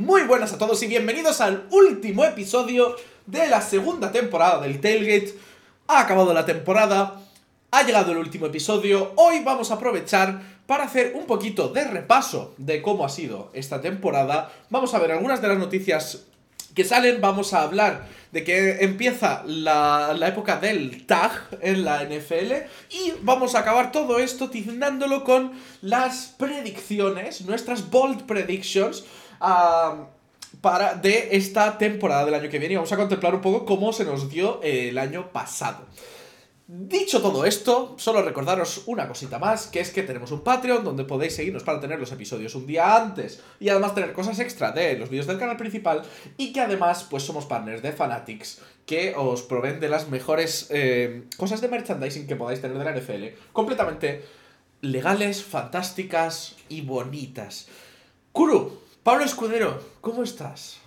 Muy 0.00 0.22
buenas 0.22 0.50
a 0.54 0.56
todos 0.56 0.82
y 0.82 0.86
bienvenidos 0.86 1.42
al 1.42 1.66
último 1.70 2.24
episodio 2.24 2.96
de 3.26 3.46
la 3.48 3.60
segunda 3.60 4.10
temporada 4.10 4.58
del 4.62 4.80
Tailgate. 4.80 5.34
Ha 5.88 6.00
acabado 6.00 6.32
la 6.32 6.46
temporada, 6.46 7.20
ha 7.70 7.82
llegado 7.82 8.12
el 8.12 8.16
último 8.16 8.46
episodio. 8.46 9.12
Hoy 9.16 9.40
vamos 9.44 9.70
a 9.70 9.74
aprovechar 9.74 10.40
para 10.66 10.84
hacer 10.84 11.12
un 11.14 11.26
poquito 11.26 11.68
de 11.68 11.84
repaso 11.84 12.54
de 12.56 12.80
cómo 12.80 13.04
ha 13.04 13.10
sido 13.10 13.50
esta 13.52 13.82
temporada. 13.82 14.50
Vamos 14.70 14.94
a 14.94 14.98
ver 15.00 15.12
algunas 15.12 15.42
de 15.42 15.48
las 15.48 15.58
noticias 15.58 16.24
que 16.74 16.84
salen, 16.84 17.20
vamos 17.20 17.52
a 17.52 17.60
hablar 17.60 18.08
de 18.32 18.42
que 18.42 18.78
empieza 18.80 19.42
la, 19.44 20.14
la, 20.16 20.28
época 20.28 20.56
del 20.56 21.04
tag 21.04 21.32
en 21.60 21.84
la 21.84 22.04
NFL 22.04 22.52
y 22.88 23.12
vamos 23.20 23.54
a 23.54 23.58
acabar 23.58 23.92
todo 23.92 24.18
esto 24.18 24.48
tiznándolo 24.48 25.24
con 25.24 25.52
las 25.82 26.36
predicciones, 26.38 27.42
nuestras 27.42 27.90
bold 27.90 28.24
predictions 28.24 29.04
para, 29.40 30.94
de 30.94 31.28
esta 31.32 31.76
temporada 31.78 32.24
del 32.24 32.34
año 32.34 32.48
que 32.48 32.58
viene 32.58 32.74
y 32.74 32.76
vamos 32.76 32.92
a 32.92 32.96
contemplar 32.96 33.34
un 33.34 33.40
poco 33.40 33.64
cómo 33.64 33.92
se 33.92 34.04
nos 34.04 34.30
dio 34.30 34.60
el 34.62 34.96
año 34.98 35.32
pasado. 35.32 35.86
Dicho 36.72 37.20
todo 37.20 37.44
esto, 37.46 37.96
solo 37.98 38.22
recordaros 38.22 38.84
una 38.86 39.08
cosita 39.08 39.40
más, 39.40 39.66
que 39.66 39.80
es 39.80 39.90
que 39.90 40.04
tenemos 40.04 40.30
un 40.30 40.44
Patreon 40.44 40.84
donde 40.84 41.02
podéis 41.02 41.34
seguirnos 41.34 41.64
para 41.64 41.80
tener 41.80 41.98
los 41.98 42.12
episodios 42.12 42.54
un 42.54 42.64
día 42.64 42.94
antes 42.94 43.42
y 43.58 43.70
además 43.70 43.92
tener 43.92 44.12
cosas 44.12 44.38
extra 44.38 44.70
de 44.70 44.96
los 44.96 45.10
vídeos 45.10 45.26
del 45.26 45.36
canal 45.36 45.56
principal 45.56 46.02
y 46.36 46.52
que 46.52 46.60
además 46.60 47.08
pues 47.10 47.24
somos 47.24 47.46
partners 47.46 47.82
de 47.82 47.90
Fanatics 47.90 48.60
que 48.86 49.14
os 49.16 49.42
proveen 49.42 49.80
de 49.80 49.88
las 49.88 50.08
mejores 50.10 50.68
eh, 50.70 51.24
cosas 51.36 51.60
de 51.60 51.66
merchandising 51.66 52.28
que 52.28 52.36
podáis 52.36 52.60
tener 52.60 52.78
de 52.78 52.84
la 52.84 52.92
NFL, 52.92 53.52
completamente 53.52 54.24
legales, 54.80 55.42
fantásticas 55.42 56.54
y 56.68 56.82
bonitas. 56.82 57.66
Kuru, 58.30 58.80
Pablo 59.10 59.24
Escudero, 59.24 59.82
¿cómo 60.00 60.22
estás? 60.22 60.78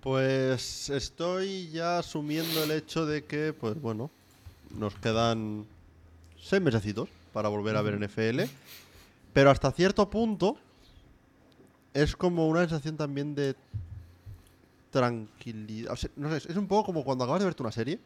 Pues 0.00 0.88
estoy 0.88 1.68
ya 1.68 1.98
asumiendo 1.98 2.64
el 2.64 2.70
hecho 2.70 3.04
de 3.04 3.22
que, 3.26 3.52
pues 3.52 3.78
bueno, 3.78 4.10
nos 4.78 4.94
quedan 4.94 5.66
seis 6.40 6.62
mesecitos 6.62 7.10
para 7.34 7.50
volver 7.50 7.76
a 7.76 7.82
ver 7.82 8.00
NFL. 8.00 8.44
Pero 9.34 9.50
hasta 9.50 9.70
cierto 9.72 10.08
punto 10.08 10.56
es 11.92 12.16
como 12.16 12.48
una 12.48 12.60
sensación 12.60 12.96
también 12.96 13.34
de 13.34 13.56
tranquilidad. 14.90 15.92
O 15.92 15.96
sea, 15.96 16.08
no 16.16 16.30
sé, 16.30 16.50
es 16.50 16.56
un 16.56 16.66
poco 16.66 16.86
como 16.86 17.04
cuando 17.04 17.24
acabas 17.24 17.40
de 17.40 17.44
verte 17.44 17.62
una 17.62 17.72
serie. 17.72 18.00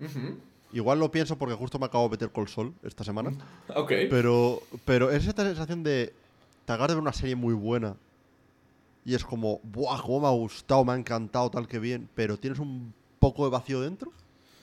Uh 0.00 0.04
-huh. 0.04 0.36
Igual 0.72 0.98
lo 0.98 1.12
pienso 1.12 1.38
porque 1.38 1.54
justo 1.54 1.78
me 1.78 1.86
acabo 1.86 2.08
de 2.08 2.10
meter 2.10 2.32
Col 2.32 2.48
Sol 2.48 2.74
esta 2.82 3.04
semana. 3.04 3.30
Ok. 3.76 3.92
Pero, 4.10 4.60
pero 4.84 5.12
es 5.12 5.28
esta 5.28 5.44
sensación 5.44 5.84
de 5.84 6.12
te 6.64 6.72
acabas 6.72 6.88
de 6.88 6.94
ver 6.96 7.02
una 7.02 7.12
serie 7.12 7.36
muy 7.36 7.54
buena. 7.54 7.94
Y 9.08 9.14
es 9.14 9.24
como, 9.24 9.58
¡buah! 9.62 10.02
Cómo 10.02 10.20
me 10.20 10.26
ha 10.26 10.32
gustado, 10.32 10.84
me 10.84 10.92
ha 10.92 10.94
encantado, 10.94 11.50
tal 11.50 11.66
que 11.66 11.78
bien. 11.78 12.10
Pero 12.14 12.36
tienes 12.36 12.58
un 12.58 12.92
poco 13.18 13.44
de 13.44 13.50
vacío 13.50 13.80
dentro. 13.80 14.12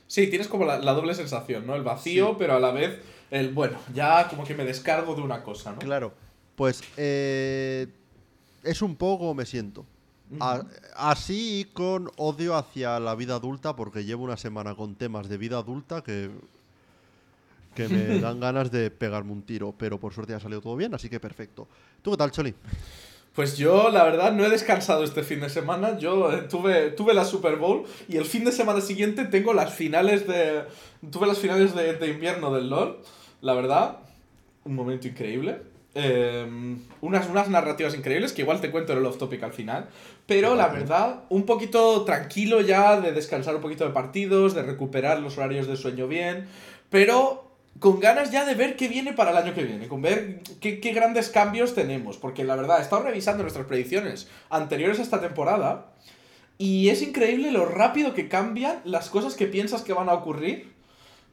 Sí, 0.05 0.27
tienes 0.27 0.47
como 0.47 0.65
la, 0.65 0.77
la, 0.77 0.93
doble 0.93 1.15
sensación, 1.15 1.65
¿no? 1.65 1.73
El 1.73 1.81
vacío, 1.81 2.27
sí. 2.27 2.35
pero 2.37 2.53
a 2.53 2.59
la 2.59 2.69
vez 2.69 2.99
el, 3.31 3.55
bueno, 3.55 3.79
ya 3.91 4.27
como 4.27 4.43
que 4.43 4.53
me 4.53 4.63
descargo 4.63 5.15
de 5.15 5.23
una 5.23 5.41
cosa, 5.41 5.71
¿no? 5.71 5.79
Claro. 5.79 6.13
Pues 6.55 6.83
eh, 6.95 7.87
es 8.61 8.83
un 8.83 8.95
poco 8.95 9.33
me 9.33 9.47
siento. 9.47 9.83
Uh 10.29 10.35
-huh. 10.35 10.67
a, 10.93 11.09
así 11.11 11.61
y 11.61 11.63
con 11.65 12.11
odio 12.15 12.53
hacia 12.55 12.99
la 12.99 13.15
vida 13.15 13.37
adulta, 13.37 13.75
porque 13.75 14.05
llevo 14.05 14.25
una 14.25 14.37
semana 14.37 14.75
con 14.75 14.93
temas 14.93 15.27
de 15.27 15.39
vida 15.39 15.57
adulta 15.57 16.03
que, 16.03 16.29
que 17.73 17.89
me 17.89 18.19
dan 18.21 18.39
ganas 18.39 18.69
de 18.69 18.91
pegarme 18.91 19.31
un 19.31 19.41
tiro, 19.41 19.73
pero 19.75 19.99
por 19.99 20.13
suerte 20.13 20.35
ha 20.35 20.39
salido 20.39 20.61
todo 20.61 20.75
bien, 20.75 20.93
así 20.93 21.09
que 21.09 21.19
perfecto. 21.19 21.67
¿Tú 22.03 22.11
qué 22.11 22.17
tal, 22.17 22.29
Choli? 22.29 22.53
Pues 23.35 23.57
yo, 23.57 23.89
la 23.89 24.05
verdad, 24.05 24.31
no 24.31 24.45
he 24.45 24.49
descansado 24.49 25.03
este 25.03 25.21
fin 25.21 25.41
de 25.41 25.49
semana. 25.49 25.99
Yo 25.99 26.31
eh, 26.31 26.43
tuve, 26.49 26.91
tuve 26.91 27.13
la 27.13 27.25
Super 27.25 27.57
Bowl 27.57 27.83
y 28.07 28.15
el 28.15 28.23
fin 28.23 28.45
de 28.45 28.53
semana 28.53 28.79
siguiente 28.79 29.25
tengo 29.25 29.53
las 29.53 29.73
finales 29.73 30.25
de. 30.25 30.63
Tuve 31.11 31.27
las 31.27 31.37
finales 31.37 31.75
de, 31.75 31.93
de 31.95 32.07
invierno 32.07 32.53
del 32.53 32.69
LOL. 32.69 32.97
La 33.41 33.53
verdad, 33.53 33.97
un 34.63 34.73
momento 34.73 35.09
increíble. 35.09 35.57
Eh, 35.97 36.45
unas, 37.01 37.29
unas 37.29 37.49
narrativas 37.49 37.95
increíbles 37.95 38.33
que 38.33 38.41
igual 38.41 38.59
te 38.59 38.71
cuento 38.71 38.93
en 38.93 38.99
el 38.99 39.05
off 39.05 39.17
topic 39.17 39.43
al 39.43 39.53
final. 39.53 39.89
Pero 40.25 40.55
la 40.55 40.69
verdad, 40.69 41.23
un 41.29 41.45
poquito 41.45 42.03
tranquilo 42.05 42.61
ya 42.61 42.99
de 43.01 43.11
descansar 43.11 43.55
un 43.55 43.61
poquito 43.61 43.85
de 43.85 43.91
partidos, 43.91 44.55
de 44.55 44.63
recuperar 44.63 45.19
los 45.19 45.37
horarios 45.37 45.67
de 45.67 45.75
sueño 45.75 46.07
bien. 46.07 46.47
Pero 46.89 47.44
con 47.79 47.99
ganas 47.99 48.31
ya 48.31 48.45
de 48.45 48.55
ver 48.55 48.75
qué 48.75 48.87
viene 48.87 49.13
para 49.13 49.31
el 49.31 49.37
año 49.37 49.53
que 49.53 49.63
viene, 49.63 49.87
con 49.87 50.01
ver 50.01 50.41
qué, 50.61 50.79
qué, 50.79 50.93
grandes 50.93 51.29
cambios 51.29 51.75
tenemos, 51.75 52.17
porque 52.17 52.43
la 52.43 52.55
verdad, 52.55 52.79
he 52.79 52.81
estado 52.81 53.03
revisando 53.03 53.43
nuestras 53.43 53.65
predicciones 53.65 54.29
anteriores 54.49 54.99
a 54.99 55.01
esta 55.01 55.19
temporada 55.19 55.93
y 56.57 56.89
es 56.89 57.01
increíble 57.01 57.51
lo 57.51 57.65
rápido 57.65 58.13
que 58.13 58.29
cambian 58.29 58.79
las 58.85 59.09
cosas 59.09 59.35
que 59.35 59.47
piensas 59.47 59.81
que 59.81 59.93
van 59.93 60.09
a 60.09 60.13
ocurrir 60.13 60.73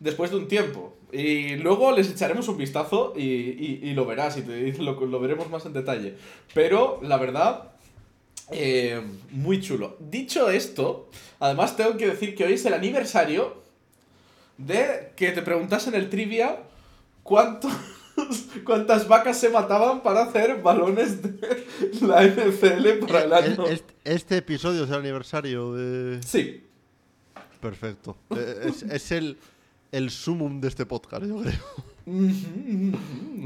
después 0.00 0.30
de 0.30 0.36
un 0.36 0.48
tiempo. 0.48 0.96
Y 1.12 1.56
luego 1.56 1.92
les 1.92 2.10
echaremos 2.10 2.48
un 2.48 2.56
vistazo 2.56 3.12
y, 3.16 3.22
y, 3.22 3.80
y 3.82 3.94
lo 3.94 4.04
verás 4.04 4.36
y, 4.36 4.42
te, 4.42 4.72
lo, 4.78 4.98
lo, 5.06 5.20
veremos 5.20 5.48
más 5.48 5.64
en 5.66 5.74
detalle. 5.74 6.16
Pero 6.54 6.98
la 7.02 7.18
verdad, 7.18 7.72
eh, 8.50 9.00
muy 9.30 9.60
chulo. 9.60 9.96
Dicho 10.00 10.50
esto, 10.50 11.08
además 11.38 11.76
tengo 11.76 11.96
que 11.96 12.08
decir 12.08 12.34
que 12.34 12.44
hoy 12.44 12.54
es 12.54 12.66
el 12.66 12.74
aniversario 12.74 13.61
de 14.66 15.12
que 15.16 15.32
te 15.32 15.42
preguntas 15.42 15.86
en 15.86 15.94
el 15.94 16.08
trivia 16.08 16.58
cuánto, 17.22 17.68
cuántas 18.64 19.08
vacas 19.08 19.38
se 19.38 19.48
mataban 19.48 20.02
para 20.02 20.22
hacer 20.22 20.62
balones 20.62 21.22
de 21.22 21.66
la 22.00 22.24
NFL 22.24 23.06
para 23.06 23.24
el 23.24 23.32
año. 23.32 23.66
Este, 23.66 23.94
este 24.04 24.36
episodio 24.38 24.84
es 24.84 24.90
el 24.90 24.96
aniversario 24.96 25.74
de. 25.74 26.22
Sí. 26.22 26.64
Perfecto. 27.60 28.16
es, 28.30 28.82
es, 28.82 29.12
el, 29.12 29.38
el 29.92 30.10
sumum 30.10 30.60
de 30.60 30.68
este 30.68 30.84
podcast, 30.84 31.24
yo 31.24 31.40
creo. 31.40 31.91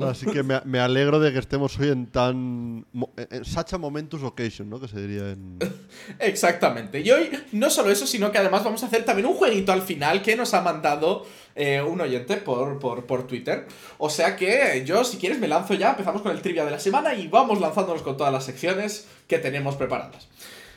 Así 0.09 0.27
que 0.27 0.43
me, 0.43 0.61
me, 0.65 0.79
alegro 0.79 1.21
de 1.21 1.33
que 1.33 1.39
estemos 1.39 1.79
hoy 1.79 1.89
en 1.89 2.07
tan. 2.07 2.87
En 3.31 3.45
such 3.45 3.75
a 3.75 3.79
momentous 3.79 4.23
occasion, 4.23 4.71
¿no? 4.71 4.81
Que 4.81 4.89
se 4.89 5.01
diría 5.01 5.31
en. 5.31 5.59
Exactamente. 6.19 7.01
Y 7.01 7.11
hoy 7.11 7.31
no 7.53 7.71
solo 7.71 7.91
eso, 7.91 8.07
sino 8.07 8.33
que 8.33 8.39
además 8.39 8.65
vamos 8.65 8.83
a 8.83 8.87
hacer 8.87 9.05
también 9.05 9.27
un 9.27 9.35
jueguito 9.35 9.73
al 9.73 9.83
final 9.83 10.23
que 10.23 10.37
nos 10.37 10.55
ha 10.55 10.63
mandado 10.63 11.27
eh, 11.55 11.83
un 11.83 12.01
oyente 12.01 12.37
por, 12.37 12.79
por, 12.79 13.07
por, 13.07 13.27
Twitter. 13.27 13.67
O 13.99 14.11
sea 14.11 14.37
que 14.37 14.83
yo, 14.87 15.05
si 15.05 15.19
quieres, 15.19 15.39
me 15.39 15.49
lanzo 15.49 15.75
ya. 15.75 15.91
Empezamos 15.91 16.23
con 16.23 16.33
el 16.33 16.41
trivia 16.41 16.65
de 16.65 16.71
la 16.71 16.79
semana 16.79 17.15
y 17.15 17.29
vamos 17.29 17.61
lanzándonos 17.61 18.03
con 18.03 18.17
todas 18.17 18.33
las 18.33 18.45
secciones 18.45 19.07
que 19.27 19.39
tenemos 19.39 19.77
preparadas. 19.77 20.29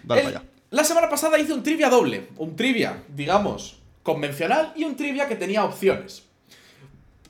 Dale 0.03 0.21
el, 0.21 0.27
para 0.27 0.39
allá. 0.39 0.49
La 0.71 0.83
semana 0.83 1.09
pasada 1.09 1.39
hice 1.39 1.53
un 1.53 1.63
trivia 1.63 1.89
doble. 1.89 2.27
Un 2.37 2.55
trivia, 2.55 3.03
digamos, 3.09 3.79
convencional 4.03 4.73
y 4.75 4.83
un 4.83 4.95
trivia 4.95 5.27
que 5.27 5.35
tenía 5.35 5.63
opciones. 5.63 6.28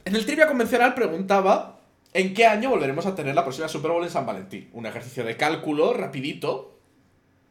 En 0.10 0.16
el 0.16 0.26
trivia 0.26 0.48
convencional 0.48 0.96
preguntaba 0.96 1.82
en 2.16 2.34
qué 2.34 2.48
año 2.48 2.72
volveremos 2.72 3.06
a 3.06 3.14
tener 3.14 3.36
la 3.36 3.44
próxima 3.44 3.68
Super 3.68 3.92
Bowl 3.92 4.04
en 4.04 4.10
San 4.10 4.26
Valentín. 4.26 4.68
Un 4.74 4.88
ejercicio 4.88 5.24
de 5.24 5.38
cálculo 5.38 5.94
rapidito. 5.94 6.80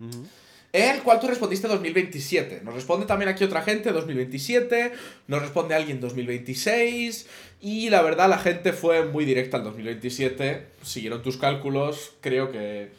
Uh 0.01 0.07
-huh. 0.07 0.27
El 0.73 1.03
cual 1.05 1.21
tú 1.21 1.29
respondiste 1.29 1.69
2027. 1.69 2.63
Nos 2.65 2.75
responde 2.75 3.07
también 3.07 3.29
aquí 3.29 3.45
otra 3.45 3.63
gente 3.63 3.93
2027. 3.93 4.93
Nos 5.29 5.41
responde 5.41 5.77
alguien 5.77 6.01
2026. 6.01 7.29
Y 7.61 7.91
la 7.91 8.03
verdad 8.03 8.29
la 8.29 8.39
gente 8.39 8.73
fue 8.73 9.05
muy 9.05 9.25
directa 9.25 9.59
al 9.59 9.63
2027. 9.63 10.67
Siguieron 10.83 11.23
tus 11.23 11.37
cálculos. 11.37 12.15
Creo 12.21 12.51
que 12.51 12.91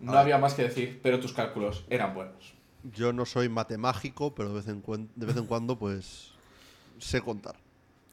no 0.00 0.14
ah. 0.14 0.20
había 0.22 0.38
más 0.38 0.54
que 0.54 0.64
decir. 0.64 0.98
Pero 1.00 1.20
tus 1.20 1.32
cálculos 1.32 1.84
eran 1.90 2.12
buenos. 2.12 2.54
Yo 2.92 3.12
no 3.12 3.24
soy 3.24 3.48
matemágico, 3.48 4.34
pero 4.34 4.48
de 4.48 4.56
vez 4.56 4.66
en, 4.66 4.82
de 5.14 5.26
vez 5.26 5.36
en 5.36 5.46
cuando 5.46 5.78
pues 5.78 6.32
sé 6.98 7.20
contar. 7.20 7.54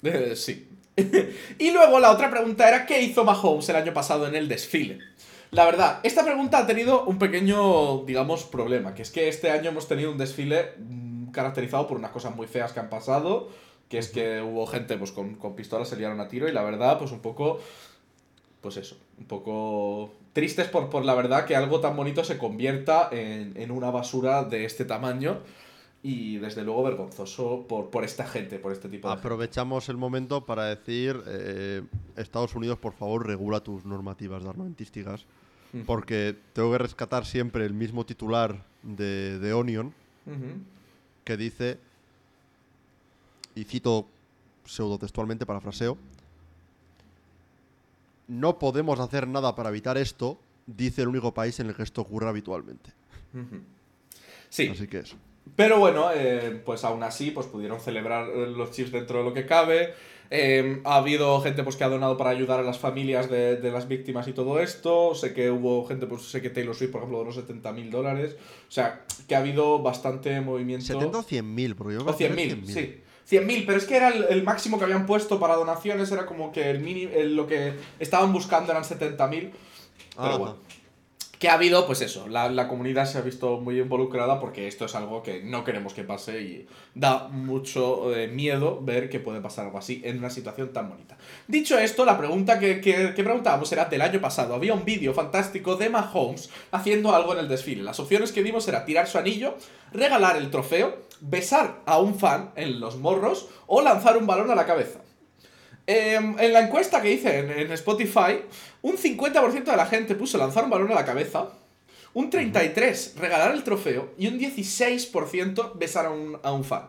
Eh, 0.04 0.36
sí. 0.36 0.68
y 1.58 1.72
luego 1.72 2.00
la 2.00 2.12
otra 2.12 2.30
pregunta 2.30 2.68
era 2.68 2.86
¿qué 2.86 3.02
hizo 3.02 3.24
Mahomes 3.24 3.68
el 3.70 3.76
año 3.76 3.94
pasado 3.94 4.28
en 4.28 4.36
el 4.36 4.48
desfile? 4.48 5.00
La 5.52 5.66
verdad, 5.66 6.00
esta 6.04 6.24
pregunta 6.24 6.60
ha 6.60 6.68
tenido 6.68 7.06
un 7.06 7.20
pequeño, 7.20 8.04
digamos, 8.06 8.44
problema, 8.44 8.96
que 8.96 9.04
es 9.04 9.12
que 9.12 9.28
este 9.28 9.52
año 9.52 9.70
hemos 9.70 9.88
tenido 9.88 10.12
un 10.12 10.18
desfile 10.18 10.74
mmm, 10.80 11.32
caracterizado 11.32 11.88
por 11.88 11.98
unas 11.98 12.12
cosas 12.12 12.36
muy 12.36 12.48
feas 12.48 12.74
que 12.74 12.80
han 12.80 12.90
pasado, 12.90 13.50
que 13.88 14.00
es 14.00 14.10
que 14.10 14.42
hubo 14.42 14.66
gente 14.66 14.98
pues 14.98 15.12
con, 15.12 15.36
con 15.36 15.56
pistolas, 15.56 15.90
se 15.90 15.96
liaron 15.96 16.20
a 16.20 16.28
tiro 16.28 16.48
y 16.48 16.52
la 16.52 16.64
verdad, 16.64 16.98
pues 16.98 17.12
un 17.12 17.20
poco, 17.20 17.60
pues 18.62 18.78
eso, 18.78 18.98
un 19.20 19.26
poco 19.26 20.12
tristes 20.34 20.68
por, 20.70 20.90
por 20.90 21.06
la 21.06 21.14
verdad 21.14 21.46
que 21.46 21.56
algo 21.56 21.80
tan 21.80 21.96
bonito 21.96 22.24
se 22.24 22.40
convierta 22.40 23.10
en, 23.12 23.54
en 23.56 23.70
una 23.70 23.92
basura 23.92 24.44
de 24.44 24.66
este 24.66 24.86
tamaño 24.86 25.42
y 26.06 26.38
desde 26.38 26.64
luego 26.64 26.84
vergonzoso 26.84 27.66
por, 27.68 27.90
por 27.90 28.04
esta 28.04 28.28
gente, 28.28 28.60
por 28.60 28.74
este 28.74 28.90
tipo 28.90 29.08
de 29.08 29.14
Aprovechamos 29.14 29.86
gente. 29.86 29.94
el 29.94 29.98
momento 29.98 30.46
para 30.46 30.66
decir, 30.66 31.24
eh, 31.26 31.82
Estados 32.18 32.54
Unidos, 32.56 32.78
por 32.78 32.92
favor, 32.94 33.26
regula 33.26 33.62
tus 33.62 33.86
normativas 33.86 34.44
de 34.44 34.50
armamentísticas, 34.50 35.26
uh 35.74 35.78
-huh. 35.78 35.86
porque 35.86 36.36
tengo 36.52 36.74
que 36.74 36.78
rescatar 36.78 37.26
siempre 37.26 37.66
el 37.66 37.74
mismo 37.74 38.06
titular 38.06 38.66
de, 38.84 39.40
de 39.40 39.54
Onion, 39.54 39.94
uh 40.26 40.30
-huh. 40.30 40.62
que 41.24 41.38
dice, 41.38 41.80
y 43.56 43.64
cito 43.64 44.06
pseudotextualmente, 44.66 45.46
parafraseo, 45.46 45.98
no 48.28 48.60
podemos 48.60 49.00
hacer 49.00 49.26
nada 49.26 49.56
para 49.56 49.70
evitar 49.70 49.98
esto, 49.98 50.38
dice 50.68 51.02
el 51.04 51.08
único 51.08 51.34
país 51.34 51.60
en 51.62 51.68
el 51.68 51.76
que 51.76 51.84
esto 51.84 52.02
ocurre 52.02 52.28
habitualmente. 52.28 52.92
Sí. 54.50 54.68
Así 54.68 54.88
que 54.88 55.00
eso. 55.00 55.16
Pero 55.56 55.78
bueno, 55.80 56.10
eh, 56.14 56.62
pues 56.66 56.84
aún 56.84 57.04
así, 57.04 57.32
pues 57.32 57.48
pudieron 57.48 57.80
celebrar 57.80 58.28
los 58.28 58.72
chips 58.72 58.92
dentro 58.92 59.20
de 59.20 59.24
lo 59.26 59.34
que 59.34 59.46
cabe. 59.46 59.94
Eh, 60.36 60.82
ha 60.86 60.96
habido 60.96 61.40
gente 61.42 61.64
pues 61.64 61.76
que 61.76 61.84
ha 61.84 61.90
donado 61.90 62.18
para 62.18 62.32
ayudar 62.32 62.60
a 62.60 62.64
las 62.64 62.80
familias 62.80 63.30
de, 63.30 63.58
de 63.58 63.72
las 63.72 63.88
víctimas 63.88 64.28
y 64.28 64.34
todo 64.34 64.60
esto. 64.60 65.14
Sé 65.14 65.32
que 65.34 65.52
hubo 65.52 65.86
gente, 65.86 66.08
pues 66.08 66.24
sé 66.24 66.42
que 66.42 66.50
Taylor 66.50 66.74
Swift, 66.74 66.90
por 66.92 67.02
ejemplo, 67.02 67.20
donó 67.20 67.32
70 67.32 67.72
mil 67.72 67.92
dólares. 67.92 68.36
O 68.68 68.72
sea, 68.72 69.04
que 69.28 69.36
ha 69.36 69.40
habido 69.40 69.80
bastante 69.84 70.42
movimiento. 70.42 70.86
70 70.86 71.18
o 71.20 71.22
100 71.24 71.54
mil, 71.54 71.76
porque 71.76 71.94
yo 71.96 72.02
O 72.02 72.06
me 72.06 72.12
acuerdo 72.12 72.36
100.000, 72.36 72.62
de 72.66 72.74
sí. 72.74 73.36
100.000, 73.38 73.66
pero 73.68 73.78
es 73.78 73.86
que 73.86 73.96
era 73.98 74.08
el, 74.10 74.24
el 74.30 74.44
máximo 74.44 74.80
que 74.80 74.86
habían 74.86 75.06
puesto 75.06 75.40
para 75.40 75.56
donaciones, 75.56 76.12
era 76.12 76.26
como 76.26 76.52
que 76.52 76.70
el 76.72 76.80
mini, 76.80 77.04
el- 77.14 77.36
lo 77.36 77.46
que 77.46 77.74
estaban 78.00 78.34
buscando 78.34 78.72
eran 78.72 78.84
70.000. 78.86 79.18
Pero 79.20 79.52
Ajá. 80.18 80.38
bueno. 80.38 80.58
Que 81.44 81.50
ha 81.50 81.56
habido, 81.56 81.86
pues 81.86 82.00
eso, 82.00 82.30
la, 82.30 82.48
la 82.48 82.70
comunidad 82.70 83.06
se 83.06 83.18
ha 83.18 83.22
visto 83.22 83.60
muy 83.60 83.78
involucrada 83.78 84.40
porque 84.40 84.66
esto 84.66 84.86
es 84.86 84.96
algo 84.96 85.22
que 85.24 85.44
no 85.44 85.66
queremos 85.66 85.94
que 85.94 86.06
pase 86.06 86.42
y 86.42 86.68
da 86.96 87.28
mucho 87.28 88.16
eh, 88.16 88.30
miedo 88.30 88.80
ver 88.82 89.10
que 89.10 89.20
puede 89.20 89.42
pasar 89.42 89.66
algo 89.66 89.78
así 89.78 90.02
en 90.06 90.20
una 90.20 90.30
situación 90.30 90.72
tan 90.72 90.88
bonita. 90.88 91.18
Dicho 91.50 91.78
esto, 91.78 92.06
la 92.06 92.18
pregunta 92.18 92.60
que, 92.60 92.80
que, 92.80 93.14
que 93.14 93.24
preguntábamos 93.26 93.70
era 93.74 93.84
del 93.84 94.00
año 94.00 94.22
pasado. 94.22 94.56
Había 94.56 94.74
un 94.74 94.86
vídeo 94.86 95.14
fantástico 95.14 95.76
de 95.76 95.90
Mahomes 95.90 96.50
haciendo 96.72 97.14
algo 97.14 97.34
en 97.34 97.40
el 97.40 97.50
desfile. 97.50 97.84
Las 97.84 98.00
opciones 98.00 98.32
que 98.32 98.42
dimos 98.42 98.66
era 98.70 98.86
tirar 98.86 99.08
su 99.08 99.18
anillo, 99.18 99.58
regalar 99.92 100.38
el 100.38 100.50
trofeo, 100.50 100.98
besar 101.20 101.82
a 101.86 101.98
un 101.98 102.18
fan 102.18 102.52
en 102.56 102.80
los 102.80 102.96
morros 102.96 103.50
o 103.68 103.82
lanzar 103.82 104.16
un 104.16 104.28
balón 104.28 104.50
a 104.50 104.56
la 104.56 104.66
cabeza. 104.66 105.02
Em, 105.86 106.36
en 106.40 106.54
la 106.54 106.62
encuesta 106.62 107.02
que 107.02 107.12
hice 107.12 107.40
en, 107.40 107.52
en 107.52 107.72
Spotify, 107.74 108.40
un 108.82 108.96
50% 108.98 109.64
de 109.66 109.76
la 109.78 109.86
gente 109.86 110.16
puso 110.16 110.38
lanzar 110.38 110.64
un 110.64 110.70
balón 110.70 110.92
a 110.92 110.96
la 110.96 111.04
cabeza, 111.06 111.50
un 112.14 112.32
33% 112.32 113.16
regalar 113.16 113.52
el 113.54 113.64
trofeo 113.64 114.12
y 114.18 114.28
un 114.28 114.40
16% 114.40 115.74
besar 115.76 116.06
a 116.06 116.10
un, 116.12 116.40
a 116.42 116.52
un 116.54 116.64
fan. 116.64 116.84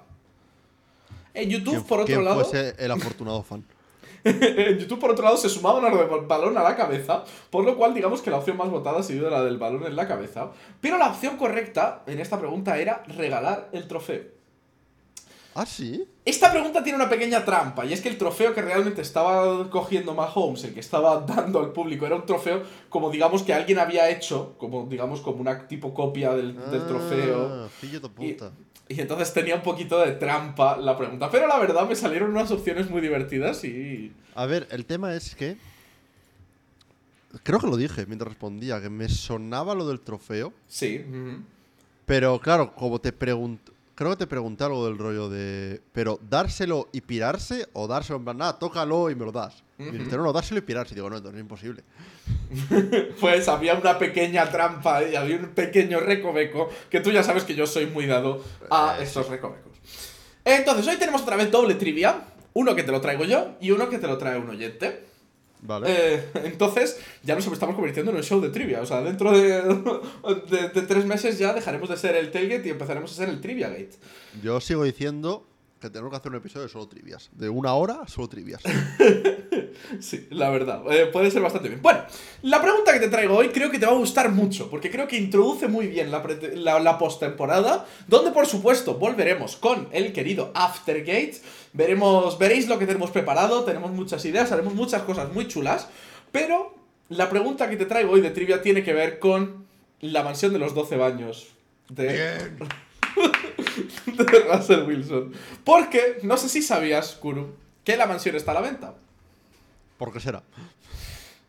En 1.33 1.51
YouTube, 1.51 1.73
¿Quién- 1.75 1.85
por 1.85 2.01
otro 2.01 2.23
lado, 2.23 2.45
fuese 2.45 2.75
el 2.79 2.91
afortunado 2.93 3.43
fan. 3.43 3.65
en 4.25 4.79
YouTube, 4.79 5.01
por 5.01 5.11
otro 5.11 5.25
lado, 5.25 5.37
se 5.37 5.49
sumaban 5.49 5.85
a 5.85 5.91
lo 5.91 5.97
del 5.99 6.27
balón 6.27 6.57
a 6.57 6.63
la 6.63 6.77
cabeza, 6.77 7.25
por 7.51 7.65
lo 7.65 7.77
cual 7.77 7.93
digamos 7.95 8.23
que 8.23 8.31
la 8.31 8.39
opción 8.39 8.57
más 8.57 8.71
votada 8.71 9.01
ha 9.01 9.03
sido 9.03 9.29
la 9.29 9.43
del 9.43 9.59
balón 9.59 9.85
en 9.87 9.97
la 9.97 10.07
cabeza. 10.07 10.53
Pero 10.81 10.99
la 10.99 11.09
opción 11.09 11.37
correcta 11.37 12.03
en 12.07 12.21
esta 12.21 12.39
pregunta 12.39 12.79
era 12.79 13.03
regalar 13.09 13.69
el 13.73 13.89
trofeo. 13.89 14.23
¿Ah, 15.55 15.67
sí? 15.67 16.05
Esta 16.25 16.51
pregunta 16.51 16.83
tiene 16.83 16.97
una 16.97 17.09
pequeña 17.09 17.45
trampa, 17.45 17.85
y 17.85 17.93
es 17.93 18.01
que 18.01 18.09
el 18.09 18.19
trofeo 18.19 18.55
que 18.55 18.63
realmente 18.63 19.03
estaba 19.03 19.71
cogiendo 19.71 20.15
Mahomes, 20.15 20.65
el 20.65 20.75
que 20.75 20.81
estaba 20.81 21.21
dando 21.27 21.61
al 21.61 21.73
público, 21.73 22.07
era 22.07 22.17
un 22.17 22.27
trofeo 22.27 22.63
como 22.89 23.11
digamos 23.11 23.43
que 23.43 23.53
alguien 23.55 23.79
había 23.79 24.09
hecho, 24.11 24.55
como 24.59 24.87
digamos 24.87 25.21
como 25.21 25.41
una 25.41 25.69
tipo 25.69 25.95
copia 25.95 26.33
del, 26.35 26.57
del 26.71 26.87
trofeo. 26.87 27.65
Ah, 27.65 27.69
fillo 27.69 28.01
de 28.01 28.09
Y, 28.19 28.33
puta. 28.33 28.51
y 28.89 29.01
entonces 29.01 29.33
tenía 29.33 29.55
un 29.55 29.63
poquito 29.63 30.01
de 30.01 30.13
trampa 30.13 30.77
la 30.77 30.97
pregunta. 30.97 31.31
Pero 31.31 31.47
la 31.47 31.59
verdad 31.59 31.89
me 31.89 31.95
salieron 31.95 32.31
unas 32.31 32.51
opciones 32.51 32.91
muy 32.91 33.01
divertidas 33.01 33.63
y... 33.65 34.13
A 34.35 34.47
ver, 34.47 34.67
el 34.73 34.85
tema 34.87 35.15
es 35.15 35.35
que. 35.37 35.57
Creo 37.43 37.59
que 37.59 37.67
lo 37.67 37.77
dije 37.77 38.07
mientras 38.07 38.29
respondía, 38.29 38.81
que 38.81 38.89
me 38.91 39.09
sonaba 39.09 39.75
lo 39.75 39.87
del 39.87 40.01
trofeo. 40.01 40.53
Sí. 40.69 41.05
Pero 42.07 42.41
claro, 42.41 42.75
como 42.75 43.01
te 43.01 43.13
pregunto. 43.13 43.73
Creo 43.95 44.11
que 44.11 44.17
te 44.17 44.27
pregunté 44.27 44.65
algo 44.65 44.87
del 44.87 44.99
rollo 44.99 45.29
de. 45.29 45.81
Pero, 45.93 46.19
¿dárselo 46.29 46.89
y 46.93 47.01
pirarse? 47.01 47.69
¿O 47.75 47.87
dárselo 47.87 48.19
en 48.19 48.25
plan, 48.25 48.39
nada, 48.39 48.59
tócalo 48.59 49.09
y 49.09 49.15
me 49.15 49.25
lo 49.25 49.31
das? 49.31 49.63
Y 49.79 49.85
me 49.85 49.93
dijiste, 49.93 50.17
no, 50.17 50.25
no, 50.25 50.33
dárselo 50.33 50.59
y 50.59 50.63
pirarse. 50.63 50.95
Y 50.95 50.97
digo, 50.97 51.09
no, 51.11 51.17
entonces 51.17 51.39
es 51.39 51.43
imposible. 51.43 51.85
Pues 53.21 53.49
había 53.49 53.75
una 53.75 53.99
pequeña 53.99 54.51
trampa 54.51 55.03
y 55.05 55.15
había 55.15 55.37
un 55.37 55.49
pequeño 55.51 56.01
recoveco, 56.01 56.69
que 56.91 57.01
tú 57.01 57.11
ya 57.11 57.23
sabes 57.23 57.45
que 57.45 57.55
yo 57.55 57.67
soy 57.67 57.87
muy 57.87 58.07
dado 58.07 58.43
a 58.71 58.97
Eh, 58.99 59.05
estos 59.05 59.29
recovecos. 59.29 59.73
Entonces, 60.45 60.87
hoy 60.89 60.97
tenemos 60.97 61.23
otra 61.23 61.37
vez 61.37 61.51
doble 61.51 61.75
trivia. 61.75 62.25
Uno 62.53 62.75
que 62.75 62.83
te 62.83 62.93
lo 62.93 63.01
traigo 63.01 63.25
yo 63.25 63.57
y 63.61 63.71
uno 63.71 63.89
que 63.89 63.99
te 63.99 64.07
lo 64.07 64.19
trae 64.19 64.39
un 64.39 64.49
oyente. 64.51 65.07
Vale. 65.67 65.87
Eh, 65.89 66.25
entonces, 66.45 67.01
ya 67.23 67.35
nos 67.35 67.47
estamos 67.47 67.75
convirtiendo 67.75 68.11
en 68.11 68.19
un 68.19 68.23
show 68.23 68.41
de 68.41 68.51
trivia. 68.51 68.83
O 68.83 68.87
sea, 68.87 69.01
dentro 69.01 69.33
de, 69.33 69.63
de, 70.51 70.69
de 70.69 70.83
tres 70.83 71.07
meses 71.07 71.39
ya 71.39 71.55
dejaremos 71.55 71.89
de 71.89 71.97
ser 71.97 72.15
el 72.17 72.31
Tailgate 72.31 72.69
y 72.69 72.71
empezaremos 72.71 73.11
a 73.11 73.15
ser 73.15 73.31
el 73.31 73.41
Trivia 73.41 73.71
Gate. 73.71 73.97
Yo 74.43 74.61
sigo 74.61 74.85
diciendo 74.85 75.47
que 75.81 75.91
tenemos 75.91 76.11
que 76.11 76.17
hacer 76.17 76.31
un 76.31 76.39
episodio 76.39 76.67
de 76.67 76.73
solo 76.73 76.87
trivias. 76.87 77.31
De 77.33 77.49
una 77.49 77.75
hora, 77.75 78.07
solo 78.07 78.29
trivias. 78.29 78.63
Sí, 80.01 80.27
la 80.31 80.51
verdad. 80.51 80.83
Eh, 80.91 81.07
puede 81.07 81.31
ser 81.31 81.43
bastante 81.43 81.69
bien. 81.69 81.83
Bueno, 81.83 82.01
la 82.43 82.61
pregunta 82.61 82.93
que 82.93 83.01
te 83.01 83.09
traigo 83.09 83.37
hoy 83.37 83.49
creo 83.49 83.71
que 83.71 83.79
te 83.79 83.87
va 83.87 83.93
a 83.93 83.97
gustar 83.97 84.31
mucho, 84.31 84.71
porque 84.71 84.91
creo 84.91 85.07
que 85.07 85.17
introduce 85.17 85.69
muy 85.69 85.87
bien 85.87 86.11
la, 86.11 86.23
la 86.81 86.99
postemporada, 86.99 87.87
donde 88.07 88.31
por 88.31 88.47
supuesto 88.47 88.95
volveremos 88.95 89.57
con 89.57 89.89
el 89.93 90.13
querido 90.13 90.51
Aftergate. 90.55 91.41
Veremos, 91.73 92.39
veréis 92.39 92.69
lo 92.69 92.79
que 92.79 92.87
tenemos 92.87 93.11
preparado, 93.11 93.65
tenemos 93.65 93.91
muchas 93.91 94.25
ideas, 94.25 94.53
haremos 94.53 94.75
muchas 94.75 95.03
cosas 95.03 95.33
muy 95.33 95.49
chulas, 95.49 95.89
pero 96.33 96.75
la 97.09 97.29
pregunta 97.29 97.69
que 97.69 97.77
te 97.77 97.87
traigo 97.87 98.13
hoy 98.13 98.21
de 98.21 98.31
trivia 98.31 98.63
tiene 98.63 98.83
que 98.83 98.93
ver 98.93 99.19
con 99.19 99.67
la 100.01 100.23
mansión 100.23 100.53
de 100.53 100.59
los 100.59 100.75
12 100.75 100.97
baños 100.97 101.49
de, 101.89 102.07
de 104.07 104.41
Russell 104.51 104.87
Wilson. 104.87 105.33
Porque, 105.65 106.19
no 106.23 106.37
sé 106.37 106.49
si 106.49 106.63
sabías, 106.63 107.17
Kuru, 107.17 107.55
que 107.85 107.97
la 107.97 108.07
mansión 108.07 108.37
está 108.37 108.53
a 108.53 108.55
la 108.55 108.61
venta. 108.61 108.95
¿Por 109.99 110.13
qué 110.13 110.21
será? 110.21 110.43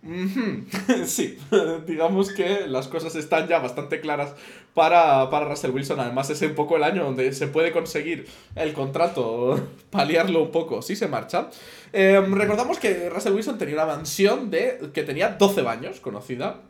Sí, 1.06 1.38
digamos 1.88 2.32
que 2.32 2.68
las 2.68 2.88
cosas 2.88 3.16
están 3.16 3.48
ya 3.48 3.60
bastante 3.60 4.00
claras 4.00 4.36
para, 4.74 5.30
para 5.30 5.46
Russell 5.46 5.72
Wilson. 5.72 6.00
Además, 6.00 6.30
es 6.30 6.42
un 6.42 6.54
poco 6.54 6.78
el 6.78 6.84
año 6.84 7.04
donde 7.04 7.32
se 7.34 7.48
puede 7.48 7.72
conseguir 7.72 8.28
el 8.56 8.74
contrato, 8.74 9.60
paliarlo 9.90 10.44
un 10.44 10.52
poco 10.52 10.82
si 10.82 10.96
se 10.96 11.08
marcha. 11.08 11.50
Eh, 11.94 12.20
recordamos 12.30 12.80
que 12.80 13.10
Russell 13.10 13.34
Wilson 13.34 13.58
tenía 13.58 13.76
una 13.76 13.86
mansión 13.86 14.52
de, 14.52 14.92
que 14.94 15.04
tenía 15.04 15.30
12 15.30 15.62
baños, 15.62 16.00
conocida, 16.00 16.62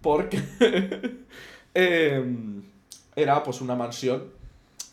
porque 0.00 0.42
eh, 1.74 2.24
era 3.14 3.42
pues 3.42 3.60
una 3.60 3.74
mansión 3.74 4.24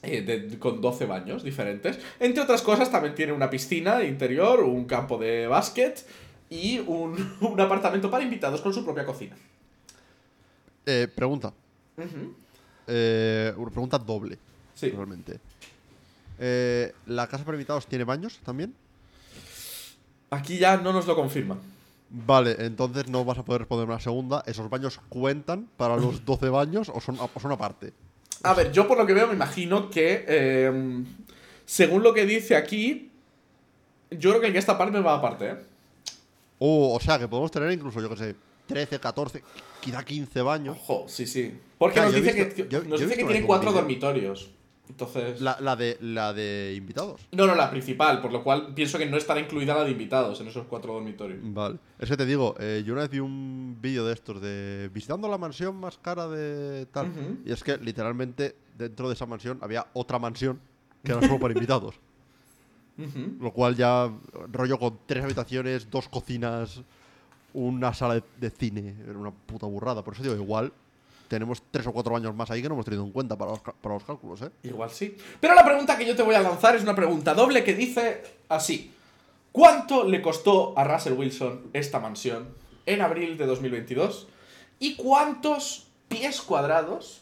eh, 0.04 0.22
de- 0.22 0.58
con 0.60 0.82
12 0.82 1.06
baños 1.06 1.44
diferentes. 1.44 2.00
Entre 2.20 2.42
otras 2.44 2.62
cosas, 2.62 2.92
también 2.92 3.14
tiene 3.16 3.34
una 3.34 3.50
piscina 3.50 4.04
interior, 4.04 4.62
un 4.62 4.86
campo 4.86 5.18
de 5.18 5.48
básquet 5.48 6.06
y 6.50 6.80
un, 6.80 7.36
un 7.42 7.60
apartamento 7.62 8.10
para 8.10 8.24
invitados 8.24 8.62
con 8.62 8.74
su 8.74 8.84
propia 8.84 9.06
cocina. 9.06 9.36
Eh, 10.86 11.08
pregunta. 11.14 11.54
Eh, 12.88 13.54
una 13.58 13.70
pregunta 13.72 13.98
doble, 14.00 14.38
Sí. 14.74 14.90
realmente. 14.90 15.40
Eh, 16.40 16.92
¿La 17.06 17.28
casa 17.28 17.46
para 17.46 17.56
invitados 17.56 17.86
tiene 17.86 18.04
baños 18.04 18.40
también? 18.44 18.74
Aquí 20.32 20.58
ya 20.58 20.78
no 20.78 20.92
nos 20.94 21.06
lo 21.06 21.16
confirma. 21.16 21.58
Vale, 22.10 22.56
entonces 22.60 23.08
no 23.08 23.24
vas 23.24 23.38
a 23.38 23.44
poder 23.46 23.62
responder 23.62 23.88
una 23.88 24.00
segunda. 24.00 24.44
¿Esos 24.46 24.70
baños 24.70 25.00
cuentan 25.10 25.70
para 25.78 25.96
los 25.98 26.26
12 26.26 26.50
baños 26.50 26.90
o 26.90 27.00
son, 27.00 27.18
o 27.20 27.40
son 27.40 27.52
aparte? 27.52 27.94
A 28.44 28.54
ver, 28.54 28.72
yo 28.72 28.88
por 28.88 28.98
lo 28.98 29.06
que 29.06 29.14
veo 29.14 29.28
me 29.28 29.34
imagino 29.34 29.90
que, 29.90 30.26
eh, 30.28 31.04
según 31.66 32.04
lo 32.04 32.14
que 32.14 32.26
dice 32.26 32.56
aquí, 32.56 33.12
yo 34.10 34.30
creo 34.32 34.42
que 34.42 34.48
el 34.48 34.54
que 34.54 34.60
está 34.60 34.74
aparte 34.74 35.00
va 35.00 35.16
aparte, 35.16 35.50
¿eh? 35.50 35.56
O, 36.60 36.96
o 36.96 37.00
sea, 37.00 37.18
que 37.20 37.28
podemos 37.28 37.52
tener 37.52 37.72
incluso, 37.72 38.02
yo 38.02 38.10
que 38.10 38.18
sé, 38.18 38.36
13, 38.68 39.00
14, 39.00 39.44
quizá 39.80 40.04
15 40.04 40.42
baños. 40.42 40.78
Ojo, 40.80 41.06
sí, 41.08 41.26
sí. 41.26 41.54
Porque 41.78 41.96
Claro, 41.96 42.12
nos 42.12 42.22
dice, 42.22 42.34
visto- 42.46 42.56
que, 42.64 42.68
yo- 42.70 42.84
nos 42.84 43.00
yo 43.00 43.06
dice 43.08 43.18
que 43.20 43.26
tienen 43.26 43.46
cuatro 43.48 43.72
dormitorios. 43.72 44.50
Entonces... 44.92 45.40
La, 45.40 45.58
la 45.62 45.76
de, 45.76 45.98
la 46.02 46.34
de 46.34 46.74
invitados. 46.76 47.22
No, 47.32 47.48
no, 47.48 47.56
la 47.56 47.70
principal, 47.72 48.22
por 48.22 48.32
lo 48.32 48.44
cual 48.44 48.74
pienso 48.74 48.98
que 48.98 49.06
no 49.06 49.16
estará 49.16 49.40
incluida 49.40 49.74
la 49.74 49.86
de 49.86 49.92
invitados 49.92 50.42
en 50.42 50.48
esos 50.48 50.68
cuatro 50.68 50.94
dormitorios. 50.94 51.40
Vale. 51.42 51.80
Es 51.98 52.10
que 52.10 52.18
te 52.18 52.26
digo, 52.26 52.56
eh, 52.60 52.84
yo 52.86 52.94
una 52.94 53.04
vez 53.04 53.12
vi 53.12 53.20
un 53.20 53.78
vídeo 53.82 54.06
de 54.06 54.14
estos 54.14 54.42
de 54.42 54.90
visitando 54.94 55.30
la 55.30 55.38
mansión 55.38 55.78
más 55.78 55.98
cara 55.98 56.28
de 56.28 56.86
tal. 56.88 57.40
Y 57.46 57.52
es 57.52 57.64
que 57.64 57.78
literalmente 57.78 58.56
dentro 58.78 59.08
de 59.08 59.14
esa 59.14 59.26
mansión 59.26 59.60
había 59.62 59.88
otra 59.94 60.20
mansión 60.20 60.60
que 61.04 61.14
era 61.14 61.22
solo 61.22 61.40
para 61.40 61.54
invitados. 61.54 61.96
Lo 63.40 63.54
cual 63.54 63.76
ya 63.76 64.12
rollo 64.52 64.78
con 64.78 65.00
tres 65.06 65.24
habitaciones, 65.24 65.90
dos 65.90 66.10
cocinas, 66.10 66.82
una 67.54 67.94
sala 67.94 68.16
de, 68.16 68.24
de 68.40 68.50
cine. 68.50 68.96
Era 69.08 69.18
una 69.18 69.32
puta 69.32 69.66
burrada. 69.68 70.04
Por 70.04 70.14
eso 70.14 70.24
digo, 70.24 70.36
igual 70.36 70.74
tenemos 71.32 71.64
tres 71.72 71.88
o 71.88 71.94
cuatro 71.94 72.16
años 72.16 72.36
más 72.36 72.52
ahí 72.52 72.62
que 72.62 72.68
no 72.68 72.74
hemos 72.76 72.84
tenido 72.86 73.04
en 73.06 73.12
cuenta 73.12 73.38
para 73.38 73.52
los, 73.52 73.62
para 73.62 73.96
los 73.96 74.04
cálculos, 74.04 74.42
¿eh? 74.42 74.52
Igual 74.64 74.90
sí. 74.92 75.16
Pero 75.40 75.56
la 75.56 75.64
pregunta 75.64 75.98
que 75.98 76.06
yo 76.06 76.16
te 76.16 76.22
voy 76.24 76.36
a 76.36 76.42
lanzar 76.42 76.76
es 76.76 76.84
una 76.84 76.94
pregunta 76.94 77.34
doble 77.34 77.64
que 77.64 77.74
dice 77.74 78.24
así. 78.50 78.94
¿Cuánto 79.54 80.04
le 80.04 80.22
costó 80.22 80.78
a 80.78 80.84
Russell 80.84 81.14
Wilson 81.14 81.70
esta 81.74 82.00
mansión 82.00 82.50
en 82.86 83.02
abril 83.02 83.38
de 83.38 83.46
2022? 83.46 84.28
¿Y 84.80 84.96
cuántos 84.96 85.88
pies 86.10 86.42
cuadrados 86.42 87.22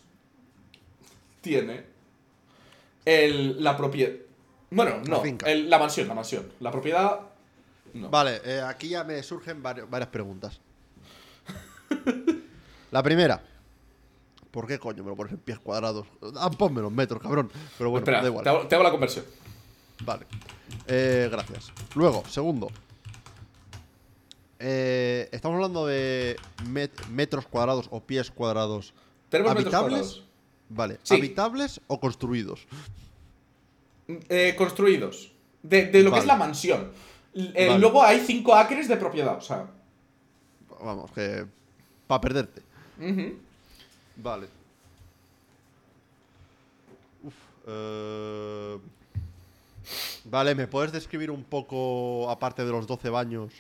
tiene 1.41 1.85
el, 3.05 3.63
la 3.63 3.77
propiedad? 3.77 4.13
Bueno, 4.71 5.01
no, 5.07 5.23
el- 5.45 5.69
la 5.69 5.77
mansión, 5.79 6.07
la 6.07 6.13
mansión. 6.15 6.51
La 6.59 6.71
propiedad... 6.71 7.19
No. 7.93 8.09
Vale, 8.09 8.41
eh, 8.43 8.61
aquí 8.61 8.89
ya 8.89 9.03
me 9.03 9.21
surgen 9.23 9.63
vari- 9.63 9.87
varias 9.89 10.09
preguntas. 10.09 10.59
La 12.91 13.03
primera. 13.03 13.41
¿Por 14.51 14.65
qué 14.67 14.79
coño 14.79 15.03
me 15.03 15.09
lo 15.09 15.15
pones 15.15 15.33
en 15.33 15.39
pies 15.39 15.59
cuadrados? 15.59 16.07
Ah, 16.35 16.49
ponme 16.49 16.81
los 16.81 16.91
metros, 16.91 17.21
cabrón. 17.21 17.51
Pero 17.77 17.91
bueno, 17.91 18.03
Espera, 18.03 18.21
da 18.21 18.27
igual. 18.27 18.43
te 18.43 18.49
hago, 18.49 18.67
te 18.67 18.75
hago 18.75 18.83
la 18.83 18.91
conversión. 18.91 19.25
Vale. 20.03 20.25
Eh, 20.87 21.27
gracias. 21.31 21.71
Luego, 21.95 22.23
segundo. 22.27 22.69
Eh, 24.59 25.29
estamos 25.31 25.55
hablando 25.55 25.85
de 25.85 26.35
met- 26.69 27.07
metros 27.07 27.45
cuadrados 27.47 27.87
o 27.91 28.01
pies 28.01 28.29
cuadrados. 28.31 28.93
Tenemos 29.29 29.53
metros 29.55 29.73
¿Habitables? 29.73 29.99
cuadrados. 30.07 30.25
Vale. 30.69 30.99
Sí. 31.03 31.15
¿Habitables 31.15 31.81
o 31.87 31.99
construidos? 31.99 32.67
Eh, 34.07 34.55
construidos. 34.57 35.31
De, 35.63 35.85
de 35.87 36.03
lo 36.03 36.11
que 36.11 36.19
es 36.19 36.25
la 36.25 36.35
mansión. 36.35 36.91
Eh, 37.33 37.67
Vale. 37.67 37.79
Luego 37.79 38.03
hay 38.03 38.19
5 38.21 38.55
acres 38.55 38.87
de 38.87 38.97
propiedad, 38.97 39.37
o 39.37 39.41
sea. 39.41 39.67
Vamos, 40.83 41.11
que. 41.11 41.45
Para 42.07 42.21
perderte. 42.21 42.61
Vale. 44.21 44.47
Uf. 47.23 47.33
eh, 47.67 48.77
Vale, 50.25 50.53
¿me 50.55 50.67
puedes 50.67 50.91
describir 50.91 51.31
un 51.31 51.43
poco, 51.43 52.29
aparte 52.29 52.63
de 52.65 52.71
los 52.71 52.85
12 52.85 53.09
baños, 53.09 53.51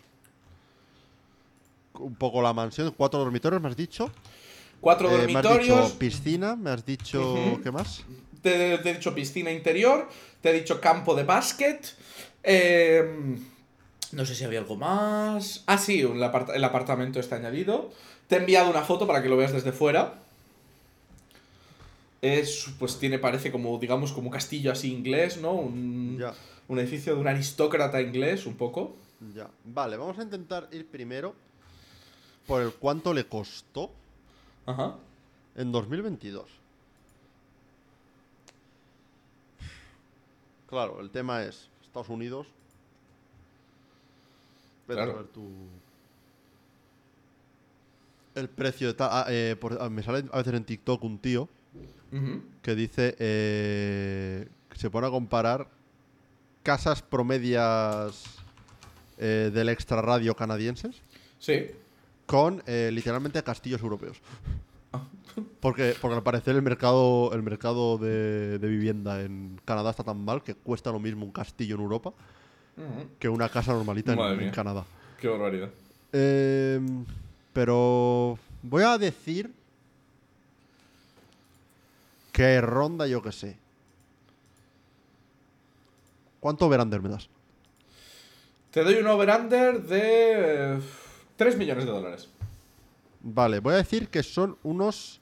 un 1.93 2.15
poco 2.15 2.41
la 2.41 2.53
mansión? 2.53 2.93
¿Cuatro 2.95 3.19
dormitorios, 3.19 3.61
me 3.61 3.69
has 3.69 3.75
dicho? 3.77 4.11
Cuatro 4.81 5.07
Eh, 5.07 5.11
me 5.11 5.17
has 5.39 5.43
dormitorios. 5.43 5.87
dicho 5.87 5.99
piscina, 5.99 6.55
me 6.55 6.69
has 6.69 6.85
dicho... 6.85 7.59
¿Qué 7.63 7.71
más? 7.71 8.03
Te, 8.41 8.77
te 8.77 8.89
he 8.89 8.93
dicho 8.93 9.13
piscina 9.15 9.51
interior. 9.51 10.07
Te 10.41 10.49
he 10.51 10.53
dicho 10.53 10.79
campo 10.79 11.15
de 11.15 11.23
básquet. 11.23 11.95
eh, 12.43 13.37
no 14.11 14.25
sé 14.25 14.35
si 14.35 14.43
había 14.43 14.59
algo 14.59 14.75
más. 14.75 15.63
Ah, 15.67 15.77
sí, 15.77 16.01
el 16.01 16.63
apartamento 16.63 17.19
está 17.19 17.35
añadido. 17.37 17.91
Te 18.27 18.35
he 18.35 18.39
enviado 18.39 18.69
una 18.69 18.81
foto 18.83 19.05
para 19.07 19.21
que 19.21 19.29
lo 19.29 19.37
veas 19.37 19.51
desde 19.51 19.71
fuera. 19.71 20.15
Es, 22.21 22.67
pues 22.77 22.99
tiene, 22.99 23.17
parece 23.19 23.51
como, 23.51 23.77
digamos, 23.79 24.11
como 24.11 24.27
un 24.27 24.33
castillo 24.33 24.71
así 24.71 24.91
inglés, 24.93 25.37
¿no? 25.41 25.53
Un, 25.53 26.17
Ya, 26.19 26.33
un 26.67 26.77
edificio 26.79 27.15
de 27.15 27.21
un 27.21 27.27
aristócrata 27.27 28.01
inglés, 28.01 28.45
un 28.45 28.55
poco. 28.55 28.95
ya. 29.33 29.49
Vale, 29.65 29.95
vamos 29.97 30.17
a 30.19 30.23
intentar 30.23 30.67
ir 30.71 30.85
primero 30.87 31.33
por 32.45 32.61
el 32.61 32.73
cuánto 32.73 33.13
le 33.13 33.25
costó 33.25 33.91
Ajá. 34.65 34.95
en 35.55 35.71
2022. 35.71 36.45
Claro, 40.67 40.99
el 41.01 41.09
tema 41.09 41.43
es 41.43 41.67
Estados 41.83 42.09
Unidos. 42.09 42.47
Vete 44.87 44.97
Claro. 45.01 45.11
a 45.13 45.15
ver 45.21 45.27
tu. 45.27 45.47
El 48.35 48.49
precio 48.49 48.87
de 48.87 48.93
tal. 48.93 49.09
ah, 49.11 49.25
eh, 49.29 49.55
por- 49.59 49.77
ah, 49.81 49.89
me 49.89 50.03
sale 50.03 50.25
a 50.31 50.37
veces 50.37 50.53
en 50.53 50.63
TikTok 50.63 51.03
un 51.03 51.17
tío 51.17 51.47
Que 52.61 52.75
dice 52.75 53.15
eh, 53.19 54.47
que 54.69 54.77
se 54.77 54.89
pone 54.89 55.07
a 55.07 55.09
comparar 55.09 55.67
casas 56.63 57.01
promedias 57.01 58.23
eh, 59.17 59.51
del 59.53 59.69
extra 59.69 60.01
radio 60.01 60.35
canadienses 60.35 61.01
Sí. 61.39 61.67
con 62.25 62.61
eh, 62.65 62.89
literalmente 62.93 63.41
castillos 63.43 63.81
europeos. 63.81 64.17
Porque, 65.61 65.95
porque 66.01 66.15
al 66.17 66.23
parecer 66.23 66.55
el 66.55 66.61
mercado, 66.63 67.31
el 67.33 67.43
mercado 67.43 67.97
de, 67.97 68.57
de 68.59 68.67
vivienda 68.67 69.21
en 69.21 69.61
Canadá 69.63 69.91
está 69.91 70.03
tan 70.03 70.25
mal 70.25 70.43
que 70.43 70.55
cuesta 70.55 70.91
lo 70.91 70.99
mismo 70.99 71.23
un 71.23 71.31
castillo 71.31 71.75
en 71.75 71.81
Europa 71.81 72.11
que 73.19 73.29
una 73.29 73.47
casa 73.49 73.71
normalita 73.73 74.13
en. 74.13 74.51
Canadá. 74.51 74.83
Qué 75.19 75.27
barbaridad. 75.27 75.69
Eh, 76.11 76.79
pero 77.53 78.37
voy 78.63 78.83
a 78.83 78.97
decir 78.97 79.53
que 82.31 82.61
ronda 82.61 83.07
yo 83.07 83.21
que 83.21 83.31
sé. 83.31 83.57
¿Cuánto 86.39 86.69
verander 86.69 87.01
me 87.01 87.09
das? 87.09 87.29
Te 88.71 88.83
doy 88.83 88.95
un 88.95 89.07
over-under 89.07 89.81
de 89.81 90.79
3 91.35 91.57
millones 91.57 91.85
de 91.85 91.91
dólares. 91.91 92.29
Vale, 93.21 93.59
voy 93.59 93.73
a 93.73 93.77
decir 93.77 94.09
que 94.09 94.23
son 94.23 94.57
unos 94.63 95.19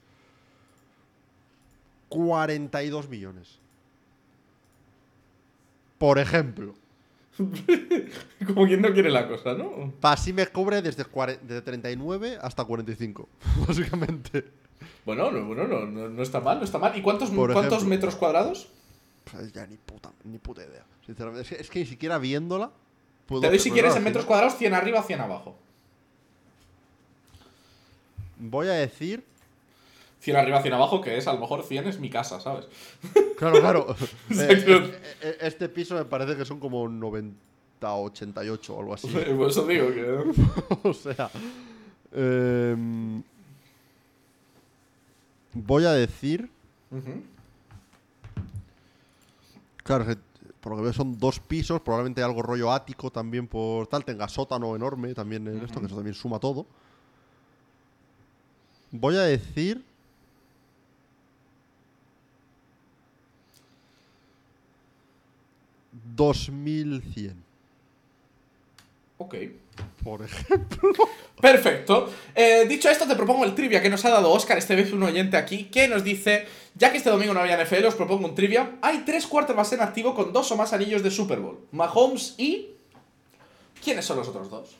42 2.10 3.10
millones. 3.10 3.60
Por 5.98 6.20
ejemplo. 6.20 6.76
Como 8.48 8.66
quien 8.66 8.82
no 8.82 8.94
quiere 8.94 9.10
la 9.10 9.28
cosa, 9.28 9.54
¿no? 9.54 9.94
Así 10.02 10.34
me 10.34 10.46
cubre 10.48 10.82
desde, 10.82 11.06
desde 11.44 11.62
39 11.62 12.38
hasta 12.42 12.66
45, 12.66 13.30
básicamente. 13.68 14.46
Bueno, 15.06 15.32
no, 15.32 15.46
bueno 15.46 15.68
no, 15.68 15.86
no, 15.86 16.10
no 16.10 16.24
está 16.24 16.40
mal, 16.40 16.60
no 16.60 16.66
está 16.66 16.78
mal. 16.78 16.98
¿Y 16.98 17.02
cuántos, 17.02 17.30
Por 17.30 17.54
cuántos 17.54 17.78
ejemplo. 17.78 17.90
metros 17.90 18.16
cuadrados? 18.16 18.70
Pues 19.32 19.52
ya 19.54 19.66
ni 19.66 19.78
puta, 19.78 20.12
ni 20.24 20.38
puta 20.38 20.64
idea. 20.64 20.86
Sinceramente, 21.06 21.42
es 21.42 21.50
que, 21.50 21.62
es 21.62 21.70
que 21.70 21.80
ni 21.80 21.86
siquiera 21.86 22.18
viéndola. 22.18 22.72
puedo 23.26 23.42
Te 23.42 23.50
doy 23.50 23.60
si 23.60 23.72
quieres 23.72 23.96
en 23.96 24.04
metros 24.04 24.26
cuadrados 24.26 24.58
100 24.58 24.74
arriba, 24.74 25.02
100 25.02 25.22
abajo. 25.22 25.58
Voy 28.38 28.68
a 28.68 28.74
decir. 28.74 29.24
100 30.20 30.36
arriba, 30.36 30.62
100 30.62 30.74
abajo, 30.74 31.02
que 31.02 31.18
es 31.18 31.28
a 31.28 31.34
lo 31.34 31.40
mejor 31.40 31.64
100 31.64 31.88
es 31.88 32.00
mi 32.00 32.10
casa, 32.10 32.40
¿sabes? 32.40 32.66
Claro, 33.38 33.60
claro. 33.60 33.96
Eh, 34.30 34.64
eh, 34.68 35.00
eh, 35.22 35.38
este 35.42 35.70
piso 35.70 35.96
me 35.96 36.06
parece 36.06 36.36
que 36.36 36.46
son 36.46 36.60
como 36.60 36.88
90, 36.88 37.38
88 37.82 38.76
o 38.76 38.80
algo 38.80 38.94
así. 38.94 39.08
Por 39.38 39.50
eso 39.50 39.66
digo 39.66 39.88
que... 39.94 40.34
o 40.84 40.94
sea. 40.94 41.30
em, 42.12 43.24
voy 45.66 45.86
a 45.86 45.92
decir. 45.92 46.50
Claro, 49.84 50.06
por 50.62 50.72
lo 50.72 50.78
que 50.78 50.84
veo 50.84 50.94
son 50.94 51.18
dos 51.18 51.40
pisos, 51.40 51.82
probablemente 51.82 52.22
algo 52.22 52.42
rollo 52.42 52.72
ático 52.72 53.12
también 53.12 53.48
por 53.48 53.88
tal, 53.88 54.04
tenga 54.04 54.28
sótano 54.28 54.76
enorme 54.76 55.14
también 55.14 55.48
en 55.48 55.64
esto, 55.64 55.80
que 55.80 55.86
eso 55.86 55.96
también 55.96 56.14
suma 56.14 56.40
todo. 56.40 56.66
Voy 58.92 59.16
a 59.16 59.22
decir... 59.22 59.84
¿2100? 66.16 67.34
Ok. 69.18 69.36
Por 70.04 70.22
ejemplo. 70.22 70.92
Perfecto. 71.42 72.10
Eh, 72.34 72.66
dicho 72.68 72.90
esto, 72.90 73.08
te 73.08 73.16
propongo 73.16 73.46
el 73.46 73.54
trivia 73.54 73.82
que 73.82 73.90
nos 73.90 74.04
ha 74.06 74.10
dado 74.10 74.32
Oscar, 74.32 74.58
este 74.58 74.76
vez 74.76 74.92
un 74.92 75.04
oyente 75.04 75.38
aquí, 75.38 75.66
que 75.66 75.88
nos 75.88 76.04
dice, 76.04 76.48
ya 76.76 76.92
que 76.92 76.98
este 76.98 77.10
domingo 77.10 77.34
no 77.34 77.42
había 77.42 77.62
NFL, 77.64 77.86
os 77.86 77.96
propongo 77.96 78.28
un 78.28 78.36
trivia. 78.36 78.78
Hay 78.82 79.00
tres 79.06 79.28
quarterbacks 79.28 79.74
en 79.74 79.82
activo 79.82 80.16
con 80.16 80.34
dos 80.34 80.52
o 80.52 80.56
más 80.58 80.74
anillos 80.74 81.04
de 81.04 81.12
Super 81.12 81.40
Bowl. 81.40 81.60
Mahomes 81.72 82.36
y... 82.38 82.70
¿Quiénes 83.84 84.06
son 84.06 84.18
los 84.18 84.28
otros 84.28 84.50
dos? 84.50 84.76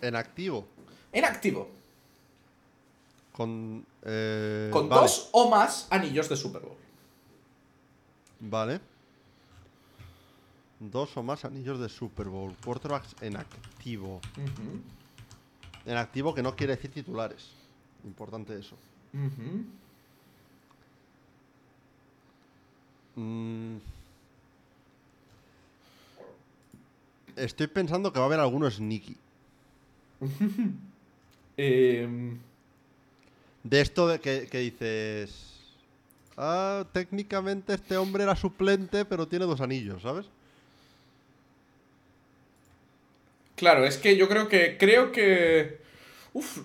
En 0.00 0.16
activo. 0.16 0.66
En 1.12 1.24
activo. 1.24 1.68
Con... 3.32 3.84
eh, 4.02 4.70
Con 4.72 4.88
vale, 4.88 5.02
dos 5.02 5.28
o 5.32 5.50
más 5.50 5.86
anillos 5.90 6.28
de 6.28 6.36
Super 6.36 6.62
Bowl. 6.62 6.76
Vale. 8.40 8.80
Dos 10.80 11.16
o 11.16 11.22
más 11.22 11.44
anillos 11.44 11.80
de 11.80 11.88
Super 11.88 12.28
Bowl. 12.28 12.54
Quarterbacks 12.64 13.16
en 13.20 13.36
activo. 13.36 14.20
En 15.84 15.96
activo 15.96 16.34
que 16.34 16.42
no 16.42 16.54
quiere 16.54 16.76
decir 16.76 16.92
titulares. 16.92 17.50
Importante 18.04 18.58
eso. 18.58 18.76
Mm. 23.16 23.78
Estoy 27.36 27.66
pensando 27.68 28.12
que 28.12 28.18
va 28.18 28.24
a 28.24 28.28
haber 28.28 28.40
alguno 28.40 28.70
sneaky. 28.70 29.16
Em, 31.60 32.38
De 33.64 33.80
esto 33.80 34.06
de 34.06 34.20
que, 34.20 34.46
que 34.46 34.58
dices... 34.58 35.56
Ah, 36.36 36.86
técnicamente 36.92 37.74
este 37.74 37.96
hombre 37.96 38.22
era 38.22 38.36
suplente, 38.36 39.04
pero 39.04 39.26
tiene 39.26 39.44
dos 39.44 39.60
anillos, 39.60 40.02
¿sabes? 40.02 40.26
Claro, 43.58 43.84
es 43.84 43.98
que 43.98 44.16
yo 44.16 44.28
creo 44.28 44.48
que... 44.48 44.78
Creo 44.78 45.12
que... 45.12 45.80
Uf. 46.32 46.60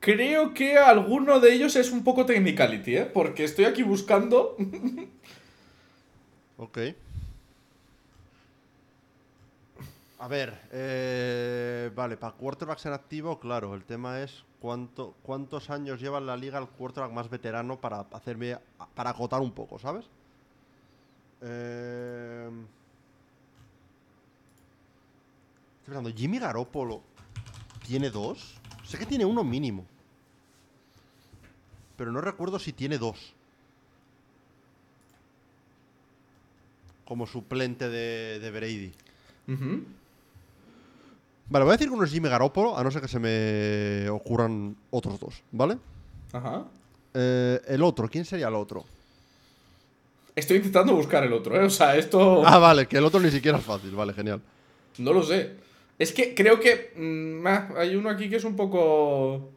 Creo 0.00 0.54
que 0.54 0.78
alguno 0.78 1.40
de 1.40 1.52
ellos 1.52 1.74
es 1.74 1.90
un 1.90 2.04
poco 2.04 2.24
technicality, 2.24 2.96
¿eh? 2.98 3.04
Porque 3.06 3.44
estoy 3.44 3.64
aquí 3.64 3.82
buscando... 3.82 4.56
Ok. 6.60 6.78
A 10.18 10.26
ver, 10.26 10.60
eh, 10.72 11.92
vale, 11.94 12.16
para 12.16 12.34
quarterbacks 12.34 12.86
en 12.86 12.92
activo, 12.92 13.38
claro, 13.38 13.74
el 13.74 13.84
tema 13.84 14.20
es 14.20 14.42
cuánto, 14.60 15.14
cuántos 15.22 15.70
años 15.70 16.00
lleva 16.00 16.18
en 16.18 16.26
la 16.26 16.36
liga 16.36 16.58
el 16.58 16.66
quarterback 16.66 17.12
más 17.12 17.30
veterano 17.30 17.80
para 17.80 18.00
hacerme, 18.10 18.58
para 18.96 19.10
acotar 19.10 19.40
un 19.40 19.52
poco, 19.52 19.78
¿sabes? 19.78 20.06
Eh, 21.42 22.50
estoy 25.88 26.02
pensando, 26.02 26.18
Jimmy 26.18 26.38
Garoppolo 26.38 27.00
tiene 27.86 28.10
dos, 28.10 28.54
sé 28.84 28.98
que 28.98 29.06
tiene 29.06 29.24
uno 29.24 29.42
mínimo. 29.42 29.86
pero 31.96 32.12
no 32.12 32.20
recuerdo 32.20 32.58
si 32.60 32.72
tiene 32.72 32.96
dos. 32.98 33.32
Como 37.04 37.26
suplente 37.26 37.88
de, 37.88 38.38
de 38.38 38.50
Brady. 38.50 38.92
Vale, 41.48 41.64
voy 41.64 41.70
a 41.70 41.72
decir 41.72 41.88
que 41.88 41.94
uno 41.94 42.04
es 42.04 42.12
Jimmy 42.12 42.28
Garoppolo, 42.28 42.76
a 42.78 42.84
no 42.84 42.90
ser 42.90 43.00
que 43.02 43.08
se 43.08 43.18
me 43.18 44.08
ocurran 44.10 44.76
otros 44.90 45.18
dos, 45.18 45.42
¿vale? 45.50 45.78
Ajá. 46.32 46.66
Eh, 47.14 47.60
el 47.66 47.82
otro, 47.82 48.08
¿quién 48.08 48.24
sería 48.26 48.48
el 48.48 48.54
otro? 48.54 48.84
Estoy 50.36 50.58
intentando 50.58 50.94
buscar 50.94 51.24
el 51.24 51.32
otro, 51.32 51.56
¿eh? 51.60 51.64
O 51.64 51.70
sea, 51.70 51.96
esto. 51.96 52.46
Ah, 52.46 52.58
vale, 52.58 52.86
que 52.86 52.98
el 52.98 53.04
otro 53.04 53.18
ni 53.18 53.30
siquiera 53.30 53.58
es 53.58 53.64
fácil, 53.64 53.90
vale, 53.92 54.12
genial. 54.12 54.40
No 54.98 55.12
lo 55.12 55.22
sé. 55.24 55.66
Es 55.98 56.12
que 56.12 56.34
creo 56.34 56.60
que. 56.60 56.92
mm, 56.96 57.46
ah, 57.46 57.68
hay 57.78 57.96
uno 57.96 58.08
aquí 58.10 58.28
que 58.30 58.36
es 58.36 58.44
un 58.44 58.54
poco. 58.56 59.50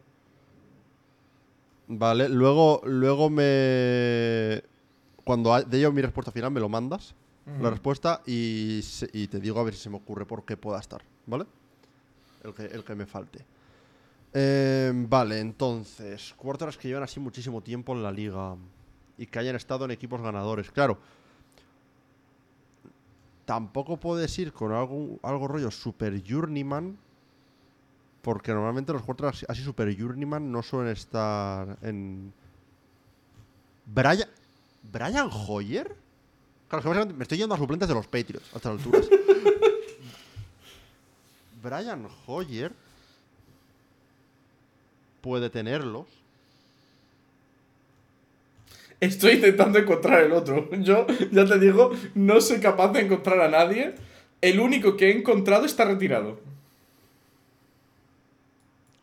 Vale, 1.88 2.28
luego, 2.28 2.80
luego 2.84 3.28
me. 3.30 4.62
Cuando 5.24 5.60
dé 5.62 5.80
yo 5.80 5.92
mi 5.92 6.02
respuesta 6.02 6.32
final, 6.32 6.50
me 6.50 6.60
lo 6.60 6.68
mandas, 6.68 7.14
la 7.60 7.70
respuesta, 7.70 8.22
y, 8.26 8.80
se- 8.82 9.10
y 9.12 9.26
te 9.28 9.38
digo 9.40 9.60
a 9.60 9.64
ver 9.64 9.74
si 9.74 9.80
se 9.82 9.90
me 9.90 9.96
ocurre 9.96 10.24
por 10.26 10.44
qué 10.44 10.56
pueda 10.56 10.78
estar, 10.80 11.02
¿vale? 11.26 11.44
El 12.44 12.54
que, 12.54 12.64
el 12.64 12.82
que 12.84 12.94
me 12.94 13.06
falte. 13.06 13.44
Eh, 14.32 14.90
vale, 14.94 15.38
entonces, 15.40 16.34
quarterbacks 16.36 16.78
que 16.78 16.88
llevan 16.88 17.02
así 17.04 17.20
muchísimo 17.20 17.60
tiempo 17.62 17.92
en 17.92 18.02
la 18.02 18.10
liga 18.10 18.56
y 19.18 19.26
que 19.26 19.38
hayan 19.38 19.54
estado 19.56 19.84
en 19.84 19.90
equipos 19.92 20.20
ganadores. 20.22 20.70
Claro, 20.70 20.98
tampoco 23.52 23.98
puedes 23.98 24.38
ir 24.38 24.50
con 24.50 24.72
algo, 24.72 25.18
algo 25.22 25.46
rollo 25.46 25.70
super 25.70 26.24
journeyman, 26.24 26.96
porque 28.22 28.50
normalmente 28.50 28.94
los 28.94 29.02
quarterbacks 29.02 29.44
así 29.46 29.62
super 29.62 29.94
journeyman 29.94 30.50
no 30.50 30.62
suelen 30.62 30.90
estar 30.90 31.76
en... 31.82 32.32
Brian... 33.84 34.26
¿Brian 34.90 35.28
Hoyer? 35.30 35.94
Claro, 36.66 36.94
es 36.94 37.06
que 37.06 37.12
me 37.12 37.24
estoy 37.24 37.36
yendo 37.36 37.54
a 37.54 37.58
suplentes 37.58 37.88
de 37.88 37.94
los 37.94 38.06
Patriots 38.06 38.48
a 38.54 38.56
estas 38.56 38.72
alturas. 38.72 39.06
Brian 41.62 42.08
Hoyer 42.26 42.72
puede 45.20 45.50
tenerlos. 45.50 46.06
Estoy 49.02 49.32
intentando 49.32 49.80
encontrar 49.80 50.22
el 50.22 50.30
otro. 50.32 50.68
Yo, 50.78 51.06
ya 51.32 51.44
te 51.44 51.58
digo, 51.58 51.90
no 52.14 52.40
soy 52.40 52.60
capaz 52.60 52.92
de 52.92 53.00
encontrar 53.00 53.40
a 53.40 53.48
nadie. 53.48 53.96
El 54.40 54.60
único 54.60 54.96
que 54.96 55.10
he 55.10 55.16
encontrado 55.18 55.64
está 55.66 55.84
retirado. 55.84 56.38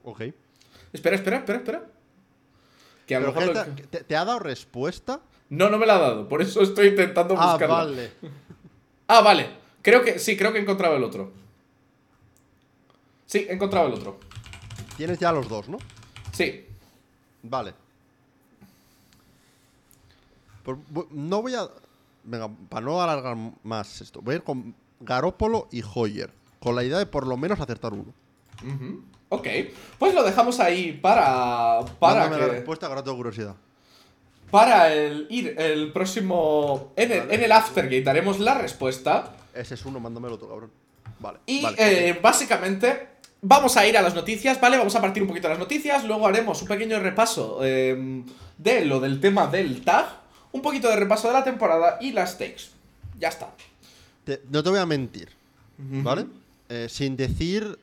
Ok. 0.03 0.21
Espera, 0.93 1.15
espera, 1.17 1.37
espera, 1.37 1.57
espera. 1.59 1.83
Que 3.05 3.15
a 3.15 3.19
lo 3.19 3.27
mejor 3.33 3.43
¿qué 3.75 3.83
lo- 3.91 4.05
te, 4.05 4.15
ha 4.15 4.23
dado 4.25 4.39
respuesta? 4.39 5.19
No, 5.49 5.69
no 5.69 5.77
me 5.77 5.85
la 5.85 5.95
ha 5.95 5.99
dado. 5.99 6.29
Por 6.29 6.41
eso 6.41 6.61
estoy 6.61 6.87
intentando 6.87 7.35
Ah, 7.37 7.51
buscarla. 7.51 7.75
vale. 7.75 8.11
Ah, 9.11 9.21
vale. 9.21 9.49
Creo 9.81 10.03
que 10.03 10.19
sí, 10.19 10.37
creo 10.37 10.51
que 10.53 10.59
he 10.59 10.61
encontrado 10.61 10.95
el 10.95 11.03
otro. 11.03 11.31
Sí, 13.25 13.47
he 13.49 13.53
encontrado 13.53 13.87
el 13.87 13.93
otro. 13.93 14.19
Tienes 14.97 15.17
ya 15.19 15.31
los 15.31 15.49
dos, 15.49 15.67
¿no? 15.67 15.79
Sí. 16.31 16.67
Vale. 17.41 17.73
No 21.11 21.41
voy 21.41 21.55
a. 21.55 21.67
Venga, 22.23 22.49
para 22.69 22.85
no 22.85 23.01
alargar 23.01 23.37
más 23.63 24.01
esto, 24.01 24.21
voy 24.21 24.33
a 24.33 24.37
ir 24.37 24.43
con 24.43 24.75
Garópolo 24.99 25.67
y 25.71 25.81
Hoyer. 25.93 26.31
Con 26.59 26.75
la 26.75 26.83
idea 26.83 26.97
de 26.97 27.05
por 27.05 27.25
lo 27.25 27.37
menos 27.37 27.59
acertar 27.59 27.93
uno. 27.93 28.13
Ujú. 28.65 29.03
Ok. 29.29 29.47
Pues 29.97 30.13
lo 30.13 30.23
dejamos 30.23 30.59
ahí 30.59 30.93
para. 30.93 31.79
Para 31.99 32.21
Mándame 32.21 32.41
la 32.41 32.45
que. 32.47 32.51
respuesta 32.57 33.03
curiosidad. 33.15 33.55
Para 34.51 34.93
el 34.93 35.27
ir 35.29 35.55
el 35.57 35.93
próximo. 35.93 36.91
En 36.95 37.11
el, 37.11 37.31
en 37.31 37.43
el 37.43 37.51
Aftergate 37.51 38.09
haremos 38.09 38.39
la 38.39 38.55
respuesta. 38.55 39.35
Ese 39.53 39.75
es 39.75 39.85
uno, 39.85 39.99
mándame 39.99 40.27
el 40.27 40.33
otro, 40.33 40.49
cabrón. 40.49 40.71
Vale. 41.19 41.39
Y 41.45 41.61
vale, 41.61 42.09
eh, 42.09 42.19
básicamente 42.21 43.09
vamos 43.41 43.77
a 43.77 43.85
ir 43.87 43.97
a 43.97 44.01
las 44.01 44.15
noticias, 44.15 44.59
¿vale? 44.59 44.77
Vamos 44.77 44.95
a 44.95 45.01
partir 45.01 45.21
un 45.23 45.27
poquito 45.27 45.47
de 45.47 45.53
las 45.53 45.59
noticias, 45.59 46.03
luego 46.05 46.27
haremos 46.27 46.61
un 46.61 46.67
pequeño 46.67 46.99
repaso 46.99 47.59
eh, 47.63 48.23
de 48.57 48.85
lo 48.85 48.99
del 48.99 49.19
tema 49.19 49.47
del 49.47 49.83
tag, 49.83 50.18
un 50.51 50.61
poquito 50.61 50.89
de 50.89 50.95
repaso 50.95 51.27
de 51.27 51.33
la 51.33 51.43
temporada 51.43 51.97
y 52.01 52.11
las 52.11 52.37
takes. 52.37 52.63
Ya 53.19 53.29
está. 53.29 53.51
Te- 54.23 54.41
no 54.49 54.63
te 54.63 54.69
voy 54.69 54.79
a 54.79 54.85
mentir, 54.85 55.29
¿vale? 55.77 56.25
Eh, 56.69 56.87
sin 56.89 57.15
decir 57.17 57.77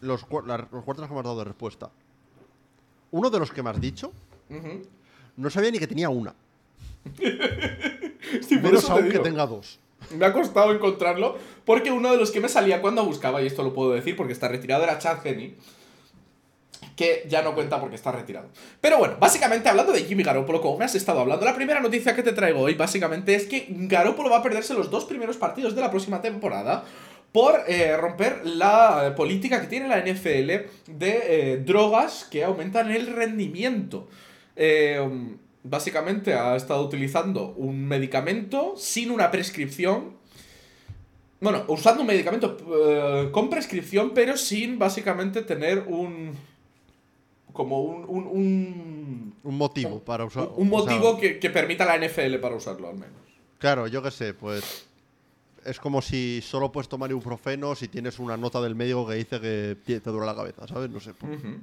los, 0.00 0.24
la- 0.46 0.68
los 0.70 0.84
cuartos 0.84 1.06
que 1.08 1.12
me 1.14 1.20
has 1.20 1.24
dado 1.24 1.38
de 1.38 1.44
respuesta. 1.44 1.90
Uno 3.10 3.30
de 3.30 3.38
los 3.38 3.50
que 3.52 3.62
me 3.62 3.70
has 3.70 3.80
dicho, 3.80 4.12
no 5.36 5.50
sabía 5.50 5.70
ni 5.70 5.78
que 5.78 5.86
tenía 5.86 6.08
una. 6.10 6.34
Sí, 8.48 8.56
por 8.56 8.62
Menos 8.70 8.84
eso 8.84 8.94
te 8.94 9.00
aún 9.00 9.10
que 9.10 9.18
tenga 9.18 9.46
dos. 9.46 9.78
Me 10.16 10.24
ha 10.26 10.32
costado 10.32 10.72
encontrarlo 10.72 11.36
porque 11.64 11.92
uno 11.92 12.10
de 12.10 12.16
los 12.18 12.30
que 12.30 12.40
me 12.40 12.48
salía 12.48 12.80
cuando 12.80 13.04
buscaba, 13.04 13.42
y 13.42 13.46
esto 13.46 13.62
lo 13.62 13.72
puedo 13.74 13.92
decir 13.92 14.16
porque 14.16 14.32
está 14.32 14.48
retirado, 14.48 14.82
era 14.82 14.98
Chad 14.98 15.24
Henney. 15.24 15.54
Que 16.96 17.24
ya 17.28 17.42
no 17.42 17.54
cuenta 17.54 17.80
porque 17.80 17.96
está 17.96 18.12
retirado. 18.12 18.48
Pero 18.80 18.98
bueno, 18.98 19.16
básicamente 19.18 19.68
hablando 19.68 19.92
de 19.92 20.04
Jimmy 20.04 20.22
Garoppolo, 20.22 20.60
como 20.60 20.78
me 20.78 20.84
has 20.84 20.94
estado 20.94 21.20
hablando, 21.20 21.44
la 21.44 21.54
primera 21.54 21.80
noticia 21.80 22.14
que 22.14 22.22
te 22.22 22.32
traigo 22.32 22.60
hoy 22.60 22.74
básicamente 22.74 23.34
es 23.34 23.46
que 23.46 23.66
Garoppolo 23.68 24.30
va 24.30 24.38
a 24.38 24.42
perderse 24.42 24.74
los 24.74 24.90
dos 24.90 25.04
primeros 25.04 25.36
partidos 25.36 25.74
de 25.74 25.80
la 25.80 25.90
próxima 25.90 26.20
temporada 26.22 26.84
por 27.32 27.62
eh, 27.66 27.96
romper 27.96 28.46
la 28.46 29.14
política 29.16 29.60
que 29.60 29.66
tiene 29.66 29.88
la 29.88 29.98
NFL 29.98 30.92
de 30.92 31.22
eh, 31.26 31.62
drogas 31.64 32.28
que 32.30 32.44
aumentan 32.44 32.90
el 32.90 33.08
rendimiento. 33.08 34.08
Eh, 34.54 35.36
básicamente 35.64 36.34
ha 36.34 36.54
estado 36.54 36.84
utilizando 36.84 37.54
un 37.56 37.86
medicamento 37.86 38.74
sin 38.76 39.10
una 39.10 39.30
prescripción 39.30 40.24
bueno, 41.44 41.64
usando 41.68 42.00
un 42.00 42.06
medicamento 42.06 42.56
eh, 42.74 43.28
con 43.30 43.50
prescripción, 43.50 44.12
pero 44.14 44.34
sin 44.36 44.78
básicamente 44.78 45.42
tener 45.42 45.84
un. 45.86 46.32
Como 47.54 47.80
un. 47.80 48.04
un, 48.06 48.26
un, 48.26 49.34
Un 49.42 49.56
motivo 49.56 50.00
para 50.00 50.26
usar. 50.26 50.50
un 50.56 50.68
motivo 50.68 51.16
que, 51.18 51.38
que 51.38 51.48
permita 51.48 51.84
a 51.90 51.96
la 51.96 52.06
NFL 52.06 52.36
para 52.42 52.56
usarlo, 52.56 52.88
al 52.90 52.96
menos. 52.96 53.16
Claro, 53.58 53.86
yo 53.86 54.02
qué 54.02 54.10
sé, 54.10 54.34
pues. 54.34 54.86
Es 55.64 55.80
como 55.80 56.02
si 56.02 56.42
solo 56.42 56.70
puedes 56.70 56.90
tomar 56.90 57.10
ibuprofeno 57.10 57.74
si 57.74 57.88
tienes 57.88 58.18
una 58.18 58.36
nota 58.36 58.60
del 58.60 58.74
médico 58.74 59.08
que 59.08 59.14
dice 59.14 59.40
que 59.40 59.78
te 59.86 60.10
duele 60.10 60.26
la 60.26 60.34
cabeza, 60.34 60.68
¿sabes? 60.68 60.90
No 60.90 61.00
sé, 61.00 61.14
por, 61.14 61.30
Ujú. 61.30 61.56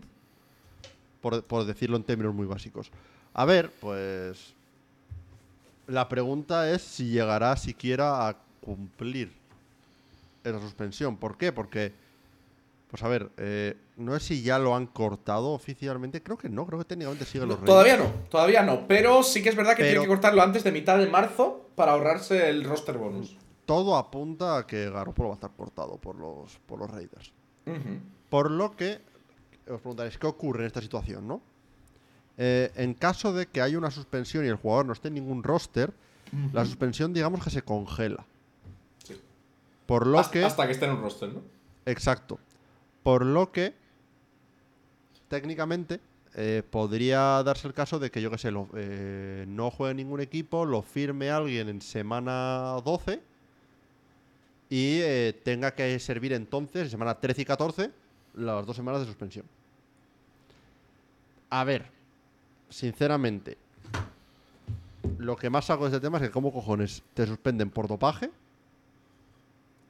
por- 1.21 1.43
por 1.43 1.65
decirlo 1.65 1.97
en 1.97 2.03
términos 2.03 2.33
muy 2.33 2.47
básicos. 2.47 2.89
A 3.35 3.45
ver, 3.45 3.69
pues. 3.79 4.55
La 5.87 6.07
pregunta 6.09 6.71
es 6.71 6.81
si 6.81 7.09
llegará 7.09 7.55
siquiera 7.57 8.27
a 8.27 8.37
cumplir 8.61 9.31
esa 10.43 10.59
suspensión. 10.59 11.17
¿Por 11.17 11.37
qué? 11.37 11.51
Porque. 11.51 11.93
Pues 12.91 13.03
a 13.03 13.07
ver, 13.07 13.31
eh, 13.37 13.77
no 13.95 14.19
sé 14.19 14.19
si 14.19 14.41
ya 14.43 14.59
lo 14.59 14.75
han 14.75 14.85
cortado 14.85 15.51
oficialmente. 15.51 16.21
Creo 16.21 16.37
que 16.37 16.49
no, 16.49 16.65
creo 16.67 16.77
que 16.77 16.85
técnicamente 16.85 17.23
siguen 17.23 17.47
los 17.47 17.57
Raiders. 17.59 17.71
Todavía 17.73 17.97
no, 17.97 18.11
todavía 18.29 18.61
no. 18.63 18.85
Pero 18.85 19.23
sí 19.23 19.41
que 19.41 19.47
es 19.47 19.55
verdad 19.55 19.71
que 19.77 19.83
Pero- 19.83 19.91
tiene 19.91 20.03
que 20.03 20.09
cortarlo 20.09 20.41
antes 20.41 20.63
de 20.65 20.73
mitad 20.73 20.97
de 20.97 21.07
marzo 21.07 21.69
para 21.75 21.93
ahorrarse 21.93 22.49
el 22.49 22.65
roster 22.65 22.97
bonus. 22.97 23.37
Todo 23.65 23.95
apunta 23.95 24.57
a 24.57 24.67
que 24.67 24.89
Garoppolo 24.89 25.29
va 25.29 25.35
a 25.35 25.37
estar 25.37 25.51
cortado 25.51 25.97
por 25.97 26.17
los, 26.17 26.59
por 26.65 26.79
los 26.79 26.91
Raiders. 26.91 27.31
Por 28.29 28.51
lo 28.51 28.75
que 28.75 28.99
os 29.69 29.79
preguntaréis, 29.79 30.17
¿qué 30.17 30.27
ocurre 30.27 30.61
en 30.63 30.67
esta 30.67 30.81
situación, 30.81 31.25
no? 31.25 31.41
Eh, 32.37 32.71
en 32.75 32.93
caso 32.93 33.31
de 33.31 33.45
que 33.45 33.61
haya 33.61 33.77
una 33.77 33.91
suspensión 33.91 34.43
y 34.43 34.49
el 34.49 34.55
jugador 34.55 34.85
no 34.85 34.91
esté 34.93 35.07
en 35.07 35.13
ningún 35.13 35.43
roster, 35.43 35.93
la 36.51 36.65
suspensión 36.65 37.13
digamos 37.13 37.41
que 37.41 37.49
se 37.51 37.61
congela. 37.61 38.25
Sí. 39.05 39.17
Por 39.85 40.07
lo 40.07 40.19
hasta, 40.19 40.31
que... 40.33 40.43
hasta 40.43 40.65
que 40.65 40.73
esté 40.73 40.85
en 40.85 40.91
un 40.91 41.01
roster, 41.01 41.29
¿no? 41.31 41.41
Exacto. 41.85 42.37
Por 43.03 43.25
lo 43.25 43.51
que, 43.51 43.73
técnicamente, 45.27 45.99
eh, 46.35 46.63
podría 46.69 47.43
darse 47.43 47.67
el 47.67 47.73
caso 47.73 47.99
de 47.99 48.11
que, 48.11 48.21
yo 48.21 48.29
qué 48.31 48.37
sé, 48.37 48.51
eh, 48.75 49.45
no 49.47 49.71
juegue 49.71 49.95
ningún 49.95 50.21
equipo, 50.21 50.65
lo 50.65 50.81
firme 50.81 51.29
alguien 51.29 51.69
en 51.69 51.81
semana 51.81 52.79
12 52.85 53.21
y 54.69 54.99
eh, 55.01 55.39
tenga 55.43 55.75
que 55.75 55.99
servir 55.99 56.33
entonces, 56.33 56.83
en 56.83 56.89
semana 56.89 57.15
13 57.15 57.41
y 57.41 57.45
14, 57.45 57.91
las 58.35 58.65
dos 58.65 58.75
semanas 58.75 59.01
de 59.01 59.07
suspensión. 59.07 59.45
A 61.49 61.63
ver, 61.65 61.85
sinceramente, 62.69 63.57
lo 65.17 65.35
que 65.35 65.49
más 65.49 65.65
saco 65.65 65.83
de 65.83 65.95
este 65.95 65.99
tema 65.99 66.17
es 66.17 66.23
que, 66.23 66.31
¿cómo 66.31 66.53
cojones 66.53 67.03
te 67.13 67.25
suspenden 67.25 67.69
por 67.69 67.87
dopaje? 67.87 68.29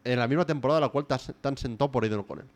en 0.04 0.20
la 0.20 0.28
misma 0.28 0.46
temporada 0.46 0.80
en 0.80 0.84
la 0.84 0.90
cual 0.90 1.06
te, 1.06 1.16
te 1.18 1.48
han 1.48 1.58
sentado 1.58 1.92
por 1.92 2.04
Aiden 2.04 2.20
O'Connell. 2.20 2.48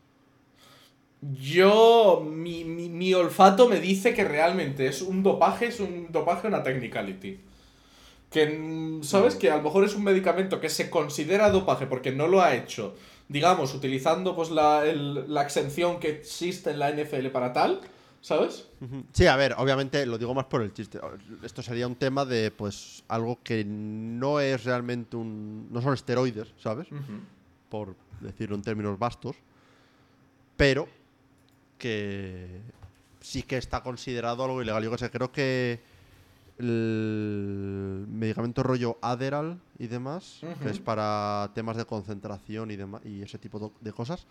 Yo. 1.40 2.24
Mi, 2.30 2.64
mi, 2.64 2.88
mi 2.88 3.14
olfato 3.14 3.68
me 3.68 3.80
dice 3.80 4.14
que 4.14 4.24
realmente 4.24 4.86
es 4.86 5.02
un 5.02 5.22
dopaje, 5.22 5.66
es 5.66 5.80
un 5.80 6.08
dopaje, 6.10 6.46
una 6.48 6.62
technicality. 6.62 7.40
Que, 8.30 8.46
mm, 8.46 9.02
¿sabes? 9.02 9.34
Que 9.36 9.50
a 9.50 9.56
lo 9.56 9.62
mejor 9.62 9.84
es 9.84 9.94
un 9.94 10.04
medicamento 10.04 10.60
que 10.60 10.68
se 10.68 10.90
considera 10.90 11.50
dopaje 11.50 11.86
porque 11.86 12.12
no 12.12 12.26
lo 12.26 12.42
ha 12.42 12.54
hecho, 12.54 12.94
digamos, 13.28 13.74
utilizando 13.74 14.34
pues 14.34 14.50
la, 14.50 14.84
el- 14.84 15.32
la 15.32 15.42
exención 15.42 15.98
que 16.00 16.10
existe 16.10 16.70
en 16.70 16.78
la 16.80 16.90
NFL 16.90 17.28
para 17.28 17.52
tal, 17.52 17.80
¿Sabes? 18.22 18.66
Sí, 19.12 19.28
a 19.28 19.36
ver, 19.36 19.54
obviamente 19.56 20.04
lo 20.04 20.18
digo 20.18 20.34
más 20.34 20.46
por 20.46 20.60
el 20.60 20.72
chiste. 20.72 20.98
Esto 21.44 21.62
sería 21.62 21.86
un 21.86 21.94
tema 21.94 22.24
de, 22.24 22.50
pues, 22.50 23.04
algo 23.06 23.38
que 23.44 23.64
no 23.64 24.40
es 24.40 24.64
realmente 24.64 25.16
un. 25.16 25.68
No 25.70 25.80
son 25.80 25.94
esteroides, 25.94 26.48
¿sabes? 26.60 26.88
Por 27.68 27.94
decirlo 28.20 28.56
en 28.56 28.62
términos 28.62 28.98
vastos. 28.98 29.36
Pero 30.56 30.88
que 31.78 32.60
sí 33.20 33.42
que 33.42 33.56
está 33.56 33.82
considerado 33.82 34.44
algo 34.44 34.62
ilegal. 34.62 34.84
Yo 34.84 34.90
que 34.90 34.98
sé, 34.98 35.10
creo 35.10 35.32
que 35.32 35.80
el 36.58 38.06
medicamento 38.08 38.62
rollo 38.62 38.98
Adderall 39.02 39.60
y 39.78 39.88
demás, 39.88 40.40
que 40.62 40.70
es 40.70 40.78
para 40.78 41.50
temas 41.54 41.76
de 41.76 41.84
concentración 41.84 42.70
y, 42.70 42.76
demás, 42.76 43.02
y 43.04 43.22
ese 43.22 43.38
tipo 43.38 43.72
de 43.80 43.92
cosas, 43.92 44.26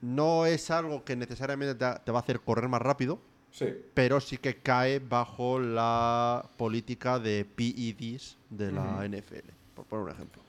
no 0.00 0.46
es 0.46 0.70
algo 0.70 1.04
que 1.04 1.16
necesariamente 1.16 1.74
te, 1.74 2.12
va 2.12 2.18
a 2.18 2.22
hacer 2.22 2.40
correr 2.40 2.68
más 2.68 2.82
rápido, 2.82 3.18
sí. 3.50 3.66
pero 3.94 4.20
sí 4.20 4.38
que 4.38 4.58
cae 4.58 5.00
bajo 5.00 5.58
la 5.58 6.48
política 6.56 7.18
de 7.18 7.44
PEDs 7.44 8.36
de 8.50 8.72
la 8.72 9.04
NFL, 9.08 9.50
por 9.74 9.86
poner 9.86 10.04
un 10.04 10.10
ejemplo. 10.12 10.42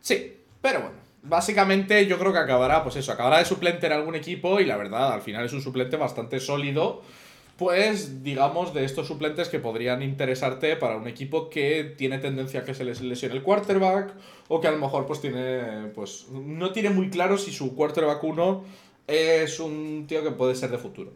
Sí, 0.00 0.36
pero 0.62 0.82
bueno, 0.82 1.05
básicamente 1.28 2.06
yo 2.06 2.18
creo 2.18 2.32
que 2.32 2.38
acabará, 2.38 2.82
pues 2.82 2.96
eso, 2.96 3.12
acabará 3.12 3.38
de 3.38 3.44
suplente 3.44 3.86
en 3.86 3.92
algún 3.92 4.14
equipo 4.14 4.60
y 4.60 4.64
la 4.64 4.76
verdad, 4.76 5.12
al 5.12 5.22
final 5.22 5.44
es 5.44 5.52
un 5.52 5.62
suplente 5.62 5.96
bastante 5.96 6.40
sólido 6.40 7.02
pues 7.56 8.22
digamos 8.22 8.74
de 8.74 8.84
estos 8.84 9.06
suplentes 9.06 9.48
que 9.48 9.58
podrían 9.58 10.02
interesarte 10.02 10.76
para 10.76 10.96
un 10.96 11.08
equipo 11.08 11.48
que 11.48 11.94
tiene 11.96 12.18
tendencia 12.18 12.60
a 12.60 12.64
que 12.64 12.74
se 12.74 12.84
les 12.84 13.00
lesione 13.00 13.34
el 13.34 13.42
quarterback 13.42 14.12
o 14.48 14.60
que 14.60 14.68
a 14.68 14.72
lo 14.72 14.78
mejor 14.78 15.06
pues 15.06 15.20
tiene 15.20 15.90
pues 15.94 16.26
no 16.30 16.72
tiene 16.72 16.90
muy 16.90 17.08
claro 17.08 17.38
si 17.38 17.52
su 17.52 17.74
quarterback 17.74 18.22
1 18.22 18.64
es 19.06 19.58
un 19.58 20.04
tío 20.06 20.22
que 20.22 20.32
puede 20.32 20.54
ser 20.54 20.70
de 20.70 20.78
futuro. 20.78 21.12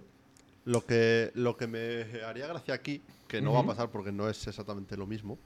Lo 0.64 0.84
que, 0.84 1.30
lo 1.34 1.56
que 1.56 1.66
me 1.66 2.22
haría 2.22 2.46
gracia 2.46 2.74
aquí, 2.74 3.02
que 3.26 3.40
no 3.40 3.52
va 3.52 3.60
a 3.60 3.66
pasar 3.66 3.90
porque 3.90 4.12
no 4.12 4.28
es 4.28 4.46
exactamente 4.46 4.96
lo 4.96 5.06
mismo, 5.06 5.38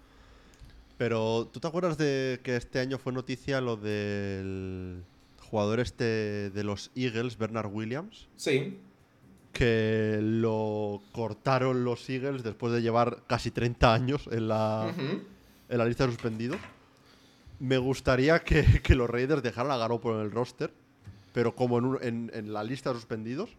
pero 0.97 1.49
¿tú 1.53 1.61
te 1.61 1.69
acuerdas 1.69 1.99
de 1.99 2.41
que 2.43 2.57
este 2.57 2.79
año 2.79 2.99
fue 2.99 3.13
noticia 3.13 3.61
lo 3.61 3.77
del 3.77 5.03
jugador 5.51 5.81
este 5.81 6.51
de 6.51 6.65
los 6.65 6.91
Eagles, 6.95 7.39
Bernard 7.39 7.73
Williams? 7.73 8.29
Sí 8.37 8.79
que 9.55 10.19
lo 10.21 11.01
cortaron 11.13 11.85
los 11.85 12.11
Eagles 12.11 12.43
después 12.43 12.75
de 12.75 12.83
llevar 12.83 13.23
casi 13.27 13.51
30 13.51 13.95
años 13.95 14.29
en 14.31 14.49
la, 14.49 14.93
en 15.69 15.79
la 15.79 15.85
lista 15.87 16.05
de 16.05 16.13
suspendidos. 16.13 16.59
Me 17.61 17.79
gustaría 17.79 18.41
que, 18.41 18.83
los 18.95 19.09
Raiders 19.09 19.43
dejaran 19.43 19.73
a 19.73 19.79
Garoppolo 19.79 20.21
en 20.21 20.27
el 20.27 20.33
roster, 20.33 20.75
pero 21.33 21.55
como 21.55 21.99
en, 22.03 22.31
en, 22.35 22.53
la 22.53 22.65
lista 22.65 22.91
de 22.91 22.97
suspendidos. 22.97 23.51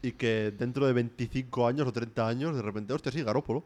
Y 0.00 0.12
que 0.12 0.52
dentro 0.56 0.86
de 0.86 0.92
25 0.92 1.66
años 1.66 1.88
o 1.88 1.92
30 1.92 2.28
años, 2.28 2.56
de 2.56 2.62
repente, 2.62 2.92
hostia, 2.92 3.10
sí, 3.10 3.22
Garoppolo. 3.22 3.64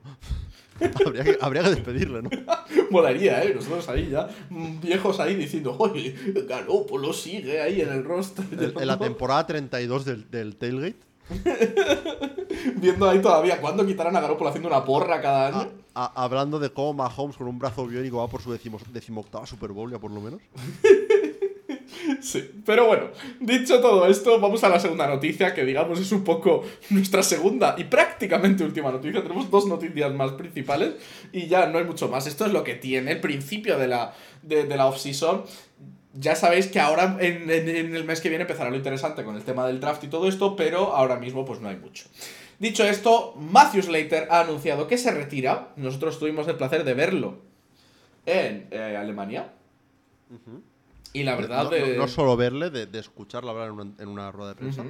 habría, 1.06 1.24
que, 1.24 1.38
habría, 1.40 1.62
que, 1.62 1.70
despedirle, 1.70 2.22
¿no? 2.22 2.30
Molaría, 2.90 3.44
¿eh? 3.44 3.52
Nosotros 3.54 3.88
ahí 3.88 4.08
ya, 4.10 4.28
viejos 4.50 5.20
ahí 5.20 5.34
diciendo, 5.34 5.76
oye, 5.78 6.14
Garoppolo 6.48 7.12
sigue 7.12 7.60
ahí 7.60 7.82
en 7.82 7.90
el 7.90 8.04
roster. 8.04 8.44
en 8.50 8.86
la 8.86 8.98
temporada 8.98 9.46
32 9.46 10.04
del, 10.04 10.30
del 10.30 10.56
Tailgate. 10.56 11.12
Viendo 12.76 13.08
ahí 13.08 13.20
todavía 13.20 13.60
cuándo 13.60 13.86
quitarán 13.86 14.16
a 14.16 14.20
Garoppolo 14.20 14.50
haciendo 14.50 14.68
una 14.68 14.84
porra 14.84 15.20
cada 15.20 15.48
año. 15.48 15.70
hablando 15.94 16.58
de 16.58 16.70
cómo 16.70 16.94
Mahomes 16.94 17.36
con 17.36 17.46
un 17.46 17.58
brazo 17.58 17.86
biónico 17.86 18.18
va 18.18 18.28
por 18.28 18.42
su 18.42 18.52
decimoctava 18.52 19.46
Super 19.46 19.72
Bowl, 19.72 19.90
ya 19.90 19.98
por 19.98 20.10
lo 20.10 20.20
menos. 20.20 20.40
Sí, 22.20 22.62
pero 22.64 22.86
bueno, 22.86 23.10
dicho 23.40 23.80
todo 23.80 24.06
esto, 24.06 24.40
vamos 24.40 24.62
a 24.64 24.68
la 24.68 24.80
segunda 24.80 25.06
noticia, 25.06 25.54
que 25.54 25.64
digamos 25.64 26.00
es 26.00 26.12
un 26.12 26.24
poco 26.24 26.64
nuestra 26.90 27.22
segunda 27.22 27.74
y 27.78 27.84
prácticamente 27.84 28.64
última 28.64 28.90
noticia. 28.90 29.22
Tenemos 29.22 29.50
dos 29.50 29.66
noticias 29.66 30.12
más 30.14 30.32
principales 30.32 30.94
y 31.32 31.46
ya 31.46 31.66
no 31.66 31.78
hay 31.78 31.84
mucho 31.84 32.08
más. 32.08 32.26
Esto 32.26 32.46
es 32.46 32.52
lo 32.52 32.64
que 32.64 32.74
tiene 32.74 33.12
el 33.12 33.20
principio 33.20 33.78
de 33.78 33.88
la, 33.88 34.14
de, 34.42 34.64
la 34.64 34.86
off-season. 34.86 35.44
Ya 36.14 36.36
sabéis 36.36 36.66
que 36.66 36.80
ahora 36.80 37.16
en, 37.20 37.50
el 37.50 38.04
mes 38.04 38.20
que 38.20 38.28
viene 38.28 38.42
empezará 38.42 38.70
lo 38.70 38.76
interesante 38.76 39.24
con 39.24 39.36
el 39.36 39.42
tema 39.42 39.66
del 39.66 39.80
draft 39.80 40.04
y 40.04 40.08
todo 40.08 40.28
esto, 40.28 40.56
pero 40.56 40.94
ahora 40.94 41.16
mismo 41.16 41.44
pues 41.44 41.60
no 41.60 41.68
hay 41.68 41.76
mucho. 41.76 42.04
Dicho 42.58 42.84
esto, 42.84 43.34
Matthew 43.36 43.82
Slater 43.82 44.28
ha 44.30 44.40
anunciado 44.40 44.86
que 44.86 44.98
se 44.98 45.10
retira. 45.10 45.72
Nosotros 45.76 46.18
tuvimos 46.18 46.46
el 46.48 46.56
placer 46.56 46.84
de 46.84 46.94
verlo 46.94 47.38
en 48.26 48.68
eh, 48.70 48.96
Alemania. 48.98 49.52
Y 51.12 51.24
la 51.24 51.36
verdad. 51.36 51.70
No, 51.96 52.08
solo 52.08 52.36
verle, 52.36 52.70
de, 52.70 52.98
escucharlo 52.98 53.50
hablar 53.50 53.68
en 53.98 54.08
una, 54.08 54.30
rueda 54.32 54.50
de 54.50 54.54
prensa. 54.56 54.84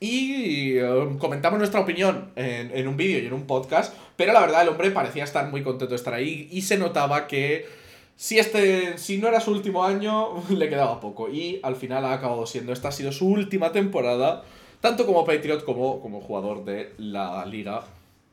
Y 0.00 0.78
um, 0.78 1.18
comentamos 1.18 1.58
nuestra 1.58 1.80
opinión 1.80 2.30
en, 2.36 2.86
un 2.86 2.96
vídeo 2.96 3.18
y 3.18 3.26
en 3.26 3.32
un 3.32 3.46
podcast, 3.46 3.94
pero 4.16 4.32
la 4.32 4.40
verdad 4.40 4.62
el 4.62 4.68
hombre 4.68 4.90
parecía 4.92 5.24
estar 5.24 5.50
muy 5.50 5.62
contento 5.62 5.90
de 5.90 5.96
estar 5.96 6.14
ahí 6.14 6.48
y 6.52 6.62
se 6.62 6.78
notaba 6.78 7.26
que 7.26 7.66
si, 8.14 8.38
este, 8.38 8.96
si 8.98 9.18
no 9.18 9.26
era 9.26 9.40
su 9.40 9.50
último 9.50 9.84
año, 9.84 10.42
le 10.50 10.68
quedaba 10.68 11.00
poco. 11.00 11.28
Y 11.28 11.60
al 11.62 11.74
final 11.74 12.04
ha 12.04 12.12
acabado 12.12 12.46
siendo, 12.46 12.72
esta 12.72 12.88
ha 12.88 12.92
sido 12.92 13.10
su 13.10 13.26
última 13.26 13.72
temporada, 13.72 14.44
tanto 14.80 15.04
como 15.04 15.24
Patriot 15.24 15.64
como 15.64 16.00
como 16.00 16.20
jugador 16.20 16.64
de 16.64 16.94
la 16.98 17.44
Liga 17.46 17.82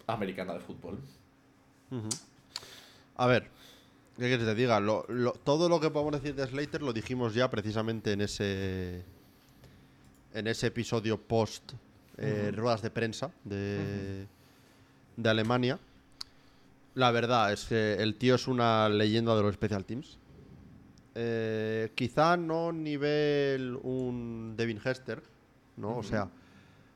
Americana 0.05 0.53
de 0.53 0.59
Fútbol. 0.59 0.99
A 3.15 3.25
ver, 3.25 3.47
¿Qué 4.17 4.21
quieres 4.21 4.39
que 4.39 4.45
te 4.45 4.55
diga? 4.55 4.81
todo 5.43 5.67
lo 5.67 5.79
que 5.79 5.89
podemos 5.89 6.13
decir 6.13 6.35
de 6.35 6.47
Slater 6.47 6.81
lo 6.81 6.93
dijimos 6.93 7.33
ya 7.33 7.49
precisamente 7.49 8.13
en 8.13 8.21
ese 8.21 9.03
en 10.33 10.47
ese 10.47 10.67
episodio 10.67 11.19
post 11.19 11.73
eh, 12.17 12.51
ruedas 12.55 12.81
de 12.81 12.91
prensa 12.91 13.31
de, 13.43 14.25
de 15.17 15.29
Alemania. 15.29 15.79
La 16.93 17.11
verdad 17.11 17.51
es 17.51 17.65
que 17.65 17.95
el 17.95 18.15
tío 18.15 18.35
es 18.35 18.47
una 18.47 18.87
leyenda 18.87 19.35
de 19.35 19.41
los 19.41 19.53
Special 19.55 19.83
Teams. 19.83 20.17
Eh, 21.13 21.91
quizá 21.95 22.37
no 22.37 22.71
nivel 22.71 23.77
un 23.83 24.55
Devin 24.55 24.79
Hester, 24.83 25.23
¿no? 25.75 25.97
O 25.97 26.03
sea, 26.03 26.29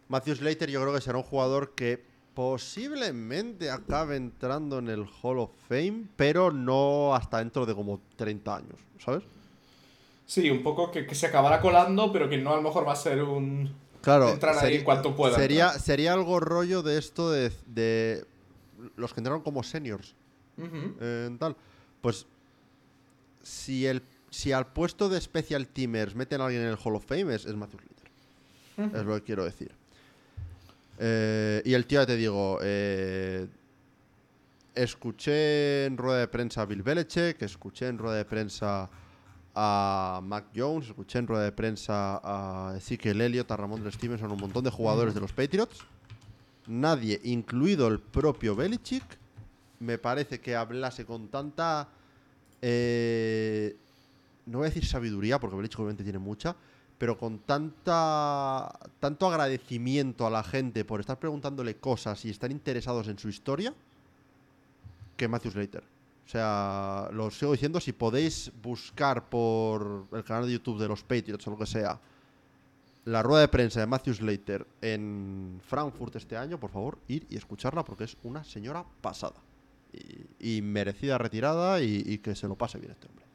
Matthew 0.08 0.36
Slater 0.36 0.69
yo 0.69 0.82
creo 0.82 0.93
que 0.93 1.01
será 1.01 1.17
un 1.17 1.23
jugador 1.23 1.75
que 1.75 2.09
posiblemente 2.39 3.69
acabe 3.69 4.15
entrando 4.15 4.80
en 4.80 4.88
el 4.88 5.06
Hall 5.21 5.39
of 5.39 5.52
Fame, 5.67 6.06
pero 6.15 6.54
no 6.54 7.13
hasta 7.13 7.39
dentro 7.39 7.65
de 7.65 7.75
como 7.75 7.99
30 8.15 8.56
años, 8.56 8.80
¿sabes? 8.97 9.23
Sí, 10.25 10.49
un 10.49 10.63
poco 10.63 10.89
que, 10.89 11.13
se 11.13 11.25
acabará 11.25 11.60
colando, 11.60 12.13
pero 12.13 12.30
que 12.30 12.38
no 12.38 12.54
a 12.54 12.56
lo 12.56 12.62
mejor 12.62 12.88
va 12.88 12.93
a 12.93 12.95
ser 12.95 13.23
un... 13.23 13.69
Claro, 13.99 14.30
entrar 14.30 14.58
ahí 14.58 14.75
en 14.78 14.86
cuanto 14.86 15.17
pueda. 15.17 15.36
Sería, 15.36 15.71
sería 15.71 16.13
algo 16.13 16.39
rollo 16.39 16.82
de 16.82 16.97
esto 16.97 17.30
de, 17.30 18.23
los 18.95 19.13
que 19.13 19.19
entraron 19.19 19.41
como 19.41 19.62
seniors. 19.62 20.15
Eh, 21.02 21.36
tal. 21.38 21.58
Pues 21.99 22.25
si, 23.43 23.86
el, 23.86 24.02
si 24.30 24.54
al 24.54 24.65
puesto 24.65 25.10
de 25.10 25.19
special 25.19 25.67
teamers 25.67 26.15
meten 26.15 26.39
a 26.39 26.45
alguien 26.45 26.62
en 26.62 26.69
el 26.69 26.78
Hall 26.82 26.95
of 26.95 27.04
Fame 27.06 27.36
es, 27.36 27.45
Matthew 27.54 27.82
Slater. 27.82 28.97
Es 28.97 29.06
lo 29.06 29.15
que 29.15 29.23
quiero 29.23 29.43
decir. 29.43 29.78
Eh, 30.99 31.62
y 31.63 31.73
el 31.73 31.85
tío, 31.85 32.05
te 32.05 32.17
digo, 32.17 32.59
eh, 32.62 33.47
escuché 34.75 35.85
en 35.85 35.97
rueda 35.97 36.19
de 36.19 36.27
prensa 36.27 36.62
a 36.62 36.65
Bill 36.65 36.83
Belichick, 36.83 37.41
escuché 37.41 37.88
en 37.88 37.97
rueda 37.97 38.17
de 38.17 38.25
prensa 38.25 38.89
a 39.55 40.19
Mac 40.23 40.47
Jones, 40.53 40.88
escuché 40.88 41.19
en 41.19 41.27
rueda 41.27 41.45
de 41.45 41.51
prensa 41.53 42.19
a 42.21 42.75
Ezekiel 42.77 43.21
Elliott, 43.21 43.49
a 43.51 43.57
Ramón 43.57 43.89
Stevenson, 43.91 44.31
un 44.31 44.39
montón 44.39 44.63
de 44.65 44.71
jugadores 44.71 45.13
de 45.13 45.21
los 45.21 45.31
Patriots. 45.31 45.79
Nadie, 46.67 47.19
incluido 47.23 47.88
el 47.88 47.99
propio 47.99 48.55
Belichick, 48.55 49.03
me 49.79 49.97
parece 49.97 50.39
que 50.39 50.55
hablase 50.55 51.05
con 51.05 51.29
tanta... 51.29 51.88
Eh, 52.62 53.77
no 54.45 54.59
voy 54.59 54.65
a 54.65 54.69
decir 54.69 54.85
sabiduría, 54.85 55.39
porque 55.39 55.55
Belichick 55.55 55.79
obviamente 55.79 56.03
tiene 56.03 56.19
mucha, 56.19 56.55
pero 56.99 57.17
con 57.17 57.39
tanta 57.39 58.77
tanto 58.99 59.27
agradecimiento 59.27 60.27
a 60.27 60.29
la 60.29 60.43
gente 60.43 60.85
por 60.85 60.99
estar 60.99 61.17
preguntándole 61.17 61.77
cosas 61.77 62.23
y 62.25 62.29
estar 62.29 62.51
interesados 62.51 63.07
en 63.07 63.17
su 63.17 63.29
historia 63.29 63.73
que 65.17 65.27
Matthew 65.27 65.53
Slater. 65.53 65.83
O 66.25 66.31
sea, 66.31 67.09
lo 67.12 67.31
sigo 67.31 67.53
diciendo, 67.53 67.79
si 67.79 67.91
podéis 67.91 68.51
buscar 68.62 69.29
por 69.29 70.05
el 70.12 70.23
canal 70.23 70.45
de 70.45 70.53
YouTube 70.53 70.79
de 70.79 70.88
los 70.88 71.01
Patriots 71.01 71.47
o 71.47 71.51
lo 71.51 71.57
que 71.57 71.65
sea, 71.65 71.99
la 73.05 73.23
rueda 73.23 73.41
de 73.41 73.47
prensa 73.47 73.79
de 73.79 73.88
Matthew 73.88 74.13
Slater 74.15 74.67
en 74.81 75.59
Frankfurt 75.65 76.17
este 76.17 76.38
año, 76.38 76.59
por 76.59 76.69
favor, 76.69 76.99
ir 77.07 77.25
y 77.29 77.38
escucharla 77.38 77.83
porque 77.83 78.03
es 78.03 78.17
una 78.23 78.43
señora 78.43 78.85
pasada. 79.01 79.41
Y, 80.39 80.62
merecida 80.62 81.17
retirada 81.17 81.81
y, 81.81 82.19
que 82.19 82.35
se 82.35 82.47
lo 82.47 82.55
pase 82.55 82.77
bien 82.77 82.91
este 82.91 83.07
hombre. 83.07 83.25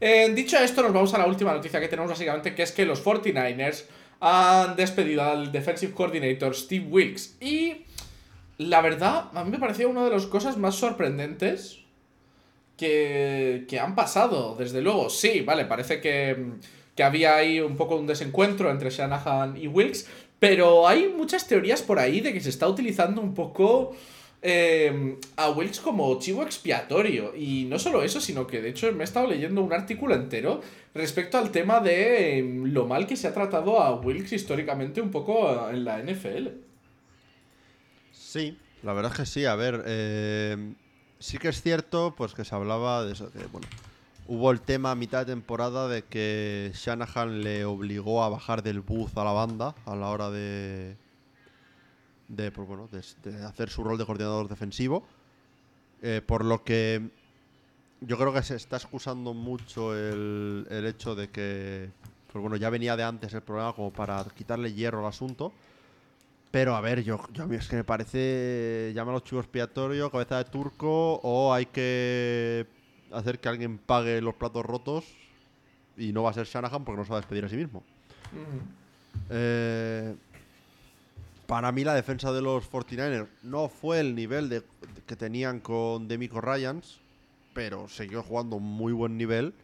Eh, 0.00 0.32
dicho 0.34 0.58
esto, 0.58 0.82
nos 0.82 0.92
vamos 0.92 1.14
a 1.14 1.18
la 1.18 1.26
última 1.26 1.52
noticia 1.52 1.80
que 1.80 1.88
tenemos 1.88 2.10
básicamente, 2.10 2.54
que 2.54 2.62
es 2.62 2.72
que 2.72 2.84
los 2.84 3.04
49ers 3.04 3.84
han 4.20 4.76
despedido 4.76 5.22
al 5.22 5.52
defensive 5.52 5.92
coordinator 5.92 6.54
Steve 6.54 6.86
Wilkes. 6.86 7.36
Y 7.40 7.84
la 8.58 8.80
verdad, 8.80 9.30
a 9.34 9.44
mí 9.44 9.50
me 9.50 9.58
pareció 9.58 9.88
una 9.88 10.04
de 10.04 10.10
las 10.10 10.26
cosas 10.26 10.56
más 10.56 10.74
sorprendentes 10.74 11.78
que, 12.76 13.64
que 13.68 13.80
han 13.80 13.94
pasado, 13.94 14.54
desde 14.56 14.82
luego. 14.82 15.10
Sí, 15.10 15.40
vale, 15.40 15.64
parece 15.64 16.00
que, 16.00 16.52
que 16.94 17.02
había 17.02 17.36
ahí 17.36 17.60
un 17.60 17.76
poco 17.76 17.96
un 17.96 18.06
desencuentro 18.06 18.70
entre 18.70 18.90
Shanahan 18.90 19.56
y 19.56 19.68
Wilkes, 19.68 20.08
Pero 20.38 20.86
hay 20.86 21.08
muchas 21.08 21.46
teorías 21.46 21.82
por 21.82 21.98
ahí 21.98 22.20
de 22.20 22.32
que 22.32 22.40
se 22.40 22.50
está 22.50 22.68
utilizando 22.68 23.22
un 23.22 23.34
poco 23.34 23.96
eh, 24.48 25.18
a 25.34 25.50
Wilkes 25.50 25.80
como 25.80 26.16
chivo 26.20 26.44
expiatorio. 26.44 27.34
Y 27.34 27.64
no 27.64 27.80
solo 27.80 28.04
eso, 28.04 28.20
sino 28.20 28.46
que 28.46 28.62
de 28.62 28.68
hecho 28.68 28.92
me 28.92 29.00
he 29.00 29.04
estado 29.04 29.26
leyendo 29.26 29.60
un 29.60 29.72
artículo 29.72 30.14
entero 30.14 30.60
respecto 30.94 31.36
al 31.36 31.50
tema 31.50 31.80
de 31.80 32.38
em, 32.38 32.64
lo 32.66 32.86
mal 32.86 33.08
que 33.08 33.16
se 33.16 33.26
ha 33.26 33.34
tratado 33.34 33.80
a 33.80 33.92
Wilkes 33.96 34.32
históricamente 34.32 35.00
un 35.00 35.10
poco 35.10 35.68
en 35.68 35.84
la 35.84 36.00
NFL. 36.00 36.48
Sí, 38.12 38.56
la 38.84 38.92
verdad 38.92 39.10
es 39.10 39.18
que 39.18 39.26
sí. 39.26 39.44
A 39.46 39.56
ver, 39.56 39.82
eh, 39.84 40.74
sí 41.18 41.38
que 41.38 41.48
es 41.48 41.60
cierto 41.60 42.14
pues 42.16 42.32
que 42.32 42.44
se 42.44 42.54
hablaba 42.54 43.04
de 43.04 43.14
eso, 43.14 43.32
bueno, 43.50 43.66
hubo 44.28 44.52
el 44.52 44.60
tema 44.60 44.92
a 44.92 44.94
mitad 44.94 45.26
de 45.26 45.32
temporada 45.32 45.88
de 45.88 46.02
que 46.02 46.70
Shanahan 46.72 47.42
le 47.42 47.64
obligó 47.64 48.22
a 48.22 48.28
bajar 48.28 48.62
del 48.62 48.80
booth 48.80 49.18
a 49.18 49.24
la 49.24 49.32
banda 49.32 49.74
a 49.86 49.96
la 49.96 50.08
hora 50.08 50.30
de 50.30 50.96
de, 52.28 52.50
pues, 52.50 52.66
bueno, 52.66 52.88
de, 52.90 53.02
de 53.30 53.44
hacer 53.44 53.70
su 53.70 53.84
rol 53.84 53.98
de 53.98 54.06
coordinador 54.06 54.48
defensivo. 54.48 55.06
Eh, 56.02 56.20
por 56.24 56.44
lo 56.44 56.62
que 56.62 57.08
yo 58.00 58.18
creo 58.18 58.32
que 58.32 58.42
se 58.42 58.56
está 58.56 58.76
excusando 58.76 59.32
mucho 59.32 59.96
el, 59.96 60.66
el 60.70 60.86
hecho 60.86 61.14
de 61.14 61.28
que, 61.30 61.90
pues 62.32 62.42
bueno, 62.42 62.56
ya 62.56 62.70
venía 62.70 62.96
de 62.96 63.02
antes 63.02 63.32
el 63.32 63.42
problema 63.42 63.72
como 63.72 63.90
para 63.92 64.24
quitarle 64.36 64.72
hierro 64.72 65.00
al 65.00 65.06
asunto. 65.06 65.52
Pero 66.50 66.76
a 66.76 66.80
ver, 66.80 67.02
yo, 67.02 67.20
yo 67.32 67.44
a 67.44 67.46
mí 67.46 67.56
es 67.56 67.68
que 67.68 67.76
me 67.76 67.84
parece, 67.84 68.92
llámalo 68.94 69.20
chivo 69.20 69.40
expiatorio, 69.40 70.10
cabeza 70.10 70.38
de 70.38 70.44
turco, 70.44 71.14
o 71.22 71.52
hay 71.52 71.66
que 71.66 72.66
hacer 73.12 73.40
que 73.40 73.48
alguien 73.48 73.78
pague 73.78 74.20
los 74.20 74.34
platos 74.34 74.64
rotos 74.64 75.04
y 75.96 76.12
no 76.12 76.22
va 76.22 76.30
a 76.30 76.34
ser 76.34 76.46
Shanahan 76.46 76.84
porque 76.84 76.98
no 76.98 77.04
se 77.04 77.10
va 77.10 77.18
a 77.18 77.20
despedir 77.20 77.44
a 77.44 77.48
sí 77.48 77.56
mismo. 77.56 77.82
Eh, 79.30 80.14
para 81.46 81.70
mí 81.72 81.84
la 81.84 81.94
defensa 81.94 82.32
de 82.32 82.42
los 82.42 82.70
49ers 82.70 83.28
no 83.42 83.68
fue 83.68 84.00
el 84.00 84.14
nivel 84.14 84.48
de, 84.48 84.62
que 85.06 85.16
tenían 85.16 85.60
con 85.60 86.08
Demico 86.08 86.40
Ryans, 86.40 86.98
pero 87.54 87.88
siguió 87.88 88.22
jugando 88.22 88.58
muy 88.58 88.92
buen 88.92 89.16
nivel. 89.16 89.54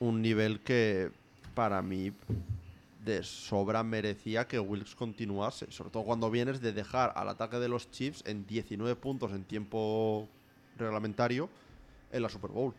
Un 0.00 0.22
nivel 0.22 0.60
que 0.60 1.10
para 1.54 1.82
mí 1.82 2.12
de 3.04 3.22
sobra 3.22 3.82
merecía 3.82 4.46
que 4.46 4.60
Wilkes 4.60 4.94
continuase. 4.94 5.70
Sobre 5.72 5.90
todo 5.90 6.04
cuando 6.04 6.30
vienes 6.30 6.60
de 6.60 6.72
dejar 6.72 7.12
al 7.16 7.28
ataque 7.30 7.58
de 7.58 7.68
los 7.68 7.90
Chiefs 7.90 8.22
en 8.26 8.46
19 8.46 8.94
puntos 8.96 9.32
en 9.32 9.44
tiempo 9.44 10.28
reglamentario 10.76 11.48
en 12.12 12.22
la 12.22 12.28
Super 12.28 12.50
Bowl. 12.50 12.74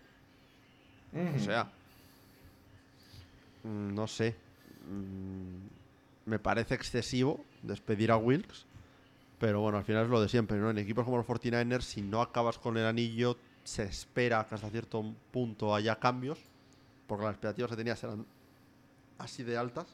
O 1.36 1.40
sea, 1.40 1.72
mm, 3.64 3.94
no 3.96 4.08
sé. 4.08 4.36
Mm, 4.88 6.30
Me 6.30 6.38
parece 6.38 6.76
excesivo 6.76 7.44
despedir 7.62 8.12
a 8.12 8.18
Wilkes. 8.18 8.66
Pero 9.40 9.62
bueno, 9.62 9.78
al 9.78 9.86
final 9.86 10.04
es 10.04 10.10
lo 10.10 10.22
de 10.22 10.28
siempre, 10.28 10.58
¿no? 10.58 10.70
En 10.70 10.78
equipos 10.78 11.06
como 11.06 11.18
los 11.18 11.26
49ers, 11.26 11.82
si 11.82 12.02
no 12.02 12.22
acabas 12.22 12.58
con 12.58 12.78
el 12.78 12.86
anillo, 12.86 13.38
se 13.64 13.84
espera 13.84 14.46
que 14.48 14.56
hasta 14.56 14.70
cierto 14.70 15.04
punto 15.32 15.74
haya 15.74 15.96
cambios. 15.96 16.40
Porque 17.08 17.24
las 17.24 17.34
expectativas 17.34 17.72
que 17.72 17.78
tenías 17.78 18.04
eran 18.04 18.26
así 19.18 19.44
de 19.44 19.58
altas. 19.58 19.88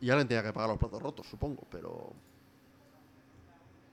Y 0.00 0.10
alguien 0.10 0.28
tenía 0.28 0.42
que 0.42 0.52
pagar 0.52 0.68
los 0.68 0.78
platos 0.78 1.02
rotos, 1.02 1.26
supongo, 1.26 1.62
pero. 1.70 2.12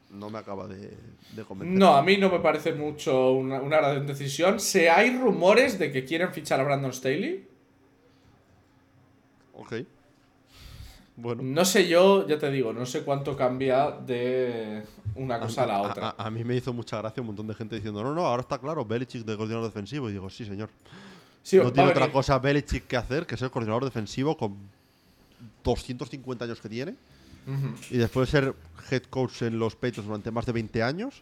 No 0.09 0.29
me 0.29 0.37
acaba 0.37 0.67
de, 0.67 0.95
de 1.35 1.43
convencer. 1.43 1.79
No, 1.79 1.95
a 1.95 2.03
mí 2.03 2.17
no 2.17 2.29
me 2.29 2.39
parece 2.39 2.73
mucho 2.73 3.31
una, 3.31 3.61
una 3.61 3.77
gran 3.77 4.05
decisión. 4.05 4.59
Se 4.59 4.89
hay 4.89 5.17
rumores 5.17 5.79
de 5.79 5.91
que 5.91 6.05
quieren 6.05 6.31
fichar 6.31 6.59
a 6.59 6.63
Brandon 6.63 6.93
Staley. 6.93 7.47
Ok. 9.53 9.73
Bueno. 11.15 11.43
No 11.43 11.63
sé 11.63 11.87
yo, 11.87 12.27
ya 12.27 12.39
te 12.39 12.49
digo, 12.49 12.73
no 12.73 12.85
sé 12.85 13.03
cuánto 13.03 13.37
cambia 13.37 13.91
de 13.91 14.83
una 15.15 15.39
cosa 15.39 15.63
a 15.63 15.67
la 15.67 15.81
otra. 15.81 16.15
A, 16.17 16.25
a 16.25 16.31
mí 16.31 16.43
me 16.43 16.55
hizo 16.55 16.73
mucha 16.73 16.97
gracia 16.97 17.21
un 17.21 17.27
montón 17.27 17.45
de 17.47 17.53
gente 17.53 17.75
diciendo, 17.75 18.03
no, 18.03 18.13
no, 18.15 18.25
ahora 18.25 18.41
está 18.41 18.57
claro, 18.57 18.83
Belichick 18.83 19.23
de 19.23 19.37
coordinador 19.37 19.65
defensivo. 19.67 20.09
Y 20.09 20.13
digo, 20.13 20.29
sí, 20.29 20.43
señor. 20.45 20.69
Sí, 21.43 21.57
no 21.57 21.71
tiene 21.71 21.89
otra 21.89 22.01
venir. 22.05 22.13
cosa 22.13 22.39
Belichick 22.39 22.87
que 22.87 22.97
hacer 22.97 23.25
que 23.27 23.37
ser 23.37 23.51
coordinador 23.51 23.83
defensivo 23.83 24.35
con 24.37 24.55
250 25.63 26.45
años 26.45 26.59
que 26.59 26.69
tiene. 26.69 26.95
Ujú. 27.45 27.75
Y 27.91 27.97
después 27.97 28.31
de 28.31 28.39
ser 28.39 28.53
head 28.89 29.03
coach 29.03 29.41
en 29.43 29.59
los 29.59 29.75
Patriots 29.75 30.05
durante 30.07 30.31
más 30.31 30.45
de 30.45 30.53
20 30.53 30.81
años. 30.81 31.21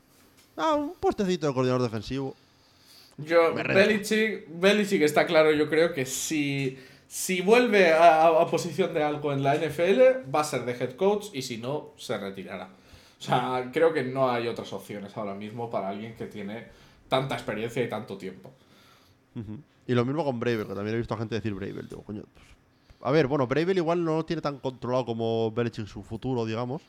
Ah, 0.56 0.76
un 0.76 0.94
puestecito 0.94 1.48
de 1.48 1.54
coordinador 1.54 1.82
defensivo. 1.82 2.36
Yo. 3.18 3.54
Belichick, 3.54 4.46
Belichick 4.48 5.02
está 5.02 5.26
claro, 5.26 5.52
yo 5.52 5.70
creo 5.70 5.94
que 5.94 6.06
si, 6.06 6.78
si 7.12 7.42
vuelve 7.42 7.92
a, 7.92 8.28
a 8.28 8.48
posición 8.48 8.94
de 8.94 9.04
algo 9.04 9.34
en 9.34 9.44
la 9.44 9.56
NFL, 9.56 10.32
va 10.34 10.40
a 10.40 10.44
ser 10.46 10.64
de 10.64 10.72
head 10.72 10.94
coach 10.94 11.26
y 11.34 11.42
si 11.42 11.58
no, 11.58 11.90
se 11.98 12.18
retirará. 12.18 12.70
O 13.20 13.22
sea, 13.22 13.70
creo 13.74 13.92
que 13.92 14.02
no 14.02 14.32
hay 14.32 14.48
otras 14.48 14.72
opciones 14.72 15.18
ahora 15.18 15.36
mismo 15.36 15.70
para 15.70 15.90
alguien 15.90 16.16
que 16.16 16.28
tiene 16.28 16.68
tanta 17.10 17.36
experiencia 17.36 17.84
y 17.84 17.90
tanto 17.90 18.18
tiempo. 18.18 18.54
Y 19.86 19.94
lo 19.94 20.06
mismo 20.06 20.24
con 20.24 20.40
Bravel, 20.40 20.66
que 20.66 20.74
también 20.74 20.96
he 20.96 21.00
visto 21.00 21.14
a 21.14 21.18
gente 21.18 21.36
decir 21.36 21.54
Bravel. 21.54 21.90
Digo, 21.90 22.02
coño, 22.02 22.24
pues, 22.34 22.46
A 23.02 23.12
ver, 23.12 23.28
bueno, 23.28 23.46
Bravel 23.46 23.76
igual 23.76 24.06
no 24.06 24.16
lo 24.16 24.26
tiene 24.26 24.42
tan 24.42 24.60
controlado 24.60 25.06
como 25.06 25.52
Belichick 25.52 25.88
su 25.88 26.04
futuro, 26.04 26.46
digamos. 26.46 26.82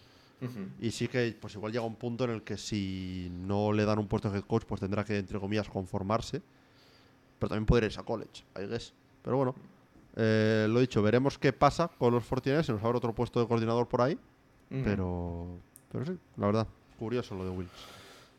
Y 0.80 0.92
sí 0.92 1.08
que, 1.08 1.36
pues 1.40 1.54
igual 1.56 1.72
llega 1.72 1.84
un 1.84 1.96
punto 1.96 2.24
en 2.24 2.30
el 2.30 2.42
que 2.42 2.56
si 2.56 3.28
no 3.32 3.72
le 3.72 3.84
dan 3.84 3.98
un 3.98 4.06
puesto 4.06 4.30
de 4.30 4.38
head 4.38 4.44
coach, 4.44 4.62
pues 4.68 4.80
tendrá 4.80 5.04
que, 5.04 5.18
entre 5.18 5.40
comillas, 5.40 5.68
conformarse. 5.68 6.42
Pero 7.40 7.48
también 7.48 7.66
podría 7.66 7.86
irse 7.86 7.98
a 7.98 8.04
college, 8.04 8.44
I 8.56 8.68
guess. 8.68 8.92
Pero 9.22 9.36
bueno, 9.36 9.54
eh, 10.16 10.66
lo 10.68 10.80
dicho, 10.80 11.02
veremos 11.02 11.38
qué 11.38 11.52
pasa 11.52 11.88
con 11.98 12.12
los 12.12 12.24
49 12.24 12.64
Si 12.64 12.72
nos 12.72 12.82
abre 12.82 12.98
otro 12.98 13.14
puesto 13.14 13.40
de 13.40 13.46
coordinador 13.46 13.88
por 13.88 14.02
ahí. 14.02 14.18
Pero, 14.84 15.58
pero 15.90 16.06
sí, 16.06 16.12
la 16.38 16.46
verdad, 16.46 16.66
curioso 16.98 17.34
lo 17.34 17.44
de 17.44 17.50
Wills. 17.50 17.70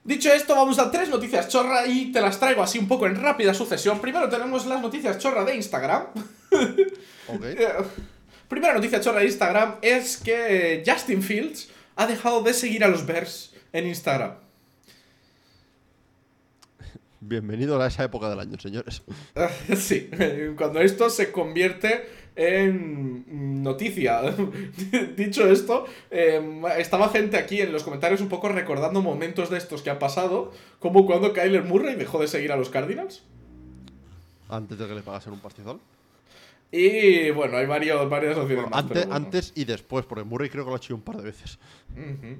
Dicho 0.03 0.33
esto, 0.33 0.55
vamos 0.55 0.79
a 0.79 0.89
tres 0.89 1.07
noticias 1.07 1.47
chorra 1.47 1.85
y 1.85 2.11
te 2.11 2.19
las 2.19 2.39
traigo 2.39 2.63
así 2.63 2.79
un 2.79 2.87
poco 2.87 3.05
en 3.05 3.15
rápida 3.15 3.53
sucesión. 3.53 3.99
Primero 3.99 4.27
tenemos 4.29 4.65
las 4.65 4.81
noticias 4.81 5.17
chorra 5.19 5.43
de 5.45 5.55
Instagram. 5.55 6.07
Eh, 7.41 7.67
Primera 8.49 8.73
noticia 8.73 8.99
chorra 8.99 9.21
de 9.21 9.27
Instagram 9.27 9.75
es 9.81 10.17
que 10.17 10.83
Justin 10.85 11.23
Fields 11.23 11.69
ha 11.95 12.05
dejado 12.05 12.43
de 12.43 12.53
seguir 12.53 12.83
a 12.83 12.89
los 12.89 13.05
Bears 13.05 13.53
en 13.71 13.87
Instagram. 13.87 14.35
Bienvenido 17.25 17.81
a 17.81 17.87
esa 17.87 18.03
época 18.03 18.29
del 18.29 18.39
año, 18.39 18.59
señores. 18.59 19.01
Sí, 19.77 20.09
cuando 20.57 20.81
esto 20.81 21.09
se 21.09 21.31
convierte 21.31 22.05
en 22.35 23.63
noticia. 23.63 24.21
Dicho 25.15 25.47
esto, 25.47 25.85
eh, 26.11 26.41
estaba 26.77 27.07
gente 27.09 27.37
aquí 27.37 27.61
en 27.61 27.71
los 27.71 27.83
comentarios 27.83 28.19
un 28.19 28.27
poco 28.27 28.49
recordando 28.49 29.01
momentos 29.01 29.49
de 29.49 29.57
estos 29.57 29.81
que 29.81 29.89
han 29.89 29.99
pasado, 29.99 30.51
como 30.79 31.05
cuando 31.05 31.31
Kyler 31.31 31.63
Murray 31.63 31.95
dejó 31.95 32.19
de 32.19 32.27
seguir 32.27 32.51
a 32.51 32.57
los 32.57 32.69
Cardinals. 32.69 33.23
Antes 34.49 34.77
de 34.77 34.85
que 34.87 34.93
le 34.95 35.01
pagasen 35.01 35.31
un 35.33 35.39
pastizal. 35.39 35.79
Y 36.71 37.29
bueno, 37.31 37.55
hay 37.57 37.67
varios, 37.67 38.09
varias 38.09 38.35
opciones 38.37 38.65
Bueno, 38.65 38.69
más, 38.71 38.79
antes, 38.83 38.97
pero 38.97 39.07
bueno. 39.09 39.25
antes 39.25 39.53
y 39.55 39.63
después, 39.63 40.05
porque 40.05 40.25
Murray 40.25 40.49
creo 40.49 40.65
que 40.65 40.71
lo 40.71 40.75
ha 40.75 40.79
hecho 40.79 40.93
un 40.95 41.01
par 41.01 41.17
de 41.17 41.23
veces. 41.23 41.57
Ujú. 41.95 42.37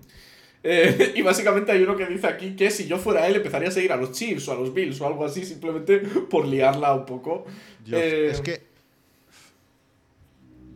Eh, 0.64 1.14
y 1.16 1.22
básicamente 1.22 1.72
hay 1.74 1.84
uno 1.84 1.96
que 1.98 2.06
dice 2.08 2.26
aquí 2.28 2.56
que 2.56 2.72
si 2.72 2.88
yo 2.88 2.98
fuera 2.98 3.28
él 3.28 3.36
empezaría 3.36 3.68
a 3.68 3.72
seguir 3.72 3.92
a 3.92 3.98
los 3.98 4.12
Chiefs 4.14 4.48
o 4.48 4.54
a 4.54 4.56
los 4.56 4.74
Bills 4.74 5.00
o 5.02 5.08
algo 5.08 5.26
así 5.26 5.44
simplemente 5.46 6.00
por 6.30 6.48
liarla 6.48 6.94
un 6.94 7.06
poco. 7.06 7.46
Dios, 7.86 8.02
Eh, 8.02 8.28
es 8.32 8.42
que. 8.42 8.64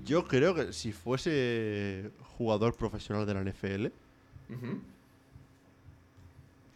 Yo 0.05 0.25
creo 0.25 0.55
que 0.55 0.71
si 0.73 0.91
fuese 0.93 2.11
jugador 2.37 2.75
profesional 2.75 3.25
de 3.25 3.33
la 3.33 3.43
NFL, 3.43 3.87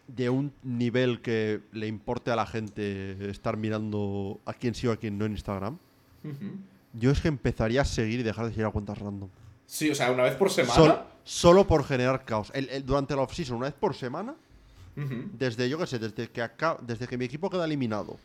de 0.07 0.29
un 0.29 0.51
nivel 0.63 1.21
que 1.21 1.61
le 1.71 1.87
importe 1.87 2.31
a 2.31 2.35
la 2.35 2.45
gente 2.45 3.29
estar 3.29 3.55
mirando 3.55 4.39
a 4.45 4.53
quién 4.53 4.75
sí 4.75 4.87
o 4.87 4.91
a 4.91 4.97
quién 4.97 5.17
no 5.17 5.25
en 5.25 5.31
Instagram, 5.31 5.77
yo 6.93 7.11
es 7.11 7.21
que 7.21 7.29
empezaría 7.29 7.81
a 7.81 7.85
seguir 7.85 8.19
y 8.19 8.23
dejar 8.23 8.45
de 8.45 8.51
seguir 8.51 8.65
a 8.65 8.71
cuentas 8.71 8.97
random. 8.99 9.29
Sí, 9.65 9.89
o 9.89 9.95
sea, 9.95 10.11
una 10.11 10.23
vez 10.23 10.35
por 10.35 10.49
semana. 10.49 10.73
Sol- 10.75 10.99
solo 11.23 11.67
por 11.67 11.83
generar 11.83 12.25
caos. 12.25 12.51
El- 12.53 12.69
el- 12.69 12.85
durante 12.85 13.15
la 13.15 13.21
offseason, 13.21 13.57
una 13.57 13.65
vez 13.67 13.75
por 13.79 13.95
semana, 13.95 14.35
Ujú. 14.97 15.29
desde 15.33 15.69
yo 15.69 15.77
qué 15.77 15.87
sé, 15.87 15.99
desde 15.99 16.29
que, 16.29 16.41
acá, 16.41 16.77
desde 16.81 17.07
que 17.07 17.17
mi 17.17 17.25
equipo 17.25 17.49
queda 17.49 17.65
eliminado 17.65 18.17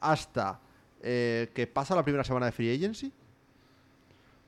hasta 0.00 0.58
eh, 1.06 1.50
que 1.54 1.66
pasa 1.66 1.94
la 1.94 2.02
primera 2.02 2.24
semana 2.24 2.46
de 2.46 2.52
free 2.52 2.74
agency, 2.74 3.12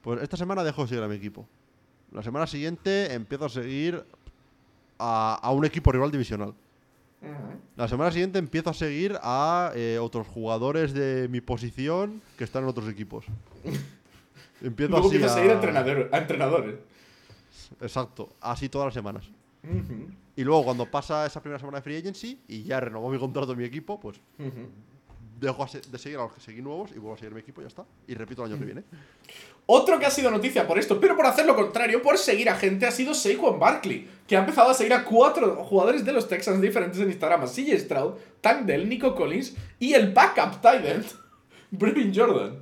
pues 0.03 0.23
esta 0.23 0.37
semana 0.37 0.65
dejo 0.65 0.83
de 0.83 0.89
seguir 0.89 1.05
a 1.05 1.09
mi 1.09 1.17
equipo. 1.17 1.47
La 2.13 2.23
semana 2.23 2.47
siguiente 2.47 3.13
empiezo 3.13 3.45
a 3.45 3.49
seguir 3.51 4.05
a, 4.99 5.39
a 5.43 5.51
un 5.53 5.65
equipo 5.67 5.93
rival 5.93 6.11
divisional. 6.11 6.55
La 7.77 7.89
semana 7.89 8.11
siguiente 8.13 8.39
empiezo 8.39 8.71
a 8.71 8.75
seguir 8.75 9.19
a 9.23 9.73
eh, 9.75 9.99
otros 10.01 10.27
jugadores 10.29 10.93
de 10.95 11.29
mi 11.29 11.41
posición 11.41 12.23
que 12.39 12.45
están 12.45 12.63
en 12.63 12.69
otros 12.71 12.89
equipos. 12.89 13.25
Empiezo 14.63 14.93
Luego 14.93 15.09
así 15.09 15.23
a 15.23 15.29
seguir 15.29 15.51
a, 15.51 15.61
entrenador- 15.61 16.09
a 16.13 16.19
entrenadores. 16.19 16.77
Exacto, 17.81 18.35
así 18.41 18.69
todas 18.69 18.87
las 18.87 18.95
semanas. 18.95 19.25
Y 20.37 20.45
luego 20.45 20.65
cuando 20.65 20.89
pasa 20.89 21.27
esa 21.27 21.41
primera 21.41 21.59
semana 21.59 21.79
de 21.79 21.83
free 21.83 21.97
agency 21.97 22.39
y 22.47 22.63
ya 22.63 22.79
renovó 22.79 23.11
mi 23.11 23.19
contrato 23.19 23.53
en 23.53 23.59
mi 23.59 23.65
equipo, 23.65 23.99
pues 23.99 24.21
dejo 25.41 25.67
de 25.91 25.99
seguir 25.99 26.19
a 26.19 26.23
los 26.23 26.33
que 26.33 26.41
seguí 26.41 26.63
nuevos 26.63 26.91
y 26.93 26.95
vuelvo 26.95 27.15
a 27.15 27.19
seguir 27.19 27.35
mi 27.35 27.41
equipo 27.41 27.61
y 27.61 27.65
ya 27.65 27.69
está. 27.69 27.85
Y 28.07 28.15
repito 28.15 28.45
el 28.45 28.53
año 28.53 28.59
que 28.59 28.65
viene. 28.65 28.83
Otro 29.67 29.99
que 29.99 30.07
ha 30.07 30.11
sido 30.11 30.31
noticia 30.31 30.67
por 30.67 30.79
esto, 30.79 31.01
pero 31.01 31.17
por 31.17 31.27
hacer 31.27 31.45
lo 31.45 31.57
contrario, 31.57 32.01
por 32.01 32.17
seguir 32.19 32.49
a 32.49 32.57
gente, 32.57 32.87
ha 32.87 32.91
sido 32.91 33.15
Saquon 33.15 33.59
Barkley, 33.59 34.09
que 34.27 34.37
ha 34.37 34.41
empezado 34.41 34.71
a 34.71 34.75
seguir 34.75 34.95
a 34.95 35.05
cuatro 35.05 35.65
jugadores 35.65 36.05
de 36.05 36.13
los 36.13 36.29
Texans 36.29 36.61
diferentes 36.61 37.01
en 37.01 37.09
Instagram, 37.09 37.43
a 37.43 37.47
CJ 37.47 37.81
Stroud, 37.81 38.15
Tank 38.41 38.63
Dell, 38.67 38.89
Nico 38.89 39.15
Collins 39.15 39.55
y 39.79 39.95
el 39.95 40.13
backup 40.13 40.61
tight 40.61 41.05
Brevin 41.71 42.13
Jordan. 42.15 42.61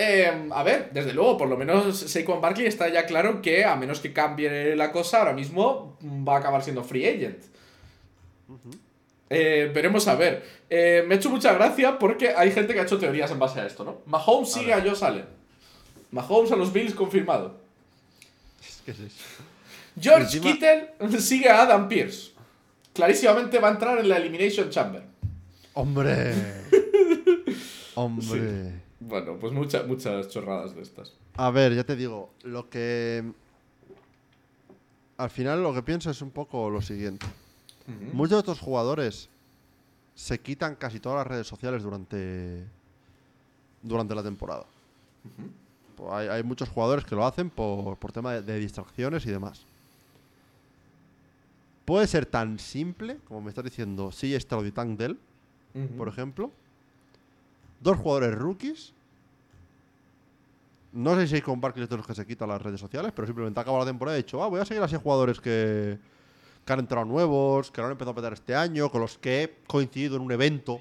Eh, 0.00 0.48
a 0.52 0.62
ver, 0.62 0.90
desde 0.92 1.12
luego, 1.12 1.36
por 1.36 1.48
lo 1.48 1.56
menos 1.56 1.98
Saquon 1.98 2.40
Barkley 2.40 2.66
está 2.66 2.88
ya 2.88 3.04
claro 3.04 3.42
que, 3.42 3.64
a 3.64 3.74
menos 3.74 3.98
que 3.98 4.12
cambie 4.12 4.76
la 4.76 4.92
cosa, 4.92 5.18
ahora 5.18 5.32
mismo 5.32 5.98
va 6.00 6.36
a 6.36 6.38
acabar 6.38 6.62
siendo 6.62 6.84
free 6.84 7.04
agent. 7.04 7.42
Eh, 9.28 9.70
veremos 9.74 10.06
a 10.06 10.14
ver. 10.14 10.44
Eh, 10.70 11.04
me 11.06 11.14
ha 11.14 11.18
hecho 11.18 11.30
mucha 11.30 11.52
gracia 11.52 11.98
porque 11.98 12.28
hay 12.34 12.52
gente 12.52 12.72
que 12.74 12.80
ha 12.80 12.84
hecho 12.84 12.98
teorías 12.98 13.30
en 13.32 13.40
base 13.40 13.60
a 13.60 13.66
esto, 13.66 13.82
¿no? 13.84 13.98
Mahomes 14.06 14.52
sigue 14.52 14.72
a 14.72 14.80
Josh 14.80 15.02
Allen. 15.02 15.26
Mahomes 16.12 16.52
a 16.52 16.56
los 16.56 16.72
Bills 16.72 16.94
confirmado. 16.94 17.56
¿Qué 18.84 18.92
es 18.92 19.00
eso? 19.00 19.16
George 20.00 20.38
Encima- 20.38 20.52
Kittle 20.52 21.20
sigue 21.20 21.48
a 21.50 21.62
Adam 21.62 21.88
Pierce. 21.88 22.30
Clarísimamente 22.94 23.58
va 23.58 23.68
a 23.68 23.72
entrar 23.72 23.98
en 23.98 24.08
la 24.08 24.16
Elimination 24.16 24.70
Chamber. 24.70 25.02
¡Hombre! 25.74 26.32
¡Hombre! 27.94 28.72
Bueno, 29.00 29.36
pues 29.38 29.52
muchas 29.52 29.86
muchas 29.86 30.28
chorradas 30.28 30.74
de 30.74 30.82
estas. 30.82 31.14
A 31.36 31.50
ver, 31.50 31.74
ya 31.74 31.84
te 31.84 31.96
digo, 31.96 32.30
lo 32.42 32.68
que. 32.68 33.24
Al 35.16 35.30
final 35.30 35.62
lo 35.62 35.74
que 35.74 35.82
pienso 35.82 36.10
es 36.10 36.22
un 36.22 36.30
poco 36.30 36.70
lo 36.70 36.80
siguiente. 36.80 37.26
Muchos 38.12 38.32
de 38.32 38.38
estos 38.38 38.60
jugadores 38.60 39.28
se 40.14 40.38
quitan 40.40 40.74
casi 40.74 41.00
todas 41.00 41.18
las 41.18 41.26
redes 41.26 41.46
sociales 41.46 41.82
durante. 41.82 42.64
durante 43.82 44.14
la 44.14 44.22
temporada. 44.22 44.64
Pues 45.96 46.12
hay, 46.12 46.28
hay 46.28 46.42
muchos 46.42 46.68
jugadores 46.68 47.04
que 47.04 47.14
lo 47.14 47.24
hacen 47.24 47.50
por, 47.50 47.96
por 47.96 48.12
tema 48.12 48.34
de, 48.34 48.42
de 48.42 48.58
distracciones 48.58 49.24
y 49.26 49.30
demás. 49.30 49.64
Puede 51.84 52.06
ser 52.06 52.26
tan 52.26 52.58
simple, 52.58 53.18
como 53.26 53.40
me 53.40 53.48
estás 53.48 53.64
diciendo, 53.64 54.12
sí, 54.12 54.38
Stroud 54.38 54.66
y 54.66 54.72
Tank 54.72 54.98
Dell, 54.98 55.18
por 55.96 56.06
ejemplo. 56.08 56.52
Dos 57.80 57.96
jugadores 57.96 58.34
rookies. 58.34 58.94
No 60.92 61.14
sé 61.16 61.26
si 61.26 61.36
hay 61.36 61.42
con 61.42 61.60
Barkley 61.60 61.84
es 61.84 61.90
de 61.90 61.96
los 61.96 62.06
que 62.06 62.14
se 62.14 62.26
quitan 62.26 62.48
las 62.48 62.60
redes 62.60 62.80
sociales, 62.80 63.12
pero 63.14 63.26
simplemente 63.26 63.60
ha 63.60 63.62
acabado 63.62 63.84
la 63.84 63.90
temporada 63.90 64.16
y 64.16 64.20
he 64.20 64.22
dicho, 64.22 64.42
ah, 64.42 64.48
voy 64.48 64.60
a 64.60 64.64
seguir 64.64 64.82
a 64.82 64.88
seis 64.88 65.00
jugadores 65.00 65.40
que, 65.40 65.98
que 66.64 66.72
han 66.72 66.80
entrado 66.80 67.04
nuevos, 67.04 67.70
que 67.70 67.80
lo 67.80 67.86
han 67.86 67.92
empezado 67.92 68.12
a 68.12 68.14
petar 68.14 68.32
este 68.32 68.54
año, 68.54 68.90
con 68.90 69.02
los 69.02 69.18
que 69.18 69.42
he 69.42 69.54
coincidido 69.66 70.16
en 70.16 70.22
un 70.22 70.32
evento 70.32 70.80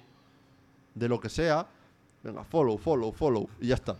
de 0.95 1.09
lo 1.09 1.19
que 1.19 1.29
sea. 1.29 1.67
Venga, 2.23 2.43
follow, 2.45 2.77
follow, 2.77 3.11
follow, 3.11 3.49
y 3.59 3.67
ya 3.67 3.75
está. 3.75 3.97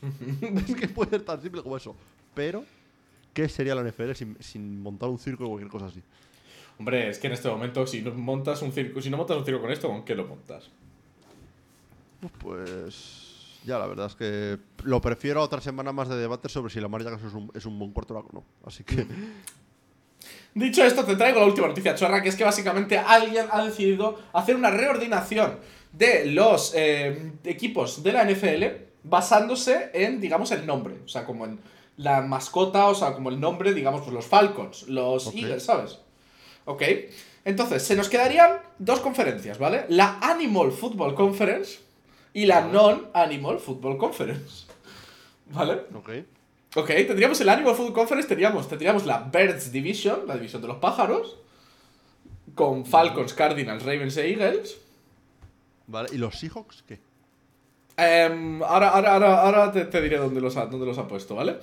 es 0.68 0.74
que 0.74 0.88
puede 0.88 1.10
ser 1.10 1.22
tan 1.22 1.42
simple 1.42 1.62
como 1.62 1.76
eso. 1.76 1.94
Pero, 2.34 2.64
¿qué 3.34 3.48
sería 3.48 3.74
la 3.74 3.82
NFL 3.82 4.12
sin, 4.12 4.36
sin 4.40 4.80
montar 4.80 5.08
un 5.08 5.18
circo 5.18 5.44
o 5.44 5.48
cualquier 5.48 5.70
cosa 5.70 5.86
así? 5.86 6.02
Hombre, 6.78 7.08
es 7.08 7.18
que 7.18 7.26
en 7.26 7.32
este 7.32 7.48
momento, 7.48 7.86
si 7.86 8.02
no 8.02 8.12
montas 8.14 8.62
un 8.62 8.72
circo, 8.72 9.00
si 9.00 9.10
no 9.10 9.16
montas 9.16 9.36
un 9.36 9.44
circo 9.44 9.60
con 9.60 9.70
esto, 9.70 9.88
¿con 9.88 10.04
qué 10.04 10.14
lo 10.14 10.26
montas? 10.26 10.70
Pues 12.38 13.60
ya, 13.64 13.78
la 13.78 13.86
verdad 13.86 14.06
es 14.06 14.14
que 14.14 14.58
lo 14.84 15.00
prefiero 15.00 15.40
a 15.40 15.44
otra 15.44 15.60
semana 15.60 15.92
más 15.92 16.08
de 16.08 16.16
debate 16.16 16.48
sobre 16.48 16.72
si 16.72 16.80
Lamar 16.80 17.02
Jackson 17.02 17.28
es 17.28 17.34
un, 17.34 17.50
es 17.54 17.66
un 17.66 17.78
buen 17.78 17.92
quarterback 17.92 18.26
o 18.30 18.32
no. 18.32 18.44
Así 18.64 18.84
que, 18.84 19.06
Dicho 20.54 20.82
esto, 20.82 21.04
te 21.04 21.16
traigo 21.16 21.40
la 21.40 21.46
última 21.46 21.66
noticia 21.66 21.94
chorra, 21.94 22.22
que 22.22 22.30
es 22.30 22.36
que 22.36 22.42
básicamente 22.44 22.96
alguien 22.96 23.46
ha 23.50 23.62
decidido 23.62 24.18
hacer 24.32 24.56
una 24.56 24.70
reordinación 24.70 25.58
de 25.92 26.26
los 26.32 26.72
eh, 26.74 27.32
equipos 27.44 28.02
de 28.02 28.12
la 28.12 28.24
NFL 28.24 28.64
basándose 29.02 29.90
en, 29.92 30.18
digamos, 30.18 30.50
el 30.52 30.66
nombre. 30.66 30.94
O 31.04 31.08
sea, 31.08 31.26
como 31.26 31.44
en 31.44 31.60
la 31.98 32.22
mascota, 32.22 32.86
o 32.86 32.94
sea, 32.94 33.12
como 33.12 33.28
el 33.28 33.38
nombre, 33.38 33.74
digamos, 33.74 34.00
pues 34.00 34.14
los 34.14 34.24
Falcons, 34.24 34.88
los 34.88 35.26
Ok. 35.26 35.34
Eagles, 35.36 35.62
¿sabes? 35.62 35.98
Ok. 36.64 36.82
Entonces, 37.44 37.82
se 37.82 37.94
nos 37.94 38.08
quedarían 38.08 38.58
dos 38.78 39.00
conferencias, 39.00 39.58
¿vale? 39.58 39.84
La 39.90 40.18
Animal 40.22 40.72
Football 40.72 41.14
Conference 41.14 41.80
y 42.36 42.44
la 42.44 42.60
Non-Animal 42.60 43.58
Football 43.58 43.96
Conference. 43.96 44.66
¿Vale? 45.46 45.84
ok. 45.94 46.10
Ok, 46.74 46.88
tendríamos 46.88 47.40
el 47.40 47.48
Animal 47.48 47.74
Food 47.74 47.94
Conference, 47.94 48.28
tendríamos, 48.28 48.68
tendríamos 48.68 49.06
la 49.06 49.20
Birds 49.20 49.72
Division, 49.72 50.26
la 50.26 50.34
división 50.34 50.60
de 50.60 50.68
los 50.68 50.76
pájaros, 50.76 51.38
con 52.54 52.84
Falcons, 52.84 53.32
Cardinals, 53.32 53.82
Ravens 53.82 54.18
e 54.18 54.28
Eagles. 54.28 54.76
Vale, 55.86 56.10
¿y 56.12 56.18
los 56.18 56.38
Seahawks 56.38 56.84
qué? 56.86 57.00
Em, 57.96 58.62
ahora, 58.62 58.90
ahora, 58.90 59.14
ahora, 59.14 59.40
ahora 59.40 59.72
te, 59.72 59.86
te 59.86 60.02
diré 60.02 60.18
dónde 60.18 60.42
los, 60.42 60.58
ha, 60.58 60.66
dónde 60.66 60.84
los 60.84 60.98
ha 60.98 61.08
puesto, 61.08 61.36
¿vale? 61.36 61.56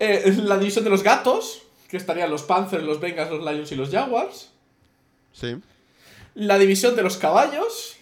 Eh, 0.00 0.36
la 0.42 0.58
división 0.58 0.82
de 0.82 0.90
los 0.90 1.04
gatos, 1.04 1.62
que 1.88 1.96
estarían 1.96 2.28
los 2.28 2.42
Panthers, 2.42 2.82
los 2.82 2.98
Bengals, 2.98 3.30
los 3.30 3.44
Lions 3.44 3.70
y 3.70 3.76
los 3.76 3.90
Jaguars. 3.90 4.50
Sí. 5.32 5.54
La 6.34 6.58
división 6.58 6.96
de 6.96 7.04
los 7.04 7.18
caballos, 7.18 7.97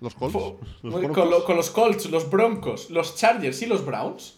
Los 0.00 0.14
Colts. 0.14 0.34
Los 0.82 0.92
con, 0.94 1.02
Broncos. 1.02 1.30
lo- 1.30 1.44
con 1.44 1.56
los 1.56 1.70
Colts, 1.70 2.10
los 2.10 2.30
Broncos, 2.30 2.90
los 2.90 3.16
Chargers 3.16 3.60
y 3.62 3.66
los 3.66 3.84
Browns. 3.84 4.36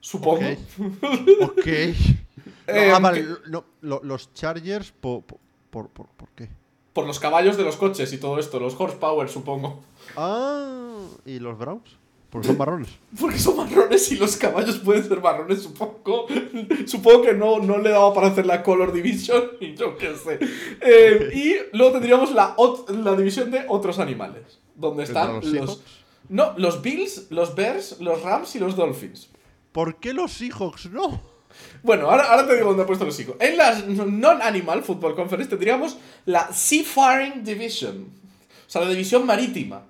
Supongo. 0.00 0.40
Ok. 0.46 0.58
Ok. 1.42 1.66
No, 2.68 2.74
Eh, 2.74 2.90
ah, 2.92 2.98
vale. 2.98 3.22
que- 3.22 3.50
no, 3.50 3.64
lo- 3.82 4.00
los 4.02 4.32
Chargers, 4.34 4.90
po- 4.92 5.20
po- 5.22 5.38
por, 5.70 5.88
por, 5.88 6.06
por 6.08 6.28
qué? 6.30 6.48
Por 6.92 7.06
los 7.06 7.20
caballos 7.20 7.56
de 7.56 7.62
los 7.62 7.76
coches 7.76 8.12
y 8.12 8.18
todo 8.18 8.38
esto, 8.38 8.58
los 8.58 8.74
horsepower, 8.80 9.28
supongo. 9.28 9.82
Ah, 10.16 10.98
¿y 11.24 11.38
los 11.38 11.56
Browns? 11.58 11.96
Porque 12.30 12.48
son 12.48 12.58
marrones. 12.58 12.88
Porque 13.20 13.38
son 13.38 13.56
marrones 13.56 14.10
y 14.12 14.16
los 14.16 14.36
caballos 14.36 14.78
pueden 14.78 15.06
ser 15.06 15.20
marrones, 15.20 15.62
supongo. 15.62 16.26
Supongo 16.86 17.22
que 17.22 17.32
no, 17.32 17.60
no 17.60 17.78
le 17.78 17.90
daba 17.90 18.12
para 18.12 18.28
hacer 18.28 18.46
la 18.46 18.62
Color 18.62 18.92
Division 18.92 19.52
y 19.60 19.74
yo 19.74 19.96
qué 19.96 20.14
sé. 20.16 20.38
Eh, 20.80 21.30
y 21.34 21.76
luego 21.76 21.92
tendríamos 21.92 22.32
la, 22.32 22.56
la 22.88 23.14
división 23.14 23.50
de 23.50 23.64
otros 23.68 23.98
animales. 23.98 24.58
Donde 24.74 25.04
están 25.04 25.36
¿Los 25.36 25.44
los, 25.44 25.52
Seahawks? 25.52 25.82
No, 26.28 26.54
los 26.58 26.82
Bills, 26.82 27.30
los 27.30 27.54
Bears, 27.54 28.00
los 28.00 28.22
Rams 28.22 28.54
y 28.56 28.58
los 28.58 28.76
Dolphins. 28.76 29.30
¿Por 29.72 29.96
qué 29.96 30.12
los 30.12 30.32
Seahawks 30.32 30.90
no? 30.90 31.22
Bueno, 31.82 32.10
ahora, 32.10 32.24
ahora 32.24 32.46
te 32.46 32.54
digo 32.54 32.68
dónde 32.68 32.82
he 32.82 32.86
puesto 32.86 33.04
los 33.04 33.18
hijos. 33.20 33.36
En 33.38 33.56
la 33.56 33.72
Non-Animal 33.78 34.82
Football 34.82 35.14
Conference 35.14 35.48
tendríamos 35.48 35.96
la 36.26 36.52
Seafaring 36.52 37.44
Division. 37.44 38.08
O 38.66 38.70
sea, 38.70 38.82
la 38.82 38.90
división 38.90 39.24
marítima. 39.24 39.82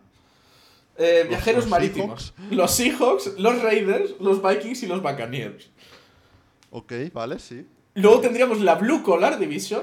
Eh, 0.99 1.27
viajeros 1.29 1.65
los 1.65 1.71
marítimos. 1.71 2.33
Los 2.51 2.73
Seahawks, 2.73 3.39
los 3.39 3.63
Raiders, 3.63 4.15
los 4.21 4.43
Vikings 4.43 4.83
y 4.83 4.87
los 4.87 5.03
Buccaneers. 5.03 5.69
Ok, 6.71 6.93
vale, 7.13 7.39
sí. 7.39 7.67
Luego 7.95 8.21
tendríamos 8.21 8.61
la 8.61 8.75
Blue 8.77 9.03
Collar 9.03 9.39
Division. 9.39 9.83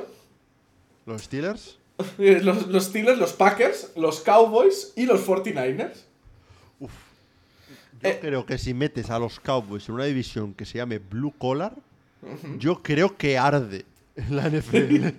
Los 1.05 1.23
Steelers. 1.23 1.77
Los, 2.17 2.67
los 2.67 2.85
Steelers, 2.85 3.19
los 3.19 3.33
Packers, 3.33 3.91
los 3.95 4.19
Cowboys 4.21 4.93
y 4.95 5.05
los 5.05 5.25
49ers. 5.27 5.93
Yo 6.79 6.87
Eh. 8.01 8.17
creo 8.19 8.45
que 8.45 8.57
si 8.57 8.73
metes 8.73 9.09
a 9.11 9.19
los 9.19 9.39
Cowboys 9.39 9.87
en 9.87 9.95
una 9.95 10.05
división 10.05 10.53
que 10.53 10.65
se 10.65 10.79
llame 10.79 10.97
Blue 10.97 11.33
Collar, 11.37 11.73
yo 12.57 12.81
creo 12.81 13.15
que 13.15 13.37
arde 13.37 13.85
la 14.29 14.49
NFL. 14.49 15.07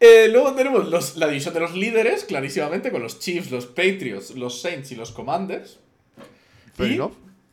Eh, 0.00 0.28
luego 0.30 0.52
tenemos 0.54 0.88
los- 0.88 1.16
la 1.16 1.28
división 1.28 1.54
de 1.54 1.60
los 1.60 1.74
líderes, 1.74 2.24
clarísimamente, 2.24 2.90
con 2.90 3.02
los 3.02 3.20
Chiefs, 3.20 3.50
los 3.50 3.64
Patriots, 3.66 4.34
los 4.34 4.60
Saints 4.60 4.90
y 4.92 4.96
los 4.96 5.12
Commanders. 5.12 5.78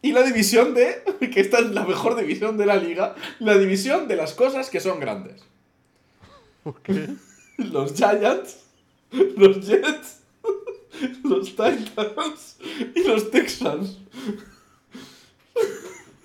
Y, 0.01 0.09
y 0.09 0.11
la 0.11 0.23
división 0.23 0.73
de, 0.73 1.01
que 1.31 1.39
esta 1.39 1.59
es 1.59 1.69
la 1.69 1.85
mejor 1.85 2.15
división 2.19 2.57
de 2.57 2.65
la 2.65 2.75
liga, 2.75 3.15
la 3.39 3.57
división 3.57 4.07
de 4.09 4.15
las 4.17 4.33
cosas 4.33 4.69
que 4.69 4.79
son 4.81 4.99
grandes. 4.99 5.43
Los 7.57 7.93
Giants, 7.93 8.57
los 9.37 9.65
Jets, 9.65 10.19
los 11.23 11.49
Titans 11.49 12.57
y 12.95 13.03
los 13.03 13.31
Texans. 13.31 13.99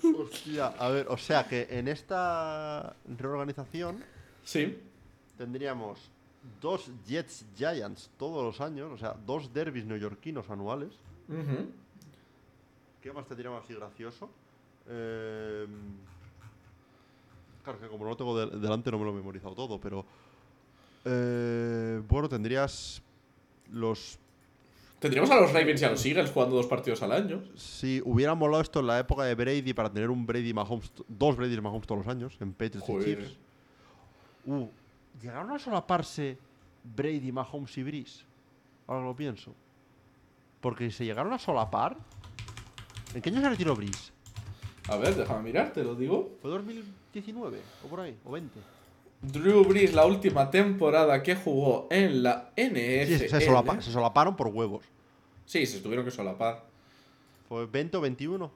Hostia, 0.03 0.67
a 0.77 0.89
ver, 0.89 1.05
o 1.09 1.17
sea 1.17 1.47
que 1.47 1.67
en 1.69 1.87
esta 1.87 2.95
reorganización 3.17 4.03
Sí. 4.47 4.79
tendríamos 5.37 5.99
dos 6.61 6.89
Jets 7.05 7.45
Giants 7.57 8.09
todos 8.17 8.43
los 8.45 8.61
años, 8.61 8.89
o 8.93 8.97
sea, 8.97 9.13
dos 9.25 9.53
derbis 9.53 9.85
neoyorquinos 9.85 10.49
anuales. 10.49 10.93
Ujú. 11.27 11.69
¿Qué 13.01 13.11
más 13.11 13.27
tendríamos 13.27 13.61
así 13.63 13.73
gracioso? 13.73 14.29
Eh, 14.87 15.67
claro 17.63 17.79
que 17.79 17.87
como 17.87 18.05
no 18.05 18.11
lo 18.11 18.15
tengo 18.17 18.39
de- 18.39 18.57
delante 18.57 18.89
no 18.89 18.99
me 18.99 19.03
lo 19.05 19.11
he 19.11 19.15
memorizado 19.15 19.53
todo, 19.53 19.79
pero... 19.81 20.05
eh, 21.05 22.01
bueno, 22.07 22.29
tendrías 22.29 23.01
los... 23.71 24.17
Tendríamos 24.99 25.29
a 25.29 25.39
los 25.41 25.51
Ravens 25.53 25.81
y 25.81 25.85
a 25.85 25.91
los 25.91 26.05
Eagles 26.05 26.31
jugando 26.31 26.55
dos 26.55 26.65
partidos 26.67 27.03
al 27.03 27.11
año. 27.11 27.43
Si 27.55 28.01
hubiera 28.05 28.33
molado 28.33 28.63
esto 28.63 28.79
en 28.79 28.87
la 28.87 28.97
época 28.99 29.23
de 29.25 29.35
Brady 29.35 29.73
para 29.73 29.91
tener 29.91 30.09
un 30.09 30.25
Brady 30.25 30.53
Mahomes, 30.53 30.91
dos 31.07 31.35
Brady 31.35 31.59
Mahomes 31.61 31.85
todos 31.85 32.05
los 32.05 32.07
años, 32.07 32.35
en 32.39 32.53
Patriots 32.53 32.89
y. 32.89 33.03
Chiefs. 33.03 33.37
Uh, 34.47 34.67
llegaron 35.21 35.51
a 35.51 35.59
solaparse 35.59 36.37
Brady, 36.83 37.31
Mahomes 37.31 37.77
y 37.77 37.83
Breeze. 37.83 38.23
Ahora 38.87 39.03
lo 39.05 39.15
pienso. 39.15 39.53
Porque 40.61 40.85
si 40.89 40.97
se 40.97 41.05
llegaron 41.05 41.31
a 41.33 41.37
solapar. 41.39 41.97
¿En 43.13 43.21
qué 43.21 43.29
año 43.29 43.41
se 43.41 43.49
retiró 43.49 43.75
Breeze? 43.75 44.11
A 44.89 44.95
ver, 44.97 45.15
déjame 45.15 45.43
mirar, 45.43 45.71
te 45.73 45.83
lo 45.83 45.95
digo. 45.95 46.31
¿Fue 46.41 46.49
2019 46.49 47.61
o 47.85 47.87
por 47.87 47.99
ahí? 47.99 48.17
¿O 48.25 48.31
20? 48.31 48.59
Drew 49.21 49.63
Brees, 49.65 49.93
la 49.93 50.05
última 50.05 50.49
temporada 50.49 51.21
que 51.23 51.35
jugó 51.35 51.87
en 51.89 52.23
la 52.23 52.51
Sí, 52.55 52.63
NFL. 52.69 53.27
se, 53.29 53.41
solapa- 53.41 53.81
se 53.81 53.91
solaparon 53.91 54.35
por 54.35 54.47
huevos. 54.47 54.85
Sí, 55.45 55.65
se 55.65 55.79
tuvieron 55.79 56.05
que 56.05 56.11
solapar. 56.11 56.63
¿Fue 57.49 57.65
20 57.65 57.97
o 57.97 58.01
21? 58.01 58.51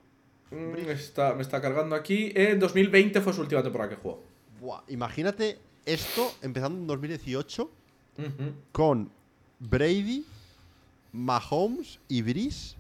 Mm, 0.52 0.76
está, 0.90 1.34
me 1.34 1.42
está 1.42 1.60
cargando 1.62 1.96
aquí. 1.96 2.32
En 2.36 2.60
2020 2.60 3.20
fue 3.22 3.34
su 3.34 3.42
última 3.42 3.64
temporada 3.64 3.90
que 3.90 3.96
jugó. 3.96 4.22
Buah, 4.60 4.82
imagínate 4.90 5.58
esto 5.86 6.34
empezando 6.42 6.80
en 6.80 6.88
2018 6.88 7.64
Ujú. 8.18 8.54
con 8.72 9.10
Brady, 9.60 10.26
Mahomes 11.14 12.00
y 12.08 12.22
Breeze 12.22 12.76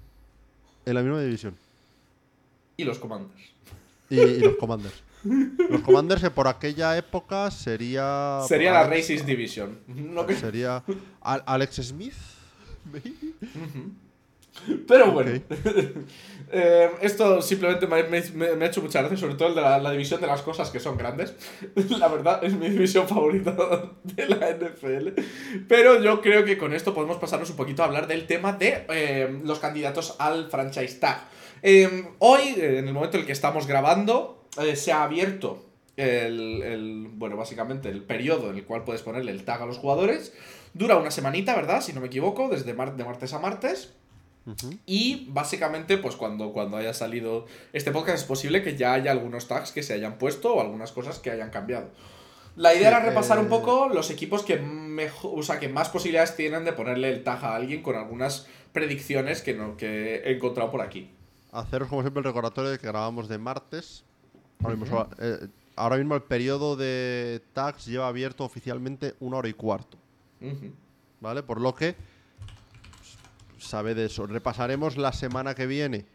en 0.85 0.95
la 0.95 1.01
misma 1.01 1.21
división. 1.21 1.55
Y 2.77 2.83
los 2.83 2.97
Commanders. 2.99 3.41
Y, 4.09 4.19
y 4.19 4.39
los 4.39 4.55
Commanders. 4.57 4.95
Los 5.23 5.81
Commanders 5.81 6.21
que 6.21 6.31
por 6.31 6.47
aquella 6.47 6.97
época 6.97 7.51
sería. 7.51 8.39
Sería 8.47 8.71
la 8.73 8.81
Alex- 8.81 9.01
Racist 9.07 9.25
Division. 9.25 9.77
No 9.87 10.25
que- 10.25 10.35
Sería 10.35 10.83
Al- 11.21 11.43
Alex 11.45 11.75
Smith. 11.75 12.13
maybe. 12.91 13.13
Pero 14.87 15.11
bueno. 15.11 15.31
Eh, 16.53 16.91
esto 16.99 17.41
simplemente 17.41 17.87
me, 17.87 18.03
me- 18.03 18.55
me 18.57 18.65
ha 18.65 18.67
hecho 18.67 18.81
mucha 18.81 18.99
gracia, 18.99 19.17
sobre 19.17 19.35
todo 19.35 19.47
el 19.47 19.55
de 19.55 19.61
la, 19.61 19.79
la 19.79 19.91
división 19.91 20.19
de 20.19 20.27
las 20.27 20.41
cosas 20.41 20.69
que 20.69 20.81
son 20.81 20.97
grandes. 20.97 21.33
La 21.97 22.09
verdad, 22.09 22.43
es 22.43 22.51
mi 22.55 22.67
división 22.67 23.07
favorita 23.07 23.51
de 24.03 24.27
la 24.27 24.49
NFL. 24.51 25.11
Pero 25.69 26.01
yo 26.03 26.19
creo 26.19 26.43
que 26.43 26.57
con 26.57 26.73
esto 26.73 26.93
podemos 26.93 27.15
pasarnos 27.19 27.49
un 27.51 27.55
poquito 27.55 27.83
a 27.83 27.85
hablar 27.85 28.05
del 28.05 28.27
tema 28.27 28.51
de 28.51 28.85
eh, 28.89 29.39
los 29.45 29.59
candidatos 29.59 30.17
al 30.19 30.49
franchise 30.49 30.99
tag. 30.99 31.21
Eh, 31.63 32.09
hoy, 32.19 32.41
en 32.57 32.85
el 32.85 32.93
momento 32.93 33.15
en 33.15 33.21
el 33.21 33.27
que 33.27 33.31
estamos 33.31 33.65
grabando, 33.65 34.43
se 34.75 34.91
ha 34.91 35.03
abierto 35.03 35.65
el, 35.95 36.61
el- 36.63 37.07
bueno, 37.13 37.37
básicamente 37.37 37.87
el 37.87 38.03
periodo 38.03 38.49
en 38.49 38.57
el 38.57 38.65
cual 38.65 38.83
puedes 38.83 39.03
ponerle 39.03 39.31
el 39.31 39.45
tag 39.45 39.61
a 39.61 39.65
los 39.65 39.77
jugadores. 39.77 40.33
Dura 40.73 40.97
una 40.97 41.11
semanita, 41.11 41.55
¿verdad? 41.55 41.79
Si 41.79 41.93
no 41.93 42.01
me 42.01 42.07
equivoco, 42.07 42.49
desde 42.49 42.73
mar- 42.73 42.97
de 42.97 43.05
martes 43.05 43.31
a 43.31 43.39
martes. 43.39 43.93
Y 44.85 45.27
básicamente, 45.29 45.97
pues 45.97 46.15
cuando, 46.15 46.51
cuando 46.51 46.77
haya 46.77 46.93
salido 46.93 47.45
este 47.73 47.91
podcast 47.91 48.19
es 48.19 48.23
posible 48.23 48.63
que 48.63 48.75
ya 48.75 48.93
haya 48.93 49.11
algunos 49.11 49.47
tags 49.47 49.71
que 49.71 49.83
se 49.83 49.93
hayan 49.93 50.17
puesto 50.17 50.55
o 50.55 50.61
algunas 50.61 50.91
cosas 50.91 51.19
que 51.19 51.29
hayan 51.29 51.51
cambiado. 51.51 51.89
La 52.55 52.73
idea 52.73 52.89
Sí, 52.89 52.95
era 52.95 53.05
repasar 53.05 53.39
un 53.39 53.45
eh, 53.45 53.49
poco 53.49 53.89
los 53.89 54.09
equipos 54.09 54.43
que, 54.43 54.57
mejor, 54.57 55.39
o 55.39 55.43
sea, 55.43 55.59
que 55.59 55.69
más 55.69 55.89
posibilidades 55.89 56.35
tienen 56.35 56.65
de 56.65 56.73
ponerle 56.73 57.09
el 57.09 57.23
tag 57.23 57.43
a 57.45 57.55
alguien 57.55 57.81
con 57.81 57.95
algunas 57.95 58.47
predicciones 58.73 59.41
que, 59.41 59.53
no, 59.53 59.77
que 59.77 60.15
he 60.25 60.33
encontrado 60.33 60.71
por 60.71 60.81
aquí. 60.81 61.09
Haceros 61.51 61.87
como 61.87 62.01
siempre 62.01 62.19
el 62.19 62.25
recordatorio 62.25 62.71
de 62.71 62.79
que 62.79 62.87
grabamos 62.87 63.29
de 63.29 63.37
martes. 63.37 64.03
Ahora 64.63 64.75
mismo, 64.75 65.07
eh, 65.19 65.47
ahora 65.75 65.97
mismo 65.97 66.15
el 66.15 66.23
periodo 66.23 66.75
de 66.75 67.41
tags 67.53 67.85
lleva 67.85 68.07
abierto 68.07 68.43
oficialmente 68.43 69.15
una 69.19 69.37
hora 69.37 69.49
y 69.49 69.53
cuarto. 69.53 69.97
¿Vale? 71.19 71.43
Por 71.43 71.61
lo 71.61 71.75
que 71.75 71.95
sabe 73.61 73.95
de 73.95 74.05
eso. 74.05 74.27
Repasaremos 74.27 74.97
la 74.97 75.13
semana 75.13 75.53
que 75.55 75.65
viene 75.67 76.05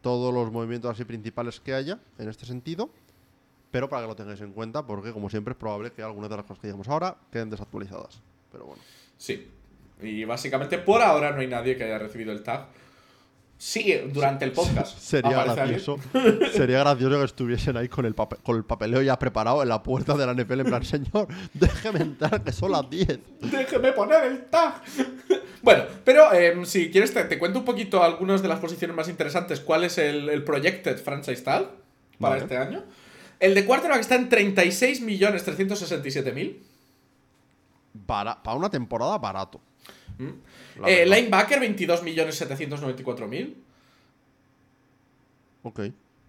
todos 0.00 0.32
los 0.34 0.50
movimientos 0.52 0.90
así 0.90 1.04
principales 1.04 1.60
que 1.60 1.74
haya 1.74 1.98
en 2.18 2.28
este 2.28 2.44
sentido. 2.46 2.90
Pero 3.70 3.88
para 3.88 4.02
que 4.02 4.08
lo 4.08 4.16
tengáis 4.16 4.40
en 4.42 4.52
cuenta, 4.52 4.84
porque 4.86 5.12
como 5.12 5.30
siempre 5.30 5.52
es 5.52 5.58
probable 5.58 5.92
que 5.92 6.02
algunas 6.02 6.28
de 6.28 6.36
las 6.36 6.44
cosas 6.44 6.60
que 6.60 6.66
digamos 6.66 6.88
ahora 6.88 7.16
queden 7.32 7.48
desactualizadas. 7.48 8.20
Pero 8.50 8.66
bueno. 8.66 8.82
Sí. 9.16 9.48
Y 10.02 10.24
básicamente 10.24 10.76
por 10.78 11.00
ahora 11.00 11.30
no 11.30 11.40
hay 11.40 11.46
nadie 11.46 11.76
que 11.76 11.84
haya 11.84 11.98
recibido 11.98 12.32
el 12.32 12.42
tag. 12.42 12.66
Sí, 13.56 13.94
durante 14.12 14.44
el 14.44 14.50
podcast. 14.52 14.98
Sería 14.98 15.44
gracioso. 15.44 15.96
sería 16.52 16.80
gracioso 16.80 17.18
que 17.20 17.24
estuviesen 17.24 17.76
ahí 17.76 17.88
con 17.88 18.04
el, 18.04 18.14
pape- 18.14 18.38
con 18.42 18.56
el 18.56 18.64
papeleo 18.64 19.00
ya 19.02 19.16
preparado 19.18 19.62
en 19.62 19.68
la 19.68 19.82
puerta 19.82 20.16
de 20.16 20.26
la 20.26 20.34
NFL 20.34 20.60
en 20.60 20.66
plan, 20.66 20.84
señor, 20.84 21.28
déjeme 21.54 22.00
entrar 22.00 22.42
que 22.42 22.50
son 22.52 22.72
las 22.72 22.90
10. 22.90 23.20
Déjeme 23.40 23.92
poner 23.92 24.24
el 24.24 24.44
tag. 24.46 24.82
Bueno, 25.62 25.84
pero 26.04 26.32
em, 26.32 26.64
si 26.64 26.90
quieres 26.90 27.12
te, 27.14 27.22
te 27.24 27.38
cuento 27.38 27.58
un 27.60 27.64
poquito 27.64 28.02
algunas 28.02 28.42
de 28.42 28.48
las 28.48 28.58
posiciones 28.60 28.96
más 28.96 29.08
interesantes. 29.08 29.60
¿Cuál 29.60 29.84
es 29.84 29.98
el, 29.98 30.28
el 30.28 30.42
projected 30.44 30.98
franchise 30.98 31.42
tag 31.42 31.70
para 32.18 32.30
Vale. 32.34 32.42
este 32.42 32.56
año? 32.56 32.84
El 33.40 33.54
de 33.54 33.64
quarterback 33.64 34.00
está 34.00 34.14
en 34.16 34.28
36.367.000. 34.30 36.56
Para, 38.06 38.42
para 38.42 38.56
una 38.56 38.70
temporada 38.70 39.18
barato. 39.18 39.60
La 40.80 40.88
Eh, 40.88 41.04
linebacker 41.06 41.60
22.794.000. 41.60 43.54
Ok. 45.64 45.80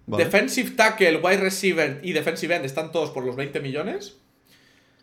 Vale. 0.05 0.25
Defensive 0.25 0.71
tackle, 0.71 1.15
wide 1.17 1.38
receiver 1.38 2.01
y 2.03 2.11
defensive 2.11 2.53
end 2.55 2.65
están 2.65 2.91
todos 2.91 3.09
por 3.11 3.23
los 3.25 3.36
20 3.38 3.61
millones. 3.61 4.17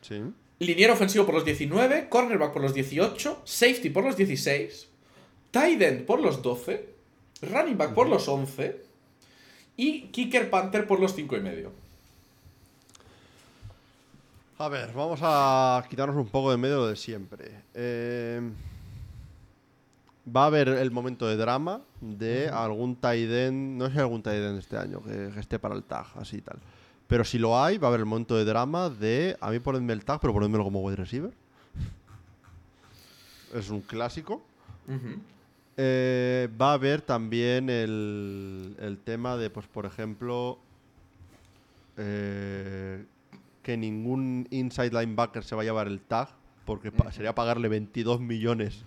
Sí. 0.02 0.20
Liniero 0.60 0.92
ofensivo 0.92 1.24
por 1.24 1.34
los 1.34 1.44
19, 1.46 2.10
cornerback 2.10 2.52
por 2.52 2.60
los 2.60 2.74
18, 2.74 3.42
safety 3.44 3.88
por 3.88 4.04
los 4.04 4.14
16, 4.14 4.88
tight 5.50 5.80
end 5.80 6.04
por 6.04 6.20
los 6.20 6.42
12, 6.42 6.86
running 7.50 7.78
back 7.78 7.94
por 7.94 8.06
los 8.06 8.28
11 8.28 8.78
y 9.78 10.08
kicker 10.08 10.50
panther 10.50 10.86
por 10.86 11.00
los 11.00 11.14
5 11.14 11.34
y 11.38 11.40
medio. 11.40 11.72
A 14.58 14.68
ver, 14.68 14.92
vamos 14.92 15.20
a 15.22 15.82
quitarnos 15.88 16.16
un 16.16 16.28
poco 16.28 16.50
de 16.50 16.58
medio 16.58 16.76
lo 16.76 16.88
de 16.88 16.96
siempre. 16.96 17.62
Eh, 17.72 18.42
va 20.36 20.42
a 20.42 20.46
haber 20.48 20.68
el 20.68 20.90
momento 20.90 21.26
de 21.26 21.36
drama 21.36 21.80
de 22.02 22.50
algún 22.50 22.96
tight 22.96 23.30
end, 23.30 23.78
no 23.78 23.90
sé 23.90 23.98
algún 23.98 24.22
tight 24.22 24.42
end 24.42 24.58
este 24.58 24.76
año 24.76 25.02
que, 25.02 25.30
que 25.32 25.40
esté 25.40 25.58
para 25.58 25.74
el 25.74 25.84
tag, 25.84 26.04
así 26.16 26.36
y 26.36 26.42
tal. 26.42 26.58
Pero 27.10 27.24
si 27.24 27.38
lo 27.38 27.60
hay, 27.62 27.76
va 27.76 27.88
a 27.88 27.90
haber 27.90 28.00
el 28.00 28.06
momento 28.06 28.36
de 28.36 28.44
drama 28.46 28.88
de, 28.88 29.36
a 29.40 29.50
mí 29.50 29.58
ponedme 29.58 29.92
el 29.92 30.04
tag, 30.04 30.20
pero 30.20 30.32
ponedmelo 30.32 30.64
como 30.64 30.80
wide 30.80 30.96
receiver. 30.96 31.32
Es 33.54 33.68
un 33.68 33.80
clásico. 33.82 34.42
Eh, 35.76 36.48
va 36.60 36.70
a 36.70 36.74
haber 36.74 37.02
también 37.02 37.68
el, 37.68 38.76
el 38.78 38.96
tema 38.98 39.36
de, 39.36 39.50
pues, 39.50 39.66
por 39.66 39.86
ejemplo, 39.86 40.58
eh, 41.96 43.04
que 43.62 43.76
ningún 43.76 44.46
inside 44.50 44.90
linebacker 44.90 45.42
se 45.44 45.54
va 45.56 45.62
a 45.62 45.64
llevar 45.64 45.86
el 45.88 46.00
tag, 46.00 46.28
porque 46.64 46.92
pa- 46.92 47.10
sería 47.12 47.34
pagarle 47.34 47.68
22 47.68 48.20
millones 48.20 48.84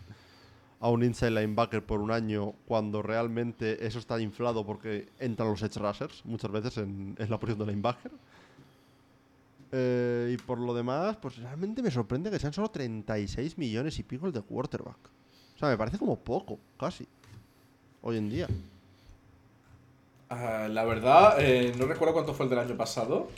a 0.83 0.89
un 0.89 1.01
inside 1.01 1.31
linebacker 1.31 1.81
por 1.81 2.01
un 2.01 2.11
año 2.11 2.51
cuando 2.67 3.01
realmente 3.01 3.87
eso 3.87 3.99
está 3.99 4.19
inflado 4.19 4.65
porque 4.65 5.07
entran 5.17 5.47
los 5.49 5.61
edge 5.63 5.77
rushers 5.77 6.21
muchas 6.25 6.51
veces 6.51 6.77
en, 6.77 7.15
en 7.17 7.29
la 7.29 7.39
posición 7.39 7.59
de 7.65 7.71
linebacker. 7.71 8.11
Eh, 9.71 10.33
y 10.33 10.37
por 10.43 10.59
lo 10.59 10.73
demás, 10.73 11.15
pues 11.21 11.37
realmente 11.37 11.81
me 11.81 11.89
sorprende 11.89 12.29
que 12.29 12.37
sean 12.37 12.51
solo 12.51 12.69
36 12.69 13.57
millones 13.57 13.97
y 13.97 14.03
pico 14.03 14.27
el 14.27 14.33
de 14.33 14.41
quarterback. 14.41 14.97
O 15.55 15.59
sea, 15.59 15.69
me 15.69 15.77
parece 15.77 15.97
como 15.97 16.17
poco, 16.19 16.59
casi. 16.77 17.07
Hoy 18.01 18.17
en 18.17 18.29
día. 18.29 18.47
Ah, 20.29 20.67
la 20.69 20.83
verdad, 20.83 21.35
eh, 21.39 21.73
no 21.77 21.85
recuerdo 21.85 22.13
cuánto 22.13 22.33
fue 22.33 22.45
el 22.45 22.49
del 22.49 22.59
año 22.59 22.75
pasado. 22.75 23.29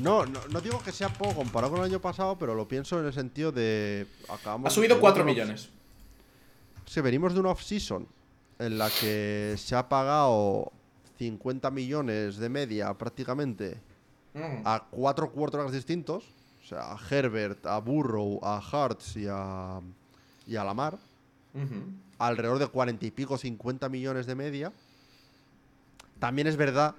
No, 0.00 0.24
no, 0.26 0.40
no 0.50 0.60
digo 0.60 0.80
que 0.82 0.92
sea 0.92 1.08
poco 1.10 1.34
comparado 1.34 1.72
con 1.74 1.80
el 1.84 1.90
año 1.90 2.00
pasado, 2.00 2.36
pero 2.38 2.54
lo 2.54 2.66
pienso 2.68 2.98
en 3.00 3.06
el 3.06 3.12
sentido 3.12 3.52
de. 3.52 4.06
Acabamos 4.28 4.68
Ha 4.72 4.74
subido 4.74 4.94
venimos 4.94 5.00
4 5.12 5.18
de 5.18 5.22
una 5.22 5.30
off- 5.32 5.36
millones. 5.36 5.70
Sí, 6.86 7.00
venimos 7.00 7.34
de 7.34 7.40
una 7.40 7.50
off-season 7.50 8.06
en 8.58 8.78
la 8.78 8.88
que 8.90 9.54
se 9.58 9.74
ha 9.76 9.88
pagado 9.88 10.72
50 11.18 11.70
millones 11.70 12.36
de 12.38 12.48
media 12.48 12.94
prácticamente 12.94 13.80
Mm. 14.34 14.62
a 14.66 14.84
cuatro 14.90 15.30
quarterbacks 15.32 15.72
distintos. 15.72 16.24
O 16.62 16.66
sea, 16.66 16.92
a 16.92 16.98
Herbert, 17.10 17.64
a 17.66 17.78
Burrow, 17.78 18.38
a 18.42 18.58
Hartz 18.58 19.16
y 19.16 19.26
a, 19.30 19.80
y 20.46 20.56
a 20.56 20.64
Lamar. 20.64 20.98
Alrededor 22.18 22.58
de 22.58 22.66
40 22.66 23.06
y 23.06 23.10
pico, 23.12 23.38
50 23.38 23.88
millones 23.88 24.26
de 24.26 24.34
media. 24.34 24.72
También 26.18 26.46
es 26.48 26.56
verdad 26.58 26.94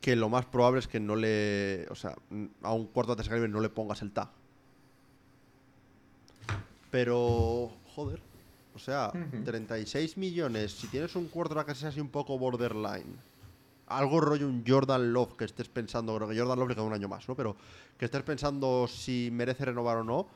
que 0.00 0.14
lo 0.14 0.28
más 0.28 0.44
probable 0.46 0.80
es 0.80 0.86
que 0.86 1.00
no 1.00 1.16
le. 1.16 1.86
O 1.90 1.94
sea, 1.94 2.14
a 2.62 2.72
un 2.72 2.86
cuarto 2.86 3.16
de 3.16 3.24
calibre 3.24 3.48
no 3.48 3.60
le 3.60 3.70
pongas 3.70 4.02
el 4.02 4.12
tag. 4.12 4.28
Pero. 6.94 7.72
Joder. 7.96 8.20
O 8.72 8.78
sea, 8.78 9.10
Ujú. 9.12 9.42
36 9.44 10.16
millones. 10.16 10.70
Si 10.70 10.86
tienes 10.86 11.16
un 11.16 11.26
quarterback 11.26 11.66
que 11.66 11.74
sea 11.74 11.88
así 11.88 11.98
un 11.98 12.08
poco 12.08 12.38
borderline. 12.38 13.18
Algo 13.88 14.20
rollo 14.20 14.46
un 14.46 14.62
Jordan 14.64 15.12
Love 15.12 15.36
que 15.36 15.44
estés 15.44 15.68
pensando. 15.68 16.14
Creo 16.14 16.28
que 16.28 16.38
Jordan 16.38 16.56
Love 16.56 16.68
le 16.68 16.74
queda 16.76 16.84
un 16.84 16.92
año 16.92 17.08
más, 17.08 17.28
¿no? 17.28 17.34
Pero 17.34 17.56
que 17.98 18.04
estés 18.04 18.22
pensando 18.22 18.86
si 18.86 19.28
merece 19.32 19.64
renovar 19.64 19.96
o 19.96 20.04
no 20.04 20.26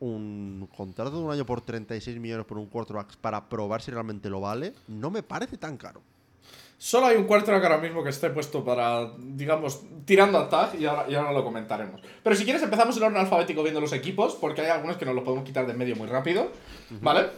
un 0.00 0.66
contrato 0.74 1.10
de 1.10 1.18
un 1.18 1.30
año 1.30 1.44
por 1.44 1.60
36 1.60 2.18
millones 2.20 2.46
por 2.46 2.56
un 2.58 2.66
quarterback 2.66 3.16
para 3.18 3.46
probar 3.46 3.82
si 3.82 3.90
realmente 3.90 4.30
lo 4.30 4.40
vale, 4.40 4.72
no 4.88 5.10
me 5.10 5.22
parece 5.22 5.58
tan 5.58 5.76
caro. 5.76 6.00
Solo 6.78 7.06
hay 7.06 7.16
un 7.16 7.24
quarterback 7.24 7.62
ahora 7.64 7.78
mismo 7.78 8.04
que 8.04 8.10
esté 8.10 8.28
puesto 8.30 8.62
para, 8.62 9.10
digamos, 9.18 9.80
tirando 10.04 10.36
a 10.38 10.48
tag 10.48 10.78
y 10.78 10.84
ahora, 10.84 11.06
y 11.08 11.14
ahora 11.14 11.32
lo 11.32 11.42
comentaremos. 11.42 12.02
Pero 12.22 12.36
si 12.36 12.44
quieres 12.44 12.62
empezamos 12.62 12.96
el 12.98 13.02
orden 13.02 13.18
alfabético 13.18 13.62
viendo 13.62 13.80
los 13.80 13.94
equipos, 13.94 14.34
porque 14.34 14.60
hay 14.60 14.68
algunos 14.68 14.98
que 14.98 15.06
nos 15.06 15.14
los 15.14 15.24
podemos 15.24 15.44
quitar 15.44 15.64
de 15.64 15.72
en 15.72 15.78
medio 15.78 15.96
muy 15.96 16.06
rápido, 16.06 16.52
¿vale? 17.00 17.30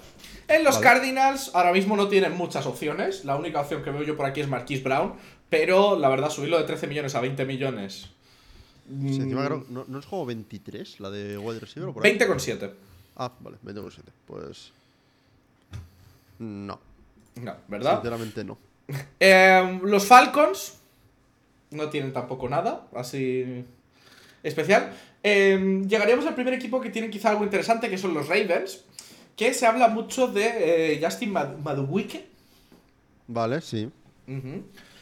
En 0.48 0.64
los 0.64 0.76
Vale. 0.76 0.86
Cardinals 0.86 1.50
ahora 1.54 1.72
mismo 1.72 1.96
no 1.96 2.08
tienen 2.08 2.36
muchas 2.36 2.66
opciones. 2.66 3.24
La 3.24 3.36
única 3.36 3.60
opción 3.60 3.82
que 3.82 3.90
veo 3.90 4.02
yo 4.02 4.16
por 4.16 4.26
aquí 4.26 4.40
es 4.40 4.48
Marquise 4.48 4.82
Brown, 4.82 5.12
pero 5.48 5.96
la 5.98 6.08
verdad 6.08 6.30
subirlo 6.30 6.58
de 6.58 6.64
13 6.64 6.86
millones 6.88 7.14
a 7.14 7.20
20 7.20 7.44
millones. 7.44 8.08
Sí, 8.88 9.16
encima 9.20 9.48
mm, 9.48 9.64
¿no, 9.68 9.84
¿No 9.86 9.98
es 9.98 10.06
juego 10.06 10.24
23 10.26 11.00
la 11.00 11.10
de 11.10 11.36
wide 11.38 11.60
receiver? 11.60 11.92
por 11.92 12.04
ahí? 12.04 12.18
20,7. 12.18 12.72
Ah, 13.16 13.30
vale, 13.40 13.58
20,7. 13.64 13.98
Pues. 14.26 14.72
No, 16.38 16.80
No, 17.36 17.54
¿verdad? 17.68 17.94
sinceramente 17.96 18.44
no. 18.44 18.56
Eh, 19.20 19.80
los 19.82 20.06
Falcons 20.06 20.78
no 21.70 21.88
tienen 21.90 22.12
tampoco 22.12 22.48
nada 22.48 22.86
así 22.94 23.64
especial. 24.42 24.92
Eh, 25.22 25.82
llegaríamos 25.86 26.26
al 26.26 26.34
primer 26.34 26.54
equipo 26.54 26.80
que 26.80 26.90
tiene 26.90 27.10
quizá 27.10 27.30
algo 27.30 27.44
interesante, 27.44 27.90
que 27.90 27.98
son 27.98 28.14
los 28.14 28.28
Ravens, 28.28 28.84
que 29.36 29.52
se 29.52 29.66
habla 29.66 29.88
mucho 29.88 30.28
de 30.28 30.94
eh, 30.94 31.00
Justin 31.02 31.32
Mad- 31.32 31.58
Madubuike. 31.58 32.26
Vale, 33.26 33.60
sí. 33.60 33.90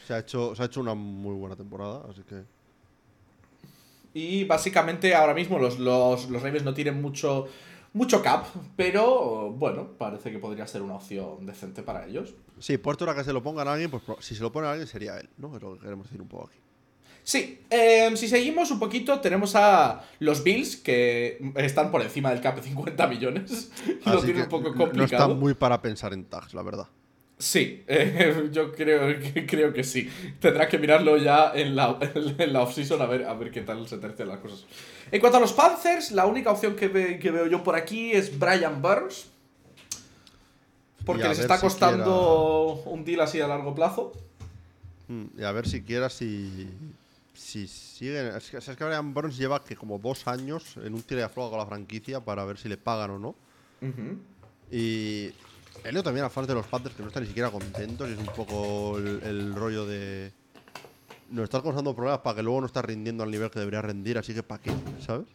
Se 0.07 0.15
ha, 0.15 0.19
hecho, 0.19 0.55
se 0.55 0.63
ha 0.63 0.67
hecho 0.67 0.81
una 0.81 0.95
muy 0.95 1.35
buena 1.35 1.55
temporada, 1.57 2.03
así 2.11 2.23
que. 2.23 2.43
Y 4.15 4.45
básicamente 4.45 5.15
ahora 5.15 5.35
mismo 5.35 5.59
los, 5.59 5.79
los, 5.79 6.31
los 6.31 6.43
Ravens 6.43 6.65
no 6.65 6.73
tienen 6.75 7.01
mucho, 7.03 7.49
mucho 7.97 8.23
cap, 8.23 8.45
pero 8.77 9.51
bueno, 9.53 9.89
parece 9.97 10.31
que 10.31 10.39
podría 10.39 10.67
ser 10.67 10.83
una 10.83 10.97
opción 10.97 11.47
decente 11.47 11.83
para 11.83 12.07
ellos. 12.07 12.35
Sí, 12.59 12.79
ahora 12.85 13.15
que 13.15 13.25
se 13.25 13.33
lo 13.33 13.43
pongan 13.43 13.67
a 13.69 13.73
alguien, 13.73 13.91
pues 13.91 14.03
si 14.21 14.35
se 14.35 14.43
lo 14.43 14.53
pone 14.53 14.67
a 14.67 14.73
alguien 14.73 14.87
sería 14.87 15.17
él, 15.19 15.31
¿no? 15.39 15.57
Es 15.57 15.63
lo 15.63 15.75
que 15.75 15.81
queremos 15.81 16.07
decir 16.07 16.21
un 16.21 16.29
poco 16.29 16.49
aquí. 16.49 16.59
Sí, 17.23 17.63
eh, 17.71 18.13
si 18.15 18.29
seguimos 18.29 18.71
un 18.71 18.79
poquito, 18.79 19.19
tenemos 19.21 19.57
a 19.57 20.03
los 20.19 20.45
Bills, 20.45 20.77
que 20.77 21.39
están 21.57 21.91
por 21.91 22.03
encima 22.03 22.31
del 22.31 22.43
cap 22.43 22.57
de 22.57 22.63
50 22.63 23.07
millones. 23.07 23.73
Y 24.05 24.11
lo 24.11 24.21
que 24.21 24.33
un 24.33 24.49
poco 24.49 24.69
no 24.69 24.85
está 24.85 24.91
complicado. 24.91 25.35
muy 25.35 25.55
para 25.55 25.81
pensar 25.81 26.13
en 26.13 26.27
tags, 26.27 26.53
la 26.53 26.63
verdad. 26.63 26.87
Sí, 27.39 27.85
eh, 27.87 28.49
yo 28.53 28.73
creo, 28.73 29.19
que- 29.21 29.45
creo 29.47 29.73
que 29.73 29.85
sí. 29.85 30.09
Tendrá 30.41 30.69
que 30.69 30.79
mirarlo 30.79 31.17
ya 31.19 31.53
en 31.55 31.77
la, 31.77 31.99
en 32.39 32.53
la 32.53 32.63
offseason 32.63 33.01
a 33.03 33.07
ver, 33.07 33.25
a 33.25 33.35
ver 33.35 33.51
qué 33.51 33.61
tal 33.61 33.87
se 33.89 33.99
tercian 33.99 34.29
las 34.29 34.39
cosas. 34.39 34.65
En 35.13 35.21
cuanto 35.21 35.37
a 35.39 35.41
los 35.41 35.53
Panthers, 35.53 36.13
la 36.13 36.27
única 36.27 36.51
opción 36.51 36.75
que, 36.77 36.89
ve- 36.89 37.19
que 37.19 37.31
veo 37.31 37.47
yo 37.47 37.63
por 37.63 37.77
aquí 37.77 38.13
es 38.13 38.39
Brian 38.39 38.81
Burns. 38.81 39.27
Porque 41.05 41.23
les 41.29 41.39
está 41.39 41.55
costando 41.61 42.83
un 42.87 43.05
deal 43.05 43.21
así 43.21 43.41
a 43.41 43.47
largo 43.47 43.75
plazo. 43.75 44.13
Mm, 45.09 45.25
Y 45.39 45.45
a 45.45 45.53
ver 45.53 45.69
siquiera 45.69 46.09
si. 46.11 46.69
Si 47.35 47.69
siguen. 47.69 48.29
Es 48.35 48.51
que, 48.51 48.57
es 48.57 48.65
que 48.65 48.85
Brian 48.85 49.13
Burns 49.15 49.37
lleva 49.37 49.63
que 49.63 49.77
como 49.77 49.99
dos 49.99 50.27
años 50.27 50.77
en 50.83 50.95
un 50.95 51.03
tira 51.03 51.21
y 51.21 51.25
afloja 51.25 51.51
con 51.51 51.59
la 51.61 51.67
franquicia 51.67 52.19
para 52.25 52.45
ver 52.45 52.59
si 52.59 52.69
le 52.69 52.77
pagan 52.77 53.11
o 53.11 53.19
no. 53.21 53.35
Y. 54.73 55.31
He 55.87 55.93
leído 55.93 56.03
también 56.03 56.27
a 56.27 56.31
fans 56.31 56.49
de 56.49 56.55
los 56.55 56.67
Panthers 56.67 56.97
que 56.97 57.03
no 57.03 57.09
están 57.09 57.23
ni 57.23 57.29
siquiera 57.29 57.49
contentos 57.49 58.09
y 58.11 58.15
es 58.15 58.19
un 58.19 58.27
poco 58.27 58.99
el, 58.99 59.23
el 59.23 59.55
rollo 59.55 59.87
de. 59.87 60.33
Nos 61.31 61.45
estás 61.45 61.63
causando 61.63 61.95
problemas 61.95 62.21
para 62.21 62.35
que 62.37 62.43
luego 62.43 62.61
no 62.61 62.67
estás 62.67 62.85
rindiendo 62.85 63.23
al 63.23 63.31
nivel 63.31 63.51
que 63.51 63.61
debería 63.61 63.83
rendir, 63.83 64.19
así 64.19 64.35
que 64.35 64.43
¿para 64.43 64.61
qué? 64.61 64.73
¿Sabes? 65.05 65.27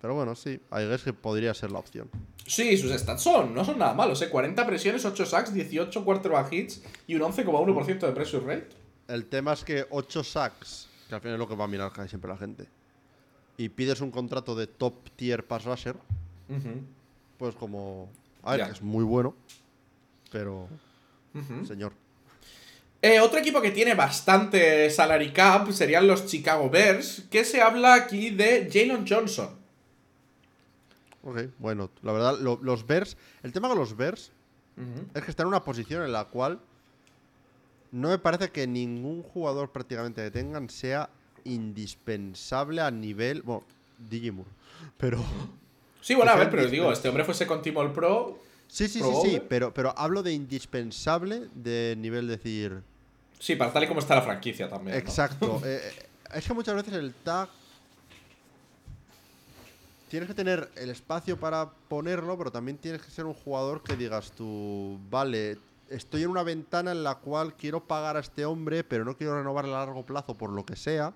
Pero 0.00 0.14
bueno, 0.14 0.34
sí, 0.34 0.58
hay 0.70 0.88
guess 0.88 1.02
que 1.02 1.12
podría 1.12 1.52
ser 1.52 1.72
la 1.72 1.78
opción. 1.78 2.08
Sí, 2.46 2.76
sus 2.78 2.90
stats 2.92 3.22
son, 3.22 3.54
no 3.54 3.64
son 3.64 3.78
nada 3.78 3.92
malos, 3.92 4.22
¿eh? 4.22 4.30
40 4.30 4.66
presiones, 4.66 5.04
8 5.04 5.26
sacks, 5.26 5.52
18 5.52 6.04
quarterback 6.04 6.52
hits 6.52 6.82
y 7.06 7.16
un 7.16 7.22
11,1% 7.22 7.98
de 7.98 8.12
pressure 8.12 8.46
rate. 8.46 8.68
El 9.08 9.26
tema 9.26 9.52
es 9.52 9.62
que 9.62 9.86
8 9.90 10.24
sacks, 10.24 10.88
que 11.08 11.14
al 11.14 11.20
final 11.20 11.34
es 11.34 11.38
lo 11.38 11.48
que 11.48 11.54
va 11.54 11.64
a 11.64 11.68
mirar 11.68 11.92
casi 11.92 12.08
siempre 12.10 12.30
la 12.30 12.38
gente, 12.38 12.66
y 13.58 13.68
pides 13.68 14.00
un 14.00 14.10
contrato 14.10 14.54
de 14.54 14.66
top 14.66 14.94
tier 15.16 15.44
pass 15.46 15.64
rusher, 15.64 15.96
pues 17.38 17.54
como. 17.54 18.08
A 18.46 18.52
ver, 18.52 18.60
Ya. 18.60 18.66
que 18.66 18.72
es 18.72 18.82
muy 18.82 19.04
bueno, 19.04 19.34
pero. 20.30 20.68
Señor. 21.66 21.92
Eh, 23.02 23.20
otro 23.20 23.38
equipo 23.38 23.60
que 23.60 23.70
tiene 23.70 23.94
bastante 23.94 24.88
salary 24.90 25.32
cap 25.32 25.70
serían 25.70 26.06
los 26.06 26.24
Chicago 26.26 26.70
Bears, 26.70 27.24
que 27.30 27.44
se 27.44 27.60
habla 27.60 27.92
aquí 27.94 28.30
de 28.30 28.68
Jalen 28.72 29.04
Johnson. 29.06 29.50
Ok, 31.22 31.40
bueno, 31.58 31.90
la 32.02 32.12
verdad, 32.12 32.38
lo- 32.40 32.58
los 32.62 32.86
Bears. 32.86 33.16
El 33.42 33.52
tema 33.52 33.68
con 33.68 33.78
los 33.78 33.96
Bears 33.96 34.30
es 35.14 35.22
que 35.24 35.30
está 35.30 35.42
en 35.42 35.48
una 35.48 35.62
posición 35.64 36.02
en 36.04 36.12
la 36.12 36.24
cual 36.26 36.58
no 37.92 38.08
me 38.10 38.18
parece 38.18 38.50
que 38.50 38.66
ningún 38.66 39.22
jugador 39.22 39.70
prácticamente 39.72 40.22
que 40.22 40.30
tengan 40.30 40.70
sea 40.70 41.10
indispensable 41.44 42.80
a 42.80 42.90
nivel. 42.90 43.42
Bueno, 43.42 43.64
Digimur. 44.10 44.46
Pero. 44.96 45.22
Sí, 46.06 46.14
bueno, 46.14 46.30
a 46.30 46.36
ver, 46.36 46.48
pero 46.50 46.68
digo, 46.68 46.92
este 46.92 47.08
hombre 47.08 47.24
fuese 47.24 47.48
con 47.48 47.60
All 47.74 47.92
Pro. 47.92 48.38
Sí, 48.68 48.86
sí, 48.86 49.00
Pro 49.00 49.22
sí, 49.24 49.28
sí, 49.28 49.42
pero, 49.48 49.74
pero 49.74 49.92
hablo 49.98 50.22
de 50.22 50.32
indispensable 50.32 51.48
de 51.52 51.96
nivel 51.98 52.28
decir. 52.28 52.80
Sí, 53.40 53.56
para 53.56 53.72
tal 53.72 53.82
y 53.82 53.88
como 53.88 53.98
está 53.98 54.14
la 54.14 54.22
franquicia 54.22 54.68
también. 54.68 54.96
Exacto. 54.96 55.60
eh, 55.64 55.80
eh, 55.82 56.06
es 56.32 56.46
que 56.46 56.54
muchas 56.54 56.76
veces 56.76 56.94
el 56.94 57.12
tag. 57.12 57.48
Tienes 60.08 60.28
que 60.28 60.34
tener 60.34 60.70
el 60.76 60.90
espacio 60.90 61.36
para 61.38 61.70
ponerlo, 61.88 62.38
pero 62.38 62.52
también 62.52 62.78
tienes 62.78 63.02
que 63.02 63.10
ser 63.10 63.24
un 63.24 63.34
jugador 63.34 63.82
que 63.82 63.96
digas 63.96 64.30
tú, 64.30 65.00
vale, 65.10 65.58
estoy 65.90 66.22
en 66.22 66.30
una 66.30 66.44
ventana 66.44 66.92
en 66.92 67.02
la 67.02 67.16
cual 67.16 67.54
quiero 67.54 67.82
pagar 67.82 68.16
a 68.16 68.20
este 68.20 68.44
hombre, 68.44 68.84
pero 68.84 69.04
no 69.04 69.16
quiero 69.16 69.36
renovar 69.36 69.64
a 69.64 69.68
largo 69.70 70.06
plazo 70.06 70.36
por 70.36 70.50
lo 70.50 70.64
que 70.64 70.76
sea, 70.76 71.12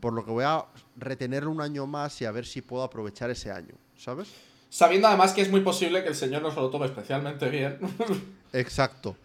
Por 0.00 0.12
lo 0.12 0.24
que 0.24 0.30
voy 0.30 0.44
a 0.44 0.64
retenerlo 0.96 1.50
un 1.50 1.60
año 1.60 1.86
más 1.86 2.20
y 2.20 2.26
a 2.26 2.30
ver 2.30 2.44
si 2.44 2.60
puedo 2.60 2.82
aprovechar 2.82 3.30
ese 3.30 3.50
año, 3.50 3.74
¿sabes? 3.96 4.28
Sabiendo 4.70 5.08
además 5.08 5.32
que 5.32 5.40
es 5.40 5.50
muy 5.50 5.62
posible 5.62 6.02
que 6.02 6.10
el 6.10 6.14
señor 6.14 6.42
no 6.42 6.50
se 6.50 6.56
lo 6.56 6.68
tome 6.68 6.86
especialmente 6.86 7.48
bien. 7.48 7.78
Exacto. 8.52 9.16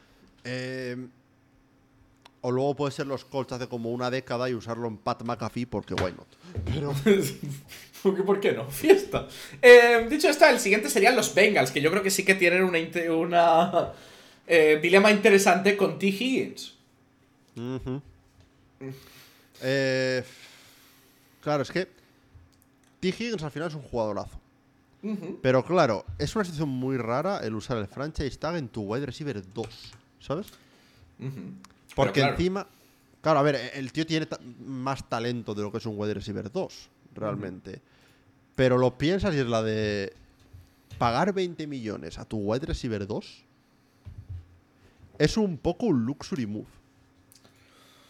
Eh, 0.46 0.96
o 2.42 2.52
luego 2.52 2.76
puede 2.76 2.92
ser 2.92 3.08
los 3.08 3.26
Colts 3.26 3.54
hace 3.54 3.68
como 3.68 3.92
una 3.92 4.10
década 4.10 4.50
y 4.50 4.54
usarlo 4.54 4.88
en 4.88 4.98
Pat 4.98 5.24
McAfee 5.24 5.66
porque 5.66 5.94
why 5.94 6.12
not. 6.12 6.28
Pero 6.66 6.94
¿Por 8.26 8.40
qué 8.42 8.52
no? 8.52 8.70
Fiesta. 8.70 9.28
Eh, 9.62 10.08
dicho 10.10 10.28
esto, 10.28 10.46
el 10.46 10.60
siguiente 10.60 10.90
serían 10.90 11.16
los 11.16 11.34
Bengals, 11.34 11.72
que 11.72 11.82
yo 11.82 11.90
creo 11.90 12.04
que 12.04 12.10
sí 12.10 12.26
que 12.26 12.36
tienen 12.36 12.64
una, 12.64 12.80
una 13.14 13.94
eh, 14.46 14.78
dilema 14.82 15.10
interesante 15.10 15.78
con 15.78 15.98
T. 15.98 16.08
Higgins. 16.08 16.74
Ujú. 17.56 18.02
Eh, 19.64 20.24
claro, 21.42 21.64
es 21.64 21.72
que 21.72 21.88
T. 23.00 23.08
Higgins 23.10 23.42
al 23.44 23.52
final 23.52 23.70
es 23.70 23.76
un 23.76 23.82
jugadorazo. 23.82 24.40
Pero 25.42 25.66
claro, 25.66 26.06
es 26.18 26.34
una 26.36 26.46
situación 26.46 26.70
muy 26.70 26.96
rara 26.98 27.40
el 27.40 27.56
usar 27.56 27.78
el 27.78 27.88
franchise 27.88 28.38
tag 28.38 28.56
en 28.56 28.70
tu 28.70 28.84
wide 28.84 29.06
receiver 29.06 29.42
2, 29.54 29.68
¿sabes? 30.20 30.48
Porque 31.96 32.22
claro. 32.22 32.34
encima, 32.36 32.68
claro, 33.22 33.40
a 33.40 33.44
ver, 33.44 33.72
el 33.74 33.92
tío 33.92 34.06
tiene 34.06 34.26
ta- 34.26 34.40
más 34.66 35.08
talento 35.10 35.54
de 35.54 35.62
lo 35.64 35.72
que 35.72 35.80
es 35.80 35.86
un 35.86 35.96
wide 35.98 36.14
receiver 36.14 36.50
2, 36.50 36.90
realmente. 37.16 37.82
Pero 38.56 38.78
lo 38.78 38.98
piensas 38.98 39.36
y 39.36 39.40
es 39.40 39.48
la 39.48 39.62
de 39.62 40.14
pagar 40.98 41.34
20 41.34 41.68
millones 41.68 42.18
a 42.18 42.24
tu 42.26 42.38
wide 42.38 42.66
receiver 42.66 43.06
2 43.06 43.44
es 45.20 45.38
un 45.38 45.58
poco 45.58 45.88
un 45.88 46.06
luxury 46.06 46.46
move. 46.46 46.68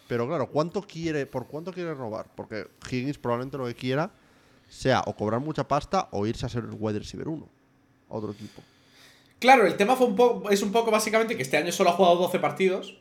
Pero 0.08 0.26
claro, 0.26 0.48
¿cuánto 0.50 0.82
quiere, 0.82 1.26
¿por 1.26 1.46
cuánto 1.46 1.72
quiere 1.72 1.94
robar? 1.94 2.26
Porque 2.34 2.66
Higgins 2.90 3.18
probablemente 3.18 3.56
lo 3.56 3.66
que 3.66 3.74
quiera 3.74 4.10
sea 4.68 5.02
o 5.06 5.14
cobrar 5.14 5.40
mucha 5.40 5.66
pasta 5.66 6.08
o 6.12 6.26
irse 6.26 6.44
a 6.46 6.48
ser 6.48 6.64
wide 6.78 6.98
receiver 6.98 7.28
1 7.28 7.48
a 8.10 8.14
otro 8.14 8.32
equipo. 8.32 8.62
Claro, 9.38 9.66
el 9.66 9.76
tema 9.76 9.96
fue 9.96 10.06
un 10.06 10.16
poco, 10.16 10.50
es 10.50 10.62
un 10.62 10.72
poco 10.72 10.90
básicamente 10.90 11.36
que 11.36 11.42
este 11.42 11.56
año 11.56 11.72
solo 11.72 11.90
ha 11.90 11.94
jugado 11.94 12.16
12 12.16 12.38
partidos, 12.38 12.98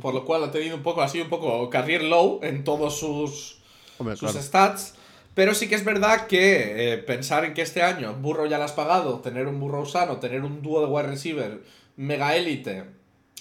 por 0.00 0.14
lo 0.14 0.24
cual 0.24 0.44
ha 0.44 0.50
tenido 0.50 0.76
un 0.76 0.82
poco, 0.82 1.02
ha 1.02 1.08
sido 1.08 1.24
un 1.24 1.30
poco 1.30 1.68
career 1.70 2.02
low 2.02 2.40
en 2.42 2.64
todos 2.64 2.98
sus, 2.98 3.62
Hombre, 3.98 4.16
sus 4.16 4.30
claro. 4.30 4.42
stats. 4.42 4.94
Pero 5.34 5.52
sí 5.54 5.68
que 5.68 5.74
es 5.74 5.84
verdad 5.84 6.26
que 6.28 6.92
eh, 6.92 6.98
pensar 6.98 7.44
en 7.44 7.54
que 7.54 7.62
este 7.62 7.82
año 7.82 8.14
Burro 8.14 8.46
ya 8.46 8.58
lo 8.58 8.64
has 8.64 8.72
pagado, 8.72 9.18
tener 9.20 9.48
un 9.48 9.58
Burro 9.58 9.84
sano, 9.84 10.18
tener 10.18 10.42
un 10.42 10.62
dúo 10.62 10.80
de 10.80 10.86
wide 10.86 11.08
receiver 11.08 11.62
mega 11.96 12.36
élite 12.36 12.84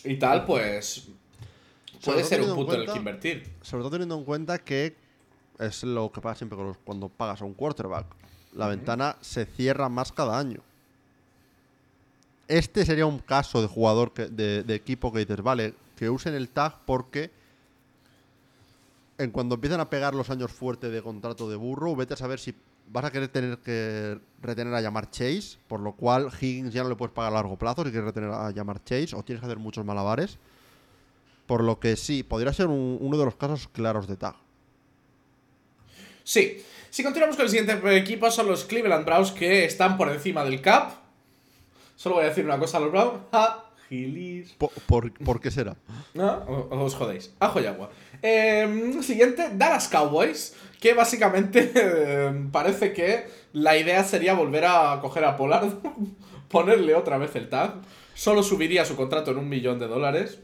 y 0.04 0.16
tal, 0.18 0.46
pues 0.46 1.10
puede 2.06 2.24
ser 2.24 2.42
un 2.42 2.56
punto 2.56 2.74
en 2.76 2.82
el 2.82 2.92
que 2.92 2.98
invertir. 2.98 3.54
Sobre 3.62 3.82
todo 3.84 3.92
teniendo 3.92 4.18
en 4.18 4.24
cuenta 4.26 4.58
que 4.60 4.96
es 5.60 5.84
lo 5.84 6.12
que 6.12 6.22
pasa 6.22 6.40
siempre 6.40 6.58
cuando 6.84 7.10
pagas 7.10 7.42
a 7.42 7.46
un 7.46 7.54
quarterback. 7.54 8.06
La 8.54 8.68
ventana 8.68 9.16
se 9.22 9.46
cierra 9.46 9.90
más 9.90 10.12
cada 10.12 10.38
año. 10.38 10.60
Este 12.48 12.86
sería 12.86 13.06
un 13.06 13.20
caso 13.20 13.62
de 13.62 13.68
jugador 13.68 14.14
que- 14.14 14.28
de, 14.28 14.64
de 14.64 14.76
equipo 14.76 15.12
que 15.14 15.20
dices, 15.20 15.42
vale, 15.42 15.74
que 15.96 16.10
usen 16.10 16.34
el 16.36 16.50
tag 16.50 16.80
porque 16.86 17.32
en 19.18 19.32
cuando 19.32 19.56
empiezan 19.56 19.80
a 19.80 19.90
pegar 19.90 20.14
los 20.14 20.30
años 20.30 20.52
fuertes 20.52 20.92
de 20.92 21.02
contrato 21.02 21.50
de 21.50 21.56
burro, 21.56 21.96
vete 21.96 22.16
a 22.16 22.18
saber 22.18 22.40
si 22.40 22.54
vas 22.92 23.06
a 23.06 23.12
querer 23.12 23.30
tener 23.30 23.58
que 23.60 24.20
retener 24.42 24.74
a 24.74 24.82
llamar 24.82 25.10
Chase, 25.10 25.58
por 25.68 25.80
lo 25.80 25.94
cual 25.94 26.30
Higgins 26.42 26.74
ya 26.74 26.84
no 26.84 26.90
le 26.90 26.96
puedes 26.96 27.14
pagar 27.14 27.32
a 27.32 27.36
largo 27.36 27.56
plazo 27.58 27.84
si 27.86 27.92
quieres 27.92 28.06
retener 28.08 28.32
a 28.32 28.52
llamar 28.52 28.84
Chase, 28.84 29.16
o 29.16 29.24
tienes 29.24 29.40
que 29.40 29.46
hacer 29.46 29.58
muchos 29.60 29.86
malabares. 29.86 30.38
Por 31.46 31.64
lo 31.64 31.80
que 31.80 31.96
sí, 31.96 32.24
podría 32.24 32.54
ser 32.54 32.68
un- 32.68 32.98
uno 33.02 33.18
de 33.18 33.26
los 33.26 33.36
casos 33.36 33.68
claros 33.68 34.08
de 34.08 34.16
tag. 34.18 34.36
Sí. 36.24 36.64
Si 36.90 37.04
continuamos 37.04 37.36
con 37.36 37.46
el 37.46 37.50
siguiente 37.52 37.98
equipo, 37.98 38.30
son 38.32 38.48
los 38.48 38.66
Cleveland 38.66 39.06
Browns 39.06 39.32
que 39.32 39.66
están 39.66 39.98
por 39.98 40.10
encima 40.10 40.44
del 40.44 40.62
cap. 40.62 40.92
Solo 41.96 42.16
voy 42.16 42.26
a 42.26 42.30
decir 42.30 42.46
una 42.46 42.60
cosa 42.60 42.78
a 42.78 42.82
los 42.82 42.92
Browns. 42.92 43.20
¡Ja! 43.32 43.66
Gilis. 43.90 44.54
Po- 44.58 44.72
¿Por, 44.88 45.12
por 45.24 45.40
qué 45.42 45.52
será? 45.52 45.76
¿No? 46.14 46.46
Os 46.72 46.96
jodéis. 46.96 47.34
Ajo 47.40 47.60
y 47.60 47.66
agua. 47.66 47.90
Eh, 48.22 48.94
siguiente, 49.02 49.50
Dallas 49.54 49.88
Cowboys. 49.90 50.56
Que 50.80 50.94
básicamente 50.94 51.72
eh, 51.76 52.48
parece 52.52 52.94
que 52.94 53.28
la 53.54 53.78
idea 53.78 54.04
sería 54.04 54.34
volver 54.34 54.66
a 54.66 55.00
coger 55.02 55.26
a 55.26 55.36
Pollard, 55.38 55.74
ponerle 56.50 56.96
otra 56.96 57.18
vez 57.18 57.36
el 57.36 57.50
tag. 57.50 57.76
Solo 58.14 58.44
subiría 58.44 58.86
su 58.86 58.96
contrato 58.96 59.32
en 59.32 59.38
un 59.38 59.50
millón 59.50 59.80
de 59.80 59.88
dólares. 59.88 60.40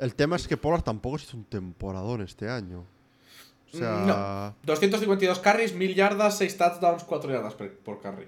El 0.00 0.14
tema 0.14 0.34
es 0.36 0.48
que 0.48 0.56
Pollard 0.56 0.82
tampoco 0.82 1.16
hizo 1.16 1.36
un 1.36 1.44
temporadón 1.44 2.22
este 2.22 2.48
año. 2.48 2.84
O 3.72 3.76
sea, 3.76 4.00
No. 4.06 4.56
252 4.64 5.38
carries, 5.38 5.74
1000 5.74 5.94
yardas, 5.94 6.38
6 6.38 6.56
touchdowns, 6.56 7.04
4 7.04 7.30
yardas 7.30 7.54
por 7.54 8.00
carry. 8.00 8.26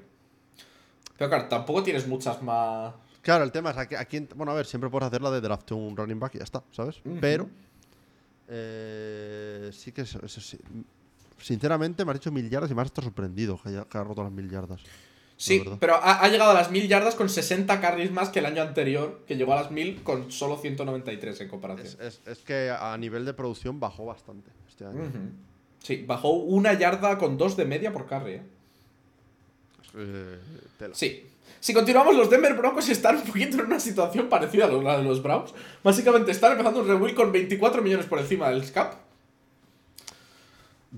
Pero 1.19 1.29
claro, 1.31 1.49
tampoco 1.49 1.83
tienes 1.83 2.07
muchas 2.07 2.41
más. 2.43 2.95
claro, 3.23 3.43
el 3.45 3.51
tema 3.53 3.71
es 3.71 3.77
aquí, 3.79 3.95
aquí- 3.95 4.29
bueno, 4.37 4.53
a 4.53 4.55
ver, 4.55 4.67
siempre 4.67 4.91
puedes 4.91 5.07
hacer 5.09 5.21
la 5.23 5.31
de 5.31 5.41
draft 5.41 5.73
un 5.73 5.97
running 5.97 6.21
back 6.21 6.35
y 6.35 6.39
ya 6.39 6.45
está, 6.45 6.63
¿sabes? 6.73 7.01
Pero 7.21 7.49
eh, 8.49 9.71
sí 9.73 9.93
que 9.93 10.03
eso, 10.03 10.21
eso 10.25 10.41
sí. 10.41 10.59
Sinceramente, 11.41 12.05
me 12.05 12.13
has 12.13 12.19
dicho 12.19 12.31
mil 12.31 12.49
yardas 12.49 12.71
y 12.71 12.75
me 12.75 12.83
has 12.83 12.87
estado 12.87 13.07
sorprendido 13.07 13.61
que 13.61 13.71
haya, 13.71 13.85
que 13.85 13.99
haya 13.99 14.05
roto 14.07 14.23
las 14.23 14.33
mil 14.33 14.49
yardas. 14.51 14.81
Sí, 15.37 15.59
pero 15.81 15.95
ha, 15.97 16.21
ha 16.23 16.29
llegado 16.29 16.53
a 16.53 16.55
las 16.55 16.71
1000 16.71 16.87
yardas 16.89 17.15
con 17.17 17.29
60 17.29 17.81
carries 17.81 18.13
más 18.13 18.29
que 18.29 18.39
el 18.39 18.47
año 18.47 18.63
anterior, 18.63 19.23
que 19.27 19.35
llegó 19.37 19.55
a 19.55 19.57
las 19.63 19.71
1000 19.73 20.03
con 20.05 20.31
solo 20.31 20.57
193 20.57 21.41
en 21.41 21.49
comparación. 21.49 21.87
Es, 21.87 21.99
es- 22.01 22.21
es 22.27 22.39
que 22.39 22.71
a 22.71 22.97
nivel 22.97 23.25
de 23.25 23.35
producción 23.35 23.81
bajó 23.81 24.05
bastante 24.07 24.51
este 24.69 24.85
año. 24.87 25.11
Sí, 25.83 26.05
bajó 26.07 26.31
una 26.31 26.75
yarda 26.75 27.19
con 27.19 27.37
2 27.37 27.57
de 27.57 27.65
media 27.65 27.93
por 27.93 28.07
carry. 28.07 28.33
¿eh? 28.35 28.43
Eh, 29.97 30.39
tela. 30.79 30.95
Sí. 30.95 31.27
Si 31.61 31.73
continuamos, 31.75 32.17
los 32.17 32.31
Denver 32.31 32.55
Broncos 32.55 32.89
están 32.89 33.17
un 33.17 33.23
poquito 33.23 33.57
en 33.59 33.67
una 33.67 33.79
situación 33.81 34.29
parecida 34.29 34.65
a 34.65 34.69
la 34.69 34.99
de 34.99 35.05
los 35.05 35.23
Browns. 35.23 35.53
Básicamente 35.83 36.31
están 36.33 36.53
empezando 36.53 36.81
un 36.81 36.89
rebuild 36.89 37.15
con 37.17 37.31
24 37.31 37.83
millones 37.83 38.07
por 38.07 38.19
encima 38.19 38.49
del 38.51 38.71
cap. 38.73 38.95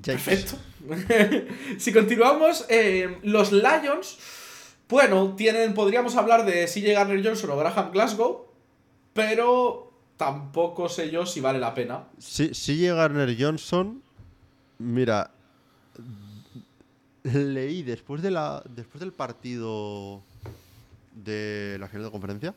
Perfecto. 0.03 0.57
si 1.79 1.93
continuamos, 1.93 2.67
eh, 2.69 3.19
los 3.23 3.53
Lions, 3.53 4.19
bueno, 4.89 5.35
tienen, 5.37 5.75
podríamos 5.75 6.17
hablar 6.17 6.45
de 6.45 6.67
CJ 6.67 6.93
Garner 6.93 7.25
Johnson 7.25 7.51
o 7.51 7.57
Graham 7.57 7.91
Glasgow, 7.93 8.47
pero 9.13 9.93
tampoco 10.17 10.89
sé 10.89 11.11
yo 11.11 11.27
si 11.27 11.41
vale 11.41 11.59
la 11.59 11.75
pena. 11.75 12.05
Si, 12.19 12.55
sigue 12.55 12.93
Garner 12.95 13.35
Johnson, 13.39 14.03
mira, 14.79 15.31
leí 17.23 17.83
después 17.83 18.23
de 18.23 18.31
la 18.31 18.63
después 18.69 19.01
del 19.01 19.13
partido 19.13 20.23
de 21.15 21.77
la 21.81 21.89
final 21.89 22.05
de 22.05 22.11
conferencia 22.11 22.55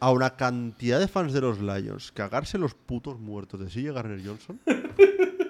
a 0.00 0.10
una 0.10 0.36
cantidad 0.36 1.00
de 1.00 1.08
fans 1.08 1.32
de 1.32 1.40
los 1.40 1.60
Lions 1.60 2.12
cagarse 2.12 2.58
los 2.58 2.74
putos 2.74 3.18
muertos 3.18 3.60
de 3.60 3.70
sigue 3.70 3.92
Garner 3.92 4.20
Johnson. 4.24 4.60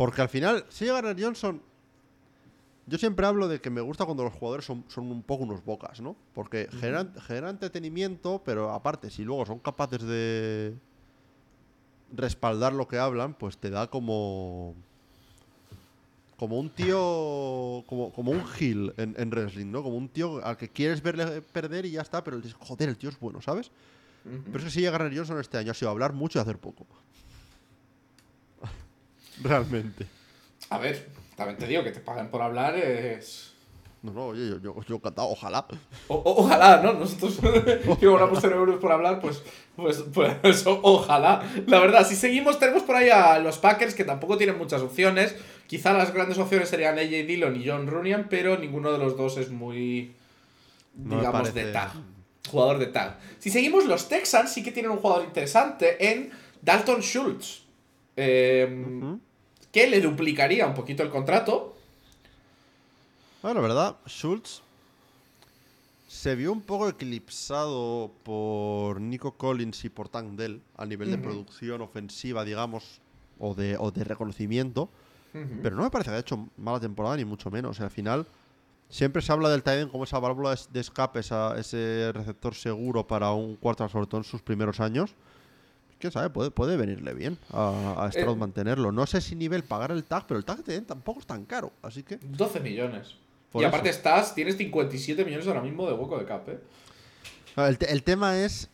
Porque 0.00 0.22
al 0.22 0.30
final, 0.30 0.64
sigue 0.70 0.92
Garner 0.92 1.14
Johnson. 1.22 1.60
Yo 2.86 2.96
siempre 2.96 3.26
hablo 3.26 3.48
de 3.48 3.60
que 3.60 3.68
me 3.68 3.82
gusta 3.82 4.06
cuando 4.06 4.24
los 4.24 4.32
jugadores 4.32 4.64
son, 4.64 4.82
son 4.88 5.12
un 5.12 5.22
poco 5.22 5.42
unos 5.44 5.62
bocas, 5.62 6.00
¿no? 6.00 6.16
Porque 6.32 6.70
generan, 6.80 7.12
generan 7.20 7.50
entretenimiento, 7.50 8.40
pero 8.42 8.70
aparte, 8.70 9.10
si 9.10 9.24
luego 9.24 9.44
son 9.44 9.58
capaces 9.58 10.00
de 10.00 10.74
respaldar 12.16 12.72
lo 12.72 12.88
que 12.88 12.96
hablan, 12.96 13.34
pues 13.34 13.58
te 13.58 13.68
da 13.68 13.88
como. 13.88 14.74
Como 16.38 16.58
un 16.58 16.70
tío. 16.70 17.84
Como, 17.86 18.10
como 18.14 18.30
un 18.32 18.42
heel 18.58 18.94
en, 18.96 19.14
en 19.18 19.30
wrestling, 19.30 19.70
¿no? 19.70 19.82
Como 19.82 19.98
un 19.98 20.08
tío 20.08 20.42
al 20.42 20.56
que 20.56 20.70
quieres 20.70 21.02
verle 21.02 21.42
perder 21.42 21.84
y 21.84 21.90
ya 21.90 22.00
está, 22.00 22.24
pero 22.24 22.38
dices, 22.38 22.54
joder, 22.58 22.88
el 22.88 22.96
tío 22.96 23.10
es 23.10 23.20
bueno, 23.20 23.42
¿sabes? 23.42 23.70
Pero 24.24 24.56
es 24.60 24.64
que 24.64 24.70
si 24.70 24.80
Garner 24.80 25.14
Johnson 25.14 25.38
este 25.40 25.58
año 25.58 25.72
ha 25.72 25.74
sido 25.74 25.90
hablar 25.90 26.14
mucho 26.14 26.38
y 26.38 26.40
hacer 26.40 26.56
poco. 26.56 26.86
Realmente. 29.42 30.06
A 30.70 30.78
ver, 30.78 31.08
también 31.36 31.58
te 31.58 31.66
digo 31.66 31.82
que 31.82 31.90
te 31.90 32.00
pagan 32.00 32.30
por 32.30 32.42
hablar 32.42 32.76
es... 32.76 33.48
No, 34.02 34.12
no, 34.12 34.26
oye, 34.28 34.48
yo, 34.48 34.58
yo, 34.60 34.76
yo 34.88 34.94
encantado, 34.96 35.28
ojalá. 35.28 35.66
O- 36.08 36.14
o- 36.14 36.42
ojalá, 36.44 36.80
¿no? 36.82 36.94
Nosotros 36.94 37.38
que 37.98 38.06
cobramos 38.06 38.38
0 38.40 38.56
euros 38.56 38.80
por 38.80 38.90
hablar, 38.92 39.20
pues, 39.20 39.42
pues, 39.76 40.02
pues 40.14 40.64
ojalá. 40.66 41.42
La 41.66 41.80
verdad, 41.80 42.06
si 42.06 42.16
seguimos, 42.16 42.58
tenemos 42.58 42.82
por 42.84 42.96
ahí 42.96 43.10
a 43.10 43.38
los 43.40 43.58
Packers 43.58 43.94
que 43.94 44.04
tampoco 44.04 44.38
tienen 44.38 44.56
muchas 44.56 44.80
opciones. 44.80 45.34
Quizá 45.66 45.92
las 45.92 46.14
grandes 46.14 46.38
opciones 46.38 46.70
serían 46.70 46.98
AJ 46.98 47.26
Dillon 47.26 47.56
y 47.60 47.68
John 47.68 47.86
Runyan, 47.88 48.28
pero 48.30 48.56
ninguno 48.56 48.90
de 48.90 48.96
los 48.98 49.18
dos 49.18 49.36
es 49.36 49.50
muy, 49.50 50.14
No 50.96 51.16
digamos, 51.16 51.52
de 51.52 51.64
tag. 51.72 51.92
Jugador 52.50 52.78
de 52.78 52.86
tag. 52.86 53.18
Si 53.38 53.50
seguimos, 53.50 53.84
los 53.84 54.08
Texans 54.08 54.50
sí 54.50 54.62
que 54.62 54.72
tienen 54.72 54.92
un 54.92 54.98
jugador 54.98 55.24
interesante 55.26 56.10
en 56.10 56.30
Dalton 56.62 57.02
Schultz. 57.02 57.64
eh. 58.16 58.66
Que 59.72 59.88
le 59.88 60.00
duplicaría 60.00 60.66
un 60.66 60.74
poquito 60.74 61.02
el 61.02 61.10
contrato. 61.10 61.76
Bueno, 63.42 63.60
la 63.62 63.68
verdad, 63.68 63.96
Schultz 64.06 64.62
se 66.08 66.34
vio 66.34 66.52
un 66.52 66.60
poco 66.60 66.88
eclipsado 66.88 68.10
por 68.24 69.00
Nico 69.00 69.32
Collins 69.36 69.84
y 69.84 69.88
por 69.88 70.08
Tank 70.08 70.32
Dell 70.32 70.60
a 70.76 70.84
nivel 70.84 71.10
de 71.10 71.16
producción 71.18 71.80
ofensiva, 71.82 72.44
digamos, 72.44 73.00
o 73.38 73.54
de, 73.54 73.76
o 73.78 73.90
de 73.90 74.04
reconocimiento. 74.04 74.88
Pero 75.62 75.76
no 75.76 75.84
me 75.84 75.90
parece 75.90 76.10
que 76.10 76.14
haya 76.16 76.20
hecho 76.22 76.48
mala 76.56 76.80
temporada, 76.80 77.16
ni 77.16 77.24
mucho 77.24 77.50
menos. 77.52 77.70
O 77.70 77.74
sea, 77.74 77.84
al 77.86 77.92
final, 77.92 78.26
siempre 78.88 79.22
se 79.22 79.30
habla 79.30 79.48
del 79.48 79.62
Titan 79.62 79.88
como 79.88 80.02
esa 80.02 80.18
válvula 80.18 80.50
de- 80.56 80.60
de 80.72 80.80
escape, 80.80 81.20
esa- 81.20 81.56
ese 81.56 82.10
receptor 82.12 82.56
seguro 82.56 83.06
para 83.06 83.30
un 83.30 83.54
cuarto, 83.54 83.88
sobre 83.88 84.06
todo 84.08 84.18
en 84.18 84.24
sus 84.24 84.42
primeros 84.42 84.80
años. 84.80 85.12
Quién 86.00 86.12
sabe, 86.12 86.30
puede, 86.30 86.50
puede 86.50 86.76
venirle 86.78 87.12
bien 87.14 87.38
a, 87.52 88.04
a 88.06 88.10
Stroud 88.10 88.36
Eh. 88.36 88.40
mantenerlo. 88.40 88.90
No 88.90 89.06
sé 89.06 89.20
si 89.20 89.36
nivel 89.36 89.62
pagar 89.64 89.92
el 89.92 90.02
tag, 90.04 90.26
pero 90.26 90.38
el 90.38 90.44
tag 90.46 90.64
den 90.64 90.86
tampoco 90.86 91.20
es 91.20 91.26
tan 91.26 91.44
caro. 91.44 91.72
Así 91.82 92.02
que. 92.02 92.16
12 92.22 92.60
millones. 92.60 93.14
Por 93.52 93.62
y 93.62 93.66
aparte 93.66 93.90
estás, 93.90 94.34
tienes 94.34 94.56
57 94.56 95.24
millones 95.24 95.46
ahora 95.46 95.60
mismo 95.60 95.86
de 95.86 95.92
hueco 95.92 96.18
de 96.18 96.24
cap, 96.24 96.48
¿eh? 96.48 96.58
Ah, 97.56 97.68
El, 97.68 97.76
te- 97.78 97.92
el 97.92 98.02
tema 98.04 98.38
es, 98.38 98.68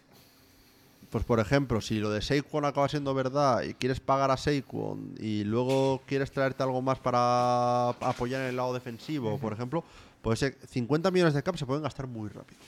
pues 1.10 1.24
por 1.24 1.40
ejemplo, 1.40 1.80
si 1.80 1.98
lo 1.98 2.10
de 2.10 2.20
Saquon 2.20 2.64
acaba 2.64 2.88
siendo 2.88 3.12
verdad 3.14 3.62
y 3.62 3.74
quieres 3.74 4.00
pagar 4.00 4.30
a 4.30 4.36
Saquon 4.36 5.14
y 5.18 5.44
luego 5.44 6.02
quieres 6.06 6.30
traerte 6.30 6.62
algo 6.62 6.82
más 6.82 6.98
para 6.98 7.88
apoyar 7.88 8.42
en 8.42 8.48
el 8.48 8.56
lado 8.56 8.74
defensivo, 8.74 9.38
por 9.38 9.52
ejemplo, 9.54 9.82
pues 10.22 10.42
eh, 10.42 10.56
50 10.68 11.10
millones 11.10 11.32
de 11.34 11.42
cap 11.42 11.56
se 11.56 11.64
pueden 11.66 11.82
gastar 11.82 12.06
muy 12.06 12.28
rápido. 12.28 12.60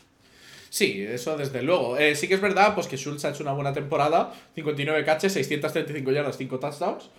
Sí, 0.70 1.00
eso 1.02 1.36
desde 1.36 1.62
luego. 1.62 1.96
Eh, 1.96 2.14
sí 2.14 2.28
que 2.28 2.34
es 2.34 2.40
verdad 2.40 2.74
pues 2.74 2.86
que 2.86 2.96
Schultz 2.96 3.24
ha 3.24 3.30
hecho 3.30 3.42
una 3.42 3.52
buena 3.52 3.72
temporada. 3.72 4.32
59 4.54 5.04
catches, 5.04 5.32
635 5.32 6.10
yardas, 6.12 6.36
5 6.36 6.58
touchdowns. 6.58 7.10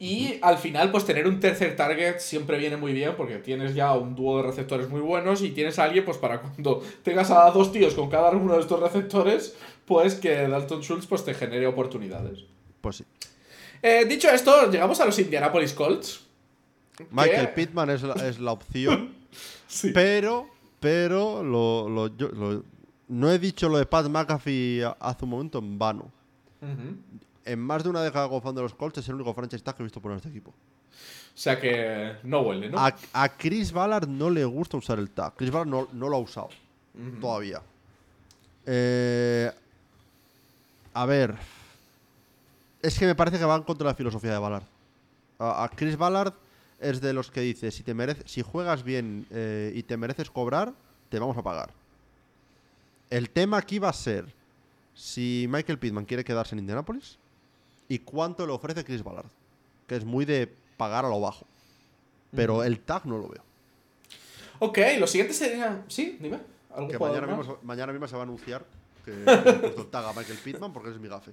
Y 0.00 0.38
al 0.42 0.58
final, 0.58 0.92
pues 0.92 1.04
tener 1.04 1.26
un 1.26 1.40
tercer 1.40 1.74
target 1.74 2.18
siempre 2.20 2.56
viene 2.56 2.76
muy 2.76 2.92
bien 2.92 3.14
porque 3.16 3.38
tienes 3.38 3.74
ya 3.74 3.92
un 3.94 4.14
dúo 4.14 4.36
de 4.40 4.44
receptores 4.44 4.88
muy 4.88 5.00
buenos 5.00 5.42
y 5.42 5.50
tienes 5.50 5.78
a 5.80 5.84
alguien, 5.84 6.04
pues 6.04 6.16
para 6.18 6.40
cuando 6.40 6.82
tengas 7.02 7.32
a 7.32 7.50
dos 7.50 7.72
tíos 7.72 7.94
con 7.94 8.08
cada 8.08 8.30
uno 8.30 8.54
de 8.54 8.60
estos 8.60 8.78
receptores, 8.78 9.56
pues 9.86 10.14
que 10.14 10.46
Dalton 10.46 10.82
Schultz 10.82 11.06
pues, 11.06 11.24
te 11.24 11.34
genere 11.34 11.66
oportunidades. 11.66 12.44
Pues 12.80 12.96
sí. 12.98 13.04
Eh, 13.82 14.04
dicho 14.08 14.28
esto, 14.30 14.70
llegamos 14.70 15.00
a 15.00 15.04
los 15.04 15.18
Indianapolis 15.18 15.72
Colts. 15.72 16.20
Michael 17.10 17.46
que- 17.48 17.52
Pittman 17.54 17.90
es 17.90 18.02
la, 18.02 18.14
es 18.14 18.38
la 18.38 18.52
opción, 18.52 19.14
Sí. 19.66 19.90
pero, 19.92 20.48
pero 20.80 21.42
lo, 21.42 21.88
lo- 21.88 22.16
yo- 22.16 22.28
lo- 22.28 22.62
no 23.08 23.30
he 23.30 23.38
dicho 23.38 23.68
lo 23.68 23.78
de 23.78 23.86
Pat 23.86 24.06
McAfee 24.06 24.84
hace 25.00 25.24
un 25.24 25.30
momento 25.30 25.58
en 25.58 25.78
vano. 25.78 26.10
En 27.44 27.58
más 27.60 27.82
de 27.82 27.90
una 27.90 28.02
década 28.02 28.28
como 28.28 28.40
fan 28.40 28.54
de 28.54 28.62
los 28.62 28.74
Colts 28.74 28.98
es 28.98 29.08
el 29.08 29.14
único 29.14 29.32
franchise 29.32 29.62
tag 29.62 29.76
que 29.76 29.82
he 29.82 29.84
visto 29.84 30.00
poner 30.00 30.18
este 30.18 30.28
equipo. 30.28 30.50
O 30.50 31.40
sea 31.40 31.58
que 31.58 32.16
no 32.24 32.40
huele, 32.40 32.68
¿no? 32.68 32.78
A, 32.78 32.94
a 33.12 33.28
Chris 33.36 33.72
Ballard 33.72 34.08
no 34.08 34.28
le 34.28 34.44
gusta 34.44 34.76
usar 34.76 34.98
el 34.98 35.10
tag. 35.10 35.34
Chris 35.36 35.50
Ballard 35.50 35.68
no, 35.68 35.88
no 35.92 36.08
lo 36.08 36.16
ha 36.16 36.20
usado 36.20 36.48
todavía. 37.20 37.62
Eh, 38.66 39.50
a 40.94 41.06
ver. 41.06 41.36
Es 42.82 42.98
que 42.98 43.06
me 43.06 43.14
parece 43.14 43.38
que 43.38 43.44
va 43.44 43.56
en 43.56 43.62
contra 43.62 43.86
la 43.86 43.94
filosofía 43.94 44.32
de 44.32 44.38
Ballard. 44.38 44.64
A, 45.38 45.64
a 45.64 45.68
Chris 45.68 45.96
Ballard 45.96 46.34
es 46.80 47.00
de 47.00 47.12
los 47.12 47.30
que 47.30 47.40
dice, 47.40 47.70
si, 47.70 47.82
te 47.82 47.94
merece, 47.94 48.22
si 48.26 48.42
juegas 48.42 48.82
bien 48.82 49.26
eh, 49.30 49.72
y 49.74 49.82
te 49.82 49.96
mereces 49.96 50.30
cobrar, 50.30 50.72
te 51.08 51.18
vamos 51.18 51.36
a 51.36 51.42
pagar. 51.42 51.70
El 53.10 53.30
tema 53.30 53.58
aquí 53.58 53.78
va 53.78 53.88
a 53.88 53.92
ser 53.94 54.26
si 54.94 55.46
Michael 55.48 55.78
Pittman 55.78 56.04
quiere 56.04 56.24
quedarse 56.24 56.54
en 56.54 56.60
Indianapolis 56.60 57.18
y 57.88 58.00
cuánto 58.00 58.46
le 58.46 58.52
ofrece 58.52 58.84
Chris 58.84 59.02
Ballard. 59.02 59.30
Que 59.86 59.96
es 59.96 60.04
muy 60.04 60.24
de 60.24 60.52
pagar 60.76 61.04
a 61.04 61.08
lo 61.08 61.20
bajo. 61.20 61.46
Pero 62.34 62.62
el 62.62 62.80
tag 62.80 63.06
no 63.06 63.16
lo 63.16 63.28
veo. 63.28 63.42
Ok, 64.58 64.78
lo 64.98 65.06
siguiente 65.06 65.32
sería. 65.32 65.82
Sí, 65.88 66.18
dime. 66.20 66.38
¿Algún 66.74 66.90
Que 66.90 66.98
mañana 66.98 67.26
más? 67.26 67.38
mismo, 67.38 67.58
mañana 67.62 67.92
mismo 67.92 68.06
se 68.06 68.14
va 68.16 68.20
a 68.20 68.24
anunciar 68.24 68.64
que 69.04 69.12
puesto 69.60 69.80
el 69.82 69.86
tag 69.86 70.04
a 70.04 70.12
Michael 70.12 70.38
Pittman 70.44 70.72
porque 70.72 70.90
es 70.90 70.98
mi 70.98 71.08
gafe. 71.08 71.32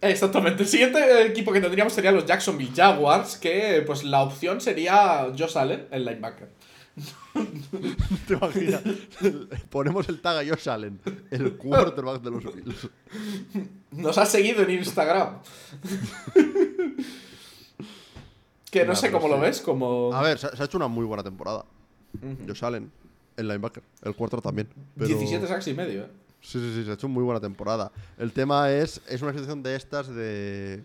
Exactamente. 0.00 0.62
El 0.62 0.68
siguiente 0.68 1.26
equipo 1.26 1.52
que 1.52 1.60
tendríamos 1.60 1.92
sería 1.92 2.12
los 2.12 2.26
Jacksonville 2.26 2.72
Jaguars, 2.74 3.36
que 3.38 3.82
pues 3.86 4.04
la 4.04 4.22
opción 4.22 4.60
sería 4.60 5.32
Josh 5.36 5.56
Allen, 5.58 5.88
el 5.90 6.04
linebacker. 6.04 6.48
¿Te 8.26 8.34
imaginas? 8.34 8.82
Ponemos 9.68 10.08
el 10.08 10.20
tag 10.20 10.38
a 10.38 10.48
Josh 10.48 10.68
Allen, 10.68 10.98
el 11.30 11.56
quarterback 11.56 12.22
de 12.22 12.30
los 12.30 12.44
Bills. 12.54 12.88
Nos 13.92 14.16
ha 14.18 14.24
seguido 14.26 14.62
en 14.62 14.70
Instagram. 14.70 15.38
que 18.70 18.84
no 18.84 18.94
sé 18.96 19.10
cómo 19.10 19.28
lo 19.28 19.38
ves, 19.40 19.60
como... 19.60 20.12
A 20.14 20.22
ver, 20.22 20.38
se 20.38 20.46
ha 20.46 20.56
se 20.56 20.62
ha 20.62 20.66
hecho 20.66 20.76
una 20.78 20.88
muy 20.88 21.04
buena 21.04 21.22
temporada. 21.22 21.64
Josh 22.46 22.64
Allen, 22.64 22.90
el 23.36 23.46
linebacker, 23.48 23.82
el 24.02 24.14
quarter 24.14 24.40
también. 24.40 24.68
pero- 24.96 25.08
17 25.08 25.46
sacks 25.46 25.66
y 25.68 25.74
medio, 25.74 26.02
¿eh? 26.04 26.10
Sí, 26.40 26.58
sí, 26.60 26.72
sí, 26.76 26.84
se 26.84 26.90
ha 26.90 26.94
hecho 26.94 27.08
muy 27.08 27.24
buena 27.24 27.40
temporada. 27.40 27.90
El 28.18 28.32
tema 28.32 28.70
es, 28.70 29.00
es 29.08 29.20
una 29.22 29.32
situación 29.32 29.62
de 29.62 29.74
estas 29.76 30.08
de... 30.08 30.82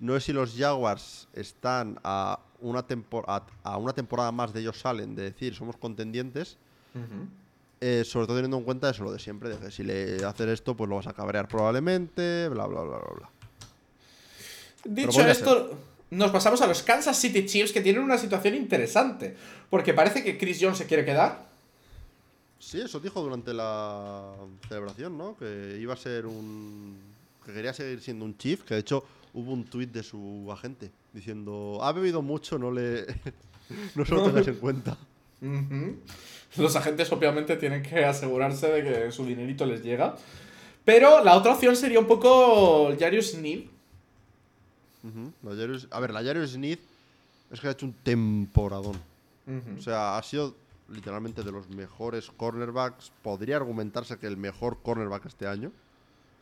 No 0.00 0.14
sé 0.14 0.20
si 0.20 0.32
los 0.32 0.54
Jaguars 0.56 1.28
están 1.32 1.98
a 2.02 2.40
una, 2.60 2.84
a, 3.26 3.46
a 3.62 3.76
una 3.76 3.92
temporada 3.92 4.32
más 4.32 4.52
de 4.52 4.60
ellos 4.60 4.78
salen, 4.78 5.14
de 5.14 5.22
decir, 5.24 5.54
somos 5.54 5.76
contendientes, 5.76 6.56
eh, 7.80 8.02
sobre 8.04 8.26
todo 8.26 8.36
teniendo 8.36 8.58
en 8.58 8.64
cuenta 8.64 8.90
eso, 8.90 9.04
lo 9.04 9.12
de 9.12 9.18
siempre, 9.18 9.50
de 9.50 9.58
que 9.58 9.70
si 9.70 9.82
le 9.82 10.24
haces 10.24 10.48
esto, 10.48 10.76
pues 10.76 10.88
lo 10.88 10.96
vas 10.96 11.06
a 11.06 11.12
cabrear 11.12 11.48
probablemente, 11.48 12.48
bla, 12.48 12.66
bla, 12.66 12.82
bla, 12.82 12.98
bla, 12.98 13.14
bla. 13.16 13.30
Dicho 14.84 15.26
esto, 15.26 15.78
nos 16.10 16.30
pasamos 16.30 16.60
a 16.60 16.66
los 16.66 16.82
Kansas 16.82 17.18
City 17.18 17.46
Chiefs, 17.46 17.72
que 17.72 17.80
tienen 17.80 18.02
una 18.02 18.18
situación 18.18 18.54
interesante. 18.54 19.36
Porque 19.70 19.94
parece 19.94 20.22
que 20.22 20.38
Chris 20.38 20.58
Jones 20.60 20.78
se 20.78 20.86
quiere 20.86 21.04
quedar. 21.04 21.46
Sí, 22.58 22.80
eso 22.80 23.00
dijo 23.00 23.20
durante 23.22 23.52
la 23.52 24.34
celebración, 24.68 25.18
¿no? 25.18 25.36
Que 25.36 25.78
iba 25.80 25.94
a 25.94 25.96
ser 25.96 26.26
un... 26.26 26.96
que 27.44 27.52
quería 27.52 27.74
seguir 27.74 28.00
siendo 28.00 28.24
un 28.24 28.36
chief, 28.38 28.62
que 28.62 28.74
de 28.74 28.80
hecho 28.80 29.04
hubo 29.34 29.52
un 29.52 29.64
tuit 29.64 29.90
de 29.92 30.02
su 30.02 30.48
agente 30.50 30.90
diciendo, 31.12 31.78
ha 31.82 31.92
bebido 31.92 32.22
mucho, 32.22 32.58
no 32.58 32.70
le... 32.70 33.04
no 33.94 34.04
se 34.04 34.14
lo 34.14 34.24
tengas 34.24 34.48
en 34.48 34.54
cuenta. 34.56 34.96
Los 36.56 36.76
agentes 36.76 37.12
obviamente 37.12 37.56
tienen 37.56 37.82
que 37.82 38.04
asegurarse 38.04 38.68
de 38.68 38.82
que 38.82 39.12
su 39.12 39.26
dinerito 39.26 39.66
les 39.66 39.82
llega. 39.82 40.16
Pero 40.84 41.22
la 41.24 41.36
otra 41.36 41.52
opción 41.54 41.76
sería 41.76 41.98
un 41.98 42.06
poco 42.06 42.94
Jarius 42.98 43.32
Sneed. 43.32 43.64
Ujú. 45.02 45.32
La 45.42 45.50
Jarius- 45.54 45.88
a 45.90 46.00
ver, 46.00 46.12
la 46.12 46.22
Jarius 46.22 46.52
Smith 46.52 46.80
es 47.50 47.60
que 47.60 47.68
ha 47.68 47.72
hecho 47.72 47.86
un 47.86 47.92
temporadón. 47.92 48.96
O 49.78 49.82
sea, 49.82 50.16
ha 50.16 50.22
sido 50.22 50.54
literalmente 50.88 51.42
de 51.42 51.52
los 51.52 51.68
mejores 51.68 52.30
cornerbacks. 52.36 53.12
Podría 53.22 53.56
argumentarse 53.56 54.16
que 54.18 54.26
el 54.26 54.36
mejor 54.38 54.78
cornerback 54.82 55.26
este 55.26 55.46
año. 55.46 55.70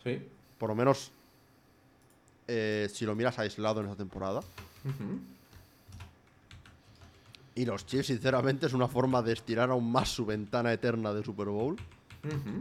Sí. 0.04 0.22
Por 0.58 0.68
lo 0.68 0.74
menos 0.76 1.10
eh, 2.48 2.88
si 2.92 3.04
lo 3.04 3.14
miras 3.14 3.38
aislado 3.38 3.80
en 3.80 3.86
esta 3.86 3.96
temporada. 3.98 4.40
Y 7.54 7.64
los 7.66 7.84
Chiefs, 7.86 8.06
sinceramente, 8.06 8.66
es 8.66 8.72
una 8.72 8.88
forma 8.88 9.20
de 9.22 9.32
estirar 9.34 9.70
aún 9.70 9.90
más 9.92 10.08
su 10.08 10.24
ventana 10.24 10.72
eterna 10.72 11.12
de 11.12 11.22
Super 11.22 11.48
Bowl. 11.48 11.76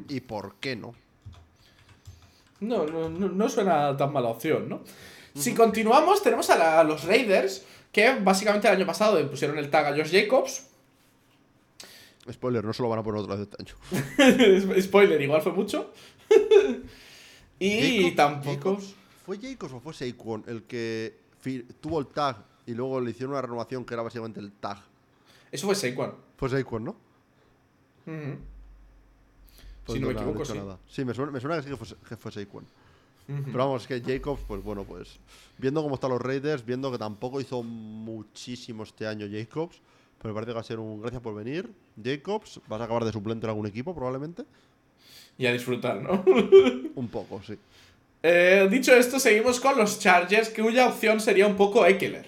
¿Y 0.10 0.20
por 0.22 0.56
qué 0.56 0.76
no? 0.76 0.94
No, 2.60 2.86
no, 2.86 3.10
no- 3.10 3.50
suena 3.50 3.96
tan 3.98 4.12
mala 4.12 4.28
opción, 4.30 4.68
¿no? 4.70 4.82
Si 5.34 5.54
continuamos, 5.54 6.22
tenemos 6.22 6.50
a, 6.50 6.58
la- 6.58 6.80
a 6.80 6.84
los 6.84 7.06
Raiders, 7.06 7.64
que 7.92 8.16
básicamente 8.20 8.68
el 8.68 8.76
año 8.76 8.86
pasado 8.86 9.18
le 9.18 9.26
pusieron 9.26 9.58
el 9.58 9.70
tag 9.70 9.86
a 9.88 9.92
Josh 9.96 10.12
Jacobs. 10.12 10.68
Spoiler, 12.32 12.64
no 12.64 12.74
se 12.74 12.84
lo 12.84 12.90
van 12.90 13.00
a 13.00 13.04
poner 13.04 13.22
otra 13.22 13.36
vez 13.36 13.48
este 13.50 13.64
año. 13.64 14.76
Spoiler, 14.82 15.22
igual 15.22 15.42
fue 15.42 15.54
mucho. 15.54 15.92
y 17.60 18.04
Jacob- 18.12 18.16
tampoco. 18.16 18.76
Jacobs- 18.78 18.94
¿Fue 19.32 19.40
Jacobs 19.40 19.72
o 19.72 19.80
fue 19.80 19.94
Saquon 19.94 20.44
el 20.48 20.64
que 20.64 21.16
tuvo 21.80 22.00
el 22.00 22.08
tag 22.08 22.44
y 22.66 22.74
luego 22.74 23.00
le 23.00 23.12
hicieron 23.12 23.32
una 23.32 23.42
renovación 23.42 23.86
que 23.86 23.94
era 23.94 24.04
básicamente 24.04 24.42
el 24.42 24.52
tag? 24.52 24.84
Eso 25.50 25.68
fue 25.68 25.76
Saquon. 25.76 26.16
Fue 26.36 26.50
Saquon, 26.50 26.84
¿no? 26.84 26.96
Pues 28.04 29.96
si 29.96 30.02
no 30.02 30.08
me 30.08 30.14
he 30.14 30.18
equivoco, 30.18 30.44
sí. 30.44 30.58
nada. 30.58 30.78
Sí, 30.86 31.06
me 31.06 31.14
suena, 31.14 31.32
me 31.32 31.40
suena 31.40 31.56
que 31.56 31.64
sí 31.64 31.70
que 31.70 31.78
fue, 31.78 31.98
que 32.10 32.18
fue 32.18 32.30
Saquon. 32.34 32.66
Pero 33.26 33.58
vamos, 33.58 33.84
es 33.84 33.88
que 33.88 34.02
Jacobs, 34.02 34.42
pues 34.46 34.62
bueno, 34.62 34.84
pues 34.84 35.18
viendo 35.58 35.82
cómo 35.82 35.96
están 35.96 36.10
los 36.10 36.22
Raiders, 36.22 36.66
viendo 36.66 36.92
que 36.92 36.98
tampoco 36.98 37.40
hizo 37.40 37.64
muchísimo 37.64 38.84
este 38.84 39.08
año 39.08 39.28
Jacobs, 39.32 39.80
pero 40.22 40.34
me 40.34 40.36
parece 40.36 40.50
que 40.50 40.56
va 40.56 40.60
a 40.60 40.66
ser 40.66 40.78
un 40.78 41.00
gracias 41.00 41.22
por 41.22 41.34
venir. 41.34 41.72
Jacobs, 42.04 42.60
vas 42.68 42.82
a 42.82 42.84
acabar 42.84 43.06
de 43.06 43.14
suplente 43.14 43.46
en 43.46 43.52
algún 43.52 43.66
equipo 43.66 43.96
probablemente. 43.96 44.44
Y 45.38 45.46
a 45.46 45.54
disfrutar, 45.54 46.02
¿no? 46.02 46.22
Un 46.96 47.08
poco, 47.08 47.42
sí. 47.42 47.58
Eh, 48.24 48.68
dicho 48.70 48.94
esto, 48.94 49.20
seguimos 49.20 49.60
con 49.60 49.78
los 49.78 50.00
Chargers, 50.00 50.50
cuya 50.50 50.88
opción 50.88 51.20
sería 51.20 51.48
un 51.48 51.56
poco 51.56 51.86
Eckler. 51.86 52.28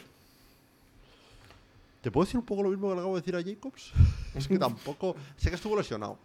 ¿Te 2.02 2.12
puedo 2.12 2.26
decir 2.26 2.40
un 2.40 2.46
poco 2.46 2.64
lo 2.64 2.70
mismo 2.70 2.90
que 2.90 2.96
le 2.96 3.00
acabo 3.00 3.16
de 3.16 3.22
decir 3.22 3.36
a 3.36 3.44
Jacobs? 3.44 3.94
es 4.36 4.48
que 4.48 4.58
tampoco. 4.58 5.16
Sé 5.38 5.50
que 5.50 5.56
estuvo 5.56 5.78
lesionado. 5.78 6.18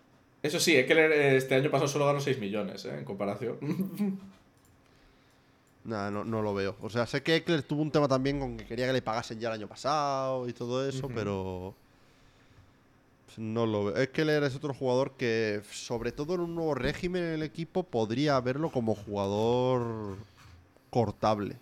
Eso 0.42 0.58
sí, 0.58 0.76
Eckler 0.76 1.12
eh, 1.12 1.36
este 1.36 1.54
año 1.54 1.70
pasado 1.70 1.88
solo 1.88 2.06
ganó 2.06 2.20
6 2.20 2.38
millones, 2.38 2.84
¿eh? 2.84 2.98
En 2.98 3.04
comparación. 3.04 3.58
Nah, 5.84 6.10
no, 6.10 6.22
no 6.22 6.42
lo 6.42 6.52
veo. 6.52 6.76
O 6.82 6.90
sea, 6.90 7.06
sé 7.06 7.22
que 7.22 7.36
Eckler 7.36 7.62
tuvo 7.62 7.80
un 7.80 7.90
tema 7.90 8.06
también 8.06 8.38
con 8.38 8.58
que 8.58 8.66
quería 8.66 8.86
que 8.86 8.92
le 8.92 9.00
pagasen 9.00 9.40
ya 9.40 9.48
el 9.48 9.54
año 9.54 9.68
pasado 9.68 10.46
y 10.46 10.52
todo 10.52 10.86
eso, 10.86 11.08
pero. 11.08 11.74
No 13.39 13.66
lo 13.66 13.84
veo. 13.84 13.97
Eckler 13.97 14.43
es 14.43 14.57
otro 14.57 14.74
jugador 14.74 15.12
que, 15.12 15.62
sobre 15.70 16.11
todo 16.11 16.34
en 16.34 16.41
un 16.41 16.57
nuevo 16.57 16.74
régimen 16.74 17.22
en 17.22 17.34
el 17.34 17.43
equipo, 17.45 17.84
podría 17.84 18.41
verlo 18.41 18.70
como 18.70 18.97
jugador 18.97 20.16
cortable 20.91 21.57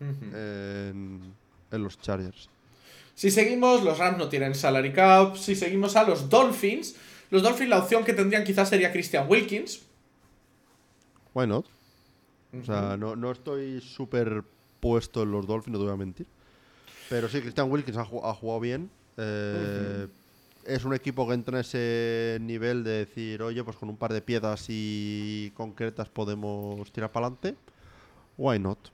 en, 0.00 1.34
en 1.72 1.82
los 1.82 1.98
Chargers. 1.98 2.48
Si 3.16 3.32
seguimos, 3.32 3.82
los 3.82 3.98
Rams 3.98 4.18
no 4.18 4.28
tienen 4.28 4.54
salary 4.54 4.92
cap. 4.92 5.36
Si 5.36 5.56
seguimos 5.56 5.96
a 5.96 6.04
los 6.04 6.28
Dolphins, 6.28 6.94
los 7.30 7.42
Dolphins 7.42 7.70
la 7.70 7.78
opción 7.78 8.04
que 8.04 8.12
tendrían 8.12 8.44
quizás 8.44 8.68
sería 8.68 8.92
Christian 8.92 9.26
Wilkins. 9.28 9.82
Why 11.34 11.46
not? 11.48 11.66
O 12.60 12.64
sea, 12.64 12.96
no, 12.96 13.16
no 13.16 13.32
estoy 13.32 13.80
súper 13.80 14.44
puesto 14.78 15.24
en 15.24 15.32
los 15.32 15.46
Dolphins, 15.46 15.72
no 15.72 15.78
te 15.78 15.84
voy 15.86 15.94
a 15.94 15.96
mentir. 15.96 16.26
Pero 17.10 17.28
sí, 17.28 17.40
Christian 17.40 17.70
Wilkins 17.70 17.96
ha 17.96 18.04
jugado 18.04 18.60
bien. 18.60 18.90
Eh, 19.16 20.06
Es 20.66 20.84
un 20.84 20.94
equipo 20.94 21.28
que 21.28 21.34
entra 21.34 21.58
en 21.58 21.60
ese 21.60 22.38
nivel 22.40 22.82
de 22.82 23.04
decir, 23.04 23.42
oye, 23.42 23.62
pues 23.62 23.76
con 23.76 23.88
un 23.88 23.96
par 23.96 24.12
de 24.12 24.20
piezas 24.20 24.66
y 24.68 25.52
concretas 25.54 26.08
podemos 26.08 26.90
tirar 26.92 27.12
para 27.12 27.26
adelante. 27.26 27.54
Why 28.36 28.58
not? 28.58 28.90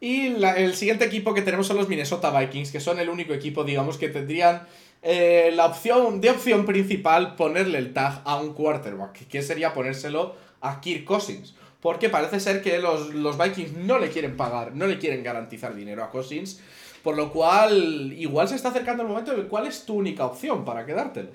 Y 0.00 0.26
el 0.26 0.74
siguiente 0.74 1.04
equipo 1.04 1.34
que 1.34 1.42
tenemos 1.42 1.66
son 1.66 1.76
los 1.76 1.88
Minnesota 1.88 2.30
Vikings, 2.38 2.70
que 2.70 2.78
son 2.78 3.00
el 3.00 3.08
único 3.08 3.32
equipo, 3.34 3.64
digamos, 3.64 3.98
que 3.98 4.08
tendrían 4.08 4.62
eh, 5.02 5.50
la 5.54 5.66
opción, 5.66 6.20
de 6.20 6.30
opción 6.30 6.66
principal, 6.66 7.34
ponerle 7.34 7.78
el 7.78 7.92
tag 7.92 8.22
a 8.24 8.36
un 8.36 8.52
quarterback, 8.52 9.26
que 9.26 9.42
sería 9.42 9.74
ponérselo 9.74 10.36
a 10.60 10.80
Kirk 10.80 11.04
Cousins. 11.04 11.54
Porque 11.80 12.08
parece 12.08 12.38
ser 12.38 12.62
que 12.62 12.78
los, 12.78 13.12
los 13.14 13.36
Vikings 13.38 13.72
no 13.72 13.98
le 13.98 14.10
quieren 14.10 14.36
pagar, 14.36 14.74
no 14.74 14.86
le 14.86 14.98
quieren 14.98 15.22
garantizar 15.22 15.74
dinero 15.74 16.04
a 16.04 16.10
Cousins. 16.10 16.60
Por 17.08 17.16
lo 17.16 17.32
cual, 17.32 18.12
igual 18.18 18.46
se 18.48 18.56
está 18.56 18.68
acercando 18.68 19.02
el 19.02 19.08
momento 19.08 19.34
de 19.34 19.48
cuál 19.48 19.66
es 19.66 19.86
tu 19.86 19.94
única 19.94 20.26
opción 20.26 20.62
para 20.62 20.84
quedártelo. 20.84 21.30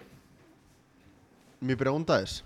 Mi 1.62 1.76
pregunta 1.76 2.22
es: 2.22 2.44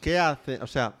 ¿Qué 0.00 0.16
hace? 0.16 0.62
O 0.62 0.68
sea, 0.68 0.94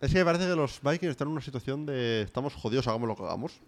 es 0.00 0.12
que 0.12 0.18
me 0.18 0.24
parece 0.24 0.48
que 0.48 0.56
los 0.56 0.80
Vikings 0.82 1.12
están 1.12 1.28
en 1.28 1.32
una 1.34 1.40
situación 1.40 1.86
de 1.86 2.22
estamos 2.22 2.52
jodidos, 2.52 2.88
hagamos 2.88 3.06
lo 3.06 3.14
que 3.14 3.22
hagamos. 3.22 3.60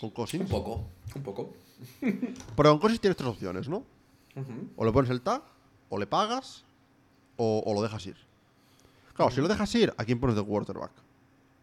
Con 0.00 0.08
Cousins. 0.08 0.48
poco, 0.48 0.86
un 1.14 1.22
poco. 1.22 1.52
Pero 2.00 2.70
con 2.70 2.78
Cousins 2.78 3.02
tienes 3.02 3.18
tres 3.18 3.28
opciones, 3.28 3.68
¿no? 3.68 3.84
O 4.74 4.86
le 4.86 4.90
pones 4.90 5.10
el 5.10 5.20
tag, 5.20 5.42
o 5.90 5.98
le 5.98 6.06
pagas, 6.06 6.64
o, 7.36 7.62
o 7.66 7.74
lo 7.74 7.82
dejas 7.82 8.06
ir. 8.06 8.16
Claro, 9.12 9.30
si 9.30 9.42
lo 9.42 9.48
dejas 9.48 9.74
ir, 9.74 9.92
¿a 9.98 10.04
quién 10.06 10.18
pones 10.18 10.34
de 10.34 10.42
quarterback? 10.42 10.92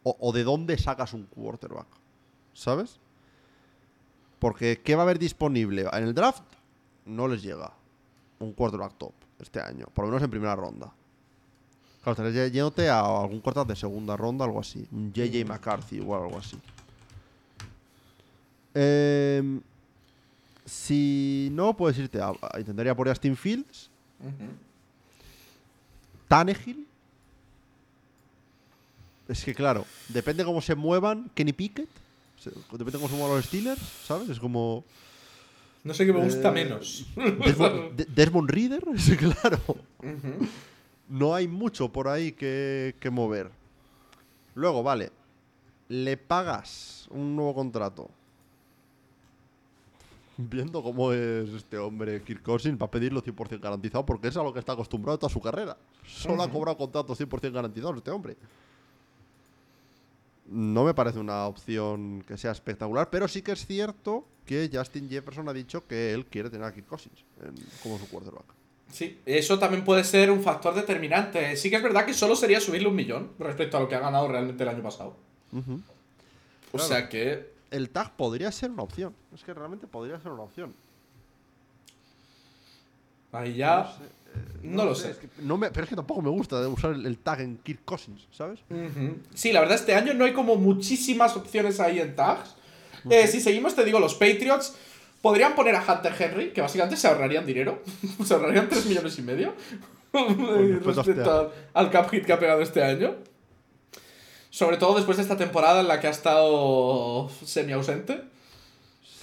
O, 0.07 0.15
o 0.19 0.31
de 0.31 0.43
dónde 0.43 0.77
sacas 0.77 1.13
un 1.13 1.23
quarterback? 1.25 1.87
¿Sabes? 2.53 2.99
Porque 4.39 4.79
¿qué 4.83 4.95
va 4.95 5.01
a 5.01 5.05
haber 5.05 5.17
disponible? 5.19 5.85
En 5.91 6.03
el 6.03 6.13
draft 6.13 6.43
no 7.05 7.27
les 7.27 7.41
llega 7.41 7.73
un 8.39 8.53
quarterback 8.53 8.97
top 8.97 9.13
este 9.39 9.59
año, 9.59 9.87
por 9.93 10.05
lo 10.05 10.11
menos 10.11 10.23
en 10.23 10.29
primera 10.29 10.55
ronda. 10.55 10.93
Claro, 12.03 12.21
estarías 12.23 12.51
yéndote 12.51 12.87
a 12.87 12.99
algún 12.99 13.39
quarterback 13.41 13.69
de 13.69 13.75
segunda 13.75 14.15
ronda, 14.15 14.45
algo 14.45 14.59
así. 14.59 14.87
Un 14.91 15.11
JJ 15.11 15.43
McCarthy 15.45 15.99
o 15.99 16.15
algo 16.15 16.37
así. 16.37 16.57
Em, 18.75 19.59
si 20.65 21.49
no, 21.53 21.75
puedes 21.75 21.97
irte 21.97 22.21
a, 22.21 22.27
a- 22.29 22.59
intentaría 22.59 22.93
por 22.95 23.07
Justin 23.07 23.35
Fields, 23.35 23.89
Tannehill. 26.27 26.87
Es 29.27 29.43
que 29.43 29.55
claro, 29.55 29.85
depende 30.09 30.43
cómo 30.45 30.61
se 30.61 30.75
muevan 30.75 31.29
Kenny 31.33 31.53
Pickett. 31.53 31.89
Depende 32.71 32.93
cómo 32.93 33.07
se 33.09 33.15
muevan 33.15 33.37
los 33.37 33.45
Steelers, 33.45 33.81
¿sabes? 34.05 34.29
Es 34.29 34.39
como. 34.39 34.83
No 35.83 35.93
sé 35.93 36.05
qué 36.05 36.13
me 36.13 36.23
gusta 36.23 36.49
Eh, 36.49 36.51
menos. 36.51 37.05
Desmond, 37.15 37.91
De- 37.95 38.05
Desmond 38.05 38.49
Reader, 38.49 38.83
claro. 39.41 39.59
No 41.09 41.33
hay 41.35 41.47
mucho 41.47 41.89
por 41.91 42.07
ahí 42.07 42.31
que, 42.31 42.95
que 42.99 43.09
mover. 43.09 43.49
Luego, 44.55 44.83
vale. 44.83 45.11
Le 45.89 46.17
pagas 46.17 47.07
un 47.11 47.35
nuevo 47.35 47.53
contrato. 47.53 48.09
Viendo 50.37 50.83
cómo 50.83 51.13
es 51.13 51.49
este 51.53 51.77
hombre, 51.77 52.21
Kirk 52.21 52.41
Cousins, 52.43 52.79
va 52.81 52.87
a 52.87 52.91
pedirlo 52.91 53.23
100% 53.23 53.59
garantizado 53.61 54.05
porque 54.05 54.27
es 54.27 54.35
a 54.35 54.43
lo 54.43 54.51
que 54.51 54.59
está 54.59 54.73
acostumbrado 54.73 55.17
toda 55.17 55.31
su 55.31 55.39
carrera. 55.39 55.77
Solo 56.05 56.43
ha 56.43 56.49
cobrado 56.51 56.77
contratos 56.77 57.19
100% 57.19 57.51
garantizados 57.53 57.95
este 57.97 58.11
hombre. 58.11 58.35
No 60.47 60.83
me 60.83 60.93
parece 60.93 61.17
una 61.19 61.47
opción 61.47 62.23
que 62.27 62.37
sea 62.37 62.51
espectacular, 62.51 63.09
pero 63.09 63.27
sí 63.27 63.41
que 63.41 63.51
es 63.53 63.65
cierto 63.65 64.25
que 64.45 64.69
Justin 64.71 65.09
Jefferson 65.09 65.49
ha 65.49 65.53
dicho 65.53 65.87
que 65.87 66.13
él 66.13 66.25
quiere 66.27 66.49
tener 66.51 66.67
a 66.67 66.73
Kirk 66.73 66.85
Cousins 66.87 67.23
en- 67.43 67.55
como 67.81 67.97
su 67.97 68.07
quarterback. 68.07 68.45
Sí, 68.91 69.19
eso 69.25 69.57
también 69.57 69.83
puede 69.83 70.03
ser 70.03 70.29
un 70.29 70.43
factor 70.43 70.75
determinante. 70.75 71.57
Sí 71.57 71.71
que 71.71 71.77
es 71.77 71.83
verdad 71.83 72.05
que 72.05 72.13
solo 72.13 72.35
sería 72.35 72.61
subirle 72.61 72.87
un 72.87 72.95
millón 72.95 73.31
respecto 73.39 73.77
a 73.77 73.79
lo 73.79 73.89
que 73.89 73.95
ha 73.95 73.99
ganado 73.99 74.27
realmente 74.27 74.61
el 74.61 74.69
año 74.69 74.83
pasado. 74.83 75.15
O 75.51 76.77
Claro. 76.77 76.87
sea 76.87 77.09
que. 77.09 77.53
el 77.71 77.89
tag 77.89 78.15
podría 78.15 78.51
ser 78.51 78.69
una 78.71 78.83
opción. 78.83 79.13
Es 79.33 79.43
que 79.43 79.53
realmente 79.53 79.87
podría 79.87 80.19
ser 80.19 80.31
una 80.31 80.43
opción. 80.43 80.73
Ahí 83.31 83.55
ya. 83.55 83.83
No, 83.83 84.05
lo 84.85 84.95
sé. 84.95 85.11
es 85.11 85.17
que 85.17 85.27
no 85.41 85.57
me- 85.57 85.69
pero 85.71 85.83
es 85.83 85.89
que 85.89 85.95
tampoco 85.95 86.21
me 86.21 86.29
gusta 86.29 86.67
usar 86.67 86.91
el, 86.93 87.05
el 87.05 87.17
tag 87.17 87.41
en 87.41 87.57
Kirk 87.57 87.81
Cousins, 87.85 88.27
¿sabes? 88.31 88.59
Sí, 89.33 89.51
la 89.51 89.59
verdad, 89.61 89.75
este 89.75 89.93
año 89.95 90.13
no 90.13 90.25
hay 90.25 90.33
como 90.33 90.55
muchísimas 90.55 91.35
opciones 91.37 91.79
ahí 91.79 91.99
en 91.99 92.15
tags. 92.15 92.55
Eh, 93.09 93.27
si 93.27 93.39
seguimos, 93.39 93.75
te 93.75 93.83
digo, 93.85 93.99
los 93.99 94.15
Patriots 94.15 94.75
podrían 95.21 95.53
poner 95.55 95.75
a 95.75 95.83
Hunter 95.87 96.13
Henry, 96.17 96.51
que 96.53 96.61
básicamente 96.61 96.97
se 96.97 97.07
ahorrarían 97.07 97.45
dinero. 97.45 97.81
se 98.25 98.33
ahorrarían 98.33 98.67
3 98.69 98.85
millones 98.87 99.17
y 99.19 99.21
medio. 99.21 99.53
respecto 100.13 101.01
este 101.01 101.21
al, 101.21 101.49
al 101.73 101.91
cap 101.91 102.09
hit 102.09 102.25
que 102.25 102.33
ha 102.33 102.39
pegado 102.39 102.61
este 102.61 102.83
año. 102.83 103.15
Sobre 104.49 104.77
todo 104.77 104.95
después 104.95 105.17
de 105.17 105.23
esta 105.23 105.35
temporada 105.37 105.81
en 105.81 105.87
la 105.87 105.99
que 105.99 106.07
ha 106.07 106.11
estado 106.11 107.29
semi 107.43 107.73
ausente. 107.73 108.21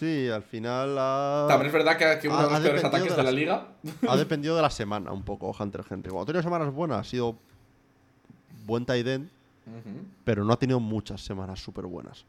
Sí, 0.02 0.28
al 0.28 0.42
final 0.42 0.96
ha, 0.98 1.46
También 1.48 1.68
es 1.68 1.72
verdad 1.72 1.96
que, 1.96 2.18
que 2.20 2.26
uno 2.28 2.38
ha- 2.38 2.46
de 2.46 2.50
los 2.50 2.60
peores 2.60 2.84
ataques 2.84 3.10
de 3.10 3.16
de 3.16 3.22
la 3.22 3.30
liga. 3.30 3.68
ha 4.08 4.16
dependido 4.24 4.56
de 4.56 4.62
la 4.62 4.70
semana 4.70 5.12
un 5.12 5.22
poco 5.22 5.54
Hunter 5.56 5.84
Henry. 5.88 6.10
Cuando 6.10 6.22
ha 6.22 6.26
tenido 6.26 6.42
semanas 6.42 6.74
buenas 6.74 6.98
ha 6.98 7.04
sido 7.08 7.36
buen 8.66 8.84
tight 8.84 9.06
end, 9.06 9.28
pero 10.24 10.42
no 10.44 10.52
ha 10.52 10.58
tenido 10.58 10.80
muchas 10.80 11.20
semanas 11.24 11.60
súper 11.62 11.84
buenas. 11.86 12.24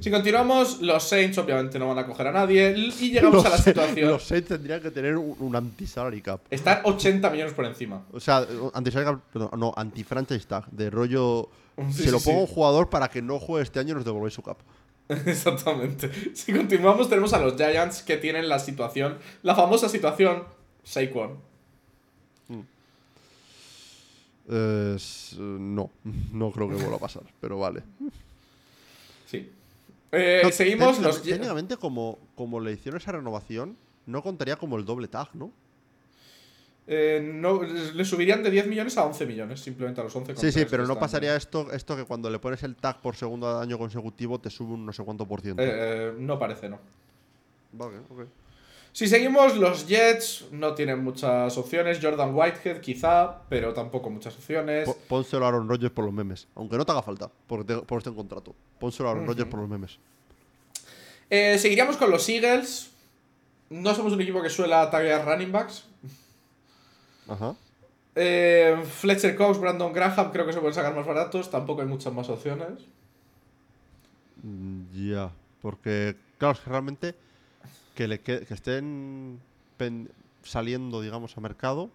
Si 0.00 0.10
continuamos, 0.10 0.82
los 0.82 1.02
Saints 1.02 1.38
obviamente 1.38 1.78
no 1.78 1.88
van 1.88 1.98
a 1.98 2.06
coger 2.06 2.26
a 2.26 2.32
nadie. 2.32 2.74
Y 2.76 2.90
llegamos 3.12 3.44
a 3.46 3.48
la 3.48 3.56
situación. 3.58 4.10
Los 4.10 4.24
Saints 4.24 4.48
tendrían 4.48 4.80
que 4.82 4.90
tener 4.90 5.16
un, 5.16 5.34
un 5.40 5.56
anti-salary 5.56 6.20
cap. 6.20 6.40
Están 6.50 6.80
80 6.84 7.30
millones 7.30 7.54
por 7.54 7.64
encima. 7.64 8.02
O 8.12 8.20
sea, 8.20 8.46
anti-salary 8.74 9.10
cap, 9.12 9.20
perdón, 9.32 9.50
no, 9.58 9.72
anti-franchise 9.74 10.46
tag. 10.46 10.66
De 10.70 10.90
rollo, 10.90 11.48
Sí, 11.92 12.02
se 12.04 12.10
lo 12.10 12.20
pongo 12.20 12.40
a 12.40 12.42
un 12.42 12.46
jugador 12.46 12.90
para 12.90 13.08
que 13.08 13.22
no 13.22 13.38
juegue 13.38 13.62
este 13.62 13.80
año 13.80 13.92
y 13.92 13.94
nos 13.94 14.04
devolvéis 14.04 14.34
su 14.34 14.42
cap. 14.42 14.58
Exactamente. 15.26 16.10
Si 16.34 16.52
continuamos, 16.52 17.08
tenemos 17.08 17.32
a 17.32 17.38
los 17.40 17.56
Giants 17.56 18.02
que 18.02 18.16
tienen 18.16 18.48
la 18.48 18.58
situación, 18.58 19.18
la 19.42 19.54
famosa 19.54 19.88
situación 19.88 20.44
Saquon. 20.84 21.38
Eh, 24.52 24.96
no, 25.38 25.90
no 26.32 26.50
creo 26.50 26.68
que 26.68 26.74
vuelva 26.74 26.96
a 26.96 27.00
pasar, 27.00 27.22
pero 27.40 27.58
vale. 27.58 27.82
Sí. 29.26 29.48
Eh, 30.12 30.40
No, 30.42 30.50
seguimos 30.50 30.96
técnicamente- 30.96 31.02
los 31.02 31.22
Técnicamente, 31.22 31.76
como, 31.76 32.18
como 32.34 32.58
le 32.60 32.72
hicieron 32.72 33.00
esa 33.00 33.12
renovación, 33.12 33.76
no 34.06 34.22
contaría 34.22 34.56
como 34.56 34.76
el 34.76 34.84
doble 34.84 35.06
tag, 35.06 35.28
¿no? 35.34 35.52
Eh, 36.92 37.20
no, 37.22 37.62
le 37.62 38.04
subirían 38.04 38.42
de 38.42 38.50
10 38.50 38.66
millones 38.66 38.98
a 38.98 39.04
11 39.06 39.24
millones, 39.24 39.60
simplemente 39.60 40.00
a 40.00 40.04
los 40.04 40.14
11. 40.16 40.34
Sí, 40.36 40.50
sí, 40.50 40.66
pero 40.68 40.84
no 40.86 40.98
pasaría 40.98 41.36
esto, 41.36 41.70
esto 41.72 41.94
que 41.96 42.04
cuando 42.04 42.28
le 42.28 42.40
pones 42.40 42.64
el 42.64 42.74
tag 42.74 43.00
por 43.00 43.14
segundo 43.14 43.60
año 43.60 43.78
consecutivo 43.78 44.40
te 44.40 44.50
sube 44.50 44.74
un 44.74 44.84
no 44.84 44.92
sé 44.92 45.04
cuánto 45.04 45.24
por 45.26 45.40
ciento. 45.40 45.62
Eh, 45.62 45.68
eh, 45.70 46.12
no 46.18 46.36
parece, 46.38 46.68
no. 46.68 46.80
Vale, 47.72 47.98
ok. 48.10 48.24
Si 48.92 49.06
seguimos, 49.06 49.56
los 49.56 49.86
Jets 49.86 50.46
no 50.50 50.74
tienen 50.74 51.04
muchas 51.04 51.56
opciones. 51.56 52.00
Jordan 52.02 52.34
Whitehead, 52.34 52.80
quizá, 52.80 53.42
pero 53.48 53.72
tampoco 53.72 54.10
muchas 54.10 54.34
opciones. 54.34 54.84
Po- 54.88 54.98
Pónselo 55.06 55.44
a 55.44 55.48
Aaron 55.50 55.68
Rodgers 55.68 55.92
por 55.92 56.04
los 56.04 56.12
memes. 56.12 56.48
Aunque 56.56 56.76
no 56.76 56.84
te 56.84 56.90
haga 56.90 57.02
falta, 57.04 57.30
porque 57.46 57.72
te, 57.72 57.80
por 57.82 57.98
este 57.98 58.12
contrato. 58.12 58.52
Pónselo 58.80 59.08
a 59.08 59.12
Aaron 59.12 59.28
Rodgers 59.28 59.48
por 59.48 59.60
los 59.60 59.68
memes. 59.68 59.96
Eh, 61.30 61.56
seguiríamos 61.60 61.96
con 61.96 62.10
los 62.10 62.28
Eagles. 62.28 62.90
No 63.68 63.94
somos 63.94 64.12
un 64.12 64.20
equipo 64.20 64.42
que 64.42 64.50
suele 64.50 64.74
taguear 64.90 65.24
running 65.24 65.52
backs. 65.52 65.84
Ajá. 67.30 67.54
Eh, 68.16 68.82
Fletcher 68.84 69.34
Cox, 69.36 69.58
Brandon 69.58 69.92
Graham, 69.92 70.30
creo 70.32 70.44
que 70.44 70.52
se 70.52 70.58
pueden 70.58 70.74
sacar 70.74 70.94
más 70.94 71.06
baratos. 71.06 71.50
Tampoco 71.50 71.80
hay 71.80 71.86
muchas 71.88 72.12
más 72.12 72.28
opciones. 72.28 72.84
Mm, 74.42 74.82
Ya. 74.92 75.30
Porque, 75.62 76.16
claro, 76.38 76.54
es 76.54 76.60
que 76.60 76.70
realmente 76.70 77.14
que, 77.94 78.08
le 78.08 78.20
que, 78.20 78.46
que 78.46 78.54
estén 78.54 79.38
pen- 79.76 80.10
saliendo, 80.42 81.02
digamos, 81.02 81.36
a 81.36 81.40
mercado. 81.40 81.90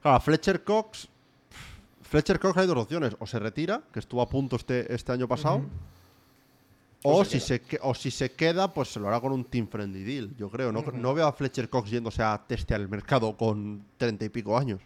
Claro, 0.00 0.20
Fletcher 0.20 0.64
Cox. 0.64 1.08
Fletcher 2.02 2.40
Cox 2.40 2.56
hay 2.56 2.66
dos 2.66 2.78
opciones. 2.78 3.14
O 3.18 3.26
se 3.26 3.38
retira, 3.38 3.82
que 3.92 3.98
estuvo 3.98 4.22
a 4.22 4.28
punto 4.28 4.56
este, 4.56 4.92
este 4.94 5.12
año 5.12 5.28
pasado. 5.28 5.60
O 7.02 7.24
se 7.24 7.38
si 7.38 7.46
se, 7.46 7.62
o 7.82 7.94
si 7.94 8.10
se 8.10 8.32
queda, 8.32 8.72
pues 8.74 8.88
se 8.92 8.98
lo 9.00 9.06
hará 9.08 9.20
con 9.20 9.32
un 9.32 9.44
team 9.44 9.68
friendly 9.68 10.02
deal, 10.02 10.34
yo 10.36 10.50
creo. 10.50 10.72
No, 10.72 10.82
no 10.82 11.14
veo 11.14 11.26
a 11.28 11.32
Fletcher 11.32 11.68
Cox 11.70 11.90
yéndose 11.90 12.22
a 12.22 12.42
testear 12.46 12.80
el 12.80 12.88
mercado 12.88 13.36
con 13.36 13.84
treinta 13.96 14.24
y 14.24 14.28
pico 14.28 14.58
años. 14.58 14.80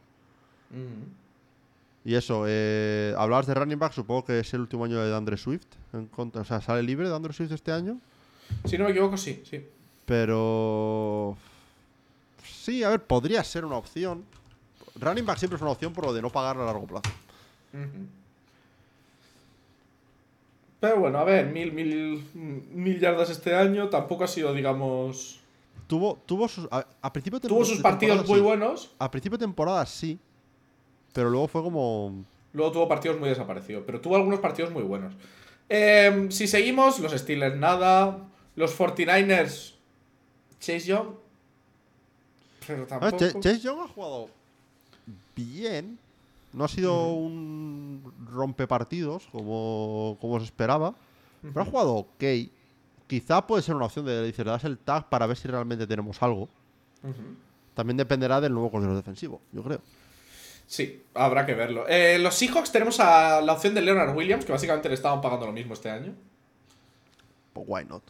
Y 2.05 2.15
eso, 2.15 2.45
eh, 2.49 3.15
hablabas 3.17 3.47
de 3.47 3.55
running 3.55 3.79
back, 3.79 3.93
supongo 3.93 4.25
que 4.25 4.41
es 4.41 4.53
el 4.55 4.61
último 4.61 4.85
año 4.85 4.99
de 4.99 5.15
Andre 5.15 5.37
Swift. 5.37 5.67
en 5.93 6.07
contra- 6.07 6.43
o 6.43 6.45
sea, 6.45 6.61
sale 6.61 6.83
libre 6.83 7.09
de 7.09 7.15
Andre 7.15 7.33
Swift 7.33 7.53
este 7.53 7.71
año. 7.73 7.99
Si 8.65 8.77
no 8.79 8.85
me 8.85 8.91
equivoco, 8.91 9.17
sí, 9.17 9.43
sí. 9.49 9.65
Pero. 10.07 11.37
Sí, 12.45 12.83
a 12.83 12.89
ver, 12.91 13.03
podría 13.05 13.43
ser 13.45 13.65
una 13.65 13.77
opción. 13.77 14.25
Running 15.01 15.25
back 15.27 15.39
siempre 15.39 15.57
es 15.57 15.63
una 15.63 15.71
opción 15.71 15.93
por 15.93 16.05
lo 16.07 16.13
de 16.13 16.21
no 16.23 16.31
pagar 16.31 16.57
a 16.59 16.65
largo 16.65 16.87
plazo. 16.87 17.11
Ujú. 17.73 18.07
Pero 20.83 20.99
bueno, 20.99 21.21
a 21.21 21.25
ver, 21.25 21.47
mil, 21.47 21.71
mil, 21.73 22.25
mil 22.35 22.99
yardas 22.99 23.31
este 23.31 23.55
año. 23.55 23.89
Tampoco 23.89 24.25
ha 24.25 24.27
sido, 24.27 24.53
digamos. 24.53 25.39
Tuvo, 25.87 26.19
tuvo 26.27 26.49
sus. 26.49 26.67
A, 26.73 26.85
a 27.01 27.13
principio 27.13 27.39
de 27.39 27.47
Tuvo 27.47 27.65
sus 27.65 27.77
de 27.77 27.83
partidos 27.85 28.27
muy 28.27 28.39
sí. 28.41 28.45
buenos. 28.45 28.91
A 28.99 29.09
principio 29.09 29.39
de 29.39 29.45
temporada 29.45 29.87
sí. 29.87 30.19
Pero 31.13 31.31
luego 31.31 31.47
fue 31.47 31.63
como. 31.63 32.25
Luego 32.53 32.73
tuvo 32.73 32.89
partidos 32.89 33.17
muy 33.21 33.29
desaparecidos. 33.29 33.85
Pero 33.87 34.01
tuvo 34.01 34.17
algunos 34.17 34.41
partidos 34.41 34.73
muy 34.73 34.83
buenos. 34.83 35.15
Eh, 35.69 36.27
si 36.31 36.49
seguimos, 36.49 36.99
los 36.99 37.13
Steelers 37.13 37.57
nada. 37.57 38.19
Los 38.57 38.77
49ers. 38.77 39.75
Chase 40.59 40.81
Young. 40.81 41.11
Pero 42.67 42.79
ver, 42.81 42.89
tampoco. 42.89 43.17
Ch- 43.19 43.41
Chase 43.41 43.61
Young 43.61 43.79
ha 43.85 43.87
jugado 43.89 44.29
bien. 45.37 45.97
No 46.53 46.65
ha 46.65 46.69
sido 46.69 47.13
un 47.13 48.13
rompepartidos 48.31 49.27
como, 49.33 50.19
como 50.21 50.39
se 50.39 50.47
esperaba. 50.47 50.95
Pero 51.43 51.61
ha 51.61 51.65
jugado 51.65 51.95
ok. 51.95 52.25
Quizá 53.07 53.47
puede 53.47 53.63
ser 53.63 53.75
una 53.75 53.87
opción 53.87 54.07
de 54.07 54.23
decir, 54.23 54.47
le 54.47 54.53
das 54.53 54.65
el 54.65 54.79
tag 54.79 55.09
para 55.09 55.27
ver 55.27 55.37
si 55.37 55.49
realmente 55.49 55.87
tenemos 55.87 56.23
algo. 56.23 56.49
También 57.75 57.97
dependerá 57.97 58.41
del 58.41 58.53
nuevo 58.53 58.71
coordinador 58.71 59.03
defensivo, 59.03 59.41
yo 59.53 59.63
creo. 59.63 59.81
Sí, 60.67 61.03
habrá 61.15 61.45
que 61.45 61.55
verlo. 61.55 61.87
Eh, 61.89 62.19
los 62.19 62.35
Seahawks 62.35 62.71
tenemos 62.71 63.01
a 63.01 63.41
la 63.41 63.53
opción 63.53 63.75
de 63.75 63.83
Leonard 63.83 64.17
Williams, 64.17 64.45
que 64.45 64.53
básicamente 64.53 64.89
le 64.89 64.95
estaban 64.95 65.21
pagando 65.21 65.47
lo 65.47 65.53
mismo 65.53 65.75
este 65.75 65.91
año. 65.91 66.15
Pues 67.53 67.67
why 67.69 67.85
not? 67.85 68.03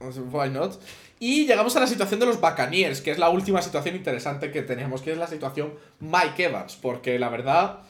Why 0.00 0.48
not? 0.50 0.80
Y 1.18 1.46
llegamos 1.46 1.76
a 1.76 1.80
la 1.80 1.86
situación 1.86 2.18
de 2.20 2.26
los 2.26 2.40
Buccaneers, 2.40 3.02
que 3.02 3.10
es 3.10 3.18
la 3.18 3.28
última 3.28 3.60
situación 3.60 3.94
interesante 3.94 4.50
que 4.50 4.62
tenemos, 4.62 5.02
que 5.02 5.12
es 5.12 5.18
la 5.18 5.26
situación 5.26 5.74
Mike 6.00 6.44
Evans, 6.44 6.76
porque 6.76 7.18
la 7.18 7.28
verdad, 7.28 7.80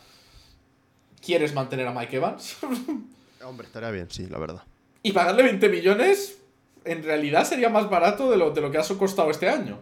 ¿quieres 1.24 1.54
mantener 1.54 1.86
a 1.86 1.92
Mike 1.92 2.16
Evans? 2.16 2.56
Hombre, 3.44 3.66
estaría 3.68 3.90
bien, 3.90 4.08
sí, 4.10 4.26
la 4.26 4.38
verdad. 4.38 4.62
y 5.02 5.12
pagarle 5.12 5.44
20 5.44 5.68
millones, 5.68 6.38
en 6.84 7.04
realidad 7.04 7.44
sería 7.44 7.68
más 7.68 7.88
barato 7.88 8.30
de 8.30 8.36
lo, 8.36 8.50
de 8.50 8.60
lo 8.60 8.70
que 8.70 8.78
ha 8.78 8.82
costado 8.98 9.30
este 9.30 9.48
año. 9.48 9.78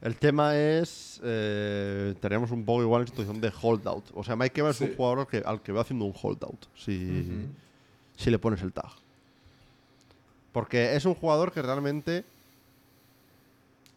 El 0.00 0.16
tema 0.16 0.56
es. 0.56 1.20
Eh, 1.22 2.14
tenemos 2.20 2.50
un 2.50 2.64
poco 2.64 2.80
igual 2.80 3.02
en 3.02 3.08
situación 3.08 3.38
de 3.38 3.52
holdout. 3.60 4.04
O 4.14 4.24
sea, 4.24 4.34
Mike 4.34 4.60
Evans 4.60 4.80
es 4.80 4.88
un 4.88 4.96
jugador 4.96 5.18
al 5.20 5.26
que, 5.26 5.42
al 5.44 5.60
que 5.60 5.72
veo 5.72 5.82
haciendo 5.82 6.06
un 6.06 6.14
holdout. 6.20 6.66
Si, 6.74 7.26
si 8.16 8.30
le 8.30 8.38
pones 8.38 8.62
el 8.62 8.72
tag. 8.72 8.90
Porque 10.52 10.96
es 10.96 11.04
un 11.04 11.14
jugador 11.14 11.52
que 11.52 11.62
realmente 11.62 12.24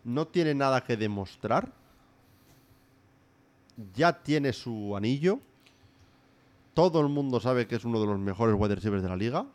no 0.03 0.27
tiene 0.27 0.53
nada 0.53 0.83
que 0.83 0.97
demostrar. 0.97 1.71
Ya 3.95 4.13
tiene 4.21 4.53
su 4.53 4.95
anillo. 4.95 5.39
Todo 6.73 7.01
el 7.01 7.07
mundo 7.09 7.39
sabe 7.39 7.67
que 7.67 7.75
es 7.75 7.85
uno 7.85 7.99
de 7.99 8.07
los 8.07 8.19
mejores 8.19 8.55
wide 8.57 8.75
receivers 8.75 9.03
de 9.03 9.09
la 9.09 9.15
liga. 9.17 9.45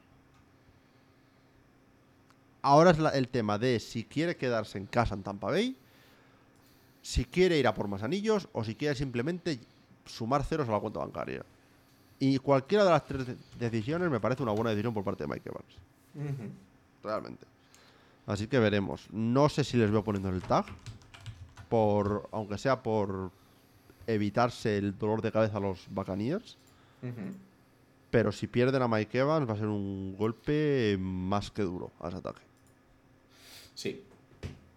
ahora 2.62 2.90
es 2.90 2.98
el 3.14 3.28
tema 3.28 3.56
de 3.58 3.78
si 3.80 4.04
quiere 4.04 4.36
quedarse 4.36 4.76
en 4.78 4.86
casa 4.86 5.14
en 5.14 5.22
Tampa 5.22 5.46
Bay, 5.46 5.76
si 7.00 7.24
quiere 7.24 7.56
ir 7.58 7.66
a 7.66 7.72
por 7.72 7.88
más 7.88 8.02
anillos 8.02 8.48
o 8.52 8.62
si 8.64 8.74
quiere 8.74 8.94
simplemente 8.94 9.58
sumar 10.04 10.44
ceros 10.44 10.68
a 10.68 10.72
la 10.72 10.80
cuenta 10.80 10.98
bancaria. 11.00 11.44
Y 12.18 12.36
cualquiera 12.38 12.84
de 12.84 12.90
las 12.90 13.04
tres 13.06 13.26
de- 13.26 13.36
decisiones 13.58 14.10
me 14.10 14.20
parece 14.20 14.42
una 14.42 14.52
buena 14.52 14.70
decisión 14.70 14.92
por 14.92 15.04
parte 15.04 15.24
de 15.24 15.28
Mike 15.28 15.48
Evans. 15.48 16.58
Realmente. 17.02 17.46
Así 18.26 18.46
que 18.46 18.58
veremos. 18.58 19.08
No 19.10 19.48
sé 19.48 19.64
si 19.64 19.76
les 19.76 19.90
veo 19.90 20.04
poniendo 20.04 20.28
el 20.28 20.42
tag. 20.42 20.66
Por, 21.68 22.28
aunque 22.32 22.56
sea 22.56 22.82
por 22.82 23.30
evitarse 24.06 24.78
el 24.78 24.98
dolor 24.98 25.20
de 25.20 25.30
cabeza 25.30 25.58
a 25.58 25.60
los 25.60 25.86
Buccaneers. 25.90 26.56
Pero 28.10 28.32
si 28.32 28.46
pierden 28.46 28.82
a 28.82 28.88
Mike 28.88 29.18
Evans 29.18 29.48
va 29.48 29.52
a 29.52 29.56
ser 29.56 29.66
un 29.66 30.16
golpe 30.16 30.96
más 30.98 31.50
que 31.50 31.62
duro 31.62 31.92
a 32.00 32.08
ese 32.08 32.16
ataque. 32.16 32.40
Sí, 33.74 34.02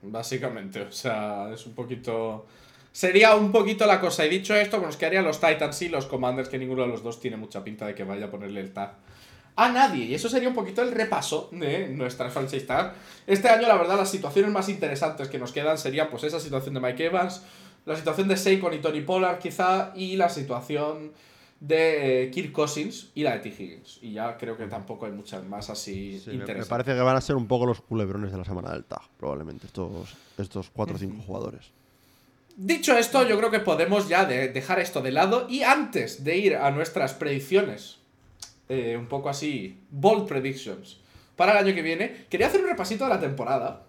básicamente, 0.02 0.82
o 0.82 0.92
sea, 0.92 1.52
es 1.54 1.66
un 1.66 1.74
poquito... 1.74 2.46
Sería 2.92 3.36
un 3.36 3.54
poquito 3.54 3.86
la 3.86 4.02
cosa. 4.02 4.26
Y 4.26 4.30
dicho 4.30 4.54
esto, 4.54 4.78
pues 4.78 4.88
nos 4.88 4.98
quedarían 4.98 5.24
los 5.24 5.40
Titans 5.40 5.82
y 5.82 5.88
los 5.88 6.08
Commanders, 6.08 6.50
que 6.50 6.60
ninguno 6.60 6.82
de 6.82 6.90
los 6.90 7.02
dos 7.02 7.22
tiene 7.22 7.38
mucha 7.38 7.64
pinta 7.64 7.88
de 7.88 7.96
que 7.96 8.04
vaya 8.04 8.26
a 8.26 8.30
ponerle 8.30 8.60
el 8.60 8.74
tag 8.74 8.98
a 9.56 9.70
nadie. 9.72 10.06
Y 10.06 10.14
eso 10.16 10.30
sería 10.30 10.50
un 10.50 10.56
poquito 10.56 10.82
el 10.82 10.92
repaso 10.92 11.50
de 11.52 11.88
nuestra 11.90 12.30
franchise. 12.30 12.66
Este 13.28 13.50
año, 13.50 13.68
la 13.68 13.76
verdad, 13.78 13.98
las 13.98 14.10
situaciones 14.10 14.52
más 14.52 14.70
interesantes 14.70 15.28
que 15.28 15.38
nos 15.40 15.52
quedan 15.52 15.78
serían 15.78 16.10
pues 16.10 16.24
esa 16.24 16.40
situación 16.40 16.74
de 16.74 16.80
Mike 16.80 17.06
Evans, 17.06 17.42
la 17.86 17.96
situación 17.96 18.28
de 18.28 18.38
Saquon 18.38 18.74
y 18.74 18.80
Tony 18.80 19.02
Pollard 19.02 19.40
quizá, 19.40 19.92
y 19.96 20.16
la 20.16 20.30
situación 20.30 21.12
de 21.60 22.24
eh, 22.24 22.32
Kirk 22.32 22.52
Cousins 22.52 23.10
y 23.14 23.22
la 23.24 23.34
de 23.34 23.40
T. 23.40 23.50
Higgins. 23.50 24.00
Y 24.02 24.14
ya 24.14 24.36
creo 24.38 24.58
que 24.58 24.66
tampoco 24.66 25.06
hay 25.06 25.12
muchas 25.12 25.44
más 25.46 25.70
así 25.70 26.20
Sí, 26.20 26.30
me, 26.32 26.34
me 26.34 26.40
interesantes. 26.40 26.68
parece 26.70 26.94
que 26.96 27.02
van 27.02 27.16
a 27.18 27.22
ser 27.22 27.36
un 27.36 27.48
poco 27.48 27.68
los 27.68 27.82
culebrones 27.82 28.32
de 28.32 28.38
la 28.40 28.46
semana 28.46 28.72
del 28.72 28.84
tag, 28.84 29.02
probablemente, 29.20 29.68
estos, 29.68 30.16
estos 30.40 30.70
4 30.74 30.96
o 30.96 30.98
5 31.00 31.24
jugadores. 31.24 31.68
Dicho 32.58 32.98
esto, 32.98 33.28
yo 33.28 33.38
creo 33.38 33.50
que 33.52 33.60
podemos 33.60 34.10
ya 34.10 34.26
de- 34.26 34.50
dejar 34.50 34.80
esto 34.80 35.02
de 35.02 35.12
lado 35.12 35.48
y 35.50 35.62
antes 35.64 36.24
de 36.24 36.38
ir 36.38 36.56
a 36.56 36.70
nuestras 36.72 37.14
predicciones, 37.14 37.98
eh, 38.72 38.96
un 38.98 39.08
poco 39.08 39.28
así, 39.28 39.78
bold 39.90 40.28
predictions, 40.28 40.98
para 41.36 41.52
el 41.52 41.58
año 41.66 41.76
que 41.76 41.82
viene, 41.82 42.26
quería 42.30 42.48
hacer 42.48 42.62
un 42.62 42.70
repasito 42.70 43.04
de 43.04 43.10
la 43.10 43.20
temporada. 43.20 43.84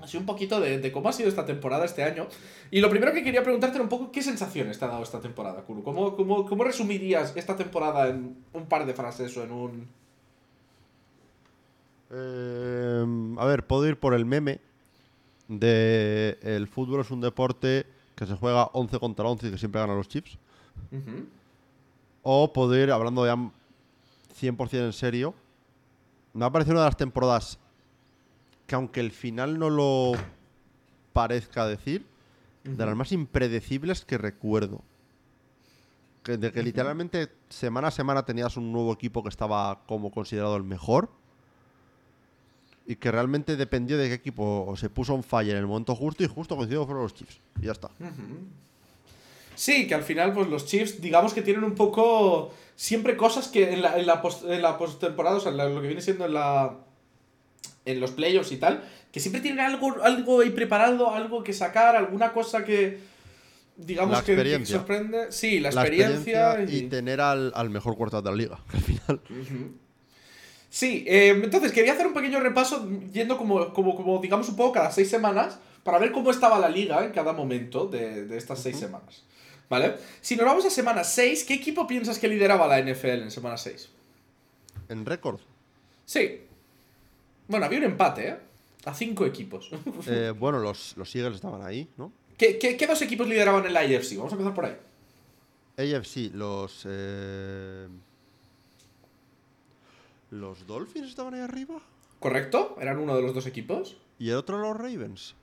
Así 0.00 0.16
un 0.16 0.24
poquito 0.24 0.58
de, 0.60 0.78
de 0.78 0.92
cómo 0.92 1.08
ha 1.08 1.12
sido 1.12 1.28
esta 1.28 1.44
temporada 1.44 1.84
este 1.84 2.02
año. 2.02 2.28
Y 2.70 2.80
lo 2.80 2.88
primero 2.88 3.12
que 3.12 3.22
quería 3.24 3.42
preguntarte 3.42 3.76
era 3.76 3.82
un 3.82 3.88
poco 3.90 4.10
qué 4.10 4.22
sensaciones 4.22 4.78
te 4.78 4.84
ha 4.84 4.88
dado 4.88 5.02
esta 5.02 5.20
temporada, 5.20 5.62
Kuru. 5.62 5.82
¿Cómo, 5.82 6.16
cómo, 6.16 6.46
cómo 6.46 6.64
resumirías 6.64 7.36
esta 7.36 7.56
temporada 7.56 8.08
en 8.08 8.36
un 8.52 8.66
par 8.66 8.86
de 8.86 8.94
frases 8.94 9.36
o 9.36 9.42
en 9.42 9.52
un... 9.52 9.88
Eh, 12.10 13.36
a 13.36 13.44
ver, 13.44 13.66
puedo 13.66 13.86
ir 13.86 13.98
por 13.98 14.14
el 14.14 14.24
meme 14.24 14.60
de 15.48 16.38
el 16.40 16.68
fútbol 16.68 17.00
es 17.00 17.10
un 17.10 17.20
deporte 17.20 17.84
que 18.14 18.26
se 18.26 18.34
juega 18.34 18.70
11 18.72 18.98
contra 18.98 19.26
11 19.26 19.48
y 19.48 19.50
que 19.50 19.58
siempre 19.58 19.80
ganan 19.80 19.96
los 19.96 20.08
Chiefs. 20.08 20.38
Ujú. 20.92 21.26
O 22.22 22.52
puedo 22.52 22.76
ir 22.80 22.90
hablando 22.92 23.26
ya 23.26 23.36
100% 24.40 24.84
en 24.84 24.92
serio. 24.92 25.34
Me 26.32 26.44
ha 26.44 26.50
parecido 26.50 26.74
una 26.74 26.82
de 26.82 26.88
las 26.88 26.96
temporadas 26.96 27.58
que 28.66 28.74
aunque 28.74 29.00
el 29.00 29.10
final 29.10 29.58
no 29.58 29.70
lo 29.70 30.12
parezca 31.12 31.66
decir, 31.66 32.06
de 32.62 32.86
las 32.86 32.94
más 32.94 33.12
impredecibles 33.12 34.04
que 34.04 34.18
recuerdo. 34.18 34.82
Que, 36.22 36.36
de 36.36 36.52
que 36.52 36.62
literalmente 36.62 37.30
semana 37.48 37.88
a 37.88 37.90
semana 37.90 38.26
tenías 38.26 38.58
un 38.58 38.70
nuevo 38.70 38.92
equipo 38.92 39.22
que 39.22 39.30
estaba 39.30 39.80
como 39.86 40.10
considerado 40.10 40.54
el 40.56 40.64
mejor. 40.64 41.08
Y 42.86 42.96
que 42.96 43.10
realmente 43.10 43.56
dependió 43.56 43.96
de 43.96 44.08
qué 44.08 44.14
equipo 44.14 44.74
se 44.76 44.90
puso 44.90 45.14
on 45.14 45.22
fire 45.22 45.52
en 45.52 45.58
el 45.58 45.66
momento 45.66 45.94
justo 45.94 46.22
y 46.22 46.26
justo 46.26 46.56
coincidió 46.56 46.84
fueron 46.84 47.04
los 47.04 47.14
Chiefs. 47.14 47.40
Y 47.60 47.66
ya 47.66 47.72
está. 47.72 47.90
Sí, 49.58 49.88
que 49.88 49.94
al 49.96 50.04
final, 50.04 50.32
pues 50.32 50.46
los 50.48 50.66
Chiefs, 50.66 51.00
digamos 51.00 51.34
que 51.34 51.42
tienen 51.42 51.64
un 51.64 51.74
poco. 51.74 52.54
Siempre 52.76 53.16
cosas 53.16 53.48
que 53.48 53.72
en 53.72 53.82
la, 53.82 53.98
en 53.98 54.06
la, 54.06 54.22
post, 54.22 54.44
en 54.48 54.62
la 54.62 54.78
postemporada, 54.78 55.38
o 55.38 55.40
sea, 55.40 55.50
en 55.50 55.56
la- 55.56 55.68
lo 55.68 55.80
que 55.80 55.88
viene 55.88 56.00
siendo 56.00 56.26
en 56.26 56.34
la. 56.34 56.76
En 57.84 57.98
los 57.98 58.12
playoffs 58.12 58.52
y 58.52 58.58
tal, 58.58 58.84
que 59.10 59.18
siempre 59.18 59.40
tienen 59.40 59.58
algo, 59.58 59.96
algo 60.04 60.42
ahí 60.42 60.50
preparado, 60.50 61.12
algo 61.12 61.42
que 61.42 61.52
sacar, 61.52 61.96
alguna 61.96 62.32
cosa 62.32 62.64
que. 62.64 63.00
Digamos 63.76 64.22
que- 64.22 64.36
sorprende. 64.78 65.32
Sí, 65.32 65.58
la, 65.58 65.70
experiencia. 65.70 66.50
experiencia 66.52 66.76
y 66.86 66.88
tener 66.88 67.20
al, 67.20 67.50
al 67.56 67.68
mejor 67.70 67.96
cuarto 67.96 68.22
de 68.22 68.30
la 68.30 68.36
liga. 68.36 68.58
Al 68.72 68.80
final. 68.80 69.20
Sí, 70.70 71.04
eh, 71.08 71.30
entonces 71.42 71.72
quería 71.72 71.94
hacer 71.94 72.06
un 72.06 72.12
pequeño 72.14 72.38
repaso 72.40 72.86
yendo 73.12 73.38
como, 73.38 73.72
como, 73.72 73.96
como, 73.96 74.18
digamos, 74.20 74.48
un 74.50 74.56
poco 74.56 74.72
cada 74.72 74.90
seis 74.92 75.08
semanas 75.08 75.58
para 75.82 75.98
ver 75.98 76.12
cómo 76.12 76.30
estaba 76.30 76.58
la 76.58 76.68
liga 76.68 77.04
en 77.04 77.10
cada 77.12 77.32
momento 77.32 77.86
de, 77.86 78.26
de 78.26 78.36
estas 78.36 78.60
seis 78.62 78.78
semanas. 78.78 79.24
¿Vale? 79.68 79.96
Si 80.20 80.34
nos 80.36 80.46
vamos 80.46 80.64
a 80.64 80.70
semana 80.70 81.04
6, 81.04 81.44
¿qué 81.44 81.54
equipo 81.54 81.86
piensas 81.86 82.18
que 82.18 82.28
lideraba 82.28 82.66
la 82.66 82.80
NFL 82.80 83.22
en 83.22 83.30
semana 83.30 83.56
6? 83.56 83.90
En 84.88 85.04
récord. 85.04 85.40
Sí. 86.06 86.40
Bueno, 87.48 87.66
había 87.66 87.78
un 87.78 87.84
empate, 87.84 88.28
¿eh? 88.28 88.36
A 88.84 88.94
cinco 88.94 89.26
equipos. 89.26 89.70
Eh, 90.06 90.32
bueno, 90.38 90.58
los, 90.58 90.96
los 90.96 91.14
Eagles 91.14 91.34
estaban 91.36 91.62
ahí, 91.62 91.88
¿no? 91.98 92.12
¿Qué, 92.38 92.58
qué, 92.58 92.76
qué 92.76 92.86
dos 92.86 93.02
equipos 93.02 93.28
lideraban 93.28 93.66
en 93.66 93.74
la 93.74 93.80
AFC? 93.80 94.16
Vamos 94.16 94.32
a 94.32 94.36
empezar 94.36 94.54
por 94.54 94.64
ahí. 94.64 94.76
AFC, 95.76 96.32
los. 96.34 96.84
eh, 96.86 97.88
los 100.30 100.66
Dolphins 100.66 101.08
estaban 101.08 101.34
ahí 101.34 101.40
arriba. 101.40 101.80
¿Correcto? 102.20 102.76
Eran 102.80 102.98
uno 102.98 103.16
de 103.16 103.22
los 103.22 103.34
dos 103.34 103.46
equipos. 103.46 103.96
Y 104.18 104.30
el 104.30 104.36
otro 104.36 104.58
los 104.58 104.76
Ravens. 104.76 105.34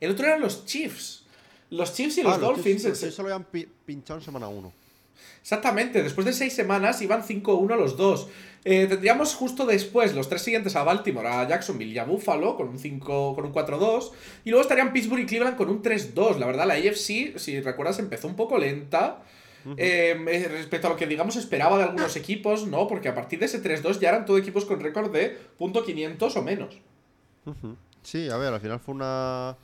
El 0.00 0.12
otro 0.12 0.26
eran 0.26 0.40
los 0.40 0.64
Chiefs. 0.66 1.24
Los 1.70 1.92
Chiefs 1.94 2.18
y 2.18 2.22
los 2.22 2.34
Ah, 2.34 2.38
Dolphins. 2.38 2.64
Chiefs- 2.82 2.84
los 2.88 2.98
se- 2.98 3.06
Chiefs 3.06 3.16
solo 3.16 3.28
habían 3.34 3.44
pi- 3.44 3.68
pinchado 3.84 4.18
en 4.20 4.24
semana 4.24 4.48
1. 4.48 4.72
Exactamente, 5.42 6.02
después 6.02 6.26
de 6.26 6.32
seis 6.32 6.52
semanas 6.52 7.00
iban 7.00 7.22
5-1 7.22 7.76
los 7.76 7.96
dos. 7.96 8.28
Eh, 8.64 8.86
tendríamos 8.86 9.34
justo 9.34 9.64
después 9.66 10.14
los 10.14 10.28
tres 10.28 10.42
siguientes 10.42 10.76
a 10.76 10.82
Baltimore, 10.82 11.28
a 11.28 11.48
Jacksonville 11.48 11.92
y 11.92 11.98
a 11.98 12.04
Buffalo 12.04 12.56
con 12.56 12.68
un 12.68 12.78
5 12.78 13.34
con 13.34 13.46
un 13.46 13.52
4-2. 13.52 14.12
Y 14.44 14.50
luego 14.50 14.62
estarían 14.62 14.92
Pittsburgh 14.92 15.20
y 15.22 15.26
Cleveland 15.26 15.56
con 15.56 15.70
un 15.70 15.80
3-2. 15.80 16.38
La 16.38 16.46
verdad, 16.46 16.66
la 16.66 16.74
AFC, 16.74 17.38
si 17.38 17.60
recuerdas, 17.60 17.98
empezó 17.98 18.26
un 18.28 18.36
poco 18.36 18.58
lenta. 18.58 19.22
eh, 19.76 20.16
eh, 20.28 20.48
respecto 20.48 20.86
a 20.86 20.90
lo 20.90 20.96
que 20.96 21.06
digamos 21.06 21.36
esperaba 21.36 21.76
de 21.76 21.84
algunos 21.84 22.16
equipos, 22.16 22.66
¿no? 22.66 22.86
Porque 22.86 23.08
a 23.08 23.14
partir 23.14 23.38
de 23.38 23.46
ese 23.46 23.58
3-2 23.62 24.00
ya 24.00 24.08
eran 24.10 24.24
todo 24.24 24.38
equipos 24.38 24.64
con 24.64 24.80
récord 24.80 25.10
de 25.12 25.36
punto 25.58 25.84
.500 25.84 26.36
o 26.36 26.42
menos. 26.42 26.78
Sí, 28.02 28.28
a 28.30 28.36
ver, 28.38 28.52
al 28.54 28.60
final 28.60 28.80
fue 28.80 28.94
una. 28.94 29.56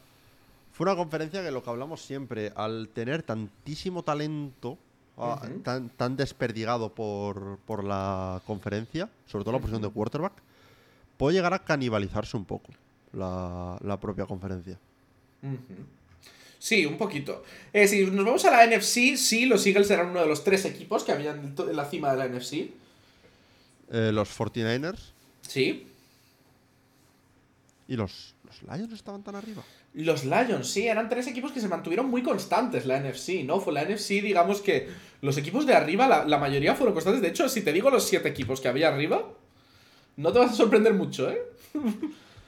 Fue 0.75 0.85
una 0.87 0.97
conferencia 0.97 1.41
que 1.43 1.51
lo 1.53 1.62
que 1.62 1.70
hablamos 1.70 2.03
siempre, 2.03 2.53
al 2.57 2.89
tener 2.93 3.22
tantísimo 3.22 4.03
talento 4.03 4.77
ah, 5.16 5.41
tan, 5.62 5.89
tan 5.89 6.16
desperdigado 6.16 6.93
por, 6.93 7.59
por 7.64 7.85
la 7.85 8.43
conferencia, 8.45 9.09
sobre 9.27 9.45
todo 9.45 9.53
la 9.53 9.61
posición 9.61 9.83
de 9.83 9.89
quarterback, 9.89 10.33
puede 11.16 11.37
llegar 11.37 11.55
a 11.55 11.61
canibalizarse 11.61 12.37
un 12.37 12.45
poco 12.45 12.72
la, 13.12 13.79
la 13.83 14.01
propia 14.01 14.27
conferencia. 14.27 14.77
Sí, 16.59 16.85
un 16.87 16.99
poquito. 16.99 17.45
Eh, 17.72 17.87
si 17.87 18.05
nos 18.07 18.25
vamos 18.25 18.45
a 18.45 18.51
la 18.51 18.66
NFC, 18.66 19.16
sí, 19.16 19.47
los 19.47 19.64
Eagles 19.66 19.89
eran 19.93 20.09
uno 20.09 20.22
de 20.22 20.27
los 20.27 20.43
tres 20.43 20.64
equipos 20.64 21.05
que 21.05 21.12
habían 21.12 21.55
en 21.57 21.77
la 21.77 21.85
cima 21.85 22.11
de 22.12 22.16
la 22.16 22.27
NFC. 22.29 22.53
Eh, 23.93 24.11
los 24.12 24.29
49ers 24.37 24.99
Sí. 25.43 25.87
y 27.87 27.95
los, 27.97 28.35
los 28.45 28.62
Lions 28.62 28.93
estaban 28.93 29.22
tan 29.22 29.37
arriba. 29.37 29.62
Los 29.95 30.24
Lions, 30.24 30.68
sí, 30.68 30.88
eran 30.88 31.09
tres 31.09 31.26
equipos 31.28 31.53
que 31.53 31.61
se 31.61 31.68
mantuvieron 31.68 32.11
muy 32.11 32.22
constantes 32.22 32.84
la 32.84 32.99
NFC, 32.99 33.45
¿no? 33.45 33.61
Fue 33.61 33.72
la 33.72 33.84
NFC, 33.84 34.22
digamos 34.22 34.61
que 34.61 34.88
los 35.20 35.36
equipos 35.38 35.66
de 35.66 35.74
arriba, 35.74 36.09
la, 36.09 36.24
la 36.24 36.38
mayoría 36.38 36.74
fueron 36.74 36.95
constantes. 36.95 37.22
De 37.22 37.28
hecho, 37.28 37.49
si 37.49 37.62
te 37.62 37.72
digo 37.72 37.90
los 37.90 38.05
siete 38.05 38.28
equipos 38.28 38.61
que 38.61 38.68
había 38.68 38.88
arriba, 38.88 39.22
no 40.16 40.32
te 40.32 40.38
vas 40.40 40.53
a 40.53 40.55
sorprender 40.55 40.95
mucho, 40.95 41.30
¿eh? 41.30 41.40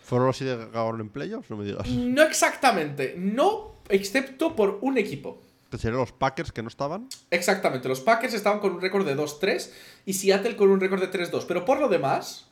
¿Fueron 0.03 0.28
los 0.28 0.38
que 0.38 0.51
acabaron 0.51 1.01
en 1.01 1.09
playoffs? 1.09 1.51
No 1.51 1.57
me 1.57 1.64
digas. 1.64 1.88
No 1.88 2.22
exactamente, 2.22 3.14
no, 3.16 3.76
excepto 3.88 4.55
por 4.55 4.78
un 4.82 4.99
equipo. 4.99 5.42
Serían 5.76 6.01
los 6.01 6.12
Packers 6.12 6.53
que 6.53 6.62
no 6.62 6.68
estaban. 6.68 7.09
Exactamente, 7.30 7.88
los 7.88 8.01
Packers 8.01 8.34
estaban 8.34 8.61
con 8.61 8.72
un 8.72 8.80
récord 8.80 9.05
de 9.05 9.16
2-3 9.16 9.70
y 10.07 10.14
Seattle 10.14 10.57
con 10.57 10.70
un 10.70 10.80
récord 10.80 11.01
de 11.01 11.11
3-2. 11.11 11.44
Pero 11.47 11.64
por 11.64 11.80
lo 11.80 11.88
demás, 11.88 12.47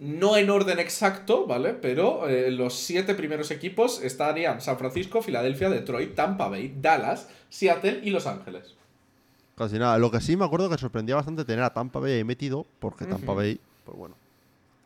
no 0.00 0.38
en 0.38 0.48
orden 0.48 0.78
exacto, 0.78 1.46
¿vale? 1.46 1.74
Pero 1.74 2.26
eh, 2.26 2.50
los 2.50 2.74
siete 2.74 3.14
primeros 3.14 3.50
equipos 3.50 4.02
estarían 4.02 4.60
San 4.62 4.78
Francisco, 4.78 5.20
Filadelfia, 5.20 5.68
Detroit, 5.68 6.14
Tampa 6.14 6.48
Bay, 6.48 6.74
Dallas, 6.80 7.28
Seattle 7.50 8.00
y 8.02 8.10
Los 8.10 8.26
Ángeles. 8.26 8.74
Casi 9.56 9.78
nada. 9.78 9.98
Lo 9.98 10.10
que 10.10 10.22
sí 10.22 10.36
me 10.36 10.46
acuerdo 10.46 10.70
que 10.70 10.78
sorprendía 10.78 11.16
bastante 11.16 11.44
tener 11.44 11.62
a 11.62 11.74
Tampa 11.74 12.00
Bay 12.00 12.12
ahí 12.12 12.24
metido, 12.24 12.64
porque 12.78 13.04
Tampa. 13.04 13.34
Bay, 13.34 13.60
pues 13.84 13.96
bueno, 13.96 14.14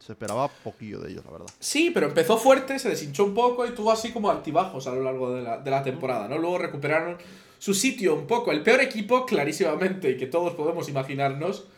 se 0.01 0.13
esperaba 0.13 0.49
poquillo 0.49 0.99
de 0.99 1.13
ellos, 1.13 1.25
la 1.25 1.31
verdad. 1.31 1.47
Sí, 1.61 1.93
pero 1.95 2.09
empezó 2.09 2.37
fuerte, 2.37 2.81
se 2.81 2.89
deshinchó 2.89 3.25
un 3.25 3.35
poco 3.35 3.65
y 3.67 3.71
tuvo 3.71 3.93
así 3.93 4.13
como 4.13 4.31
altibajos 4.31 4.89
a 4.89 4.93
lo 4.93 5.03
largo 5.05 5.33
de 5.33 5.43
la, 5.43 5.59
de 5.59 5.71
la 5.71 5.85
temporada, 5.85 6.27
¿no? 6.27 6.39
Luego 6.39 6.59
recuperaron 6.59 7.19
su 7.61 7.73
sitio 7.73 8.17
un 8.17 8.27
poco. 8.27 8.51
El 8.51 8.65
peor 8.65 8.81
equipo, 8.81 9.25
clarísimamente, 9.25 10.11
y 10.11 10.17
que 10.17 10.27
todos 10.27 10.55
podemos 10.55 10.89
imaginarnos, 10.89 11.69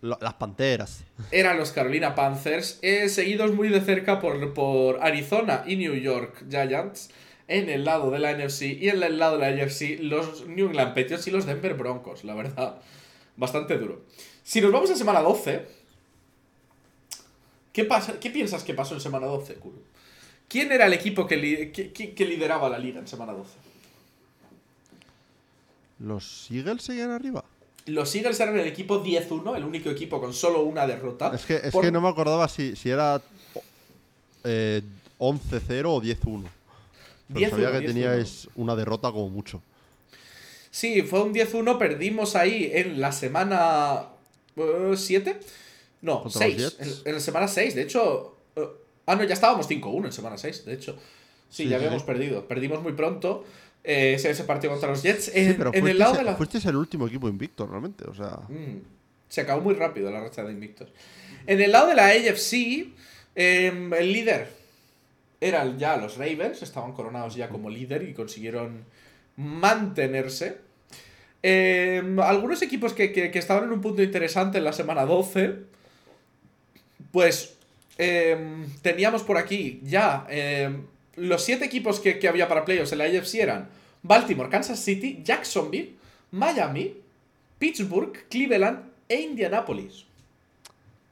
las 0.00 0.34
Panteras. 0.34 1.04
Eran 1.30 1.58
los 1.58 1.72
Carolina 1.72 2.14
Panthers, 2.14 2.78
eh, 2.82 3.08
seguidos 3.08 3.52
muy 3.52 3.68
de 3.68 3.80
cerca 3.80 4.20
por, 4.20 4.54
por 4.54 5.02
Arizona 5.02 5.64
y 5.66 5.76
New 5.76 5.94
York 5.94 6.44
Giants 6.48 7.10
en 7.50 7.68
el 7.68 7.84
lado 7.84 8.10
de 8.10 8.20
la 8.20 8.32
NFC 8.32 8.62
y 8.62 8.88
en 8.88 9.02
el 9.02 9.18
lado 9.18 9.36
de 9.36 9.50
la 9.50 9.64
NFC 9.64 9.98
los 10.00 10.46
New 10.46 10.68
England 10.68 10.94
Patriots 10.94 11.26
y 11.26 11.30
los 11.32 11.46
Denver 11.46 11.74
Broncos, 11.74 12.24
la 12.24 12.34
verdad. 12.34 12.80
Bastante 13.36 13.76
duro. 13.76 14.04
Si 14.42 14.60
nos 14.60 14.70
vamos 14.70 14.90
a 14.90 14.96
semana 14.96 15.20
12, 15.20 15.66
¿qué, 17.72 17.84
pasa, 17.84 18.20
qué 18.20 18.30
piensas 18.30 18.62
que 18.62 18.74
pasó 18.74 18.94
en 18.94 19.00
semana 19.00 19.26
12, 19.26 19.54
Kuro? 19.54 19.78
¿Quién 20.48 20.72
era 20.72 20.86
el 20.86 20.92
equipo 20.92 21.26
que, 21.26 21.72
que, 21.72 22.24
lideraba 22.24 22.68
la 22.68 22.78
liga 22.78 22.98
en 22.98 23.06
semana 23.06 23.32
12? 23.32 23.50
¿Los 26.00 26.50
Eagles 26.50 26.82
seguían 26.82 27.10
arriba? 27.10 27.44
Los 27.86 28.14
Eagles 28.14 28.38
eran 28.40 28.58
el 28.58 28.66
equipo 28.66 29.02
10-1, 29.02 29.56
el 29.56 29.64
único 29.64 29.90
equipo 29.90 30.20
con 30.20 30.32
solo 30.32 30.62
una 30.62 30.86
derrota. 30.86 31.32
Es 31.34 31.44
que, 31.44 31.56
es 31.56 31.74
que 31.74 31.90
no 31.90 32.00
me 32.00 32.08
acordaba 32.08 32.46
si, 32.48 32.76
si 32.76 32.90
era 32.90 33.20
eh, 34.44 34.82
11-0 35.18 35.84
o 35.86 36.02
10-1. 36.02 36.44
Pero 37.32 37.50
sabía 37.50 37.72
que 37.72 37.86
teníais 37.86 38.48
una 38.56 38.74
derrota 38.74 39.12
como 39.12 39.28
mucho. 39.28 39.62
Sí, 40.70 41.02
fue 41.02 41.22
un 41.22 41.34
10-1, 41.34 41.78
perdimos 41.78 42.36
ahí 42.36 42.70
en 42.72 43.00
la 43.00 43.12
semana 43.12 44.06
7. 44.94 45.40
Uh, 45.40 46.06
no, 46.06 46.28
6. 46.28 46.76
En, 47.04 47.14
la 47.14 47.20
semana 47.20 47.48
6, 47.48 47.74
de 47.74 47.82
hecho. 47.82 48.36
Uh, 48.56 48.60
ah, 49.06 49.16
no, 49.16 49.24
ya 49.24 49.34
estábamos 49.34 49.68
5-1 49.68 50.06
en 50.06 50.12
semana 50.12 50.38
6, 50.38 50.64
de 50.64 50.74
hecho. 50.74 50.96
Sí, 51.48 51.68
ya 51.68 51.76
habíamos 51.76 52.04
perdido. 52.04 52.46
Perdimos 52.46 52.82
muy 52.82 52.92
pronto 52.92 53.44
eh, 53.82 54.14
ese, 54.14 54.44
partido 54.44 54.72
contra 54.72 54.90
los 54.90 55.02
Jets. 55.02 55.30
En, 55.34 55.56
pero 55.56 55.72
en 55.72 55.86
el 55.88 55.98
lado 55.98 56.14
de 56.14 56.24
la... 56.24 56.36
fuiste 56.36 56.58
el 56.68 56.76
último 56.76 57.06
equipo 57.06 57.28
invicto, 57.28 57.66
realmente. 57.66 58.04
O 58.08 58.14
sea. 58.14 58.38
Mm, 58.48 58.80
se 59.28 59.40
acabó 59.40 59.62
muy 59.62 59.74
rápido 59.74 60.10
la 60.10 60.20
racha 60.20 60.44
de 60.44 60.52
invictos. 60.52 60.88
En 61.46 61.60
el 61.60 61.72
lado 61.72 61.88
de 61.88 61.94
la 61.94 62.08
AFC, 62.08 62.88
em, 63.34 63.92
el 63.94 64.12
líder 64.12 64.48
eran 65.40 65.78
ya 65.78 65.96
los 65.96 66.18
Ravens, 66.18 66.62
estaban 66.62 66.92
coronados 66.92 67.34
ya 67.34 67.48
como 67.48 67.70
líder 67.70 68.02
y 68.02 68.12
consiguieron 68.12 68.84
mantenerse. 69.36 70.58
Em, 71.42 72.20
algunos 72.20 72.60
equipos 72.60 72.92
que, 72.92 73.30
estaban 73.34 73.64
en 73.64 73.72
un 73.72 73.80
punto 73.80 74.02
interesante 74.02 74.58
en 74.58 74.64
la 74.64 74.74
semana 74.74 75.06
12, 75.06 75.54
pues 77.10 77.54
em, 77.96 78.66
teníamos 78.82 79.22
por 79.22 79.38
aquí 79.38 79.80
ya 79.82 80.26
los 81.20 81.44
siete 81.44 81.64
equipos 81.66 82.00
que, 82.00 82.26
había 82.28 82.48
para 82.48 82.64
playoffs 82.64 82.92
en 82.92 82.98
la 82.98 83.04
AFC 83.04 83.34
eran 83.36 83.68
Baltimore, 84.02 84.48
Kansas 84.48 84.80
City, 84.80 85.20
Jacksonville, 85.22 85.94
Miami, 86.30 86.94
Pittsburgh, 87.58 88.26
Cleveland 88.28 88.80
e 89.08 89.20
Indianapolis. 89.20 90.04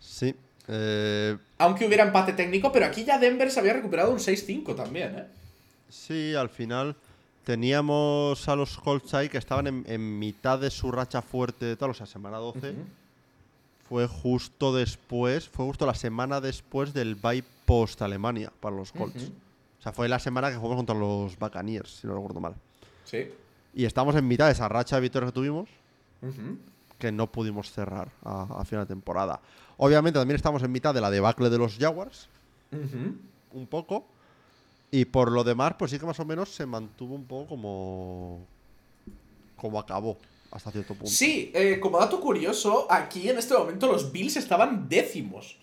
Sí. 0.01 0.35
Eh, 0.69 1.37
Aunque 1.59 1.87
hubiera 1.87 2.05
empate 2.05 2.33
técnico, 2.33 2.73
pero 2.73 2.87
aquí 2.87 3.05
ya 3.05 3.19
Denver 3.19 3.51
se 3.51 3.61
había 3.61 3.75
recuperado 3.75 4.11
un 4.11 4.19
6-5 4.19 4.75
también, 4.75 5.19
¿eh? 5.19 5.27
Sí, 5.89 6.35
al 6.35 6.51
final 6.51 6.95
teníamos 7.45 8.47
a 8.49 8.57
los 8.57 8.77
Colts 8.77 9.15
ahí 9.15 9.29
que 9.31 9.39
estaban 9.39 9.85
en, 9.87 10.19
mitad 10.19 10.59
de 10.59 10.71
su 10.71 10.93
racha 10.93 11.23
fuerte 11.23 11.65
de 11.65 11.77
tal, 11.77 11.91
o 11.91 11.95
sea, 11.95 12.07
semana 12.07 12.37
12. 12.37 12.75
Fue 13.89 14.07
justo 14.07 14.75
después, 14.75 15.49
fue 15.49 15.65
justo 15.65 15.87
la 15.87 15.95
semana 15.95 16.43
después 16.43 16.93
del 16.93 17.15
bye 17.15 17.43
post 17.65 18.03
Alemania 18.03 18.53
para 18.61 18.77
los 18.77 18.93
Colts. 18.93 19.31
Sea, 19.89 19.93
fue 19.93 20.09
la 20.09 20.19
semana 20.19 20.51
que 20.51 20.57
jugamos 20.57 20.77
contra 20.77 20.95
los 20.95 21.39
Buccaneers, 21.39 22.01
si 22.01 22.07
no 22.07 22.15
recuerdo 22.15 22.41
mal. 22.41 22.55
Sí. 23.05 23.29
Y 23.75 23.85
estamos 23.85 24.15
en 24.17 24.27
mitad 24.27 24.47
de 24.47 24.53
esa 24.53 24.69
racha 24.69 24.97
de 24.97 25.03
victorias 25.03 25.31
que 25.33 25.35
tuvimos, 25.35 25.69
que 26.99 27.13
no 27.13 27.31
pudimos 27.31 27.71
cerrar 27.71 28.09
a, 28.25 28.65
final 28.65 28.85
de 28.85 28.89
temporada. 28.89 29.41
Obviamente 29.77 30.19
también 30.19 30.37
estamos 30.37 30.63
en 30.63 30.73
mitad 30.73 30.93
de 30.95 31.01
la 31.01 31.11
debacle 31.11 31.51
de 31.51 31.59
los 31.59 31.77
Jaguars, 31.79 32.29
un 32.73 33.67
poco. 33.67 34.05
Y 34.91 35.05
por 35.05 35.31
lo 35.31 35.45
demás, 35.45 35.75
pues 35.79 35.91
sí 35.91 35.99
que 35.99 36.07
más 36.07 36.19
o 36.19 36.25
menos 36.25 36.49
se 36.49 36.65
mantuvo 36.65 37.15
un 37.15 37.25
poco 37.25 37.49
como. 37.49 38.41
como 39.57 39.79
acabó, 39.79 40.17
hasta 40.51 40.71
cierto 40.71 40.95
punto. 40.95 41.11
Sí, 41.11 41.53
eh, 41.55 41.79
como 41.79 41.99
dato 41.99 42.21
curioso, 42.21 42.87
aquí 42.91 43.29
en 43.29 43.39
este 43.39 43.55
momento 43.55 43.87
los 43.87 44.11
Bills 44.11 44.37
estaban 44.37 44.89
décimos 44.89 45.57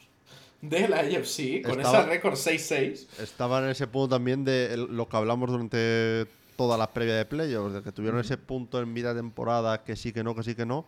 de 0.69 0.87
la 0.87 0.97
AFC, 0.97 1.61
con 1.63 1.79
ese 1.79 2.01
récord 2.03 2.35
6-6. 2.35 3.07
Estaban 3.21 3.65
en 3.65 3.71
ese 3.71 3.87
punto 3.87 4.15
también 4.15 4.43
de 4.43 4.75
lo 4.77 5.07
que 5.07 5.17
hablamos 5.17 5.49
durante 5.49 6.25
toda 6.55 6.77
la 6.77 6.91
previa 6.91 7.15
de 7.15 7.25
playoffs, 7.25 7.73
de 7.73 7.83
que 7.83 7.91
tuvieron 7.91 8.19
ese 8.19 8.37
punto 8.37 8.81
en 8.81 8.91
mitad 8.91 9.13
de 9.13 9.21
temporada 9.21 9.83
que 9.83 9.95
sí, 9.95 10.13
que 10.13 10.23
no, 10.23 10.35
que 10.35 10.43
sí, 10.43 10.55
que 10.55 10.65
no, 10.65 10.85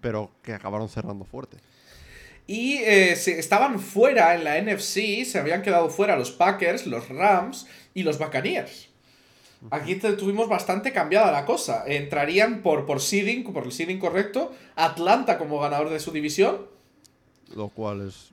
pero 0.00 0.30
que 0.42 0.52
acabaron 0.52 0.88
cerrando 0.88 1.24
fuerte. 1.24 1.58
Y 2.46 2.78
eh, 2.78 3.12
estaban 3.12 3.78
fuera 3.78 4.34
en 4.34 4.44
la 4.44 4.60
NFC, 4.60 5.24
se 5.24 5.38
habían 5.38 5.62
quedado 5.62 5.88
fuera 5.88 6.16
los 6.16 6.32
Packers, 6.32 6.86
los 6.86 7.08
Rams 7.08 7.66
y 7.94 8.02
los 8.02 8.18
Buccaneers. 8.18 8.88
Aquí 9.70 9.96
tuvimos 9.96 10.48
bastante 10.48 10.90
cambiada 10.90 11.30
la 11.30 11.44
cosa. 11.44 11.84
Entrarían 11.86 12.62
por, 12.62 12.86
por 12.86 13.00
seeding, 13.00 13.44
por 13.44 13.64
el 13.64 13.72
seeding 13.72 13.98
correcto, 13.98 14.52
Atlanta 14.74 15.36
como 15.36 15.60
ganador 15.60 15.90
de 15.90 16.00
su 16.00 16.12
división. 16.12 16.66
Lo 17.54 17.68
cual 17.68 18.08
es 18.08 18.32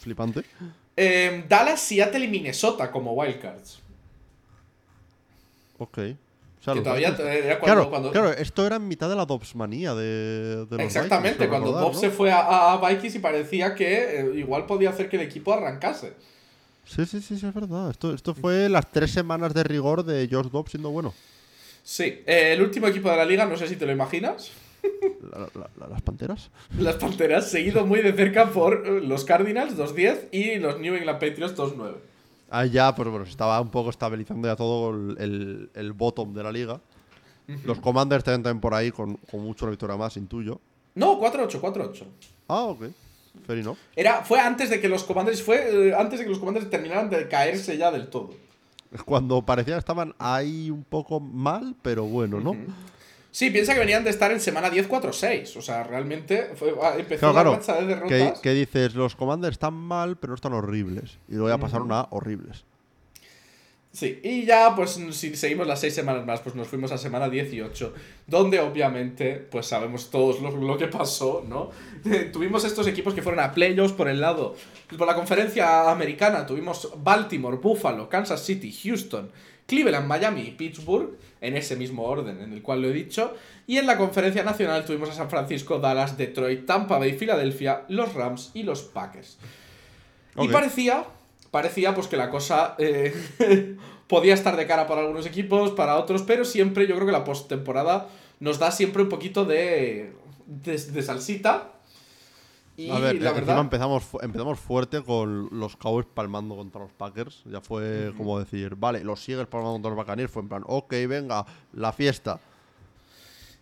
flipante. 0.00 0.44
Em, 0.96 1.46
Dallas, 1.48 1.80
Seattle 1.80 2.24
y 2.24 2.28
Minnesota 2.28 2.90
como 2.90 3.12
wildcards. 3.12 3.80
Ok 5.78 5.98
todavía 6.72 7.14
claro, 7.60 8.32
esto 8.32 8.66
era 8.66 8.76
en 8.76 8.88
mitad 8.88 9.08
de 9.08 9.16
la 9.16 9.26
Dobbsmanía 9.26 9.94
de, 9.94 10.66
de 10.66 10.84
Exactamente, 10.84 11.48
cuando 11.48 11.72
Dobbs 11.72 12.00
se 12.00 12.10
fue 12.10 12.30
a, 12.32 12.80
Vikings 12.88 13.16
y 13.16 13.18
parecía 13.18 13.74
que 13.74 14.20
eh, 14.20 14.32
igual 14.36 14.66
podía 14.66 14.90
hacer 14.90 15.08
que 15.08 15.16
el 15.16 15.22
equipo 15.22 15.52
arrancase. 15.52 16.14
Sí, 16.86 17.04
sí, 17.06 17.20
sí, 17.20 17.34
es 17.34 17.54
verdad. 17.54 17.90
Esto, 17.90 18.12
esto 18.12 18.34
fue 18.34 18.68
las 18.68 18.90
tres 18.90 19.10
semanas 19.10 19.54
de 19.54 19.64
rigor 19.64 20.04
de 20.04 20.28
Josh 20.30 20.50
Dobbs 20.50 20.70
siendo 20.70 20.90
bueno. 20.90 21.14
Sí, 21.82 22.22
eh, 22.26 22.52
el 22.52 22.62
último 22.62 22.86
equipo 22.86 23.10
de 23.10 23.16
la 23.16 23.24
liga, 23.24 23.46
no 23.46 23.56
sé 23.56 23.68
si 23.68 23.76
te 23.76 23.86
lo 23.86 23.92
imaginas. 23.92 24.50
¿Las 25.90 26.02
Panteras? 26.02 26.50
Las 26.78 26.96
Panteras, 26.96 27.50
seguido 27.50 27.86
muy 27.86 28.02
de 28.02 28.12
cerca 28.12 28.50
por 28.50 28.86
eh, 28.86 29.00
los 29.00 29.24
Cardinals 29.24 29.76
2-10 29.76 30.28
y 30.32 30.56
los 30.56 30.78
New 30.80 30.94
England 30.94 31.18
Patriots 31.18 31.56
2-9. 31.56 31.94
Ah, 32.50 32.66
ya, 32.66 32.94
pues 32.94 33.08
bueno, 33.08 33.24
estaba 33.24 33.60
un 33.60 33.70
poco 33.70 33.90
estabilizando 33.90 34.46
ya 34.46 34.56
todo 34.56 34.90
el, 34.90 35.70
el, 35.74 35.92
bottom 35.92 36.32
de 36.34 36.42
la 36.42 36.52
liga. 36.52 36.80
Los 37.64 37.80
Commanders 37.80 38.24
también 38.24 38.60
por 38.60 38.74
ahí 38.74 38.90
con, 38.90 39.16
con 39.30 39.40
mucho 39.40 39.64
una 39.64 39.70
victoria 39.70 39.96
más, 39.96 40.16
intuyo. 40.16 40.60
No, 40.94 41.20
4-8, 41.20 41.60
4-8. 41.60 42.04
Ah, 42.48 42.64
ok. 42.64 42.84
Fair 43.46 43.58
enough. 43.58 43.76
Era, 43.96 44.22
fue 44.22 44.38
antes 44.38 44.70
de 44.70 44.80
que 44.80 44.88
los 44.88 45.04
Commanders 45.04 45.42
fue 45.42 45.88
eh, 45.88 45.94
antes 45.94 46.20
de 46.20 46.24
que 46.24 46.30
los 46.30 46.38
Commanders 46.38 46.70
terminaran 46.70 47.10
de 47.10 47.28
caerse 47.28 47.76
ya 47.76 47.90
del 47.90 48.08
todo. 48.08 48.30
Cuando 49.04 49.42
parecía 49.42 49.74
que 49.74 49.80
estaban 49.80 50.14
ahí 50.18 50.70
un 50.70 50.84
poco 50.84 51.18
mal, 51.18 51.74
pero 51.82 52.04
bueno, 52.04 52.38
¿no? 52.38 52.56
Sí, 53.34 53.50
piensa 53.50 53.74
que 53.74 53.80
venían 53.80 54.04
de 54.04 54.10
estar 54.10 54.30
en 54.30 54.38
semana 54.38 54.70
10-4-6. 54.70 55.56
O 55.56 55.60
sea, 55.60 55.82
realmente 55.82 56.52
fue, 56.54 56.72
ah, 56.80 56.94
empezó 56.96 57.32
claro, 57.32 57.60
la 57.66 57.74
de 57.80 57.86
derrotas. 57.86 58.38
¿Qué, 58.38 58.54
dices? 58.54 58.94
Los 58.94 59.16
commanders 59.16 59.54
están 59.54 59.74
mal, 59.74 60.16
pero 60.16 60.30
no 60.30 60.34
están 60.36 60.52
horribles. 60.52 61.18
Y 61.26 61.32
luego 61.32 61.48
ya 61.48 61.58
pasaron 61.58 61.90
a 61.90 62.06
horribles. 62.10 62.64
Sí, 63.90 64.20
y 64.22 64.44
ya, 64.44 64.76
pues, 64.76 65.00
si 65.10 65.34
seguimos 65.34 65.66
las 65.66 65.80
seis 65.80 65.92
semanas 65.96 66.24
más, 66.24 66.42
pues 66.42 66.54
nos 66.54 66.68
fuimos 66.68 66.92
a 66.92 66.98
semana 66.98 67.28
18, 67.28 67.92
donde 68.28 68.60
obviamente, 68.60 69.34
pues 69.34 69.66
sabemos 69.66 70.10
todos 70.10 70.40
lo, 70.40 70.78
que 70.78 70.86
pasó, 70.86 71.44
¿no? 71.44 71.70
tuvimos 72.32 72.64
estos 72.64 72.86
equipos 72.86 73.14
que 73.14 73.22
fueron 73.22 73.40
a 73.40 73.52
playoffs 73.52 73.94
por 73.94 74.08
el 74.08 74.20
lado, 74.20 74.54
por 74.96 75.08
la 75.08 75.14
conferencia 75.16 75.90
americana, 75.90 76.46
tuvimos 76.46 76.92
Baltimore, 77.02 77.56
Buffalo, 77.56 78.08
Kansas 78.08 78.44
City, 78.44 78.72
Houston, 78.72 79.32
Cleveland, 79.66 80.06
Miami 80.06 80.42
y 80.42 80.50
Pittsburgh, 80.52 81.18
en 81.40 81.56
ese 81.56 81.76
mismo 81.76 82.04
orden 82.04 82.40
en 82.40 82.52
el 82.52 82.62
cual 82.62 82.82
lo 82.82 82.88
he 82.88 82.92
dicho. 82.92 83.34
Y 83.66 83.78
en 83.78 83.86
la 83.86 83.96
conferencia 83.96 84.44
nacional 84.44 84.84
tuvimos 84.84 85.10
a 85.10 85.14
San 85.14 85.30
Francisco, 85.30 85.78
Dallas, 85.78 86.16
Detroit, 86.16 86.66
Tampa 86.66 86.98
Bay, 86.98 87.12
Filadelfia, 87.12 87.84
los 87.88 88.14
Rams 88.14 88.50
y 88.54 88.62
los 88.62 88.82
Packers. 88.82 89.38
Y 90.36 90.48
parecía, 90.48 91.04
parecía 91.50 91.94
pues 91.94 92.08
que 92.08 92.16
la 92.16 92.28
cosa 92.28 92.74
eh, 92.78 93.14
podía 94.08 94.34
estar 94.34 94.56
de 94.56 94.66
cara 94.66 94.86
para 94.86 95.02
algunos 95.02 95.26
equipos, 95.26 95.70
para 95.70 95.96
otros, 95.96 96.22
pero 96.22 96.44
siempre 96.44 96.86
yo 96.86 96.94
creo 96.96 97.06
que 97.06 97.12
la 97.12 97.24
postemporada 97.24 98.08
nos 98.40 98.58
da 98.58 98.70
siempre 98.70 99.02
un 99.02 99.08
poquito 99.08 99.44
de, 99.44 100.12
de 100.46 101.02
salsita 101.02 101.73
a 102.90 102.98
ver, 102.98 103.22
la 103.22 103.32
verdad... 103.32 103.60
empezamos, 103.60 104.04
empezamos 104.22 104.58
fuerte 104.58 105.02
con 105.02 105.48
los 105.52 105.76
Cowboys 105.76 106.06
palmando 106.12 106.56
contra 106.56 106.80
los 106.80 106.92
Packers. 106.92 107.42
Ya 107.46 107.60
fue 107.60 108.12
como 108.16 108.38
decir, 108.38 108.74
vale, 108.76 109.04
los 109.04 109.22
Seagulls 109.22 109.48
palmando 109.48 109.74
contra 109.74 109.90
los 109.90 109.98
Buccaneers. 109.98 110.30
Fue 110.30 110.42
en 110.42 110.48
plan, 110.48 110.62
ok, 110.66 110.92
venga, 111.08 111.46
la 111.72 111.92
fiesta. 111.92 112.40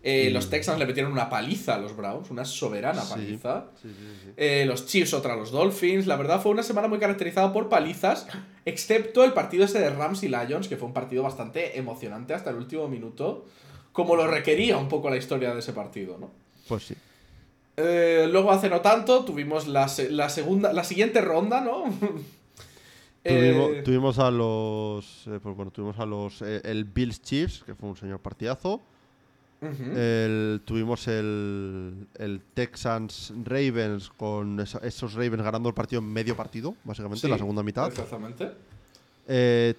Eh, 0.04 0.30
los 0.32 0.50
Texans 0.50 0.78
le 0.80 0.86
metieron 0.86 1.12
una 1.12 1.30
paliza 1.30 1.76
a 1.76 1.78
los 1.78 1.94
Browns, 1.96 2.30
una 2.30 2.44
soberana 2.44 3.02
paliza. 3.04 3.66
Eh, 4.36 4.64
los 4.66 4.86
Chiefs 4.86 5.14
otra 5.14 5.36
los 5.36 5.52
Dolphins. 5.52 6.06
La 6.06 6.16
verdad 6.16 6.40
fue 6.40 6.50
una 6.50 6.64
semana 6.64 6.88
muy 6.88 6.98
caracterizada 6.98 7.52
por 7.52 7.68
palizas, 7.68 8.26
excepto 8.64 9.22
el 9.22 9.32
partido 9.32 9.64
ese 9.64 9.78
de 9.78 9.90
Rams 9.90 10.24
y 10.24 10.28
Lions, 10.28 10.66
que 10.66 10.76
fue 10.76 10.88
un 10.88 10.94
partido 10.94 11.22
bastante 11.22 11.78
emocionante 11.78 12.34
hasta 12.34 12.50
el 12.50 12.56
último 12.56 12.88
minuto, 12.88 13.46
como 13.92 14.16
lo 14.16 14.26
requería 14.26 14.76
un 14.76 14.88
poco 14.88 15.08
la 15.08 15.16
historia 15.16 15.54
de 15.54 15.60
ese 15.60 15.72
partido, 15.72 16.18
¿no? 16.18 16.30
Pues 16.66 16.84
sí. 16.84 16.94
Eh, 17.84 18.28
luego, 18.30 18.52
hace 18.52 18.68
no 18.68 18.80
tanto, 18.80 19.24
tuvimos 19.24 19.66
la, 19.66 19.88
segunda, 19.88 20.72
la 20.72 20.84
siguiente 20.84 21.20
ronda, 21.20 21.60
¿no? 21.60 21.84
Eh, 23.24 23.82
tuvimos, 23.84 24.18
a 24.18 24.32
los. 24.32 25.28
Eh, 25.28 25.38
pues 25.40 25.54
bueno, 25.54 25.70
tuvimos 25.70 25.96
a 26.00 26.04
los. 26.04 26.42
el 26.42 26.84
Bills 26.84 27.22
Chiefs, 27.22 27.62
que 27.64 27.72
fue 27.72 27.88
un 27.88 27.94
señor 27.94 28.18
partidazo. 28.18 28.80
tuvimos 30.64 31.06
el, 31.06 32.08
el, 32.18 32.40
Texans 32.52 33.32
Ravens 33.44 34.10
con 34.10 34.58
esos 34.58 35.14
Ravens 35.14 35.40
ganando 35.40 35.68
el 35.68 35.74
partido 35.76 36.02
en 36.02 36.12
medio 36.12 36.34
partido, 36.34 36.74
básicamente, 36.82 37.24
en 37.28 37.30
la 37.30 37.38
segunda 37.38 37.62
mitad. 37.62 37.86
Exactamente. 37.86 38.50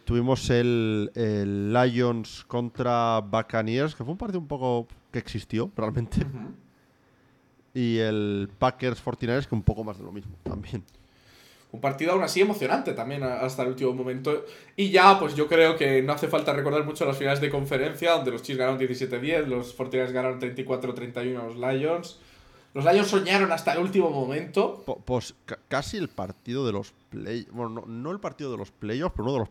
tuvimos 0.06 0.50
el, 0.50 1.12
el, 1.14 1.74
Lions 1.74 2.46
contra 2.48 3.20
Buccaneers, 3.20 3.94
que 3.94 4.06
fue 4.06 4.14
un 4.14 4.18
partido 4.18 4.40
un 4.40 4.48
poco 4.48 4.88
que 5.12 5.20
existió 5.20 5.70
realmente. 5.76 6.26
Y 7.74 7.98
el 7.98 8.50
Packers 8.60 9.04
49ers, 9.04 9.48
que 9.48 9.56
un 9.56 9.64
poco 9.64 9.84
más 9.84 9.98
de 9.98 10.04
lo 10.04 10.12
mismo 10.12 10.36
también. 10.44 10.84
Un 11.72 11.82
partido 11.82 12.12
aún 12.12 12.22
así 12.22 12.40
emocionante 12.40 12.94
también 12.94 13.24
hasta 13.24 13.64
el 13.64 13.70
último 13.70 13.94
momento. 13.94 14.46
Y 14.76 14.92
ya, 14.92 15.20
pues 15.20 15.34
yo 15.34 15.48
creo 15.48 15.76
que 15.76 16.04
no 16.04 16.14
hace 16.14 16.28
falta 16.28 16.54
recordar 16.54 16.86
mucho 16.86 17.04
las 17.04 17.18
finales 17.18 17.42
de 17.42 17.50
conferencia, 17.50 18.12
donde 18.12 18.30
los 18.30 18.44
Chiefs 18.44 18.60
ganaron 18.60 18.80
17-10, 18.80 19.48
los 19.48 19.76
49ers 19.76 20.12
ganaron 20.12 20.40
34-31 20.40 21.40
a 21.40 21.46
los 21.46 21.56
Lions. 21.56 22.20
Los 22.76 22.86
Lions 22.86 23.08
soñaron 23.08 23.52
hasta 23.52 23.74
el 23.74 23.80
último 23.80 24.12
momento. 24.12 24.84
Pues 25.06 25.34
casi 25.68 25.98
el 25.98 26.10
partido 26.10 26.64
de 26.64 26.74
los 26.74 26.94
play... 27.10 27.48
Bueno, 27.52 27.86
no, 27.88 28.12
el 28.12 28.20
partido 28.20 28.52
de 28.52 28.58
los 28.58 28.70
playoffs, 28.70 29.16
pero 29.16 29.24
uno 29.24 29.34
de 29.34 29.40
los 29.40 29.50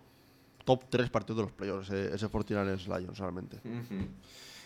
top 0.65 0.85
3 0.90 1.11
partidos 1.11 1.39
de 1.39 1.43
los 1.43 1.53
playoffs, 1.53 1.90
ese, 1.90 2.15
ese 2.15 2.28
49ers 2.28 2.86
Lions 2.86 3.19
realmente. 3.19 3.59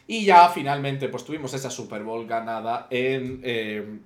Y 0.07 0.25
ya 0.25 0.49
finalmente 0.49 1.09
pues 1.09 1.25
tuvimos 1.25 1.53
esa 1.55 1.71
Super 1.71 2.03
Bowl 2.03 2.27
ganada 2.27 2.87
en 2.91 3.41
eh, 3.43 3.99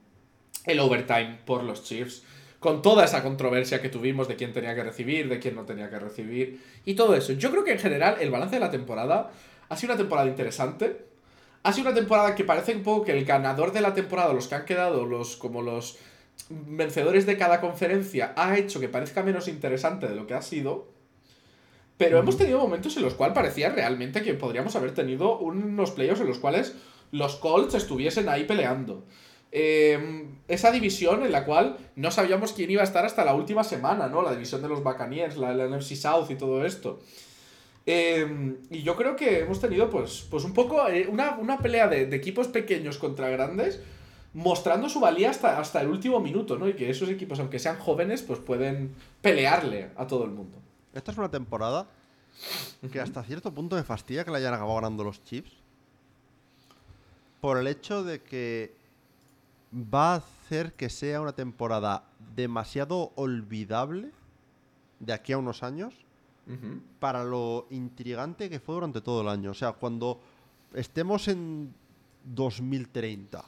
el 0.65 0.81
overtime 0.81 1.39
por 1.45 1.63
los 1.63 1.85
Chiefs. 1.85 2.23
Con 2.59 2.83
toda 2.83 3.05
esa 3.05 3.23
controversia 3.23 3.81
que 3.81 3.89
tuvimos 3.89 4.29
de 4.29 4.37
quién 4.37 4.53
tenía 4.53 4.75
que 4.75 4.83
recibir, 4.83 5.29
de 5.29 5.39
quién 5.39 5.55
no 5.55 5.65
tenía 5.65 5.89
que 5.89 5.99
recibir 5.99 6.61
y 6.85 6.95
todo 6.95 7.15
eso. 7.15 7.33
Yo 7.33 7.51
creo 7.51 7.65
que 7.65 7.73
en 7.73 7.79
general 7.79 8.17
el 8.21 8.31
balance 8.31 8.57
de 8.57 8.61
la 8.61 8.71
temporada 8.71 9.31
ha 9.69 9.77
sido 9.77 9.93
una 9.93 9.99
temporada 9.99 10.29
interesante. 10.29 11.07
Ha 11.63 11.73
sido 11.73 11.89
una 11.89 11.99
temporada 11.99 12.35
que 12.35 12.45
parece 12.45 12.75
un 12.75 12.83
poco 12.83 13.05
que 13.05 13.13
el 13.13 13.25
ganador 13.25 13.73
de 13.73 13.81
la 13.81 13.95
temporada, 13.95 14.35
los 14.35 14.49
que 14.49 14.55
han 14.55 14.65
quedado, 14.65 15.07
los 15.07 15.37
como 15.37 15.63
los 15.63 15.99
vencedores 16.49 17.27
de 17.27 17.37
cada 17.37 17.61
conferencia, 17.61 18.33
ha 18.37 18.57
hecho 18.57 18.81
que 18.81 18.89
parezca 18.89 19.23
menos 19.23 19.49
interesante 19.49 20.09
de 20.09 20.15
lo 20.15 20.27
que 20.27 20.35
ha 20.35 20.43
sido. 20.43 20.89
Pero 22.01 22.19
hemos 22.19 22.39
tenido 22.39 22.59
momentos 22.59 22.97
en 22.97 23.03
los 23.03 23.13
cuales 23.13 23.35
parecía 23.35 23.69
realmente 23.69 24.23
que 24.23 24.33
podríamos 24.33 24.75
haber 24.75 24.95
tenido 24.95 25.39
unos 25.39 25.91
playoffs 25.91 26.23
en 26.23 26.29
los 26.29 26.39
cuales 26.39 26.75
los 27.13 27.37
Colts 27.37 27.75
estuviesen 27.75 28.27
ahí 28.31 28.45
peleando. 28.45 29.05
Em, 29.53 30.39
esa 30.49 30.73
división 30.73 31.27
en 31.27 31.31
la 31.31 31.45
cual 31.45 31.77
no 31.97 32.11
sabíamos 32.11 32.55
quién 32.55 32.71
iba 32.71 32.81
a 32.81 32.85
estar 32.85 33.05
hasta 33.05 33.23
la 33.23 33.35
última 33.35 33.65
semana, 33.65 34.09
¿no? 34.09 34.23
La 34.23 34.33
división 34.33 34.63
de 34.63 34.69
los 34.69 34.83
Buccaneers, 34.83 35.37
la, 35.37 35.53
la 35.53 35.67
NFC 35.67 35.95
South 35.95 36.31
y 36.31 36.37
todo 36.37 36.65
esto. 36.65 37.01
Em, 37.85 38.57
y 38.71 38.83
yo 38.83 38.97
creo 38.97 39.15
que 39.15 39.41
hemos 39.41 39.61
tenido, 39.61 39.91
pues, 39.91 40.27
pues 40.31 40.45
un 40.45 40.55
poco 40.55 40.89
eh, 40.89 41.07
una, 41.07 41.59
pelea 41.59 41.87
de, 41.87 42.05
equipos 42.17 42.49
pequeños 42.49 42.97
contra 42.97 43.29
grandes, 43.29 43.79
mostrando 44.33 44.89
su 44.89 45.01
valía 45.01 45.29
hasta, 45.29 45.61
hasta 45.61 45.83
el 45.83 45.89
último 45.89 46.19
minuto, 46.19 46.57
¿no? 46.57 46.67
Y 46.67 46.73
que 46.73 46.89
esos 46.89 47.11
equipos, 47.11 47.41
aunque 47.41 47.59
sean 47.59 47.79
jóvenes, 47.79 48.23
pues 48.23 48.39
pueden 48.39 48.95
pelearle 49.21 49.91
a 49.97 50.07
todo 50.07 50.25
el 50.25 50.31
mundo. 50.31 50.63
Esta 50.93 51.13
es 51.13 51.19
una 51.19 51.31
temporada 51.31 51.87
que 52.91 53.01
hasta 53.01 53.23
cierto 53.23 53.53
punto 53.53 53.77
me 53.77 53.85
fastidia 53.85 54.25
que 54.25 54.31
la 54.31 54.39
hayan 54.39 54.55
acabado 54.55 54.77
ganando 54.77 55.05
los 55.05 55.23
Chips. 55.23 55.53
Por 57.41 57.59
el 57.59 57.67
hecho 57.67 58.03
de 58.03 58.23
que 58.23 58.75
va 59.73 60.15
a 60.15 60.17
hacer 60.17 60.75
que 60.75 60.91
sea 60.91 61.21
una 61.21 61.33
temporada 61.33 62.05
demasiado 62.35 63.13
olvidable 63.15 64.11
de 64.99 65.13
aquí 65.13 65.33
a 65.33 65.39
unos 65.39 65.63
años 65.63 65.95
para 66.99 67.23
lo 67.23 67.69
intrigante 67.71 68.51
que 68.51 68.59
fue 68.59 68.75
durante 68.75 69.01
todo 69.01 69.21
el 69.23 69.29
año. 69.29 69.53
O 69.53 69.55
sea, 69.55 69.73
cuando 69.73 70.21
estemos 70.75 71.29
en 71.29 71.73
2030 72.25 73.45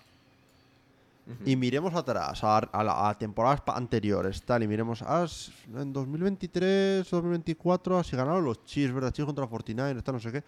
y 1.45 1.55
miremos 1.55 1.95
atrás, 1.95 2.41
a, 2.43 3.17
temporadas 3.19 3.63
anteriores, 3.67 4.43
tal, 4.43 4.65
y 4.65 4.69
miremos, 4.69 5.03
ah, 5.03 5.27
en 5.75 5.93
2023, 5.93 7.09
2024, 7.09 7.99
así 7.99 8.17
ganaron 8.17 8.45
los 8.45 8.65
Chiefs, 8.65 8.93
¿verdad? 8.93 9.13
Chiefs 9.13 9.27
contra 9.27 9.47
49, 9.47 10.03
tal, 10.03 10.15
no 10.15 10.21
sé 10.21 10.33
qué. 10.33 10.43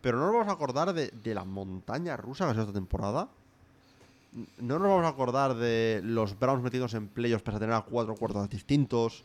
Pero 0.00 0.18
no 0.18 0.26
nos 0.26 0.34
vamos 0.34 0.48
a 0.48 0.52
acordar 0.52 0.92
de, 0.94 1.34
la 1.34 1.44
montaña 1.44 2.16
rusa 2.16 2.44
que 2.44 2.50
ha 2.50 2.54
sido 2.54 2.64
esta 2.64 2.74
temporada. 2.74 3.28
No 4.58 4.78
nos 4.78 4.88
vamos 4.88 5.04
a 5.04 5.08
acordar 5.08 5.54
de 5.54 6.00
los 6.02 6.38
Browns 6.38 6.62
metidos 6.62 6.94
en 6.94 7.08
playoffs 7.08 7.42
pese 7.42 7.56
a 7.56 7.60
tener 7.60 7.74
a 7.74 7.82
cuatro 7.82 8.14
cuartos 8.14 8.48
distintos. 8.48 9.24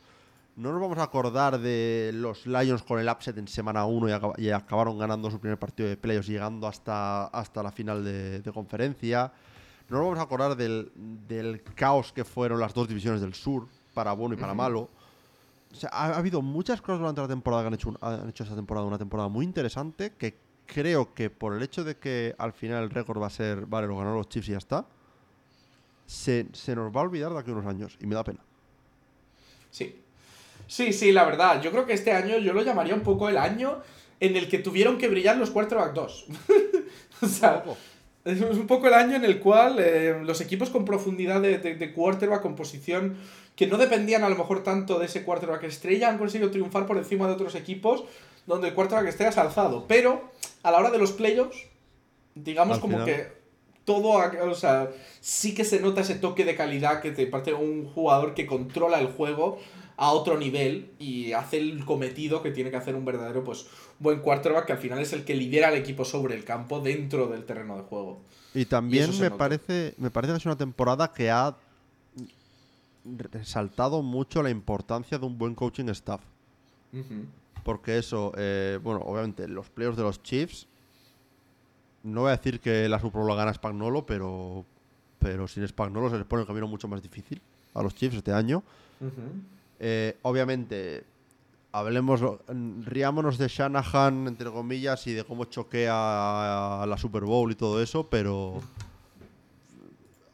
No 0.55 0.71
nos 0.71 0.81
vamos 0.81 0.97
a 0.97 1.03
acordar 1.03 1.59
de 1.59 2.11
los 2.13 2.45
Lions 2.45 2.83
con 2.83 2.99
el 2.99 3.09
upset 3.09 3.37
en 3.37 3.47
semana 3.47 3.85
1 3.85 4.35
y, 4.37 4.49
acabaron 4.51 4.97
ganando 4.97 5.31
su 5.31 5.39
primer 5.39 5.57
partido 5.57 5.87
de 5.89 5.97
playoffs, 5.97 6.27
llegando 6.27 6.67
hasta, 6.67 7.27
hasta 7.27 7.63
la 7.63 7.71
final 7.71 8.03
de, 8.03 8.41
de 8.41 8.51
conferencia. 8.51 9.31
No 9.89 9.97
nos 9.97 10.05
vamos 10.05 10.19
a 10.19 10.23
acordar 10.23 10.55
del, 10.55 11.63
caos 11.75 12.13
que 12.13 12.23
fueron 12.23 12.59
las 12.59 12.73
dos 12.73 12.87
divisiones 12.87 13.21
del 13.21 13.33
sur, 13.33 13.67
para 13.93 14.13
bueno 14.13 14.35
y 14.35 14.37
para 14.37 14.53
malo. 14.53 14.89
O 15.71 15.75
sea, 15.75 15.89
ha, 15.91 16.17
habido 16.17 16.41
muchas 16.41 16.81
cosas 16.81 16.99
durante 16.99 17.21
la 17.21 17.27
temporada 17.27 17.63
que 17.63 17.67
han 17.67 17.73
hecho, 17.73 17.93
han 18.01 18.29
hecho 18.29 18.43
esta 18.43 18.55
temporada 18.55 18.85
una 18.85 18.97
temporada 18.97 19.29
muy 19.29 19.45
interesante 19.45 20.13
que 20.17 20.37
creo 20.65 21.13
que 21.13 21.29
por 21.29 21.55
el 21.55 21.63
hecho 21.63 21.83
de 21.83 21.97
que 21.97 22.35
al 22.37 22.53
final 22.53 22.83
el 22.83 22.89
récord 22.89 23.21
va 23.21 23.27
a 23.27 23.31
ser, 23.31 23.65
vale, 23.65 23.87
lo 23.87 23.97
ganaron 23.97 24.17
los 24.17 24.29
Chiefs 24.29 24.49
y 24.49 24.51
ya 24.51 24.57
está, 24.57 24.85
se, 26.05 26.47
se 26.53 26.75
nos 26.75 26.95
va 26.95 27.01
a 27.01 27.03
olvidar 27.03 27.33
de 27.33 27.39
aquí 27.39 27.49
a 27.51 27.53
unos 27.53 27.65
años 27.65 27.97
y 27.99 28.05
me 28.05 28.15
da 28.15 28.23
pena. 28.23 28.39
Sí. 29.71 30.03
Sí, 30.67 30.93
sí, 30.93 31.11
la 31.11 31.25
verdad. 31.25 31.61
Yo 31.61 31.71
creo 31.71 31.85
que 31.85 31.93
este 31.93 32.11
año 32.11 32.37
yo 32.37 32.53
lo 32.53 32.61
llamaría 32.61 32.93
un 32.93 33.01
poco 33.01 33.27
el 33.27 33.37
año 33.37 33.79
en 34.19 34.35
el 34.35 34.47
que 34.47 34.59
tuvieron 34.59 34.97
que 34.97 35.07
brillar 35.07 35.37
los 35.37 35.49
quarterback 35.49 35.93
2. 35.93 36.25
o 37.21 37.27
sea, 37.27 37.63
es 38.25 38.41
un 38.41 38.67
poco 38.67 38.87
el 38.87 38.93
año 38.93 39.15
en 39.15 39.25
el 39.25 39.39
cual 39.39 39.77
eh, 39.79 40.19
los 40.23 40.41
equipos 40.41 40.69
con 40.69 40.85
profundidad 40.85 41.41
de, 41.41 41.57
de, 41.57 41.93
quarterback, 41.93 42.41
con 42.41 42.55
posición 42.55 43.17
que 43.55 43.67
no 43.67 43.77
dependían 43.77 44.23
a 44.23 44.29
lo 44.29 44.35
mejor 44.35 44.63
tanto 44.63 44.99
de 44.99 45.05
ese 45.05 45.23
quarterback 45.23 45.63
estrella, 45.63 46.09
han 46.09 46.17
conseguido 46.17 46.51
triunfar 46.51 46.85
por 46.85 46.97
encima 46.97 47.27
de 47.27 47.33
otros 47.33 47.55
equipos 47.55 48.03
donde 48.45 48.69
el 48.69 48.73
quarterback 48.73 49.07
estrella 49.07 49.31
se 49.31 49.39
ha 49.39 49.43
alzado. 49.43 49.85
Pero 49.87 50.31
a 50.63 50.71
la 50.71 50.79
hora 50.79 50.91
de 50.91 50.97
los 50.97 51.11
playoffs, 51.11 51.67
digamos 52.35 52.79
como 52.79 53.03
que 53.05 53.39
todo, 53.85 54.21
o 54.47 54.55
sea, 54.55 54.89
sí 55.19 55.55
que 55.55 55.65
se 55.65 55.79
nota 55.79 56.01
ese 56.01 56.15
toque 56.15 56.45
de 56.45 56.55
calidad 56.55 57.01
que 57.01 57.11
te 57.11 57.25
parte 57.25 57.53
un 57.53 57.85
jugador 57.85 58.33
que 58.33 58.45
controla 58.45 58.99
el 58.99 59.07
juego 59.07 59.59
a 59.99 60.11
otro 60.11 60.37
nivel 60.37 60.91
y 60.97 61.33
hace 61.33 61.57
el 61.57 61.83
cometido 61.83 62.41
que 62.41 62.51
tiene 62.51 62.71
que 62.71 62.77
hacer 62.77 62.95
un 62.95 63.03
verdadero 63.03 63.43
pues 63.43 63.67
buen 63.99 64.21
quarterback 64.21 64.65
que 64.65 64.71
al 64.71 64.79
final 64.79 64.99
es 64.99 65.11
el 65.11 65.25
que 65.25 65.35
lidera 65.35 65.67
al 65.67 65.75
equipo 65.75 66.05
sobre 66.05 66.35
el 66.35 66.45
campo 66.45 66.79
dentro 66.79 67.27
del 67.27 67.43
terreno 67.43 67.75
de 67.75 67.83
juego. 67.83 68.21
Y 68.53 68.63
también 68.65 69.11
me 69.19 69.29
parece 69.29 69.95
me 69.97 70.09
parece 70.09 70.31
que 70.33 70.37
es 70.37 70.45
una 70.45 70.57
temporada 70.57 71.11
que 71.11 71.29
ha 71.29 71.53
resaltado 73.03 74.01
mucho 74.01 74.41
la 74.41 74.49
importancia 74.49 75.19
de 75.19 75.25
un 75.25 75.37
buen 75.37 75.53
coaching 75.53 75.89
staff. 75.89 76.21
Porque 77.65 77.97
eso, 77.97 78.31
eh, 78.37 78.79
bueno, 78.81 79.01
obviamente 79.01 79.49
los 79.49 79.69
players 79.69 79.97
de 79.97 80.03
los 80.03 80.23
Chiefs, 80.23 80.65
no 82.03 82.21
voy 82.21 82.29
a 82.29 82.37
decir 82.37 82.61
que 82.61 82.87
la 82.87 82.99
Super 82.99 83.19
Bowl 83.19 83.27
la 83.27 83.35
gana 83.35 83.53
Spagnolo, 83.53 84.05
pero, 84.05 84.65
pero 85.19 85.45
sin 85.49 85.67
Spagnolo 85.67 86.09
se 86.09 86.17
les 86.17 86.25
pone 86.25 86.43
el 86.43 86.47
camino 86.47 86.67
mucho 86.69 86.87
más 86.87 87.03
difícil 87.03 87.41
a 87.73 87.83
los 87.83 87.93
Chiefs 87.93 88.15
este 88.15 88.31
año. 88.31 88.63
Eh, 89.79 90.17
obviamente, 90.23 91.05
hablemos, 91.71 92.21
riámonos 92.85 93.37
de 93.37 93.47
Shanahan, 93.47 94.27
entre 94.27 94.49
comillas, 94.51 95.05
y 95.07 95.13
de 95.13 95.23
cómo 95.23 95.45
choquea 95.45 96.85
la 96.85 96.97
Super 96.97 97.23
Bowl 97.23 97.51
y 97.51 97.55
todo 97.55 97.81
eso, 97.81 98.07
pero 98.09 98.61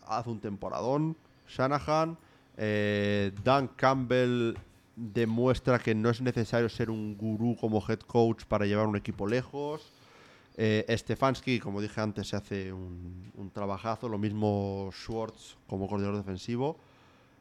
hace 0.08 0.30
un 0.30 0.40
temporadón. 0.40 1.16
Shanahan, 1.48 2.18
eh, 2.58 3.32
Dan 3.44 3.68
Campbell 3.70 4.56
demuestra 4.96 5.78
que 5.78 5.94
no 5.94 6.10
es 6.10 6.22
necesario 6.22 6.70
ser 6.70 6.90
un 6.90 7.18
gurú 7.18 7.56
como 7.60 7.84
head 7.88 8.00
coach 8.00 8.46
para 8.46 8.66
llevar 8.66 8.88
un 8.88 8.96
equipo 8.96 9.28
lejos. 9.28 9.92
Eh, 10.58 10.86
Stefanski, 10.98 11.60
como 11.60 11.82
dije 11.82 12.00
antes, 12.00 12.30
se 12.30 12.36
hace 12.38 12.72
un, 12.72 13.32
un 13.36 13.50
trabajazo. 13.52 14.08
Lo 14.08 14.18
mismo 14.18 14.90
Schwartz 14.94 15.58
como 15.68 15.88
coordinador 15.88 16.18
defensivo. 16.18 16.78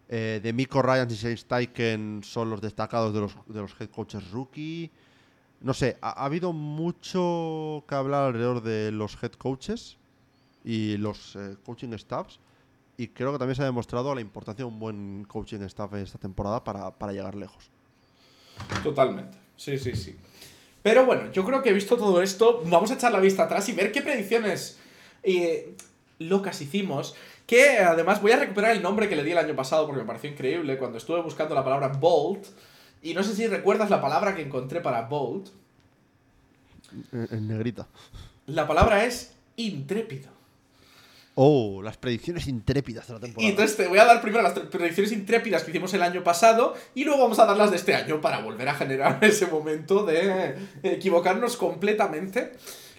Eh, 0.08 0.40
de 0.42 0.52
Miko 0.52 0.82
Ryan 0.82 1.10
y 1.10 1.14
Shane 1.14 1.36
Steichen 1.36 2.20
son 2.22 2.50
los 2.50 2.60
destacados 2.60 3.14
de 3.14 3.20
los, 3.20 3.34
de 3.46 3.60
los 3.60 3.80
head 3.80 3.88
coaches 3.88 4.30
rookie. 4.30 4.90
No 5.60 5.72
sé, 5.72 5.96
ha, 6.02 6.24
habido 6.24 6.52
mucho 6.52 7.84
que 7.88 7.94
hablar 7.94 8.24
alrededor 8.24 8.62
de 8.62 8.92
los 8.92 9.16
head 9.22 9.32
coaches 9.32 9.96
y 10.62 10.96
los 10.98 11.36
eh, 11.36 11.56
coaching 11.64 11.96
staffs. 11.96 12.38
Y 12.96 13.08
creo 13.08 13.32
que 13.32 13.38
también 13.38 13.56
se 13.56 13.62
ha 13.62 13.66
demostrado 13.66 14.14
la 14.14 14.20
importancia 14.20 14.64
de 14.64 14.70
un 14.70 14.78
buen 14.78 15.24
coaching 15.24 15.60
staff 15.62 15.94
esta 15.94 16.18
temporada 16.18 16.62
para, 16.62 16.90
para 16.92 17.12
llegar 17.12 17.34
lejos. 17.34 17.70
Totalmente. 18.82 19.36
Sí, 19.56 19.78
sí, 19.78 19.96
sí. 19.96 20.16
Pero 20.82 21.06
bueno, 21.06 21.32
yo 21.32 21.44
creo 21.44 21.62
que 21.62 21.72
visto 21.72 21.96
todo 21.96 22.20
esto. 22.22 22.62
Vamos 22.66 22.90
a 22.90 22.94
echar 22.94 23.10
la 23.10 23.20
vista 23.20 23.44
atrás 23.44 23.68
y 23.70 23.72
ver 23.72 23.90
qué 23.90 24.02
predicciones 24.02 24.78
eh, 25.22 25.74
locas 26.18 26.60
hicimos. 26.60 27.14
Que 27.46 27.78
además 27.78 28.22
voy 28.22 28.32
a 28.32 28.38
recuperar 28.38 28.72
el 28.72 28.82
nombre 28.82 29.08
que 29.08 29.16
le 29.16 29.22
di 29.22 29.32
el 29.32 29.38
año 29.38 29.54
pasado 29.54 29.86
porque 29.86 30.00
me 30.00 30.06
pareció 30.06 30.30
increíble 30.30 30.78
cuando 30.78 30.98
estuve 30.98 31.20
buscando 31.20 31.54
la 31.54 31.64
palabra 31.64 31.88
Bolt. 31.88 32.46
Y 33.02 33.12
no 33.12 33.22
sé 33.22 33.34
si 33.34 33.46
recuerdas 33.46 33.90
la 33.90 34.00
palabra 34.00 34.34
que 34.34 34.42
encontré 34.42 34.80
para 34.80 35.02
Bolt. 35.02 35.48
En, 37.12 37.48
negrita. 37.48 37.86
La 38.46 38.66
palabra 38.66 39.04
es 39.04 39.34
intrépido. 39.56 40.34
Oh, 41.36 41.82
las 41.82 41.96
predicciones 41.96 42.46
intrépidas 42.46 43.08
de 43.08 43.14
la 43.14 43.20
temporada. 43.20 43.46
Y 43.46 43.50
entonces 43.50 43.76
te 43.76 43.88
voy 43.88 43.98
a 43.98 44.04
dar 44.04 44.22
primero 44.22 44.42
las 44.42 44.52
predicciones 44.52 45.10
intrépidas 45.10 45.64
que 45.64 45.72
hicimos 45.72 45.92
el 45.92 46.02
año 46.02 46.22
pasado 46.22 46.74
y 46.94 47.04
luego 47.04 47.22
vamos 47.22 47.40
a 47.40 47.44
dar 47.44 47.56
las 47.56 47.72
de 47.72 47.76
este 47.76 47.94
año 47.94 48.20
para 48.20 48.38
volver 48.38 48.68
a 48.68 48.74
generar 48.74 49.18
ese 49.22 49.46
momento 49.46 50.04
de 50.06 50.56
equivocarnos 50.82 51.56
completamente. 51.56 52.52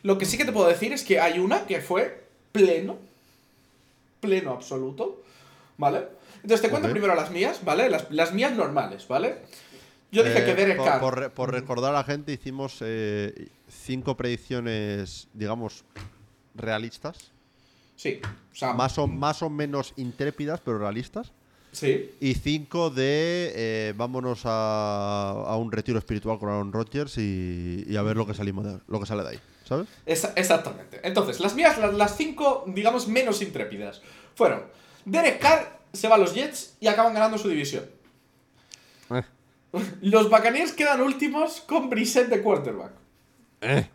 Lo 0.04 0.18
que 0.18 0.26
sí 0.26 0.38
que 0.38 0.46
te 0.46 0.52
puedo 0.52 0.68
decir 0.68 0.92
es 0.92 1.04
que 1.04 1.20
hay 1.20 1.40
una 1.40 1.66
que 1.66 1.80
fue 1.80 2.26
pleno, 2.52 2.98
pleno 4.20 4.52
absoluto, 4.52 5.24
¿vale? 5.78 6.08
Entonces 6.36 6.62
te 6.62 6.70
cuento 6.70 6.90
primero 6.90 7.16
las 7.16 7.32
mías, 7.32 7.62
¿vale? 7.64 7.90
Las, 7.90 8.12
las 8.12 8.34
mías 8.34 8.54
normales, 8.54 9.08
¿vale? 9.08 9.40
Yo 10.12 10.24
dije 10.24 10.40
Eh, 10.44 10.46
que 10.46 10.56
Derek 10.56 10.78
por, 10.78 11.16
Carr... 11.16 11.32
por 11.34 11.52
recordar 11.52 11.92
a 11.92 11.98
la 11.98 12.04
gente, 12.04 12.32
hicimos 12.32 12.78
eh, 12.82 13.50
cinco 13.68 14.16
predicciones, 14.16 15.28
digamos, 15.34 15.84
realistas. 16.54 17.32
Sí, 17.96 18.22
o 18.52 18.56
sea, 18.56 18.74
Más 18.74 18.98
o, 18.98 19.08
más 19.08 19.42
o 19.42 19.50
menos 19.50 19.94
intrépidas, 19.98 20.62
pero 20.62 20.78
realistas. 20.80 21.34
Sí, 21.76 22.16
Y 22.22 22.36
cinco 22.36 22.90
de 22.90 23.52
eh, 23.54 23.94
vámonos 23.98 24.44
a, 24.46 25.32
a 25.46 25.58
un 25.58 25.74
retiro 25.74 26.00
espiritual 26.00 26.40
con 26.40 26.48
Aaron 26.48 26.72
Rodgers 26.72 27.18
y, 27.18 27.84
y 27.86 27.98
a 27.98 28.02
ver 28.02 28.16
lo 28.16 28.26
que, 28.26 28.34
salimos 28.34 28.64
de- 28.64 28.80
lo 28.88 28.98
que 29.00 29.06
sale 29.06 29.24
de 29.24 29.30
ahí. 29.32 29.40
¿Sabes? 29.66 29.88
Esa- 30.06 30.32
exactamente. 30.38 31.02
Entonces, 31.04 31.42
las 31.42 31.54
mías, 31.54 31.78
las, 31.78 31.94
las 31.94 32.16
cinco, 32.16 32.64
digamos, 32.68 33.10
menos 33.10 33.42
intrépidas, 33.42 34.02
fueron: 34.36 34.64
Derek 35.04 35.40
Carr 35.40 35.80
se 35.92 36.08
va 36.08 36.16
a 36.16 36.18
los 36.18 36.34
Jets 36.34 36.78
y 36.80 36.88
acaban 36.88 37.14
ganando 37.14 37.38
su 37.38 37.50
división. 37.50 37.84
Eh. 39.10 39.24
Los 40.02 40.30
Buccaneers 40.30 40.72
quedan 40.72 41.02
últimos 41.02 41.60
con 41.60 41.90
Brissett 41.90 42.30
de 42.30 42.42
quarterback. 42.42 42.92
Eh. 43.60 43.90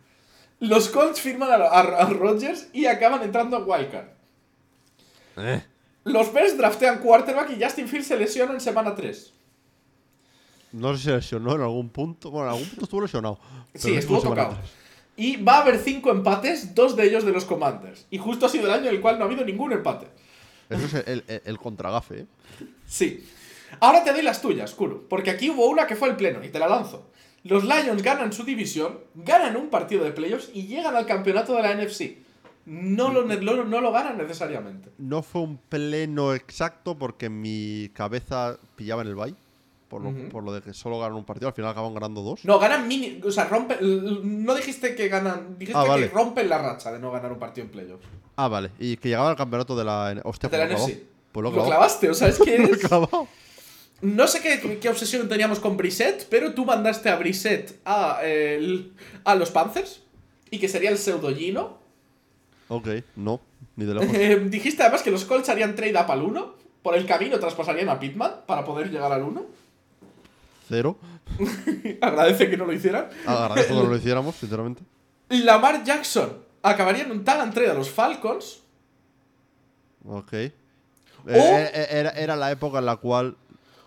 Los 0.59 0.89
Colts 0.89 1.19
firman 1.19 1.49
a, 1.51 1.55
a, 1.65 1.79
a 1.79 2.05
Rodgers 2.11 2.67
y 2.73 2.85
acaban 2.85 3.23
entrando 3.23 3.57
a 3.57 3.61
Wildcard. 3.63 4.05
Eh. 5.37 5.63
Los 6.03 6.33
Bears 6.33 6.57
draftean 6.57 6.99
quarterback 6.99 7.51
y 7.51 7.63
Justin 7.63 7.87
Fields 7.87 8.07
se 8.07 8.17
lesiona 8.17 8.53
en 8.53 8.59
semana 8.61 8.95
3. 8.95 9.33
No 10.73 10.93
sé 10.93 10.97
si 10.97 11.03
se 11.05 11.11
lesionó 11.15 11.55
en 11.55 11.61
algún 11.61 11.89
punto. 11.89 12.31
Bueno, 12.31 12.47
en 12.47 12.53
algún 12.53 12.69
punto 12.69 12.85
estuvo 12.85 13.01
lesionado. 13.01 13.39
pero 13.71 13.83
Sí, 13.83 13.93
estuvo 13.95 14.21
tocado. 14.21 14.57
Y 15.17 15.35
va 15.37 15.57
a 15.57 15.61
haber 15.61 15.77
cinco 15.77 16.09
empates, 16.09 16.73
dos 16.73 16.95
de 16.95 17.05
ellos 17.05 17.25
de 17.25 17.31
los 17.31 17.45
Commanders. 17.45 18.07
Y 18.09 18.17
justo 18.17 18.45
ha 18.45 18.49
sido 18.49 18.65
el 18.65 18.71
año 18.71 18.89
en 18.89 18.95
el 18.95 19.01
cual 19.01 19.17
no 19.19 19.25
ha 19.25 19.27
habido 19.27 19.43
ningún 19.45 19.73
empate. 19.73 20.07
Eso 20.69 20.85
es 20.85 20.93
el, 21.05 21.23
el, 21.27 21.41
el 21.45 21.57
contragafe, 21.57 22.21
¿eh? 22.21 22.25
Sí. 22.87 23.25
Ahora 23.81 24.03
te 24.03 24.13
doy 24.13 24.21
las 24.21 24.41
tuyas, 24.41 24.73
Kuro, 24.73 25.05
porque 25.09 25.29
aquí 25.29 25.49
hubo 25.49 25.67
una 25.67 25.85
que 25.85 25.95
fue 25.95 26.09
el 26.09 26.15
pleno 26.15 26.43
y 26.43 26.49
te 26.49 26.59
la 26.59 26.67
lanzo. 26.67 27.09
Los 27.43 27.63
Lions 27.63 28.01
ganan 28.03 28.31
su 28.31 28.43
división, 28.43 28.99
ganan 29.15 29.57
un 29.57 29.69
partido 29.69 30.03
de 30.03 30.11
playoffs 30.11 30.49
y 30.53 30.67
llegan 30.67 30.95
al 30.95 31.05
campeonato 31.05 31.55
de 31.55 31.61
la 31.63 31.73
NFC. 31.75 32.17
No 32.65 33.11
lo, 33.11 33.23
lo- 33.23 33.65
no 33.65 33.81
lo 33.81 33.91
ganan 33.91 34.17
necesariamente. 34.17 34.89
No 34.97 35.23
fue 35.23 35.41
un 35.41 35.57
pleno 35.57 36.33
exacto 36.33 36.97
porque 36.97 37.29
mi 37.29 37.89
cabeza 37.93 38.57
pillaba 38.75 39.01
en 39.01 39.07
el 39.09 39.15
bye. 39.15 39.35
Por 39.89 40.01
lo, 40.03 40.29
por 40.29 40.41
lo 40.43 40.53
de 40.53 40.61
que 40.61 40.73
solo 40.73 40.99
ganan 40.99 41.17
un 41.17 41.25
partido, 41.25 41.49
al 41.49 41.53
final 41.53 41.71
acaban 41.71 41.93
ganando 41.93 42.21
dos. 42.21 42.45
No, 42.45 42.59
ganan 42.59 42.87
mini. 42.87 43.19
O 43.25 43.31
sea, 43.31 43.43
rompen. 43.45 43.77
No 44.45 44.55
dijiste 44.55 44.95
que 44.95 45.09
ganan. 45.09 45.57
Dijiste 45.59 45.77
Ah, 45.77 45.83
vale. 45.83 46.07
que 46.07 46.13
rompen 46.13 46.47
la 46.47 46.59
racha 46.59 46.93
de 46.93 46.99
no 46.99 47.11
ganar 47.11 47.33
un 47.33 47.39
partido 47.39 47.65
en 47.65 47.71
playoffs. 47.71 48.05
Ah, 48.37 48.47
vale. 48.47 48.71
Y 48.79 48.95
que 48.95 49.09
llegaba 49.09 49.29
al 49.31 49.35
campeonato 49.35 49.75
de 49.75 49.83
la. 49.83 50.21
Hostia, 50.23 50.47
De 50.47 50.57
pues 50.57 50.69
la 50.69 50.77
lo 50.77 50.81
NFC. 50.87 51.03
Pues 51.33 51.43
lo 51.43 51.51
Lo 51.51 51.65
clavaste, 51.65 52.09
o 52.09 52.13
sea, 52.13 52.29
es 52.29 52.39
que 52.43 52.57
Lo 52.57 52.67
he 52.67 52.71
es. 52.71 52.77
clavado. 52.77 53.27
No 54.01 54.27
sé 54.27 54.41
qué, 54.41 54.79
qué 54.79 54.87
obsesión 54.87 55.27
teníamos 55.27 55.59
con 55.59 55.75
Brissett, 55.75 56.25
pero 56.29 56.53
tú 56.53 56.63
mandaste 56.63 57.09
a 57.09 57.17
Brissett 57.17 57.77
a, 57.83 58.21
el- 58.23 58.93
a 59.25 59.35
los 59.35 59.51
Panthers. 59.51 60.03
Y 60.51 60.59
que 60.59 60.69
sería 60.69 60.89
el 60.89 60.97
pseudo 60.99 61.35
Gino. 61.35 61.80
Ok, 62.73 62.87
no, 63.17 63.41
ni 63.75 63.83
de 63.85 63.93
lejos. 63.95 64.09
Eh, 64.15 64.39
dijiste 64.49 64.81
además 64.83 65.03
que 65.03 65.11
los 65.11 65.25
Colts 65.25 65.49
harían 65.49 65.75
trade 65.75 65.93
up 66.01 66.09
al 66.09 66.21
1. 66.21 66.55
Por 66.81 66.95
el 66.95 67.05
camino 67.05 67.37
traspasarían 67.37 67.89
a 67.89 67.99
Pittman 67.99 68.31
para 68.47 68.63
poder 68.63 68.89
llegar 68.89 69.11
al 69.11 69.23
1. 69.23 69.45
Cero. 70.69 70.97
Agradece 72.01 72.49
que 72.49 72.55
no 72.57 72.65
lo 72.65 72.73
hicieran. 72.73 73.09
Agradezco 73.25 73.75
que 73.75 73.83
no 73.83 73.89
lo 73.89 73.95
hiciéramos, 73.97 74.35
sinceramente. 74.35 74.81
Lamar 75.29 75.83
Jackson 75.83 76.37
acabaría 76.63 77.03
en 77.03 77.11
un 77.11 77.23
talent 77.23 77.53
trade 77.53 77.71
a 77.71 77.73
los 77.73 77.89
Falcons. 77.89 78.61
Ok. 80.07 80.33
Eh, 80.33 80.51
eh, 81.27 81.87
era, 81.91 82.09
era 82.11 82.35
la 82.35 82.51
época 82.51 82.79
en 82.79 82.85
la 82.85 82.95
cual. 82.95 83.35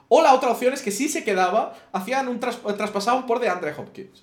O 0.08 0.22
la 0.22 0.34
otra 0.34 0.50
opción 0.50 0.72
es 0.74 0.82
que 0.82 0.90
si 0.90 1.08
se 1.08 1.24
quedaba, 1.24 1.74
hacían 1.92 2.28
un 2.28 2.38
tras- 2.38 2.60
traspasaban 2.76 3.26
por 3.26 3.40
de 3.40 3.48
Andre 3.48 3.74
Hopkins. 3.76 4.22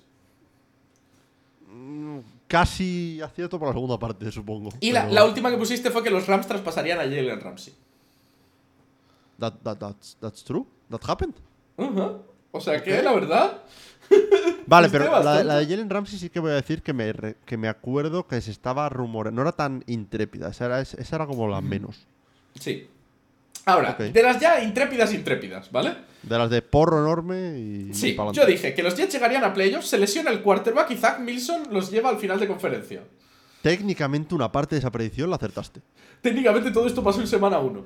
Casi 2.52 3.18
acierto 3.22 3.58
por 3.58 3.68
la 3.68 3.72
segunda 3.72 3.98
parte, 3.98 4.30
supongo. 4.30 4.68
Y 4.78 4.92
la, 4.92 5.04
Pero 5.04 5.14
la 5.14 5.24
última 5.24 5.50
que 5.50 5.56
pusiste 5.56 5.90
fue 5.90 6.02
que 6.02 6.10
los 6.10 6.26
Rams 6.26 6.46
traspasarían 6.46 6.98
a 6.98 7.04
Jalen 7.04 7.40
Ramsey. 7.40 7.72
That, 9.38 9.54
that, 9.62 9.78
that's, 9.78 10.18
that's 10.20 10.44
true. 10.44 10.66
That 10.90 11.00
happened. 11.08 11.32
Ujú. 11.78 12.20
O 12.50 12.60
sea 12.60 12.82
que, 12.82 13.02
la 13.02 13.14
verdad. 13.14 13.62
Vale, 14.66 14.90
pero 14.90 15.22
la, 15.22 15.60
de 15.60 15.66
Jalen 15.66 15.88
Ramsey 15.88 16.18
sí 16.18 16.28
que 16.28 16.40
voy 16.40 16.50
a 16.50 16.56
decir 16.56 16.82
que 16.82 16.92
me, 16.92 17.14
que 17.46 17.56
me 17.56 17.68
acuerdo 17.68 18.26
que 18.28 18.38
se 18.42 18.50
estaba 18.50 18.86
rumoreando. 18.90 19.40
No 19.40 19.48
era 19.48 19.56
tan 19.56 19.82
intrépida, 19.86 20.50
esa 20.50 20.66
era, 20.66 20.80
esa 20.82 21.16
era 21.16 21.26
como 21.26 21.48
la 21.48 21.62
menos. 21.62 22.06
Sí. 22.60 22.86
Ahora, 23.64 23.94
de 23.94 24.22
las 24.22 24.40
ya 24.40 24.62
intrépidas, 24.62 25.12
intrépidas, 25.14 25.70
¿vale? 25.70 25.94
De 26.22 26.36
las 26.36 26.50
de 26.50 26.62
porro 26.62 26.98
enorme 26.98 27.58
y. 27.58 27.94
Sí, 27.94 28.16
y 28.18 28.32
yo 28.32 28.44
dije 28.44 28.74
que 28.74 28.82
los 28.82 28.96
Jets 28.96 29.12
llegarían 29.12 29.44
a 29.44 29.54
playoffs, 29.54 29.88
se 29.88 29.98
lesiona 29.98 30.30
el 30.30 30.42
quarterback 30.42 30.90
y 30.90 30.96
Zach 30.96 31.20
Milson 31.20 31.68
los 31.70 31.90
lleva 31.90 32.10
al 32.10 32.18
final 32.18 32.40
de 32.40 32.48
conferencia. 32.48 33.02
Técnicamente, 33.62 34.34
una 34.34 34.50
parte 34.50 34.74
de 34.74 34.80
esa 34.80 34.90
predicción 34.90 35.30
la 35.30 35.36
acertaste. 35.36 35.80
Técnicamente 36.20 36.72
todo 36.72 36.86
esto 36.86 37.04
pasó 37.04 37.20
en 37.20 37.28
semana 37.28 37.60
1. 37.60 37.84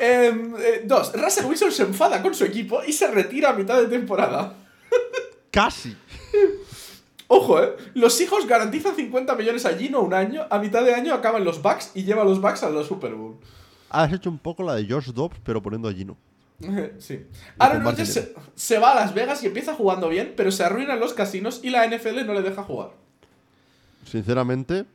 dos, 0.84 1.12
Russell 1.12 1.46
Wilson 1.46 1.70
se 1.70 1.82
enfada 1.82 2.22
con 2.22 2.34
su 2.34 2.44
equipo 2.44 2.82
y 2.84 2.92
se 2.92 3.08
retira 3.08 3.50
a 3.50 3.52
mitad 3.52 3.80
de 3.80 3.86
temporada. 3.86 4.54
¡Casi! 5.52 5.96
Ojo, 7.28 7.62
eh. 7.62 7.76
Los 7.94 8.20
hijos 8.20 8.46
garantizan 8.48 8.96
50 8.96 9.36
millones 9.36 9.64
a 9.64 9.76
Gino 9.76 10.00
un 10.00 10.14
año, 10.14 10.46
a 10.50 10.58
mitad 10.58 10.82
de 10.84 10.94
año 10.94 11.14
acaban 11.14 11.44
los 11.44 11.62
Bucks 11.62 11.92
y 11.94 12.02
lleva 12.02 12.22
a 12.22 12.24
los 12.24 12.40
Bucks 12.40 12.64
a 12.64 12.70
la 12.70 12.82
Super 12.82 13.14
Bowl. 13.14 13.38
Has 13.90 14.12
hecho 14.12 14.30
un 14.30 14.38
poco 14.38 14.62
la 14.62 14.76
de 14.76 14.86
Josh 14.88 15.12
Dobbs, 15.12 15.36
pero 15.44 15.60
poniendo 15.60 15.88
a 15.88 15.92
Gino. 15.92 16.16
sí. 16.98 17.26
Aaron 17.58 17.84
Rodgers 17.84 18.12
se, 18.12 18.34
se 18.54 18.78
va 18.78 18.92
a 18.92 18.94
Las 18.94 19.14
Vegas 19.14 19.42
y 19.42 19.46
empieza 19.46 19.74
jugando 19.74 20.08
bien, 20.08 20.34
pero 20.36 20.50
se 20.50 20.64
arruinan 20.64 21.00
los 21.00 21.12
casinos 21.12 21.60
y 21.62 21.70
la 21.70 21.86
NFL 21.86 22.24
no 22.26 22.34
le 22.34 22.42
deja 22.42 22.62
jugar. 22.62 22.90
Sinceramente, 24.04 24.86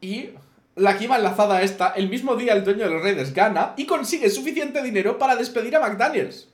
Y 0.00 0.30
la 0.76 0.96
que 0.96 1.04
iba 1.04 1.16
enlazada 1.16 1.56
a 1.56 1.62
esta, 1.62 1.88
el 1.88 2.08
mismo 2.08 2.36
día 2.36 2.52
el 2.52 2.64
dueño 2.64 2.84
de 2.84 2.90
los 2.90 3.02
Raiders 3.02 3.34
gana 3.34 3.74
y 3.76 3.84
consigue 3.84 4.30
suficiente 4.30 4.82
dinero 4.82 5.18
para 5.18 5.36
despedir 5.36 5.76
a 5.76 5.80
McDaniels, 5.80 6.48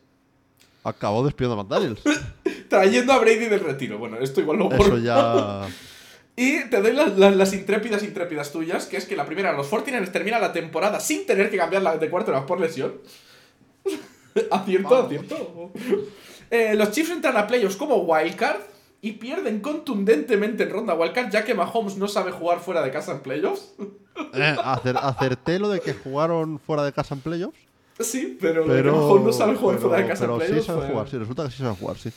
acabó 0.83 1.25
despidiendo 1.25 1.61
a 1.61 1.65
McDaniels. 1.65 2.01
trayendo 2.69 3.13
a 3.13 3.19
Brady 3.19 3.47
del 3.47 3.61
retiro. 3.61 3.99
Bueno, 3.99 4.19
esto 4.19 4.41
igual 4.41 4.59
no 4.59 4.71
Eso 4.73 4.99
ya. 4.99 5.67
Y 6.37 6.65
te 6.69 6.81
doy 6.83 6.93
las, 6.93 7.17
las- 7.17 7.37
las 7.37 7.53
intrépidas, 7.53 8.03
intrépidas 8.03 8.51
tuyas, 8.51 8.87
que 8.87 8.97
es 8.97 9.05
que 9.05 9.15
la 9.17 9.25
primera, 9.27 9.53
los 9.53 9.71
49ers 9.71 10.11
terminan 10.11 10.41
la 10.41 10.53
temporada 10.53 10.99
sin 11.01 11.27
tener 11.27 11.49
que 11.51 11.57
cambiar 11.57 11.83
la 11.83 11.97
de 11.97 12.11
quarterback 12.11 12.45
por 12.47 12.61
lesión. 12.61 12.95
acierto, 14.51 14.89
Vamos. 14.89 15.07
acierto. 15.07 15.73
Eh, 16.51 16.75
los 16.75 16.91
Chiefs 16.91 17.11
entran 17.11 17.37
a 17.37 17.47
playoffs 17.47 17.77
como 17.77 17.97
wildcard 17.99 18.61
y 19.01 19.13
pierden 19.13 19.61
contundentemente 19.61 20.65
en 20.65 20.71
ronda 20.71 20.95
wildcard, 20.95 21.31
ya 21.31 21.45
que 21.45 21.55
Mahomes 21.55 21.97
no 21.97 22.09
sabe 22.09 22.33
jugar 22.33 22.61
fuera 22.61 22.83
de 22.83 22.91
casa 22.91 23.13
en 23.13 23.21
playoffs. 23.21 23.73
Eh, 24.33 24.57
acer- 24.65 24.99
acerté 25.01 25.59
lo 25.59 25.69
de 25.69 25.81
que 25.81 25.93
jugaron 25.95 26.59
fuera 26.59 26.85
de 26.85 26.93
casa 26.93 27.15
en 27.15 27.21
playoffs. 27.21 27.59
Sí, 28.01 28.37
pero, 28.41 28.67
lo 28.67 28.75
que. 28.75 28.83
Mahomes 28.83 29.25
no 29.25 29.33
sabe 29.33 29.55
jugar 29.57 29.77
pero- 29.77 29.89
fuera 29.89 30.03
de 30.03 30.09
casa 30.11 30.25
en 30.25 30.39
pero 30.39 30.61
sí 30.61 30.67
sabe 30.67 30.81
fue- 30.81 30.89
jugar, 30.91 31.09
sí, 31.09 31.17
resulta 31.19 31.45
que 31.45 31.51
sí 31.53 31.59
sabe 31.59 31.77
jugar, 31.77 31.97
sí. 31.97 32.11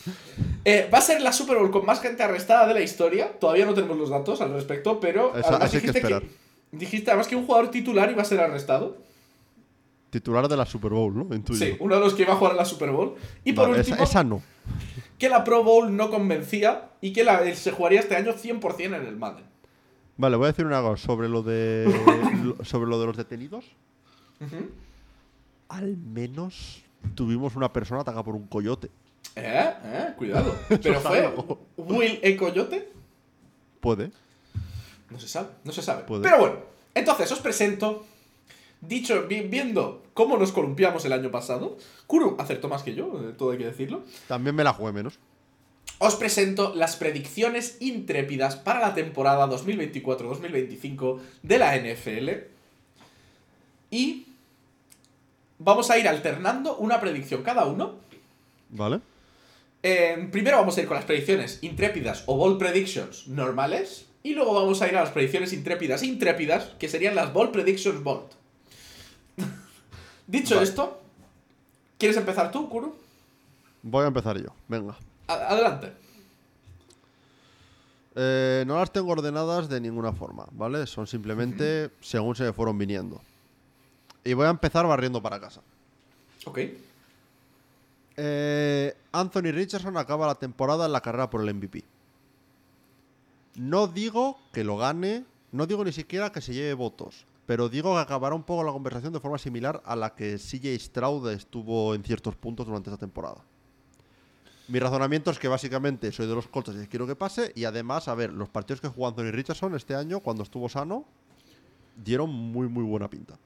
Eh, 0.65 0.89
va 0.91 0.97
a 0.97 1.01
ser 1.01 1.21
la 1.21 1.31
Super 1.31 1.57
Bowl 1.57 1.69
con 1.69 1.85
más 1.85 2.01
gente 2.01 2.23
arrestada 2.23 2.67
de 2.67 2.73
la 2.73 2.81
historia. 2.81 3.31
Todavía 3.39 3.65
no 3.65 3.73
tenemos 3.75 3.95
los 3.97 4.09
datos 4.09 4.41
al 4.41 4.53
respecto, 4.53 4.99
pero 4.99 5.35
Eso- 5.37 5.49
además 5.49 5.73
hay 5.73 5.81
que 5.81 5.87
dijiste, 5.91 6.29
dijiste 6.71 7.11
además 7.11 7.27
que 7.27 7.35
un 7.35 7.45
jugador 7.45 7.69
titular 7.69 8.09
iba 8.09 8.21
a 8.23 8.25
ser 8.25 8.39
arrestado. 8.39 8.97
Titular 10.09 10.47
de 10.47 10.57
la 10.57 10.65
Super 10.65 10.91
Bowl, 10.91 11.13
¿no? 11.15 11.35
Intuyo. 11.35 11.59
Sí, 11.63 11.75
uno 11.79 11.95
de 11.95 12.01
los 12.01 12.13
que 12.15 12.23
iba 12.23 12.33
a 12.33 12.37
jugar 12.37 12.53
a 12.53 12.55
la 12.55 12.65
Super 12.65 12.89
Bowl. 12.91 13.15
Y 13.43 13.53
por 13.53 13.67
Vale, 13.67 13.79
último, 13.79 13.95
esa, 13.97 14.03
esa 14.03 14.23
no. 14.23 14.41
que 15.19 15.29
la 15.29 15.43
Pro 15.43 15.63
Bowl 15.63 15.95
no 15.95 16.09
convencía 16.09 16.89
y 17.01 17.11
que 17.13 17.23
la- 17.23 17.53
se 17.55 17.71
jugaría 17.71 17.99
este 17.99 18.15
año 18.15 18.33
100% 18.33 18.95
en 18.95 19.05
el 19.05 19.15
Madden. 19.17 19.43
Vale, 20.15 20.37
voy 20.37 20.45
a 20.45 20.47
decir 20.47 20.65
una 20.65 20.81
cosa 20.81 21.05
sobre 21.05 21.29
lo 21.29 21.43
de. 21.43 21.85
sobre 22.63 22.89
lo 22.89 22.99
de 22.99 23.05
los 23.05 23.17
detenidos. 23.17 23.65
Al 25.69 25.97
menos 25.97 26.81
tuvimos 27.15 27.55
una 27.55 27.71
persona 27.73 28.01
atacada 28.01 28.23
por 28.23 28.35
un 28.35 28.47
coyote. 28.47 28.89
Eh, 29.35 29.73
eh, 29.83 30.13
cuidado. 30.17 30.55
Pero 30.81 30.99
fue. 31.01 31.33
Will 31.77 32.19
E. 32.23 32.35
Coyote. 32.37 32.91
Puede. 33.79 34.11
No 35.09 35.19
se 35.19 35.27
sabe, 35.27 35.49
no 35.63 35.71
se 35.71 35.81
sabe. 35.81 36.03
Puede. 36.03 36.23
Pero 36.23 36.39
bueno, 36.39 36.55
Entonces, 36.95 37.31
os 37.31 37.39
presento. 37.39 38.05
Dicho, 38.79 39.25
vi- 39.27 39.41
viendo 39.41 40.03
cómo 40.13 40.37
nos 40.37 40.51
columpiamos 40.51 41.03
el 41.05 41.13
año 41.13 41.31
pasado, 41.31 41.77
Kuro 42.05 42.35
acertó 42.39 42.67
más 42.69 42.83
que 42.83 42.93
yo, 42.93 43.21
eh, 43.29 43.33
todo 43.35 43.51
hay 43.51 43.57
que 43.57 43.65
decirlo. 43.65 44.03
También 44.27 44.55
me 44.55 44.63
la 44.63 44.71
jugué 44.73 44.91
menos. 44.91 45.17
Os 45.99 46.15
presento 46.15 46.75
las 46.75 46.95
predicciones 46.95 47.77
intrépidas 47.79 48.55
para 48.55 48.79
la 48.79 48.93
temporada 48.93 49.47
2024-2025 49.47 51.19
de 51.41 51.57
la 51.57 51.75
NFL. 51.75 52.29
Y 53.89 54.26
vamos 55.59 55.89
a 55.89 55.97
ir 55.97 56.07
alternando 56.07 56.77
una 56.77 56.99
predicción 56.99 57.43
cada 57.43 57.65
uno. 57.65 57.95
¿Vale? 58.69 58.99
Eh, 59.83 60.27
primero 60.31 60.57
vamos 60.57 60.77
a 60.77 60.81
ir 60.81 60.87
con 60.87 60.95
las 60.95 61.05
predicciones 61.05 61.59
intrépidas 61.61 62.23
o 62.25 62.35
bold 62.35 62.57
predictions 62.57 63.27
normales. 63.27 64.05
Y 64.23 64.33
luego 64.33 64.53
vamos 64.53 64.81
a 64.81 64.87
ir 64.87 64.97
a 64.97 65.01
las 65.01 65.11
predicciones 65.11 65.53
intrépidas 65.53 66.01
e 66.01 66.07
intrépidas, 66.07 66.71
que 66.79 66.89
serían 66.89 67.15
las 67.15 67.31
bold 67.31 67.51
predictions 67.51 68.03
bold. 68.03 68.27
Dicho 70.27 70.55
Vale. 70.55 70.67
esto, 70.67 71.01
¿quieres 71.97 72.17
empezar 72.17 72.51
tú, 72.51 72.67
Kuro? 72.67 72.95
Voy 73.83 74.03
a 74.03 74.07
empezar 74.07 74.37
yo. 74.41 74.49
Venga. 74.67 74.97
Adelante. 75.27 75.93
Eh, 78.15 78.63
no 78.65 78.77
las 78.77 78.91
tengo 78.91 79.11
ordenadas 79.11 79.69
de 79.69 79.79
ninguna 79.79 80.11
forma, 80.11 80.47
¿vale? 80.51 80.87
Son 80.87 81.05
simplemente 81.05 81.91
según 82.01 82.35
se 82.35 82.43
me 82.43 82.51
fueron 82.51 82.77
viniendo. 82.77 83.21
Y 84.27 84.33
voy 84.33 84.45
a 84.45 84.49
empezar 84.49 84.85
barriendo 84.85 85.21
para 85.21 85.39
casa. 85.39 85.61
Ok. 86.45 86.59
Eh, 88.17 88.97
Anthony 89.13 89.51
Richardson 89.53 89.95
acaba 89.95 90.27
la 90.27 90.35
temporada 90.35 90.85
en 90.85 90.91
la 90.91 90.99
carrera 90.99 91.29
por 91.29 91.41
el 91.41 91.53
MVP. 91.53 91.85
No 93.55 93.87
digo 93.87 94.37
que 94.51 94.65
lo 94.65 94.75
gane, 94.75 95.23
no 95.53 95.65
digo 95.65 95.85
ni 95.85 95.93
siquiera 95.93 96.33
que 96.33 96.41
se 96.41 96.53
lleve 96.53 96.73
votos, 96.73 97.25
pero 97.45 97.69
digo 97.69 97.93
que 97.93 98.01
acabará 98.01 98.35
un 98.35 98.43
poco 98.43 98.65
la 98.65 98.73
conversación 98.73 99.13
de 99.13 99.21
forma 99.21 99.37
similar 99.37 99.81
a 99.85 99.95
la 99.95 100.13
que 100.13 100.37
CJ 100.37 100.77
Stroud 100.77 101.31
estuvo 101.31 101.95
en 101.95 102.03
ciertos 102.03 102.35
puntos 102.35 102.65
durante 102.65 102.89
esta 102.89 102.99
temporada. 102.99 103.37
Mi 104.67 104.79
razonamiento 104.79 105.31
es 105.31 105.39
que 105.39 105.47
básicamente 105.47 106.11
soy 106.11 106.27
de 106.27 106.35
los 106.35 106.49
Colts 106.49 106.75
y 106.75 106.87
quiero 106.87 107.07
que 107.07 107.15
pase, 107.15 107.53
y 107.55 107.63
además, 107.63 108.09
a 108.09 108.15
ver, 108.15 108.33
los 108.33 108.49
partidos 108.49 108.81
que 108.81 108.89
jugó 108.89 109.07
Anthony 109.07 109.31
Richardson 109.31 109.73
este 109.73 109.95
año, 109.95 110.19
cuando 110.19 110.43
estuvo 110.43 110.67
sano, 110.67 111.05
dieron 111.95 112.29
muy, 112.29 112.67
muy 112.67 112.83
buena 112.83 113.09
pinta. 113.09 113.39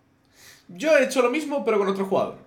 Yo 0.76 0.98
he 0.98 1.06
hecho 1.06 1.22
lo 1.22 1.30
mismo, 1.30 1.64
pero 1.64 1.78
con 1.78 1.88
otro 1.88 2.06
jugador. 2.06 2.38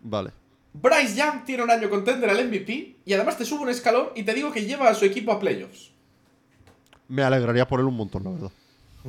Vale. 0.00 0.30
Bryce 0.72 1.16
Young 1.16 1.44
tiene 1.44 1.62
un 1.62 1.70
año 1.70 1.90
contender 1.90 2.30
al 2.30 2.46
MVP 2.46 2.96
y 3.04 3.12
además 3.12 3.36
te 3.36 3.44
subo 3.44 3.62
un 3.62 3.68
escalón 3.68 4.08
y 4.14 4.22
te 4.22 4.34
digo 4.34 4.52
que 4.52 4.64
lleva 4.64 4.88
a 4.88 4.94
su 4.94 5.04
equipo 5.04 5.32
a 5.32 5.40
playoffs. 5.40 5.90
Me 7.08 7.22
alegraría 7.22 7.66
por 7.66 7.80
él 7.80 7.86
un 7.86 7.96
montón, 7.96 8.24
la 8.24 8.30
verdad. 8.30 8.50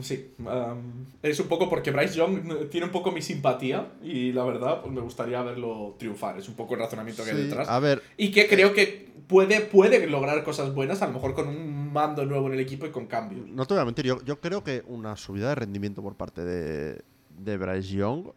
Sí, 0.02 0.32
um, 0.40 1.06
es 1.22 1.40
un 1.40 1.48
poco 1.48 1.70
porque 1.70 1.92
Bryce 1.92 2.16
Young 2.16 2.70
tiene 2.70 2.86
un 2.86 2.92
poco 2.92 3.12
mi 3.12 3.22
simpatía 3.22 3.92
y 4.02 4.32
la 4.32 4.46
verdad 4.46 4.82
pues 4.82 4.94
me 4.94 5.02
gustaría 5.02 5.42
verlo 5.42 5.96
triunfar. 5.98 6.38
Es 6.38 6.48
un 6.48 6.56
poco 6.56 6.76
el 6.76 6.80
razonamiento 6.80 7.24
que 7.24 7.32
hay 7.32 7.38
detrás. 7.38 7.68
a 7.68 7.80
ver, 7.80 8.02
Y 8.16 8.32
que 8.32 8.48
creo 8.48 8.74
que 8.74 9.10
puede, 9.28 9.62
puede 9.62 10.08
lograr 10.08 10.44
cosas 10.44 10.74
buenas, 10.74 11.02
a 11.02 11.08
lo 11.08 11.14
mejor 11.14 11.34
con 11.34 11.48
un 11.48 11.92
mando 11.92 12.26
nuevo 12.26 12.48
en 12.48 12.54
el 12.54 12.60
equipo 12.60 12.86
y 12.86 12.92
con 12.92 13.08
cambios. 13.08 13.48
No 13.48 13.66
te 13.66 13.74
voy 13.74 13.82
a 13.82 13.86
mentir, 13.86 14.06
yo, 14.06 14.24
yo 14.24 14.40
creo 14.40 14.64
que 14.64 14.84
una 14.88 15.18
subida 15.18 15.50
de 15.50 15.56
rendimiento 15.56 16.02
por 16.02 16.16
parte 16.16 16.46
de, 16.46 17.02
de 17.38 17.58
Bryce 17.58 17.90
Young, 17.90 18.28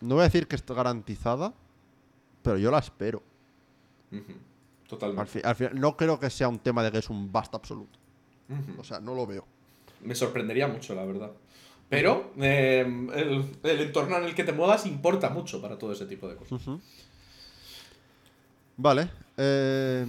no 0.00 0.14
voy 0.16 0.22
a 0.22 0.24
decir 0.24 0.46
que 0.46 0.56
esté 0.56 0.74
garantizada, 0.74 1.52
pero 2.42 2.56
yo 2.58 2.70
la 2.70 2.78
espero. 2.78 3.22
Totalmente. 4.88 5.30
fi- 5.30 5.40
al 5.44 5.54
final, 5.54 5.78
no 5.80 5.96
creo 5.96 6.18
que 6.18 6.30
sea 6.30 6.48
un 6.48 6.58
tema 6.58 6.82
de 6.82 6.90
que 6.92 6.98
es 6.98 7.10
un 7.10 7.30
bust 7.30 7.54
absoluto. 7.54 7.98
O 8.78 8.84
sea, 8.84 9.00
no 9.00 9.14
lo 9.14 9.26
veo. 9.26 9.44
Me 10.02 10.14
sorprendería 10.14 10.66
mucho, 10.68 10.94
la 10.94 11.04
verdad. 11.04 11.30
Pero 11.90 12.32
eh, 12.38 12.80
el, 13.14 13.50
el 13.62 13.80
entorno 13.80 14.16
en 14.18 14.24
el 14.24 14.34
que 14.34 14.44
te 14.44 14.52
muevas 14.52 14.86
importa 14.86 15.28
mucho 15.30 15.60
para 15.60 15.78
todo 15.78 15.92
ese 15.92 16.06
tipo 16.06 16.28
de 16.28 16.36
cosas. 16.36 16.60
Vale. 18.76 19.10
eh, 19.36 20.06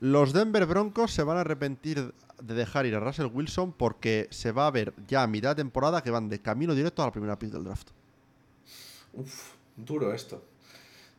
Los 0.00 0.32
Denver 0.32 0.66
Broncos 0.66 1.12
se 1.12 1.22
van 1.22 1.36
a 1.38 1.40
arrepentir 1.40 2.12
de 2.42 2.54
dejar 2.54 2.86
ir 2.86 2.94
a 2.94 3.00
Russell 3.00 3.30
Wilson 3.32 3.72
porque 3.72 4.28
se 4.30 4.52
va 4.52 4.66
a 4.66 4.70
ver 4.70 4.94
ya 5.06 5.22
a 5.22 5.26
mitad 5.26 5.50
de 5.50 5.62
temporada 5.62 6.02
que 6.02 6.10
van 6.10 6.28
de 6.28 6.40
camino 6.40 6.74
directo 6.74 7.02
a 7.02 7.06
la 7.06 7.12
primera 7.12 7.38
pick 7.38 7.50
del 7.50 7.64
draft. 7.64 7.90
Uf, 9.12 9.52
duro 9.76 10.12
esto. 10.12 10.42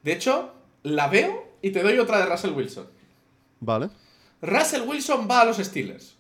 De 0.03 0.13
hecho, 0.13 0.53
la 0.83 1.07
veo 1.07 1.55
y 1.61 1.71
te 1.71 1.83
doy 1.83 1.97
otra 1.99 2.19
de 2.19 2.25
Russell 2.25 2.53
Wilson. 2.53 2.87
Vale. 3.59 3.89
Russell 4.41 4.87
Wilson 4.87 5.27
va 5.29 5.41
a 5.41 5.45
los 5.45 5.57
Steelers. 5.57 6.15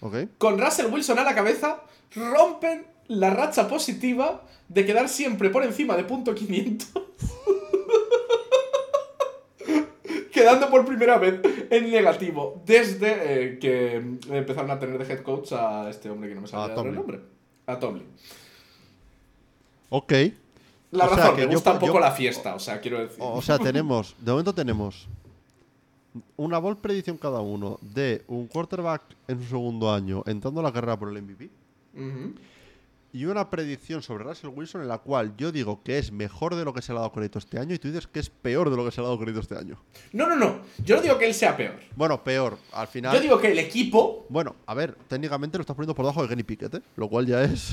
Ok. 0.00 0.16
Con 0.38 0.58
Russell 0.58 0.92
Wilson 0.92 1.18
a 1.18 1.24
la 1.24 1.34
cabeza, 1.34 1.82
rompen 2.14 2.86
la 3.08 3.30
racha 3.30 3.68
positiva 3.68 4.42
de 4.68 4.84
quedar 4.84 5.08
siempre 5.08 5.50
por 5.50 5.62
encima 5.64 5.96
de 5.96 6.04
punto 6.04 6.34
500. 6.34 7.02
Quedando 10.44 10.70
por 10.70 10.84
primera 10.84 11.18
vez 11.18 11.40
en 11.70 11.90
negativo 11.90 12.62
desde 12.66 13.54
eh, 13.54 13.58
que 13.58 13.96
empezaron 14.30 14.70
a 14.70 14.78
tener 14.78 14.98
de 14.98 15.12
head 15.12 15.22
coach 15.22 15.52
a 15.52 15.88
este 15.88 16.10
hombre 16.10 16.28
que 16.28 16.34
no 16.34 16.42
me 16.42 16.48
sale 16.48 16.74
el 16.74 16.94
nombre. 16.94 17.20
A 17.66 17.78
Tomlin. 17.78 18.06
Ok. 19.90 20.12
La 20.90 21.06
O 21.06 21.08
sea, 21.08 21.16
razón, 21.16 21.36
que 21.36 21.40
me 21.42 21.52
yo- 21.52 21.58
gusta 21.58 21.72
un 21.72 21.80
yo- 21.80 21.86
poco 21.86 21.98
la 22.00 22.12
fiesta, 22.12 22.54
o 22.54 22.58
sea, 22.58 22.80
quiero 22.80 23.00
decir. 23.00 23.18
O 23.20 23.42
sea, 23.42 23.58
tenemos, 23.58 24.14
de 24.20 24.30
momento 24.30 24.54
tenemos 24.54 25.08
una 26.36 26.58
ball 26.58 26.76
predicción 26.76 27.16
cada 27.16 27.40
uno 27.40 27.78
de 27.80 28.22
un 28.28 28.46
quarterback 28.46 29.02
en 29.26 29.40
su 29.42 29.48
segundo 29.48 29.92
año 29.92 30.22
entrando 30.26 30.60
a 30.60 30.62
la 30.64 30.72
carrera 30.72 30.96
por 30.96 31.08
el 31.08 31.20
MVP 31.22 31.50
Ujú. 31.96 32.34
Y 33.14 33.24
una 33.26 33.48
predicción 33.48 34.02
sobre 34.02 34.24
Russell 34.24 34.50
Wilson 34.50 34.82
en 34.82 34.88
la 34.88 34.98
cual 34.98 35.34
yo 35.38 35.52
digo 35.52 35.82
que 35.82 35.96
es 35.98 36.10
mejor 36.12 36.54
de 36.56 36.64
lo 36.64 36.74
que 36.74 36.82
se 36.82 36.92
le 36.92 36.98
ha 36.98 37.02
dado 37.02 37.12
crédito 37.12 37.38
este 37.38 37.58
año 37.58 37.74
y 37.74 37.78
tú 37.78 37.88
dices 37.88 38.06
que 38.08 38.18
es 38.20 38.28
peor 38.28 38.68
de 38.70 38.76
lo 38.76 38.84
que 38.84 38.90
se 38.90 39.00
le 39.00 39.06
ha 39.06 39.08
dado 39.10 39.18
crédito 39.20 39.40
este 39.40 39.56
año. 39.56 39.80
No, 40.12 40.28
no, 40.28 40.34
no. 40.36 40.58
Yo 40.84 40.96
no 40.96 41.02
digo 41.02 41.16
que 41.16 41.26
él 41.26 41.32
sea 41.34 41.56
peor. 41.56 41.76
Bueno, 41.96 42.22
peor. 42.22 42.58
Al 42.72 42.88
final. 42.88 43.14
Yo 43.14 43.20
digo 43.22 43.40
que 43.40 43.52
el 43.52 43.58
equipo. 43.60 44.26
Bueno, 44.28 44.56
a 44.66 44.74
ver, 44.74 44.96
técnicamente 45.08 45.56
lo 45.56 45.62
estás 45.62 45.76
poniendo 45.76 45.94
por 45.94 46.04
debajo 46.04 46.22
de 46.22 46.28
Kenny 46.28 46.42
Pickett, 46.42 46.74
¿eh? 46.74 46.82
Lo 46.96 47.08
cual 47.08 47.24
ya 47.26 47.42
es. 47.44 47.72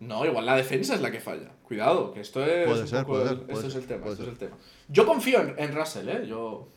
No, 0.00 0.24
igual 0.24 0.46
la 0.46 0.56
defensa 0.56 0.94
es 0.94 1.02
la 1.02 1.10
que 1.10 1.20
falla. 1.20 1.50
Cuidado, 1.62 2.14
que 2.14 2.20
esto 2.22 2.42
es. 2.42 2.66
Puede 2.66 2.86
ser, 2.86 3.04
puede 3.04 3.22
el- 3.24 3.28
ser, 3.28 3.38
puede 3.46 3.66
es 3.66 3.72
ser, 3.74 3.82
el 3.82 3.86
tema. 3.86 4.06
Esto 4.06 4.22
es 4.22 4.28
el 4.30 4.38
tema. 4.38 4.56
Yo 4.88 5.04
confío 5.06 5.42
en, 5.42 5.54
en 5.58 5.74
Russell, 5.76 6.08
¿eh? 6.08 6.26
Yo. 6.26 6.68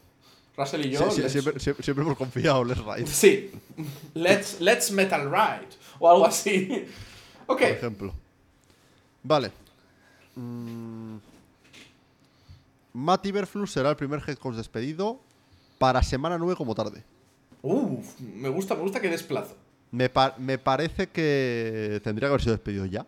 Russell 0.58 0.86
y 0.86 0.90
yo. 0.92 1.10
Sí, 1.10 1.16
sí, 1.16 1.22
let's- 1.22 1.30
siempre, 1.30 1.60
siempre- 1.62 1.84
siempre 1.86 2.04
hemos 2.04 2.18
confiado, 2.18 2.66
Les 2.66 2.78
Right. 2.80 3.08
Sí. 3.08 3.50
Let's, 4.14 4.60
let's 4.60 4.92
metal 4.92 5.32
ride. 5.32 5.70
O 6.00 6.10
algo 6.12 6.26
así. 6.26 6.86
Ok. 7.48 7.60
Por 7.60 7.68
ejemplo. 7.70 8.14
Vale. 9.24 9.52
Mm. 10.36 11.18
Matt 12.94 13.26
Iberflus 13.26 13.72
será 13.72 13.90
el 13.90 13.96
primer 13.96 14.22
head 14.28 14.38
coach 14.38 14.56
despedido 14.56 15.20
para 15.80 16.04
semana 16.04 16.38
9 16.38 16.56
como 16.56 16.76
tarde. 16.76 17.04
Uf, 17.62 18.20
me 18.20 18.50
gusta, 18.50 18.76
me 18.76 18.82
gusta 18.82 19.00
que 19.02 19.10
desplazo. 19.10 19.56
Me, 19.92 20.10
pa- 20.10 20.36
me 20.38 20.58
parece 20.58 21.08
que 21.08 22.02
tendría 22.04 22.28
que 22.28 22.32
haber 22.32 22.42
sido 22.42 22.54
despedido 22.56 22.86
ya. 22.86 23.06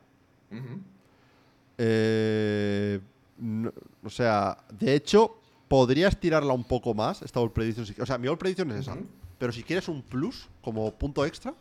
Eh, 1.78 3.00
no- 3.38 3.74
o 4.04 4.10
sea, 4.10 4.58
de 4.72 4.96
hecho, 4.96 5.38
podrías 5.68 6.18
tirarla 6.20 6.54
un 6.54 6.64
poco 6.64 6.94
más, 6.94 7.22
esta 7.22 7.40
all 7.40 7.52
prediction. 7.52 7.86
O 8.02 8.06
sea, 8.06 8.18
mi 8.18 8.28
all 8.28 8.38
prediction 8.38 8.72
es 8.72 8.82
esa. 8.82 8.96
Pero 9.38 9.52
si 9.52 9.64
quieres 9.64 9.88
un 9.90 10.02
plus 10.02 10.48
como 10.62 10.92
punto 10.94 11.26
extra. 11.26 11.54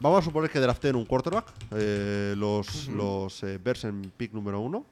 Vamos 0.00 0.20
a 0.20 0.22
suponer 0.22 0.50
que 0.50 0.58
draften 0.60 0.96
un 0.96 1.04
quarterback. 1.04 1.46
eh, 1.72 2.34
los 2.36 2.88
Ujú. 2.88 2.96
los 2.96 3.42
eh, 3.42 3.58
Bears 3.62 3.84
en 3.84 4.10
pick 4.16 4.32
número 4.32 4.60
uno. 4.60 4.84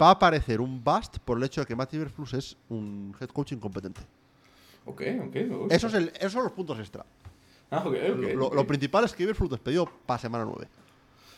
Va 0.00 0.08
a 0.08 0.12
aparecer 0.12 0.60
un 0.60 0.82
bust 0.82 1.18
por 1.18 1.36
el 1.36 1.44
hecho 1.44 1.60
de 1.60 1.66
que 1.66 1.76
Matt 1.76 1.92
Iberflus 1.92 2.32
es 2.34 2.56
un 2.70 3.14
head 3.20 3.28
coach 3.28 3.52
incompetente. 3.52 4.00
Ok, 4.86 5.02
ok, 5.26 5.34
me 5.34 5.56
gusta. 5.56 5.74
Eso 5.74 5.88
es 5.88 5.94
el, 5.94 6.12
esos 6.16 6.32
son 6.32 6.44
los 6.44 6.52
puntos 6.52 6.78
extra. 6.78 7.04
Ah, 7.70 7.82
ok, 7.86 7.94
ok, 8.12 8.52
lo, 8.54 8.66
principal 8.66 9.04
es 9.04 9.12
que 9.12 9.24
Iberflus 9.24 9.50
despedido 9.50 9.90
para 10.06 10.18
semana 10.18 10.44
9. 10.44 10.66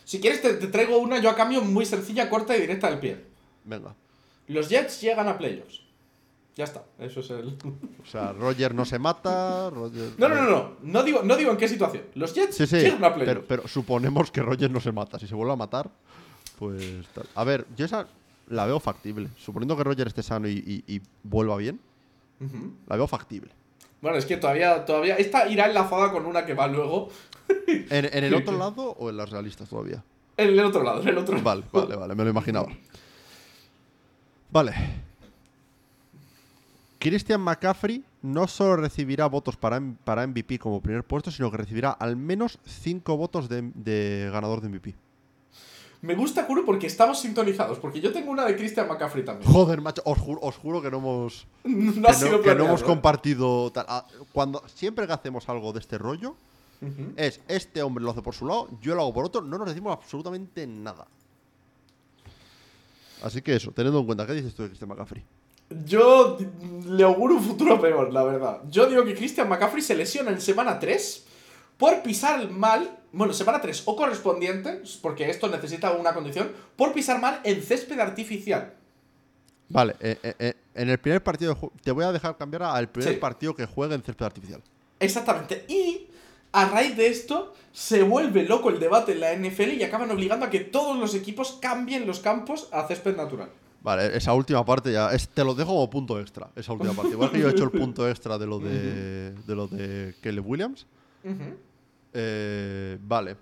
Si 0.04 0.20
quieres, 0.20 0.42
te, 0.42 0.54
te 0.54 0.66
traigo 0.68 0.98
una 0.98 1.18
yo 1.18 1.28
a 1.30 1.34
cambio 1.34 1.60
muy 1.62 1.84
sencilla, 1.86 2.28
corta 2.30 2.56
y 2.56 2.60
directa 2.60 2.88
del 2.88 3.00
pie. 3.00 3.24
Venga. 3.64 3.94
Los 4.46 4.68
Jets 4.68 5.00
llegan 5.00 5.26
a 5.28 5.36
playoffs. 5.36 5.82
Ya 6.56 6.64
está, 6.64 6.84
eso 6.98 7.20
es 7.20 7.30
el. 7.30 7.56
O 8.02 8.06
sea, 8.08 8.32
Roger 8.32 8.74
no 8.74 8.84
se 8.84 8.98
mata. 8.98 9.68
Roger- 9.70 10.12
No, 10.18 10.28
no, 10.28 10.34
no, 10.36 10.50
no. 10.50 10.70
No 10.82 11.02
digo, 11.02 11.22
no 11.22 11.36
digo 11.36 11.50
en 11.50 11.56
qué 11.56 11.68
situación. 11.68 12.04
Los 12.14 12.34
Jets 12.34 12.56
Sí, 12.56 12.66
sí. 12.66 12.76
llegan 12.76 13.04
a 13.04 13.14
playoffs. 13.14 13.26
Pero, 13.26 13.44
pero 13.46 13.68
suponemos 13.68 14.30
que 14.30 14.40
Roger 14.42 14.70
no 14.70 14.80
se 14.80 14.90
mata. 14.92 15.18
Si 15.18 15.26
se 15.26 15.34
vuelve 15.34 15.52
a 15.52 15.56
matar, 15.56 15.90
pues. 16.58 17.06
tal. 17.14 17.26
A 17.34 17.44
ver, 17.44 17.66
yo 17.76 17.84
esa 17.84 18.06
la 18.48 18.64
veo 18.64 18.80
factible. 18.80 19.28
Suponiendo 19.36 19.76
que 19.76 19.84
Roger 19.84 20.06
esté 20.06 20.22
sano 20.22 20.48
y, 20.48 20.52
y- 20.86 20.94
y 20.94 21.02
vuelva 21.24 21.56
bien, 21.56 21.78
la 22.86 22.96
veo 22.96 23.06
factible. 23.06 23.50
Bueno, 24.00 24.16
es 24.18 24.24
que 24.24 24.36
todavía, 24.36 24.84
todavía. 24.84 25.16
Esta 25.16 25.48
irá 25.48 25.66
enlazada 25.66 26.12
con 26.12 26.24
una 26.26 26.46
que 26.46 26.54
va 26.54 26.68
luego. 26.68 27.08
¿En, 27.66 28.04
en 28.06 28.24
el 28.24 28.34
otro 28.34 28.56
lado 28.56 28.90
o 28.98 29.10
en 29.10 29.16
las 29.16 29.30
realistas 29.30 29.68
todavía? 29.68 30.02
En 30.36 30.48
el 30.50 30.60
otro 30.60 30.82
lado, 30.82 31.02
en 31.02 31.08
el 31.08 31.18
otro 31.18 31.34
lado. 31.34 31.44
Vale, 31.44 31.64
vale, 31.72 31.96
vale, 31.96 32.14
me 32.14 32.24
lo 32.24 32.30
imaginaba. 32.30 32.68
Vale. 34.50 34.72
Christian 37.08 37.40
McCaffrey 37.40 38.04
no 38.22 38.48
solo 38.48 38.76
recibirá 38.76 39.26
votos 39.26 39.56
para, 39.56 39.80
para 40.04 40.26
MVP 40.26 40.58
como 40.58 40.80
primer 40.80 41.04
puesto, 41.04 41.30
sino 41.30 41.50
que 41.50 41.56
recibirá 41.56 41.90
al 41.90 42.16
menos 42.16 42.58
5 42.64 43.16
votos 43.16 43.48
de, 43.48 43.70
de 43.74 44.28
ganador 44.32 44.60
de 44.60 44.68
MVP. 44.68 44.94
Me 46.02 46.14
gusta 46.14 46.46
Kuro 46.46 46.64
porque 46.64 46.86
estamos 46.86 47.20
sintonizados, 47.20 47.78
porque 47.78 48.00
yo 48.00 48.12
tengo 48.12 48.30
una 48.30 48.44
de 48.44 48.56
Christian 48.56 48.88
McCaffrey 48.88 49.24
también. 49.24 49.50
Joder, 49.50 49.80
macho, 49.80 50.02
os 50.04 50.18
juro, 50.18 50.40
os 50.42 50.56
juro 50.56 50.82
que 50.82 50.90
no 50.90 50.98
hemos. 50.98 51.46
No 51.64 51.92
que, 51.92 51.94
no, 51.94 52.02
que 52.02 52.30
no 52.30 52.42
planeado, 52.42 52.64
hemos 52.66 52.82
¿eh? 52.82 52.84
compartido. 52.84 53.70
tal. 53.72 53.86
Ah, 53.88 54.06
Cuando, 54.32 54.62
siempre 54.66 55.06
que 55.06 55.12
hacemos 55.12 55.48
algo 55.48 55.72
de 55.72 55.80
este 55.80 55.98
rollo, 55.98 56.36
es 57.16 57.40
este 57.48 57.82
hombre 57.82 58.04
lo 58.04 58.10
hace 58.10 58.22
por 58.22 58.34
su 58.34 58.46
lado, 58.46 58.68
yo 58.82 58.94
lo 58.94 59.02
hago 59.02 59.14
por 59.14 59.24
otro, 59.24 59.40
no 59.40 59.58
nos 59.58 59.68
decimos 59.68 59.96
absolutamente 59.96 60.66
nada. 60.66 61.06
Así 63.22 63.40
que 63.42 63.56
eso, 63.56 63.72
teniendo 63.72 63.98
en 64.00 64.06
cuenta, 64.06 64.26
¿qué 64.26 64.34
dices 64.34 64.54
tú 64.54 64.62
de 64.62 64.68
Christian 64.68 64.90
McCaffrey? 64.90 65.24
Yo 65.84 66.38
le 66.86 67.02
auguro 67.02 67.34
un 67.34 67.42
futuro 67.42 67.80
peor, 67.80 68.12
la 68.12 68.22
verdad. 68.22 68.60
Yo 68.70 68.86
digo 68.86 69.04
que 69.04 69.14
Christian 69.14 69.48
McCaffrey 69.48 69.82
se 69.82 69.94
lesiona 69.96 70.30
en 70.30 70.40
semana 70.40 70.78
3 70.78 71.26
por 71.76 72.02
pisar 72.02 72.48
mal, 72.50 72.98
bueno, 73.12 73.32
semana 73.32 73.60
3 73.60 73.82
o 73.86 73.96
correspondiente, 73.96 74.82
porque 75.02 75.28
esto 75.28 75.48
necesita 75.48 75.92
una 75.92 76.14
condición, 76.14 76.52
por 76.76 76.92
pisar 76.92 77.20
mal 77.20 77.40
en 77.44 77.62
césped 77.62 77.98
artificial. 77.98 78.74
Vale, 79.68 79.96
eh, 80.00 80.16
eh, 80.22 80.34
eh, 80.38 80.54
en 80.74 80.88
el 80.88 80.98
primer 80.98 81.22
partido 81.22 81.58
te 81.82 81.90
voy 81.90 82.04
a 82.04 82.12
dejar 82.12 82.36
cambiar 82.36 82.62
al 82.62 82.88
primer 82.88 83.14
Sí. 83.14 83.20
partido 83.20 83.54
que 83.54 83.66
juegue 83.66 83.96
en 83.96 84.02
césped 84.02 84.24
artificial. 84.24 84.62
Exactamente. 85.00 85.64
Y 85.68 86.06
a 86.52 86.66
raíz 86.66 86.96
de 86.96 87.08
esto 87.08 87.52
se 87.72 88.02
vuelve 88.04 88.44
loco 88.44 88.70
el 88.70 88.78
debate 88.78 89.12
en 89.12 89.20
la 89.20 89.32
NFL 89.32 89.74
y 89.74 89.82
acaban 89.82 90.10
obligando 90.12 90.46
a 90.46 90.50
que 90.50 90.60
todos 90.60 90.96
los 90.96 91.14
equipos 91.16 91.58
cambien 91.60 92.06
los 92.06 92.20
campos 92.20 92.68
a 92.72 92.86
césped 92.86 93.16
natural. 93.16 93.50
Vale, 93.86 94.16
esa 94.16 94.34
última 94.34 94.64
parte 94.64 94.90
ya. 94.90 95.12
es- 95.12 95.28
te 95.28 95.44
lo 95.44 95.54
dejo 95.54 95.70
como 95.70 95.88
punto 95.88 96.18
extra. 96.20 96.48
Esa 96.56 96.72
última 96.72 96.92
parte. 96.92 97.12
Igual 97.12 97.30
que 97.30 97.38
yo 97.38 97.46
he 97.46 97.52
hecho 97.52 97.62
el 97.62 97.70
punto 97.70 98.08
extra 98.08 98.36
de 98.36 98.44
lo 98.44 98.58
de, 98.58 99.30
de 99.32 99.54
lo 99.54 99.68
de 99.68 100.12
Caleb 100.20 100.44
Williams. 100.44 100.86
Eh, 102.12 102.98
vale. 103.02 103.36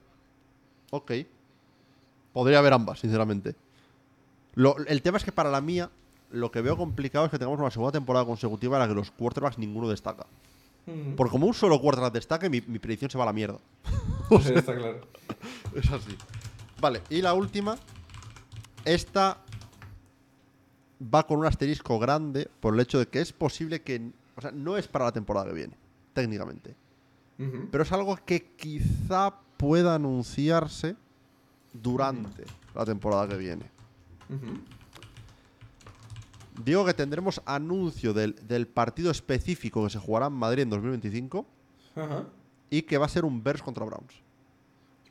Ok. 0.90 1.12
Podría 2.34 2.58
haber 2.58 2.74
ambas, 2.74 3.00
sinceramente. 3.00 3.54
Lo- 4.54 4.76
el 4.86 5.00
tema 5.00 5.16
es 5.16 5.24
que 5.24 5.32
para 5.32 5.50
la 5.50 5.62
mía, 5.62 5.88
lo 6.30 6.50
que 6.50 6.60
veo 6.60 6.76
complicado 6.76 7.24
es 7.24 7.30
que 7.30 7.38
tengamos 7.38 7.58
una 7.60 7.70
segunda 7.70 7.92
temporada 7.92 8.26
consecutiva 8.26 8.76
en 8.76 8.82
la 8.82 8.88
que 8.88 8.94
los 8.94 9.10
quarterbacks 9.12 9.56
ninguno 9.58 9.88
destaca. 9.88 10.26
Ujú. 10.86 11.16
Por 11.16 11.30
como 11.30 11.46
un 11.46 11.54
solo 11.54 11.80
quarterback 11.80 12.12
destaque, 12.12 12.50
mi, 12.50 12.60
mi 12.66 12.78
predicción 12.78 13.10
se 13.10 13.16
va 13.16 13.24
a 13.24 13.28
la 13.28 13.32
mierda. 13.32 13.58
Está 14.30 14.76
claro. 14.76 15.00
Es 15.74 15.90
así. 15.90 16.14
Vale, 16.80 17.00
y 17.08 17.22
la 17.22 17.32
última. 17.32 17.76
Esta 18.84 19.38
va 21.12 21.26
con 21.26 21.38
un 21.38 21.46
asterisco 21.46 21.98
grande 21.98 22.48
por 22.60 22.74
el 22.74 22.80
hecho 22.80 22.98
de 22.98 23.06
que 23.06 23.20
es 23.20 23.32
posible 23.32 23.82
que. 23.82 24.10
O 24.36 24.40
sea, 24.40 24.50
no 24.50 24.76
es 24.76 24.88
para 24.88 25.06
la 25.06 25.12
temporada 25.12 25.46
que 25.46 25.54
viene, 25.54 25.76
técnicamente. 26.12 26.74
Pero 27.36 27.82
es 27.82 27.90
algo 27.90 28.16
que 28.24 28.54
quizá 28.54 29.34
pueda 29.56 29.96
anunciarse 29.96 30.94
durante 31.72 32.44
la 32.74 32.84
temporada 32.84 33.26
que 33.28 33.36
viene. 33.36 33.64
Ujú. 34.28 34.60
Digo 36.64 36.84
que 36.84 36.94
tendremos 36.94 37.42
anuncio 37.44 38.14
del, 38.14 38.36
del 38.46 38.68
partido 38.68 39.10
específico 39.10 39.82
que 39.82 39.90
se 39.90 39.98
jugará 39.98 40.26
en 40.26 40.34
Madrid 40.34 40.62
en 40.62 40.70
2025 40.70 41.44
Ajá. 41.96 42.26
y 42.70 42.82
que 42.82 42.96
va 42.96 43.06
a 43.06 43.08
ser 43.08 43.24
un 43.24 43.42
Bears 43.42 43.62
contra 43.62 43.84
Browns. 43.84 44.14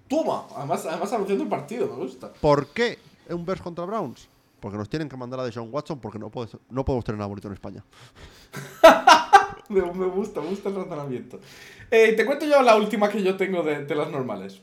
Toma, 0.07 0.45
además, 0.55 0.85
además 0.85 1.11
anunciando 1.11 1.43
el 1.43 1.49
partido, 1.49 1.87
me 1.87 1.95
gusta. 1.95 2.31
¿Por 2.33 2.67
qué 2.67 2.99
un 3.29 3.45
Bears 3.45 3.61
contra 3.61 3.83
Browns? 3.83 4.29
Porque 4.63 4.77
nos 4.77 4.87
tienen 4.87 5.09
que 5.09 5.17
mandar 5.17 5.41
a 5.41 5.43
Deshaun 5.43 5.67
Watson 5.73 5.99
porque 5.99 6.17
no, 6.17 6.29
puede- 6.29 6.47
no 6.69 6.85
podemos 6.85 7.03
tener 7.03 7.17
nada 7.19 7.27
bonito 7.27 7.49
en 7.49 7.53
España. 7.53 7.83
Me, 9.67 9.81
me 9.81 10.05
gusta, 10.07 10.39
me 10.39 10.47
gusta 10.47 10.69
el 10.69 10.75
razonamiento. 10.75 11.39
Eh, 11.91 12.13
te 12.13 12.25
cuento 12.25 12.45
yo 12.45 12.61
la 12.61 12.75
última 12.77 13.09
que 13.09 13.21
yo 13.23 13.35
tengo 13.35 13.61
de, 13.63 13.83
de 13.85 13.95
las 13.95 14.09
normales. 14.09 14.61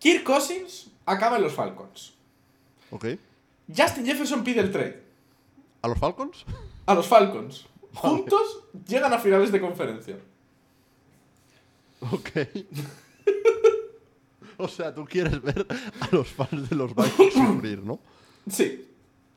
Kirk 0.00 0.24
Cousins 0.24 0.90
acaba 1.06 1.36
en 1.36 1.42
los 1.42 1.52
Falcons. 1.52 2.14
¿Ok? 2.90 3.06
Justin 3.68 4.04
Jefferson 4.06 4.42
pide 4.42 4.60
el 4.60 4.72
trade. 4.72 5.00
¿A 5.82 5.88
los 5.88 5.98
Falcons? 5.98 6.44
A 6.86 6.94
los 6.94 7.06
Falcons. 7.06 7.66
Juntos 7.94 8.64
llegan 8.86 9.12
a 9.12 9.18
finales 9.18 9.52
de 9.52 9.60
conferencia. 9.60 10.16
Ok. 12.00 12.30
o 14.58 14.68
sea, 14.68 14.94
tú 14.94 15.04
quieres 15.04 15.40
ver 15.40 15.66
a 16.00 16.08
los 16.12 16.28
fans 16.28 16.68
de 16.68 16.76
los 16.76 16.94
Vikings 16.94 17.34
sufrir, 17.34 17.82
¿no? 17.82 17.98
Sí. 18.48 18.88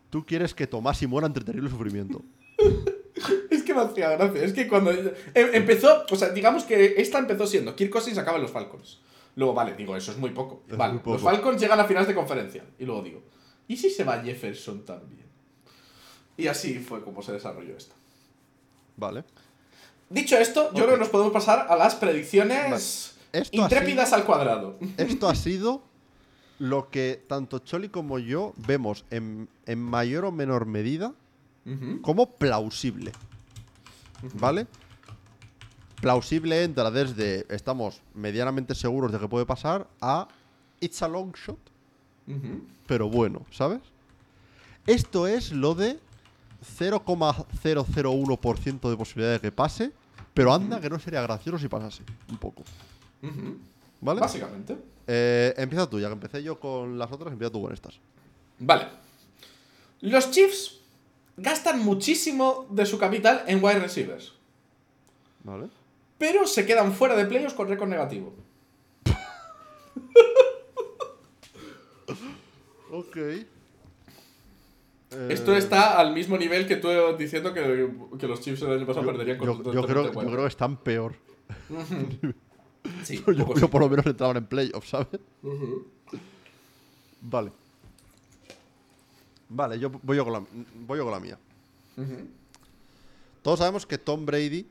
Tú 0.09 0.25
quieres 0.25 0.53
que 0.53 0.67
Tomás 0.67 1.01
y 1.01 1.07
muera 1.07 1.27
entre 1.27 1.43
terrible 1.43 1.69
sufrimiento. 1.69 2.21
Es 3.49 3.63
que 3.63 3.73
me 3.73 3.81
hacía 3.81 4.09
gracia. 4.09 4.43
Es 4.43 4.51
que 4.51 4.67
cuando 4.67 4.91
em- 4.91 5.09
empezó, 5.33 6.03
o 6.11 6.15
sea, 6.15 6.29
digamos 6.29 6.65
que 6.65 6.95
esta 6.97 7.17
empezó 7.17 7.47
siendo 7.47 7.73
Kirk 7.75 7.89
Cousins 7.89 8.17
acaba 8.17 8.35
en 8.37 8.43
los 8.43 8.51
Falcons. 8.51 8.99
Luego, 9.37 9.53
vale, 9.53 9.73
digo, 9.75 9.95
eso 9.95 10.11
es 10.11 10.17
muy 10.17 10.31
poco. 10.31 10.63
Es 10.69 10.75
vale, 10.77 10.93
muy 10.93 10.99
poco. 11.01 11.13
los 11.13 11.21
Falcons 11.21 11.59
llegan 11.61 11.79
a 11.79 11.85
finales 11.85 12.07
de 12.09 12.13
conferencia. 12.13 12.65
Y 12.77 12.83
luego 12.85 13.01
digo, 13.01 13.23
¿y 13.69 13.77
si 13.77 13.89
se 13.89 14.03
va 14.03 14.21
Jefferson 14.21 14.83
también? 14.83 15.25
Y 16.37 16.47
así 16.47 16.79
fue 16.79 17.01
como 17.03 17.21
se 17.21 17.31
desarrolló 17.31 17.77
esto. 17.77 17.95
Vale. 18.97 19.23
Dicho 20.09 20.37
esto, 20.37 20.71
yo 20.73 20.83
creo 20.83 20.95
que 20.95 20.99
nos 20.99 21.09
podemos 21.09 21.33
pasar 21.33 21.67
a 21.69 21.75
las 21.77 21.95
predicciones 21.95 23.15
Esto 23.31 23.57
intrépidas 23.57 24.11
al 24.13 24.25
cuadrado. 24.25 24.77
Esto 24.97 25.29
ha 25.29 25.35
sido 25.35 25.83
lo 26.59 26.89
que 26.89 27.23
tanto 27.27 27.59
Choli 27.59 27.89
como 27.89 28.19
yo 28.19 28.53
vemos 28.67 29.03
en, 29.09 29.49
en 29.65 29.79
mayor 29.79 30.25
o 30.25 30.31
menor 30.31 30.65
medida 30.65 31.13
como 32.01 32.29
plausible. 32.29 33.11
¿Vale? 34.35 34.67
Plausible 35.99 36.63
entra 36.63 36.91
desde 36.91 37.47
estamos 37.49 38.01
medianamente 38.13 38.75
seguros 38.75 39.11
de 39.11 39.17
que 39.19 39.27
puede 39.27 39.47
pasar 39.47 39.87
a 39.99 40.27
it's 40.79 41.01
a 41.01 41.07
long 41.07 41.33
shot, 41.33 41.57
pero 42.85 43.09
bueno, 43.09 43.41
¿sabes? 43.51 43.81
Esto 44.85 45.25
es 45.25 45.51
lo 45.51 45.73
de 45.73 45.99
0,001% 46.77 48.89
de 48.89 48.97
posibilidad 48.97 49.33
de 49.33 49.39
que 49.39 49.51
pase, 49.51 49.91
pero 50.35 50.53
anda 50.53 50.79
que 50.79 50.89
no 50.89 50.99
sería 50.99 51.23
gracioso 51.23 51.57
si 51.57 51.67
pasase, 51.67 52.03
un 52.29 52.37
poco. 52.37 52.61
¿Vale? 54.01 54.21
Básicamente. 54.21 54.77
Eh, 55.07 55.53
empieza 55.57 55.89
tú, 55.89 55.99
ya 55.99 56.07
que 56.07 56.13
empecé 56.13 56.41
yo 56.41 56.59
con 56.59 56.97
las 56.97 57.11
otras, 57.11 57.31
empieza 57.31 57.51
tú 57.51 57.61
con 57.61 57.73
estas. 57.73 57.99
Vale. 58.59 58.87
Los 60.01 60.31
Chiefs 60.31 60.79
gastan 61.37 61.83
muchísimo 61.83 62.65
de 62.69 62.85
su 62.85 62.97
capital 62.97 63.43
en 63.47 63.63
wide 63.63 63.79
receivers. 63.79 64.33
¿Vale? 65.43 65.67
Pero 66.17 66.47
se 66.47 66.65
quedan 66.65 66.93
fuera 66.93 67.15
de 67.15 67.25
playoffs 67.25 67.53
con 67.53 67.67
récord 67.67 67.89
negativo. 67.89 68.33
Ok. 72.91 73.17
Esto 75.29 75.55
está 75.55 75.99
al 75.99 76.13
mismo 76.13 76.37
nivel 76.37 76.65
que 76.65 76.77
tú 76.77 76.87
diciendo 77.17 77.53
que, 77.53 77.89
que 78.17 78.27
los 78.27 78.39
Chiefs 78.39 78.61
el 78.61 78.71
año 78.71 78.85
pasado 78.85 79.05
perderían 79.05 79.37
con 79.37 79.47
yo, 79.63 79.73
yo 79.73 79.83
creo, 79.85 80.13
yo 80.13 80.13
creo 80.13 80.41
que 80.41 80.47
están 80.47 80.77
peor. 80.77 81.15
Sí, 83.03 83.23
Yo, 83.35 83.45
sí. 83.55 83.65
por 83.67 83.81
lo 83.81 83.89
menos 83.89 84.05
entraban 84.05 84.37
en 84.37 84.45
playoffs, 84.45 84.89
¿sabes? 84.89 85.19
Vale. 87.21 87.51
Vale, 89.47 89.79
yo 89.79 89.89
voy 89.89 90.17
yo 90.17 90.23
con 90.23 90.33
la, 90.33 90.43
voy 90.87 90.97
yo 90.97 91.03
con 91.03 91.13
la 91.13 91.19
mía. 91.19 91.37
Todos 93.41 93.59
sabemos 93.59 93.85
que 93.85 93.97
Tom 93.97 94.25
Brady 94.25 94.67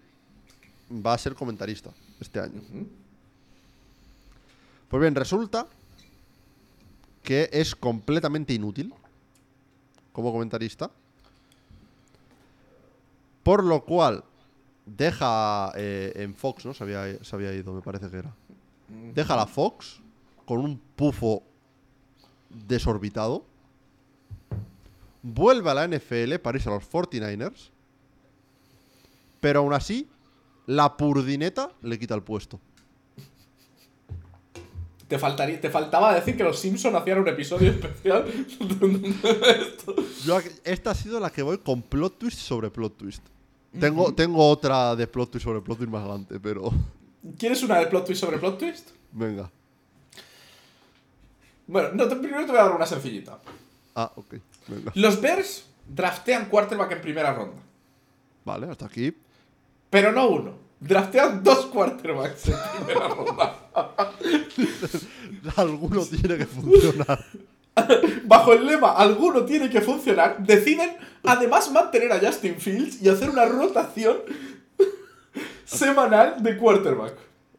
va 0.90 1.14
a 1.14 1.18
ser 1.18 1.34
comentarista 1.34 1.90
este 2.20 2.40
año. 2.40 2.60
Pues 4.88 5.00
bien, 5.00 5.14
resulta 5.14 5.66
que 7.22 7.48
es 7.52 7.74
completamente 7.74 8.52
inútil 8.52 8.92
como 10.12 10.32
comentarista. 10.32 10.90
Por 13.42 13.64
lo 13.64 13.84
cual 13.84 14.24
deja 14.86 15.72
eh, 15.76 16.12
en 16.16 16.34
Fox, 16.34 16.66
¿no? 16.66 16.74
Se 16.74 16.84
había, 16.84 17.22
se 17.22 17.36
había 17.36 17.52
ido, 17.52 17.72
me 17.72 17.82
parece 17.82 18.10
que 18.10 18.18
era. 18.18 18.34
Deja 19.14 19.36
la 19.36 19.46
Fox 19.46 20.00
con 20.44 20.60
un 20.60 20.78
pufo 20.96 21.42
desorbitado. 22.50 23.44
Vuelve 25.22 25.70
a 25.70 25.74
la 25.74 25.88
NFL 25.88 26.36
para 26.36 26.58
irse 26.58 26.68
a 26.68 26.72
los 26.72 26.90
49ers. 26.90 27.70
Pero 29.40 29.60
aún 29.60 29.72
así, 29.72 30.08
la 30.66 30.96
purdineta 30.96 31.70
le 31.82 31.98
quita 31.98 32.14
el 32.14 32.22
puesto. 32.22 32.60
Te, 35.08 35.18
faltaría, 35.18 35.60
te 35.60 35.70
faltaba 35.70 36.14
decir 36.14 36.36
que 36.36 36.44
los 36.44 36.58
Simpson 36.58 36.96
hacían 36.96 37.20
un 37.20 37.28
episodio 37.28 37.70
especial. 37.72 38.24
Yo, 40.24 40.38
esta 40.64 40.90
ha 40.90 40.94
sido 40.94 41.20
la 41.20 41.30
que 41.30 41.42
voy 41.42 41.58
con 41.58 41.82
plot 41.82 42.18
twist 42.18 42.38
sobre 42.38 42.70
plot 42.70 42.96
twist. 42.96 43.33
Tengo, 43.80 44.14
tengo 44.14 44.46
otra 44.48 44.94
de 44.96 45.06
plot 45.06 45.30
twist 45.32 45.44
sobre 45.44 45.60
plot 45.60 45.78
twist 45.78 45.90
más 45.92 46.02
adelante, 46.02 46.38
pero 46.40 46.72
¿Quieres 47.38 47.62
una 47.62 47.78
de 47.78 47.86
plot 47.86 48.06
twist 48.06 48.20
sobre 48.20 48.38
plot 48.38 48.58
twist? 48.58 48.90
venga. 49.12 49.50
Bueno, 51.66 51.88
no, 51.94 52.06
te- 52.08 52.16
primero 52.16 52.44
te 52.44 52.52
voy 52.52 52.60
a 52.60 52.64
dar 52.64 52.72
una 52.76 52.86
sencillita. 52.86 53.38
Ah, 53.94 54.10
ok. 54.16 54.34
Venga. 54.68 54.92
Los 54.94 55.20
Bears 55.20 55.64
draftean 55.88 56.46
quarterback 56.46 56.92
en 56.92 57.00
primera 57.00 57.32
ronda. 57.32 57.56
Vale, 58.44 58.68
hasta 58.70 58.86
aquí. 58.86 59.14
Pero 59.88 60.12
no 60.12 60.28
uno. 60.28 60.52
Draftean 60.80 61.42
dos 61.42 61.66
quarterbacks 61.66 62.48
en 62.48 62.56
primera 62.84 63.08
ronda. 63.08 63.56
Alguno 65.56 66.04
tiene 66.04 66.36
que 66.36 66.46
funcionar. 66.46 67.24
Bajo 68.24 68.52
el 68.52 68.66
lema 68.66 68.92
alguno 68.92 69.44
tiene 69.44 69.68
que 69.68 69.80
funcionar, 69.80 70.38
deciden 70.38 70.96
además 71.24 71.70
mantener 71.72 72.12
a 72.12 72.20
Justin 72.20 72.56
Fields 72.56 73.00
y 73.02 73.08
hacer 73.08 73.30
una 73.30 73.44
rotación 73.46 74.18
semanal 75.64 76.42
de 76.42 76.56
quarterback. 76.56 77.14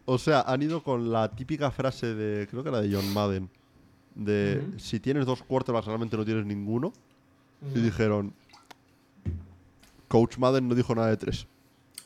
O 0.06 0.18
sea, 0.18 0.42
han 0.42 0.62
ido 0.62 0.84
con 0.84 1.12
la 1.12 1.32
típica 1.36 1.72
frase 1.72 2.14
de, 2.14 2.48
creo 2.48 2.62
que 2.64 2.70
era 2.70 2.82
de 2.82 2.94
John 2.94 3.12
Madden, 3.14 3.50
de 4.14 4.62
si 4.78 5.00
tienes 5.00 5.26
dos 5.26 5.42
quarterbacks 5.44 5.88
realmente 5.88 6.16
no 6.16 6.24
tienes 6.26 6.46
ninguno. 6.46 6.94
Y 7.74 7.80
dijeron, 7.80 8.34
Coach 10.08 10.38
Madden 10.38 10.68
no 10.68 10.76
dijo 10.76 10.94
nada 10.94 11.08
de 11.08 11.18
tres. 11.18 11.48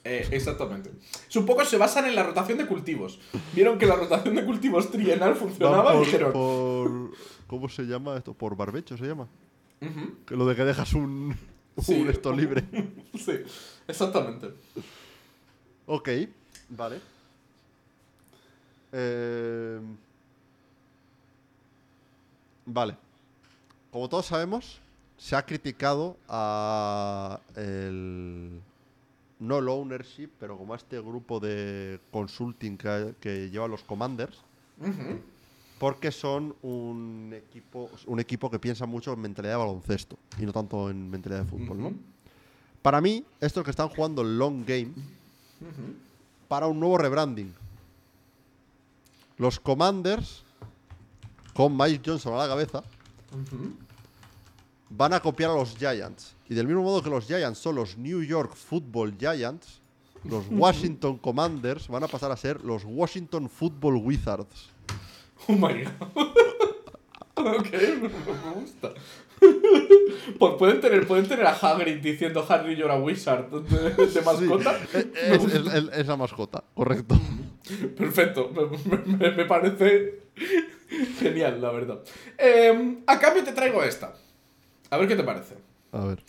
Eh, 0.05 0.25
exactamente. 0.31 0.91
Un 1.35 1.45
poco 1.45 1.65
se 1.65 1.77
basan 1.77 2.05
en 2.05 2.15
la 2.15 2.23
rotación 2.23 2.57
de 2.57 2.65
cultivos. 2.65 3.19
Vieron 3.53 3.77
que 3.77 3.85
la 3.85 3.95
rotación 3.95 4.35
de 4.35 4.45
cultivos 4.45 4.89
trienal 4.89 5.35
funcionaba 5.35 5.83
Van 5.83 5.95
y 5.95 5.97
por, 5.97 6.05
dijeron. 6.05 6.31
por- 6.33 7.11
¿Cómo 7.47 7.67
se 7.67 7.83
llama 7.83 8.15
esto? 8.15 8.33
¿Por 8.33 8.55
barbecho 8.55 8.95
se 8.95 9.05
llama? 9.05 9.27
"Ujú, 9.81 10.25
Que 10.25 10.35
lo 10.35 10.45
de 10.45 10.55
que 10.55 10.63
dejas 10.65 10.93
un, 10.93 11.35
Sí. 11.81 12.01
un 12.01 12.09
esto 12.09 12.31
libre. 12.33 12.63
Sí, 13.17 13.33
exactamente. 13.87 14.53
Ok, 15.85 16.09
vale. 16.69 16.99
Eh, 18.91 19.79
vale. 22.65 22.95
Como 23.91 24.07
todos 24.09 24.25
sabemos, 24.27 24.79
se 25.17 25.35
ha 25.35 25.45
criticado 25.45 26.17
a 26.27 27.39
el 27.55 28.61
no 29.39 29.57
el 29.59 29.69
ownership, 29.69 30.29
pero 30.39 30.57
como 30.57 30.73
a 30.73 30.77
este 30.77 30.99
grupo 30.99 31.39
de 31.39 31.99
consulting 32.11 32.77
que, 32.77 33.15
que 33.21 33.49
lleva 33.49 33.67
los 33.67 33.83
commanders, 33.83 34.37
porque 35.79 36.11
son 36.11 36.55
un 36.61 37.33
equipo, 37.33 37.89
un 38.05 38.19
equipo 38.19 38.51
que 38.51 38.59
piensa 38.59 38.85
mucho 38.85 39.13
en 39.13 39.21
mentalidad 39.21 39.53
de 39.53 39.59
baloncesto 39.59 40.17
y 40.37 40.45
no 40.45 40.51
tanto 40.51 40.89
en 40.89 41.09
mentalidad 41.09 41.43
de 41.43 41.49
fútbol, 41.49 41.81
¿no? 41.81 41.93
Para 42.81 43.01
mí, 43.01 43.25
estos 43.39 43.63
que 43.63 43.71
están 43.71 43.89
jugando 43.89 44.21
el 44.21 44.37
long 44.37 44.65
game 44.65 44.91
para 46.47 46.67
un 46.67 46.79
nuevo 46.79 46.97
rebranding. 46.97 47.53
Los 49.37 49.59
Commanders, 49.59 50.43
con 51.53 51.75
Mike 51.77 52.01
Johnson 52.05 52.33
a 52.33 52.37
la 52.37 52.47
cabeza, 52.47 52.83
van 54.89 55.13
a 55.13 55.19
copiar 55.21 55.51
a 55.51 55.55
los 55.55 55.77
Giants. 55.77 56.35
Y 56.49 56.55
del 56.55 56.67
mismo 56.67 56.83
modo 56.83 57.01
que 57.01 57.09
los 57.09 57.25
Giants 57.25 57.59
son 57.59 57.75
los 57.75 57.97
New 57.97 58.21
York 58.23 58.53
Football 58.55 59.15
Giants, 59.17 59.79
los 60.23 60.45
Washington 60.51 61.17
Commanders 61.17 61.87
van 61.87 62.03
a 62.03 62.07
pasar 62.07 62.31
a 62.31 62.37
ser 62.37 62.63
los 62.63 62.83
Washington 62.85 63.49
Football 63.49 63.95
Wizards. 63.97 64.69
Oh 65.47 65.53
my 65.53 65.83
god. 65.83 66.27
ok, 67.35 67.71
me 67.71 68.09
me 68.09 68.53
gusta. 68.61 68.93
Pues 70.37 70.53
pueden 70.59 70.81
tener, 70.81 71.07
pueden 71.07 71.27
tener 71.27 71.45
a 71.47 71.53
Hagrid 71.53 72.01
diciendo 72.01 72.45
Harry 72.47 72.75
you're 72.75 72.91
a 72.93 72.97
wizard 72.99 73.45
de, 73.49 74.05
de 74.05 74.21
mascota. 74.21 74.77
Es, 74.93 75.43
es- 75.45 75.73
es- 75.73 75.89
es 75.93 76.07
la 76.07 76.17
mascota, 76.17 76.63
correcto. 76.73 77.19
Perfecto, 77.97 78.51
me, 78.53 79.17
me- 79.17 79.31
me 79.31 79.45
parece 79.45 80.21
genial, 81.19 81.61
la 81.61 81.71
verdad. 81.71 81.99
Eh, 82.37 82.97
a 83.07 83.19
cambio 83.19 83.43
te 83.43 83.53
traigo 83.53 83.81
esta. 83.83 84.13
A 84.89 84.97
ver 84.97 85.07
qué 85.07 85.15
te 85.15 85.23
parece. 85.23 85.55
A 85.91 86.03
ver. 86.05 86.23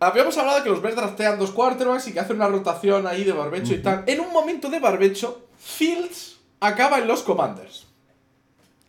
Habíamos 0.00 0.36
hablado 0.38 0.58
de 0.58 0.64
que 0.64 0.70
los 0.70 0.80
Bears 0.80 0.96
draftean 0.96 1.38
dos 1.38 1.50
quarterbacks 1.50 2.08
y 2.08 2.12
que 2.12 2.20
hacen 2.20 2.36
una 2.36 2.48
rotación 2.48 3.06
ahí 3.06 3.24
de 3.24 3.32
barbecho 3.32 3.74
y 3.74 3.78
tal. 3.82 4.04
En 4.06 4.20
un 4.20 4.32
momento 4.32 4.70
de 4.70 4.78
barbecho, 4.80 5.46
Fields 5.58 6.37
acaba 6.60 6.98
en 6.98 7.06
los 7.08 7.22
Commanders. 7.22 7.86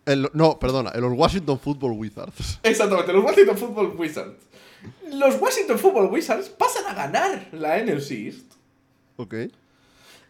El- 0.06 0.30
no, 0.32 0.58
perdona, 0.58 0.92
en 0.94 1.02
los 1.02 1.12
Washington 1.16 1.58
Football 1.60 1.92
Wizards. 1.92 2.58
Exactamente, 2.62 3.12
los 3.12 3.24
Washington 3.24 3.56
Football 3.58 3.94
Wizards. 3.96 4.36
Los 5.12 5.40
Washington 5.40 5.78
Football 5.78 6.06
Wizards 6.10 6.48
pasan 6.48 6.86
a 6.86 6.94
ganar 6.94 7.48
la 7.52 7.78
NFC 7.84 8.12
East 8.12 8.52
Ok. 9.16 9.34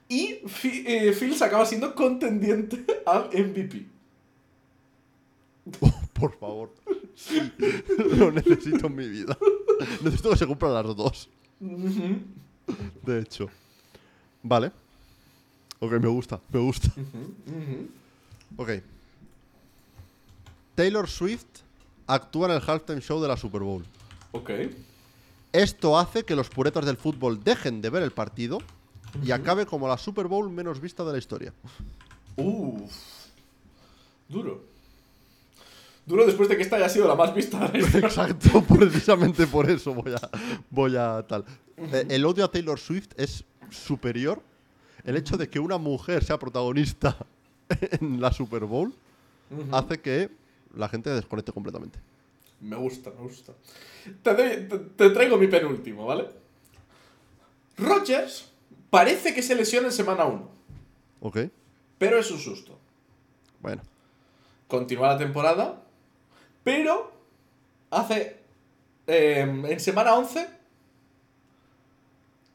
y 0.08 0.38
eh, 0.64 1.12
Fields 1.12 1.40
acaba 1.42 1.64
siendo 1.66 1.94
contendiente 1.94 2.84
al 3.06 3.28
MVP. 3.32 3.86
Por 6.14 6.36
favor. 6.38 6.74
Lo 8.16 8.32
necesito 8.32 8.86
en 8.88 8.94
mi 8.96 9.08
vida. 9.08 9.36
Necesito 10.02 10.30
que 10.30 10.36
se 10.36 10.46
cumplan 10.46 10.74
las 10.74 10.96
dos. 10.96 11.28
De 11.60 13.20
hecho. 13.20 13.48
Vale. 14.42 14.72
Ok, 15.80 15.92
me 15.92 16.08
gusta, 16.08 16.40
me 16.52 16.60
gusta. 16.60 16.88
Ok. 18.56 18.70
Taylor 20.74 21.08
Swift 21.08 21.46
actúa 22.06 22.48
en 22.48 22.54
el 22.56 22.62
halftime 22.66 23.00
show 23.00 23.20
de 23.20 23.28
la 23.28 23.36
Super 23.36 23.62
Bowl. 23.62 23.84
Ok. 24.32 24.50
Esto 25.52 25.98
hace 25.98 26.24
que 26.24 26.36
los 26.36 26.48
puretas 26.48 26.84
del 26.86 26.96
fútbol 26.96 27.42
dejen 27.42 27.80
de 27.82 27.90
ver 27.90 28.02
el 28.02 28.12
partido 28.12 28.58
y 29.22 29.32
acabe 29.32 29.66
como 29.66 29.88
la 29.88 29.98
Super 29.98 30.28
Bowl 30.28 30.48
menos 30.50 30.80
vista 30.80 31.04
de 31.04 31.12
la 31.12 31.18
historia. 31.18 31.52
Uff. 32.36 32.92
Duro. 34.28 34.62
Duro 36.06 36.26
después 36.26 36.48
de 36.48 36.56
que 36.56 36.62
esta 36.62 36.76
haya 36.76 36.88
sido 36.88 37.08
la 37.08 37.14
más 37.14 37.34
vista 37.34 37.58
de 37.68 37.78
la 37.78 37.78
historia. 37.86 38.06
Exacto, 38.06 38.62
precisamente 38.68 39.46
por 39.46 39.68
eso 39.68 39.94
voy 39.94 40.12
a, 40.12 40.30
voy 40.70 40.96
a 40.96 41.24
tal. 41.26 41.44
Eh, 41.76 42.06
El 42.10 42.24
odio 42.24 42.44
a 42.44 42.50
Taylor 42.50 42.78
Swift 42.78 43.08
es 43.16 43.44
superior. 43.70 44.42
El 45.04 45.16
hecho 45.16 45.36
de 45.36 45.48
que 45.48 45.58
una 45.58 45.78
mujer 45.78 46.24
sea 46.24 46.38
protagonista 46.38 47.16
en 48.00 48.20
la 48.20 48.32
Super 48.32 48.64
Bowl 48.64 48.94
hace 49.72 50.00
que 50.00 50.30
la 50.76 50.88
gente 50.88 51.10
desconecte 51.10 51.52
completamente. 51.52 51.98
Me 52.60 52.76
gusta, 52.76 53.10
me 53.10 53.22
gusta. 53.22 53.52
Te, 54.22 54.34
doy- 54.34 54.68
te- 54.68 54.78
te 54.78 55.10
traigo 55.10 55.36
mi 55.38 55.46
penúltimo, 55.46 56.04
¿vale? 56.06 56.28
Rogers 57.78 58.50
parece 58.90 59.32
que 59.34 59.42
se 59.42 59.54
lesiona 59.54 59.86
en 59.88 59.92
semana 59.92 60.24
1, 60.26 60.48
¿Ok? 61.20 61.38
pero 61.98 62.18
es 62.18 62.30
un 62.30 62.38
susto. 62.38 62.78
Bueno. 63.60 63.82
Continúa 64.68 65.08
la 65.08 65.18
temporada, 65.18 65.82
pero 66.62 67.10
hace. 67.90 68.36
eh, 69.06 69.40
en 69.40 69.80
semana 69.80 70.14
11 70.14 70.48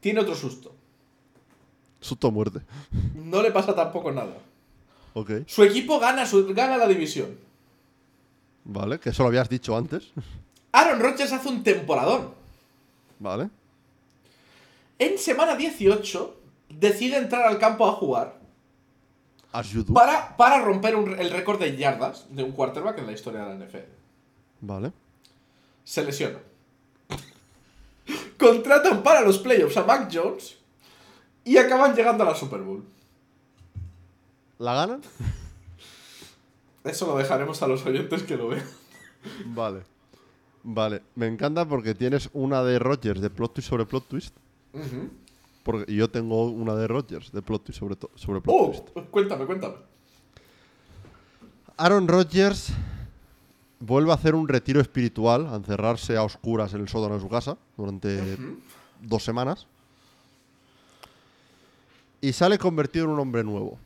tiene 0.00 0.20
otro 0.20 0.34
susto. 0.36 0.74
Susto 2.06 2.28
a 2.28 2.30
muerte. 2.30 2.60
No 3.14 3.42
le 3.42 3.50
pasa 3.50 3.74
tampoco 3.74 4.12
nada. 4.12 4.36
Ok. 5.14 5.30
Su 5.46 5.64
equipo 5.64 5.98
gana, 5.98 6.24
su- 6.24 6.46
gana 6.54 6.76
la 6.76 6.86
división. 6.86 7.36
Vale, 8.64 9.00
que 9.00 9.10
eso 9.10 9.22
lo 9.22 9.28
habías 9.28 9.48
dicho 9.48 9.76
antes. 9.76 10.12
Aaron 10.72 11.00
Rodgers 11.00 11.32
hace 11.32 11.48
un 11.48 11.62
temporadón. 11.64 12.30
Vale. 13.18 13.48
En 14.98 15.18
semana 15.18 15.56
18 15.56 16.36
decide 16.68 17.16
entrar 17.16 17.42
al 17.46 17.58
campo 17.58 17.86
a 17.88 17.92
jugar 17.92 18.38
As 19.52 19.70
you 19.70 19.82
do. 19.82 19.92
para, 19.94 20.36
para 20.36 20.60
romper 20.62 20.94
un- 20.96 21.18
el 21.18 21.30
récord 21.30 21.58
de 21.58 21.76
yardas 21.76 22.26
de 22.30 22.42
un 22.44 22.52
quarterback 22.52 22.98
en 22.98 23.06
la 23.06 23.12
historia 23.12 23.40
de 23.44 23.46
la 23.48 23.54
NFL. 23.64 23.88
Vale. 24.60 24.92
Se 25.84 26.04
lesiona. 26.04 26.38
Contratan 28.38 29.02
para 29.02 29.22
los 29.22 29.38
playoffs 29.38 29.76
a 29.76 29.84
Mac 29.84 30.08
Jones 30.12 30.56
y 31.46 31.56
acaban 31.56 31.94
llegando 31.94 32.24
a 32.24 32.26
la 32.26 32.34
Super 32.34 32.60
Bowl. 32.60 32.84
¿La 34.58 34.74
ganan? 34.74 35.00
Eso 36.84 37.06
lo 37.06 37.16
dejaremos 37.16 37.62
a 37.62 37.66
los 37.68 37.84
oyentes 37.86 38.22
que 38.24 38.36
lo 38.36 38.48
vean. 38.48 38.64
Vale. 39.46 39.82
Vale. 40.62 41.02
Me 41.14 41.26
encanta 41.26 41.66
porque 41.66 41.94
tienes 41.94 42.28
una 42.32 42.62
de 42.62 42.78
Rogers 42.78 43.20
de 43.20 43.30
plot 43.30 43.54
twist 43.54 43.68
sobre 43.68 43.86
plot 43.86 44.08
twist. 44.08 44.36
Porque 45.62 45.92
yo 45.94 46.10
tengo 46.10 46.46
una 46.46 46.74
de 46.74 46.86
Rogers 46.86 47.32
de 47.32 47.42
plot 47.42 47.64
twist 47.64 47.78
sobre, 47.78 47.96
sobre 48.14 48.40
plot 48.40 48.56
Oh, 48.56 48.70
twist. 48.70 49.10
cuéntame, 49.10 49.46
cuéntame. 49.46 49.74
Aaron 51.76 52.08
Rodgers 52.08 52.72
vuelve 53.80 54.10
a 54.10 54.14
hacer 54.14 54.34
un 54.34 54.48
retiro 54.48 54.80
espiritual, 54.80 55.46
a 55.46 55.56
encerrarse 55.56 56.16
a 56.16 56.22
oscuras 56.22 56.72
en 56.74 56.80
el 56.80 56.88
sótano 56.88 57.14
de 57.16 57.20
su 57.20 57.28
casa 57.28 57.56
durante 57.76 58.36
dos 59.02 59.22
semanas. 59.22 59.66
Y 62.26 62.32
sale 62.32 62.58
convertido 62.58 63.04
en 63.04 63.12
un 63.12 63.20
hombre 63.20 63.44
nuevo. 63.44 63.78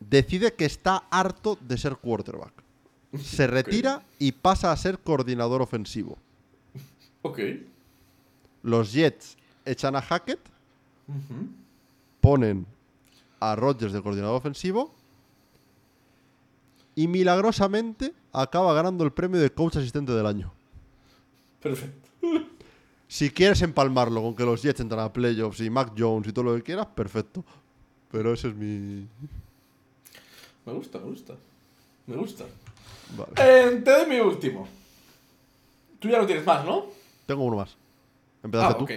Decide 0.00 0.54
que 0.54 0.64
está 0.64 1.04
harto 1.10 1.58
de 1.60 1.76
ser 1.76 1.96
quarterback. 1.96 2.50
Se 3.22 3.46
retira 3.56 4.02
y 4.18 4.32
pasa 4.32 4.72
a 4.72 4.76
ser 4.78 4.98
coordinador 4.98 5.60
ofensivo. 5.60 6.16
Ok. 7.20 7.40
Los 8.62 8.94
Jets 8.94 9.36
echan 9.66 9.94
a 9.96 10.00
Hackett, 10.00 10.40
ponen 12.22 12.64
a 13.38 13.54
Rodgers 13.54 13.92
de 13.92 14.00
coordinador 14.00 14.36
ofensivo 14.36 14.94
y 16.94 17.06
milagrosamente 17.06 18.14
acaba 18.32 18.72
ganando 18.72 19.04
el 19.04 19.12
premio 19.12 19.38
de 19.38 19.52
coach 19.52 19.76
asistente 19.76 20.12
del 20.12 20.24
año. 20.24 20.50
Perfecto. 21.60 22.01
Si 23.12 23.28
quieres 23.30 23.60
empalmarlo 23.60 24.22
con 24.22 24.34
que 24.34 24.42
los 24.42 24.62
Jets 24.62 24.80
entran 24.80 25.00
a 25.04 25.12
playoffs 25.12 25.60
y 25.60 25.68
Mac 25.68 25.92
Jones 25.94 26.28
y 26.28 26.32
todo 26.32 26.46
lo 26.46 26.54
que 26.56 26.62
quieras, 26.62 26.86
perfecto. 26.86 27.44
Pero 28.10 28.32
ese 28.32 28.48
es 28.48 28.54
mi. 28.54 29.06
Me 30.64 30.72
gusta, 30.72 30.98
me 30.98 31.04
gusta. 31.10 31.34
Me 32.06 32.16
gusta. 32.16 32.46
Vale. 33.14 33.32
Eh, 33.36 33.82
te 33.84 33.90
doy 33.90 34.06
mi 34.08 34.18
último. 34.18 34.66
Tú 35.98 36.08
ya 36.08 36.16
no 36.20 36.26
tienes 36.26 36.46
más, 36.46 36.64
¿no? 36.64 36.86
Tengo 37.26 37.44
uno 37.44 37.56
más. 37.58 37.76
Ah, 37.76 38.38
Empezaste 38.44 38.74
tú. 38.78 38.84
ok. 38.84 38.90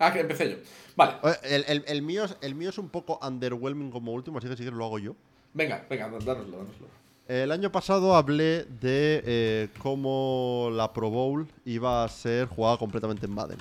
Ah, 0.00 0.12
que 0.12 0.18
empecé 0.20 0.50
yo. 0.50 0.56
Vale. 0.96 1.14
Eh, 1.22 1.36
El, 1.44 1.64
el- 1.68 1.84
el 1.86 2.02
mío 2.02 2.24
es, 2.24 2.36
el 2.40 2.56
mío 2.56 2.70
es 2.70 2.78
un 2.78 2.88
poco 2.88 3.20
underwhelming 3.24 3.92
como 3.92 4.12
último, 4.12 4.38
así 4.38 4.48
que 4.48 4.54
si 4.56 4.62
quieres 4.64 4.76
lo 4.76 4.84
hago 4.84 4.98
yo. 4.98 5.14
Venga, 5.52 5.86
venga, 5.88 6.08
dánoslo, 6.08 6.26
dánoslo. 6.58 6.86
El 7.26 7.52
año 7.52 7.72
pasado 7.72 8.14
hablé 8.14 8.64
de 8.64 9.22
eh, 9.24 9.68
cómo 9.78 10.68
la 10.72 10.92
Pro 10.92 11.08
Bowl 11.08 11.46
iba 11.64 12.04
a 12.04 12.08
ser 12.08 12.46
jugada 12.48 12.76
completamente 12.76 13.24
en 13.24 13.32
Madden. 13.32 13.58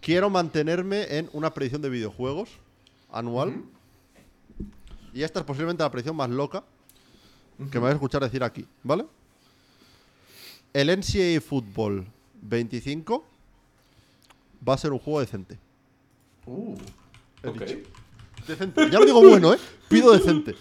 Quiero 0.00 0.30
mantenerme 0.30 1.18
en 1.18 1.28
una 1.34 1.52
predicción 1.52 1.82
de 1.82 1.90
videojuegos 1.90 2.48
anual. 3.10 3.62
Y 5.12 5.22
esta 5.22 5.40
es 5.40 5.44
posiblemente 5.44 5.82
la 5.82 5.90
predicción 5.90 6.16
más 6.16 6.30
loca 6.30 6.64
que 7.70 7.78
me 7.78 7.84
vais 7.84 7.92
a 7.92 7.96
escuchar 7.96 8.22
decir 8.22 8.42
aquí, 8.42 8.66
¿vale? 8.82 9.04
El 10.72 10.88
NCAA 10.88 11.40
Football 11.46 12.06
25 12.40 13.24
va 14.66 14.72
a 14.74 14.78
ser 14.78 14.90
un 14.92 14.98
juego 14.98 15.20
decente. 15.20 15.58
Uh, 16.46 16.74
He 17.42 17.48
ok. 17.48 17.60
dicho. 17.60 17.78
Decente. 18.46 18.90
Ya 18.90 18.98
no 18.98 19.04
digo 19.04 19.20
bueno, 19.20 19.54
¿eh? 19.54 19.58
Pido 19.88 20.12
decente. 20.12 20.54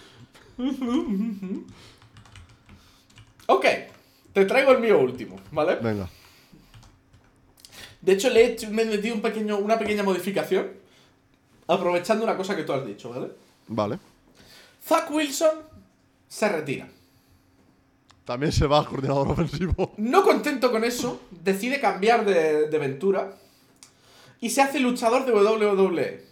Ok, 3.47 3.65
te 4.33 4.45
traigo 4.45 4.71
el 4.71 4.79
mío 4.79 4.99
último, 4.99 5.39
¿vale? 5.51 5.75
Venga. 5.75 6.07
De 8.01 8.13
hecho, 8.13 8.29
le 8.29 8.41
he 8.41 8.51
hecho, 8.53 8.69
me 8.69 8.83
he 8.83 8.85
metido 8.85 9.15
un 9.15 9.21
pequeño, 9.21 9.57
una 9.57 9.77
pequeña 9.77 10.03
modificación, 10.03 10.71
aprovechando 11.67 12.23
una 12.23 12.37
cosa 12.37 12.55
que 12.55 12.63
tú 12.63 12.73
has 12.73 12.85
dicho, 12.85 13.09
¿vale? 13.09 13.31
Vale. 13.67 13.99
Zach 14.83 15.09
Wilson 15.11 15.55
se 16.27 16.49
retira. 16.49 16.87
También 18.25 18.51
se 18.51 18.65
va 18.67 18.79
al 18.79 18.85
coordinador 18.87 19.27
ofensivo. 19.29 19.93
No 19.97 20.23
contento 20.23 20.71
con 20.71 20.83
eso, 20.83 21.21
decide 21.31 21.79
cambiar 21.79 22.23
de, 22.25 22.69
de 22.69 22.77
aventura 22.77 23.35
y 24.39 24.49
se 24.49 24.61
hace 24.61 24.79
luchador 24.79 25.25
de 25.25 25.33
WWE. 25.33 26.25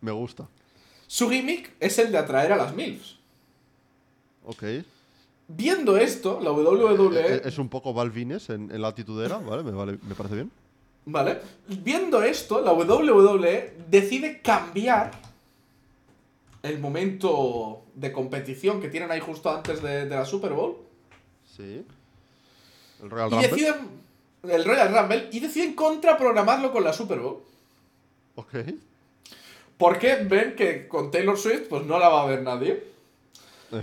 Me 0.00 0.12
gusta. 0.12 0.48
Su 1.14 1.30
gimmick 1.30 1.70
es 1.78 1.96
el 2.00 2.10
de 2.10 2.18
atraer 2.18 2.52
a 2.52 2.56
las 2.56 2.74
MILFs. 2.74 3.18
Ok. 4.44 4.64
Viendo 5.46 5.96
esto, 5.96 6.40
la 6.40 6.50
Eh, 6.50 6.52
WWE, 6.54 7.42
Es 7.44 7.58
un 7.58 7.68
poco 7.68 7.94
Balvines 7.94 8.50
en, 8.50 8.68
en 8.72 8.82
la 8.82 8.88
altitudera, 8.88 9.38
¿vale? 9.38 9.62
Me, 9.62 9.70
vale, 9.70 9.96
me 10.02 10.16
parece 10.16 10.34
bien. 10.34 10.50
¿vale? 11.04 11.38
Viendo 11.68 12.20
esto, 12.20 12.60
la 12.60 12.72
WWE 12.72 13.74
decide 13.88 14.40
cambiar 14.40 15.12
el 16.64 16.80
momento 16.80 17.82
de 17.94 18.10
competición 18.10 18.80
que 18.80 18.88
tienen 18.88 19.12
ahí 19.12 19.20
justo 19.20 19.50
antes 19.54 19.80
de, 19.82 20.06
de 20.06 20.16
la 20.16 20.24
Super 20.24 20.52
Bowl 20.52 20.78
Sí. 21.56 21.84
El 23.00 23.08
Royal 23.08 23.28
y 23.28 23.30
Rumble. 23.34 23.48
deciden 23.50 23.74
el 24.42 24.64
Royal 24.64 24.92
Rumble 24.92 25.28
y 25.30 25.38
deciden 25.38 25.74
contraprogramarlo 25.74 26.72
con 26.72 26.82
la 26.82 26.92
Super 26.92 27.20
Bowl. 27.20 27.38
Ok. 28.34 28.54
Porque 29.78 30.16
ven 30.16 30.54
que 30.56 30.88
con 30.88 31.10
Taylor 31.10 31.38
Swift 31.38 31.68
pues 31.68 31.84
no 31.84 31.98
la 31.98 32.08
va 32.08 32.22
a 32.22 32.26
ver 32.26 32.42
nadie. 32.42 32.84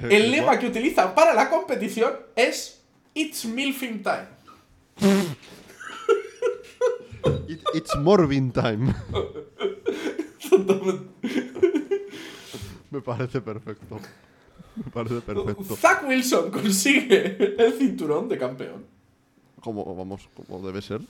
El 0.10 0.32
lema 0.32 0.58
que 0.58 0.68
utilizan 0.68 1.14
para 1.14 1.34
la 1.34 1.50
competición 1.50 2.14
es 2.36 2.82
It's 3.14 3.46
Milfing 3.46 4.04
Time. 4.04 4.28
It- 7.48 7.64
it's 7.74 7.96
Morbin 7.98 8.52
time. 8.52 8.94
Me 12.90 13.02
parece 13.02 13.42
perfecto. 13.42 14.00
Me 14.76 14.84
parece 14.92 15.22
perfecto. 15.22 15.76
Zach 15.76 16.04
Wilson 16.08 16.52
consigue 16.52 17.56
el 17.58 17.74
cinturón 17.74 18.28
de 18.30 18.38
campeón. 18.38 18.86
Como, 19.62 19.96
vamos, 19.96 20.28
como 20.36 20.66
debe 20.66 20.82
ser. 20.82 21.02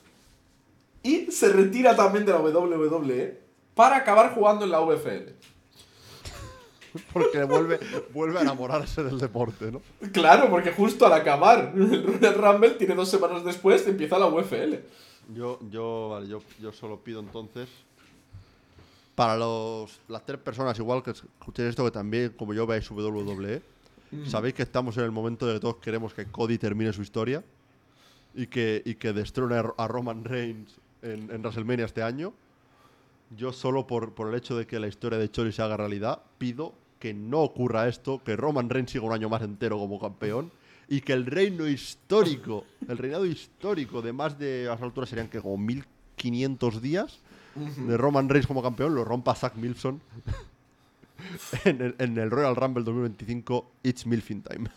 Y 1.03 1.32
se 1.32 1.49
retira 1.49 1.95
también 1.95 2.26
de 2.26 2.32
la 2.34 2.40
WWE 2.40 3.40
para 3.76 3.98
acabar 3.98 4.34
jugando 4.34 4.65
en 4.65 4.72
la 4.72 4.80
VFL. 4.80 5.31
Porque 7.14 7.43
vuelve, 7.43 7.80
vuelve 8.14 8.39
a 8.39 8.41
enamorarse 8.41 9.03
del 9.03 9.18
deporte, 9.18 9.72
¿no? 9.72 9.81
Claro, 10.11 10.49
porque 10.49 10.73
justo 10.73 11.06
al 11.06 11.14
acabar 11.14 11.72
el 11.73 12.03
Royal 12.03 12.35
Rumble, 12.35 12.72
tiene 12.72 12.95
dos 12.95 13.10
semanas 13.10 13.45
después, 13.45 13.88
empieza 13.88 14.19
la 14.19 14.26
VFL. 14.26 14.76
Yo, 15.34 15.60
yo, 15.69 16.10
vale, 16.10 16.27
yo, 16.27 16.41
yo 16.60 16.73
solo 16.73 16.99
pido 16.99 17.22
entonces. 17.22 17.69
Para 19.15 19.38
los, 19.38 19.99
las 20.07 20.26
tres 20.26 20.39
personas, 20.39 20.77
igual 20.80 21.03
que 21.03 21.11
escuchéis 21.11 21.69
esto, 21.69 21.85
que 21.85 21.91
también, 21.91 22.34
como 22.38 22.53
yo, 22.53 22.65
veáis 22.65 22.89
WWE, 22.89 23.61
sabéis 24.26 24.53
que 24.53 24.64
estamos 24.64 24.98
en 24.98 25.03
el 25.03 25.11
momento 25.11 25.45
de 25.45 25.53
que 25.53 25.60
todos 25.60 25.77
queremos 25.77 26.14
que 26.14 26.26
Cody 26.26 26.57
termine 26.57 26.91
su 26.91 27.02
historia 27.02 27.43
y 28.34 28.48
que, 28.48 28.81
y 28.85 28.95
que 28.95 29.14
destrone 29.14 29.56
a, 29.56 29.73
a 29.77 29.88
Roman 29.88 30.26
Reigns 30.26 30.76
en, 31.02 31.31
en 31.31 31.41
WrestleMania 31.41 31.85
este 31.85 32.03
año. 32.03 32.34
Yo, 33.38 33.53
solo 33.53 33.88
por, 33.88 34.14
por 34.14 34.30
el 34.30 34.36
hecho 34.36 34.58
de 34.58 34.68
que 34.68 34.80
la 34.80 34.88
historia 34.88 35.18
de 35.18 35.30
Chori 35.30 35.52
se 35.52 35.62
haga 35.62 35.78
realidad, 35.78 36.22
pido 36.38 36.74
que 36.99 37.14
no 37.14 37.40
ocurra 37.41 37.88
esto, 37.88 38.22
que 38.24 38.36
Roman 38.36 38.70
Reigns 38.70 38.91
siga 38.91 39.06
un 39.06 39.14
año 39.14 39.28
más 39.28 39.41
entero 39.41 39.78
como 39.80 39.99
campeón 39.99 40.52
y 40.88 41.02
que 41.02 41.14
el 41.14 41.26
reino 41.26 41.68
histórico, 41.68 42.66
el 42.88 42.98
reinado 42.98 43.26
histórico 43.26 44.02
de 44.02 44.14
más 44.14 44.38
de 44.38 44.68
a 44.68 44.72
las 44.74 44.82
alturas 44.82 45.10
serían 45.10 45.30
que 45.30 45.41
como 45.41 45.58
1500 45.58 46.82
días 46.82 47.20
de 47.56 47.98
Roman 47.98 48.30
Reigns 48.30 48.48
como 48.48 48.62
campeón 48.62 48.94
lo 48.94 49.03
rompa 49.03 49.34
Zack 49.36 49.56
Milson 49.56 50.02
en, 51.66 51.82
el, 51.82 51.95
en 51.98 52.18
el 52.18 52.30
Royal 52.30 52.56
Rumble 52.56 52.84
2025 52.84 53.72
It's 53.84 54.06
Milfing 54.06 54.44
Time. 54.44 54.70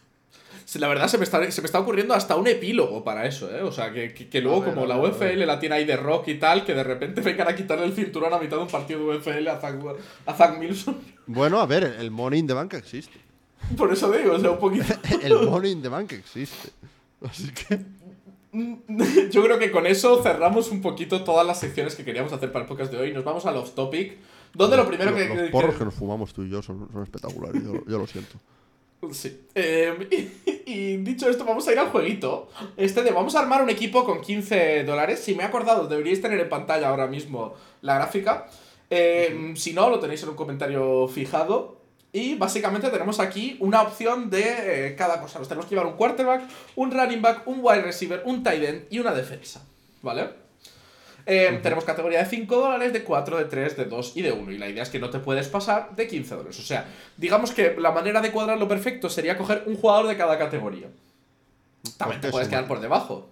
La 0.77 0.89
verdad 0.89 1.09
se 1.09 1.19
me, 1.19 1.25
está, 1.25 1.51
se 1.51 1.61
me 1.61 1.67
está 1.67 1.79
ocurriendo 1.81 2.15
hasta 2.15 2.37
un 2.37 2.47
epílogo 2.47 3.05
para 3.05 3.27
eso, 3.27 3.55
¿eh? 3.55 3.63
O 3.63 3.71
sea, 3.71 3.93
que, 3.93 4.13
que- 4.15 4.29
que 4.29 4.41
luego 4.41 4.63
ver, 4.63 4.75
como 4.75 4.87
la 4.87 4.97
UFL 4.99 5.45
la 5.47 5.59
tiene 5.61 5.75
ahí 5.77 5.85
de 5.85 5.97
rock 5.97 6.29
y 6.29 6.35
tal, 6.39 6.65
que 6.65 6.75
de 6.75 6.83
repente 6.83 7.21
vengan 7.23 7.49
a 7.49 7.55
quitarle 7.55 7.85
el 7.85 7.93
cinturón 7.93 8.33
a 8.33 8.39
mitad 8.39 8.57
de 8.57 8.63
un 8.63 8.69
partido 8.69 9.01
de 9.11 9.19
UFL 9.19 9.47
a 9.49 9.61
Zack, 9.61 9.77
a 10.27 10.35
Zack 10.35 10.59
Milson. 10.59 10.97
Bueno, 11.27 11.61
a 11.61 11.67
ver, 11.67 11.97
el 11.99 12.11
Money 12.11 12.41
in 12.41 12.47
the 12.47 12.55
Bank 12.55 12.75
existe. 12.75 13.19
Por 13.77 13.93
eso 13.93 14.11
digo, 14.13 14.33
o 14.35 14.39
sea, 14.39 14.51
un 14.51 14.59
poquito... 14.59 14.85
El 15.23 15.35
Money 15.49 15.73
in 15.73 15.83
the 15.83 15.89
Bank 15.89 16.13
existe. 16.13 16.71
Así 17.23 17.51
que 17.53 17.79
Yo 19.31 19.43
creo 19.43 19.59
que 19.59 19.71
con 19.73 19.87
eso 19.87 20.23
cerramos 20.23 20.71
un 20.71 20.81
poquito 20.81 21.25
todas 21.25 21.47
las 21.47 21.59
secciones 21.61 21.95
que 21.95 22.05
queríamos 22.05 22.33
hacer 22.33 22.53
para 22.53 22.65
el 22.65 22.69
podcast 22.69 22.93
de 22.93 22.99
hoy. 22.99 23.13
Nos 23.13 23.25
vamos 23.25 23.45
al 23.47 23.57
off 23.57 23.73
topic, 23.75 24.17
donde 24.53 24.77
lo 24.77 24.87
primero 24.87 25.11
los, 25.11 25.21
que... 25.21 25.35
los 25.35 25.51
porros 25.51 25.73
que- 25.73 25.79
que 25.81 25.85
nos 25.87 25.95
fumamos 25.95 26.33
tú 26.33 26.43
y 26.45 26.51
yo 26.51 26.63
son, 26.63 26.89
son 26.93 27.03
espectaculares, 27.03 27.63
yo, 27.65 27.85
yo 27.87 27.99
lo 27.99 28.07
siento. 28.07 28.37
Sí. 29.11 29.41
Eh, 29.55 30.31
y, 30.67 30.97
dicho 30.99 31.29
esto, 31.29 31.45
vamos 31.45 31.67
a 31.69 31.73
ir 31.73 31.79
al 31.79 31.89
jueguito. 31.89 32.49
Este 32.77 33.03
de 33.03 33.11
vamos 33.11 33.35
a 33.35 33.41
armar 33.41 33.63
un 33.63 33.71
equipo 33.71 34.05
con 34.05 34.21
15 34.21 34.85
dólares. 34.85 35.21
Si 35.21 35.35
me 35.35 35.43
he 35.43 35.47
acordado, 35.47 35.87
deberíais 35.87 36.21
tener 36.21 36.41
en 36.41 36.49
pantalla 36.49 36.89
ahora 36.89 37.07
mismo 37.07 37.55
la 37.83 37.97
gráfica. 37.97 38.47
Eh, 38.91 39.53
Si 39.57 39.73
no, 39.73 39.91
lo 39.91 39.99
tenéis 39.99 40.23
en 40.23 40.31
un 40.31 40.37
comentario 40.37 41.09
fijado. 41.09 41.77
Y 42.13 42.37
básicamente 42.37 42.91
tenemos 42.91 43.19
aquí 43.19 43.57
una 43.59 43.83
opción 43.83 44.31
de 44.31 44.89
eh, 44.89 44.95
cada 44.97 45.21
cosa. 45.21 45.41
Nos 45.41 45.49
tenemos 45.49 45.67
que 45.67 45.75
llevar 45.75 45.87
un 45.87 45.97
quarterback, 45.97 46.43
un 46.77 46.93
running 46.93 47.21
back, 47.21 47.43
un 47.47 47.59
wide 47.61 47.83
receiver, 47.83 48.23
un 48.25 48.43
tight 48.45 48.63
end 48.63 48.85
y 48.91 49.01
una 49.01 49.13
defensa. 49.13 49.67
¿Vale? 50.01 50.44
Eh, 51.27 51.59
Tenemos 51.63 51.85
categoría 51.85 52.19
de 52.19 52.27
5 52.27 52.55
dólares, 52.57 52.93
de 52.93 53.03
4, 53.03 53.39
de 53.39 53.45
3, 53.47 53.77
de 53.77 53.85
2 53.87 54.17
y 54.17 54.23
de 54.23 54.33
1. 54.33 54.53
Y 54.53 54.59
la 54.59 54.69
idea 54.69 54.83
es 54.83 54.91
que 54.91 54.99
no 54.99 55.09
te 55.11 55.19
puedes 55.21 55.49
pasar 55.49 55.95
de 55.97 56.07
15 56.07 56.35
dólares. 56.35 56.59
O 56.59 56.63
sea, 56.63 56.87
digamos 57.17 57.53
que 57.53 57.75
la 57.79 57.93
manera 57.93 58.21
de 58.21 58.31
cuadrarlo 58.31 58.69
perfecto 58.69 59.09
sería 59.09 59.39
coger 59.39 59.65
un 59.67 59.77
jugador 59.77 60.07
de 60.09 60.17
cada 60.17 60.37
categoría. 60.39 60.89
También 61.97 62.21
te 62.21 62.31
puedes 62.31 62.47
es 62.49 62.51
quedar 62.51 62.67
por 62.69 62.81
debajo. 62.81 63.29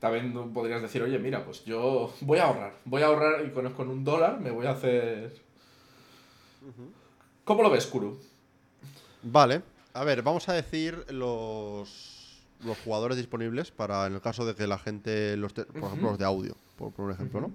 También 0.00 0.32
podrías 0.54 0.80
decir, 0.80 1.02
oye, 1.02 1.18
mira, 1.18 1.44
pues 1.44 1.64
yo 1.64 2.14
voy 2.20 2.38
a 2.38 2.44
ahorrar. 2.44 2.72
Voy 2.84 3.02
a 3.02 3.06
ahorrar 3.06 3.44
y 3.44 3.50
con, 3.50 3.70
con 3.72 3.88
un 3.90 4.04
dólar 4.04 4.40
me 4.40 4.50
voy 4.50 4.66
a 4.66 4.70
hacer. 4.70 5.34
¿Cómo 7.44 7.62
lo 7.62 7.70
ves, 7.70 7.86
Kuru? 7.86 8.18
Vale, 9.22 9.62
a 9.94 10.04
ver, 10.04 10.22
vamos 10.22 10.48
a 10.48 10.52
decir 10.52 11.04
los, 11.10 12.40
los 12.64 12.78
jugadores 12.84 13.16
disponibles 13.16 13.70
para 13.70 14.06
en 14.06 14.14
el 14.14 14.20
caso 14.20 14.46
de 14.46 14.54
que 14.54 14.66
la 14.66 14.78
gente, 14.78 15.36
los 15.36 15.54
te- 15.54 15.64
por 15.64 15.84
ejemplo, 15.84 16.10
los 16.10 16.18
de 16.18 16.24
audio, 16.24 16.54
por, 16.78 16.92
por 16.92 17.04
un 17.06 17.10
ejemplo, 17.12 17.40
¿no? 17.40 17.50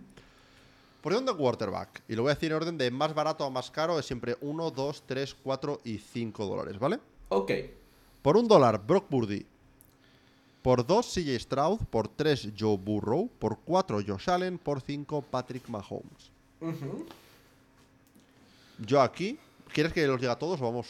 Posición 1.02 1.26
de 1.26 1.34
quarterback, 1.36 2.02
y 2.08 2.16
lo 2.16 2.22
voy 2.24 2.32
a 2.32 2.36
decir 2.36 2.52
en 2.52 2.58
orden 2.58 2.78
de 2.78 2.90
más 2.92 3.14
barato 3.14 3.44
a 3.44 3.50
más 3.50 3.70
caro, 3.72 3.98
es 4.00 4.06
siempre 4.06 4.38
1, 4.42 4.72
2, 4.72 5.04
3, 5.06 5.36
4 5.44 5.82
y 5.84 5.98
5 5.98 6.46
dólares, 6.46 6.80
¿vale? 6.80 7.00
Ok. 7.30 7.52
Por 8.22 8.38
un 8.38 8.48
dólar, 8.48 8.82
Brock 8.86 9.08
Purdy. 9.08 9.46
Por 10.62 10.86
2, 10.88 11.06
CJ 11.14 11.40
Stroud. 11.40 11.80
Por 11.90 12.08
3, 12.08 12.54
Joe 12.58 12.78
Burrow. 12.78 13.30
Por 13.38 13.60
4, 13.66 14.00
Josh 14.08 14.30
Allen. 14.30 14.58
Por 14.58 14.80
5, 14.80 15.22
Patrick 15.24 15.68
Mahomes. 15.68 16.32
Ujú. 16.62 17.06
Yo 18.80 19.02
aquí, 19.02 19.38
¿quieres 19.74 19.92
que 19.92 20.08
los 20.08 20.22
diga 20.22 20.38
todos 20.38 20.62
o 20.62 20.64
vamos? 20.64 20.88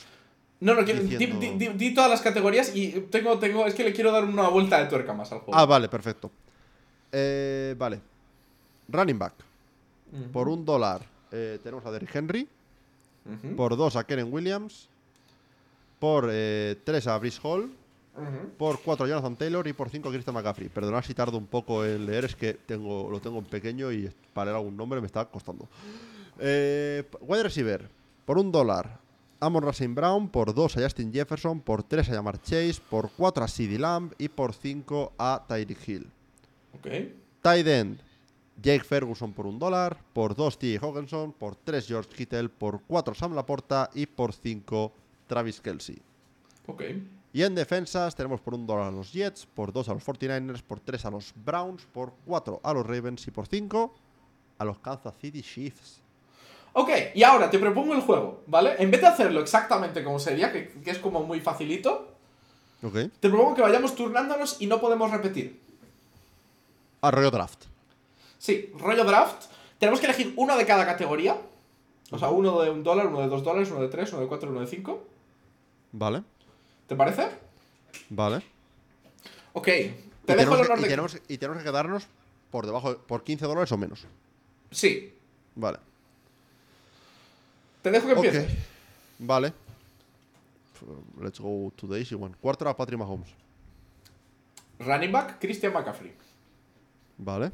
No, 0.59 0.75
no, 0.75 0.85
quiero- 0.85 1.01
di, 1.01 1.07
Diciendo- 1.09 1.39
di- 1.39 1.55
di- 1.57 1.69
di 1.73 1.93
todas 1.95 2.11
las 2.11 2.21
categorías 2.21 2.75
y 2.75 2.91
tengo, 3.09 3.39
tengo, 3.39 3.65
es 3.65 3.73
que 3.73 3.83
le 3.83 3.93
quiero 3.93 4.11
dar 4.11 4.23
una 4.25 4.47
vuelta 4.49 4.77
de 4.79 4.85
tuerca 4.89 5.11
más 5.13 5.31
al 5.31 5.39
juego. 5.39 5.55
Ah, 5.55 5.65
vale, 5.65 5.89
perfecto. 5.89 6.29
Eh, 7.11 7.73
vale. 7.77 7.99
Running 8.87 9.19
back. 9.19 9.33
Por 10.31 10.47
un 10.47 10.63
dólar 10.63 11.01
eh, 11.31 11.59
tenemos 11.63 11.85
a 11.85 11.91
Derrick 11.91 12.15
Henry. 12.15 12.47
Por 13.55 13.75
dos 13.75 13.95
a 13.95 14.03
Keren 14.03 14.31
Williams. 14.31 14.89
Por 15.99 16.29
eh, 16.31 16.75
tres 16.83 17.07
a 17.07 17.17
Brice 17.17 17.39
Hall. 17.41 17.71
Ujú. 18.15 18.49
Por 18.57 18.79
cuatro 18.81 19.05
a 19.05 19.09
Jonathan 19.09 19.35
Taylor. 19.35 19.67
Y 19.67 19.73
por 19.73 19.89
cinco 19.89 20.09
a 20.09 20.11
Christian 20.11 20.35
McCaffrey. 20.35 20.69
Perdonad 20.69 21.03
si 21.03 21.13
tardo 21.13 21.37
un 21.37 21.47
poco 21.47 21.83
en 21.85 22.05
leer, 22.05 22.25
es 22.25 22.35
que 22.35 22.53
tengo, 22.53 23.09
lo 23.09 23.19
tengo 23.19 23.39
en 23.39 23.45
pequeño 23.45 23.91
y 23.91 24.11
para 24.33 24.45
leer 24.45 24.57
algún 24.57 24.77
nombre 24.77 24.99
me 25.01 25.07
está 25.07 25.25
costando. 25.25 25.67
Eh, 26.39 27.03
wide 27.21 27.43
receiver. 27.43 27.89
Por 28.25 28.37
un 28.37 28.51
dólar. 28.51 28.99
Amon 29.39 29.63
Racing 29.63 29.95
Brown. 29.95 30.29
Por 30.29 30.53
dos 30.53 30.77
a 30.77 30.81
Justin 30.81 31.11
Jefferson. 31.11 31.59
Por 31.61 31.83
tres 31.83 32.09
a 32.09 32.13
Jamar 32.13 32.41
Chase. 32.41 32.81
Por 32.89 33.09
cuatro 33.09 33.43
a 33.43 33.47
CeeDee 33.47 33.79
Lamb. 33.79 34.13
Y 34.17 34.29
por 34.29 34.53
cinco 34.53 35.13
a 35.17 35.43
Tyreek 35.47 35.87
Hill. 35.87 36.11
Ok. 36.75 36.87
Tight 37.41 37.67
end, 37.67 37.99
Jake 38.61 38.83
Ferguson 38.83 39.33
por 39.33 39.45
un 39.47 39.57
dólar, 39.59 39.97
por 40.13 40.35
dos 40.35 40.57
T. 40.57 40.79
Hawkinson, 40.81 41.33
por 41.33 41.55
tres 41.55 41.87
George 41.87 42.09
Kittle, 42.15 42.49
por 42.49 42.81
cuatro 42.83 43.13
Sam 43.13 43.33
Laporta 43.35 43.89
y 43.93 44.05
por 44.05 44.33
cinco 44.33 44.93
Travis 45.27 45.59
Kelsey. 45.59 46.01
Ok. 46.67 46.83
Y 47.33 47.41
en 47.41 47.55
defensas 47.55 48.15
tenemos 48.15 48.39
por 48.41 48.53
un 48.53 48.67
dólar 48.67 48.87
a 48.87 48.91
los 48.91 49.11
Jets, 49.11 49.47
por 49.47 49.73
dos 49.73 49.89
a 49.89 49.93
los 49.95 50.05
49ers, 50.05 50.61
por 50.61 50.79
tres 50.79 51.03
a 51.05 51.09
los 51.09 51.33
Browns, 51.43 51.85
por 51.91 52.13
cuatro 52.25 52.61
a 52.63 52.73
los 52.73 52.85
Ravens 52.85 53.27
y 53.27 53.31
por 53.31 53.47
cinco 53.47 53.95
a 54.59 54.65
los 54.65 54.77
Kansas 54.79 55.15
City 55.19 55.41
Chiefs. 55.41 55.99
Ok, 56.73 56.89
y 57.15 57.23
ahora 57.23 57.49
te 57.49 57.57
propongo 57.59 57.93
el 57.95 58.01
juego, 58.01 58.43
¿vale? 58.47 58.75
En 58.77 58.89
vez 58.91 59.01
de 59.01 59.07
hacerlo 59.07 59.41
exactamente 59.41 60.03
como 60.03 60.19
sería, 60.19 60.51
que, 60.51 60.69
que 60.69 60.91
es 60.91 60.99
como 60.99 61.23
muy 61.23 61.39
facilito, 61.41 62.09
Ok. 62.83 62.93
te 63.19 63.29
propongo 63.29 63.55
que 63.55 63.61
vayamos 63.61 63.95
turnándonos 63.95 64.57
y 64.61 64.67
no 64.67 64.79
podemos 64.79 65.09
repetir. 65.11 65.59
Arroyo 67.01 67.31
draft. 67.31 67.65
Sí, 68.43 68.73
rollo 68.77 69.05
draft. 69.05 69.45
Tenemos 69.79 70.01
que 70.01 70.05
elegir 70.05 70.33
uno 70.35 70.57
de 70.57 70.65
cada 70.65 70.85
categoría. 70.85 71.37
O 72.11 72.19
sea, 72.19 72.27
uno 72.29 72.59
de 72.61 72.69
un 72.71 72.83
dólar, 72.83 73.07
uno 73.07 73.21
de 73.21 73.27
dos 73.29 73.41
dólares, 73.41 73.71
uno 73.71 73.79
de 73.79 73.87
tres, 73.87 74.11
uno 74.11 74.21
de 74.21 74.27
cuatro, 74.27 74.49
uno 74.49 74.59
de 74.59 74.67
cinco. 74.67 75.07
Vale, 75.93 76.23
¿Te 76.87 76.93
parece? 76.97 77.29
vale. 78.09 78.43
Ok. 79.53 79.65
Te 79.65 79.73
Y 79.83 79.91
dejo 79.93 79.95
tenemos, 80.25 80.59
el 80.59 80.65
que, 80.67 80.71
honor 80.73 80.85
y 80.85 80.89
tenemos- 80.89 81.17
y 81.29 81.37
tenemos 81.37 81.57
que 81.59 81.63
quedarnos 81.69 82.07
por 82.51 82.65
debajo, 82.65 82.97
por 82.97 83.23
15 83.23 83.45
dólares 83.45 83.71
o 83.71 83.77
menos. 83.77 84.05
Sí. 84.71 85.13
Vale. 85.55 85.77
Te 87.81 87.91
dejo 87.91 88.07
que 88.07 88.13
Ok. 88.13 88.25
empieces. 88.25 88.51
Vale. 89.19 89.53
Let's 91.21 91.39
go 91.39 91.71
to 91.77 91.87
the 91.87 91.97
easy 91.97 92.15
one. 92.15 92.35
Cuarto 92.41 92.67
a 92.67 92.75
Patrick 92.75 92.99
Mahomes. 92.99 93.29
Running 94.79 95.13
back, 95.13 95.39
Christian 95.39 95.71
McCaffrey. 95.71 96.11
Vale. 97.19 97.51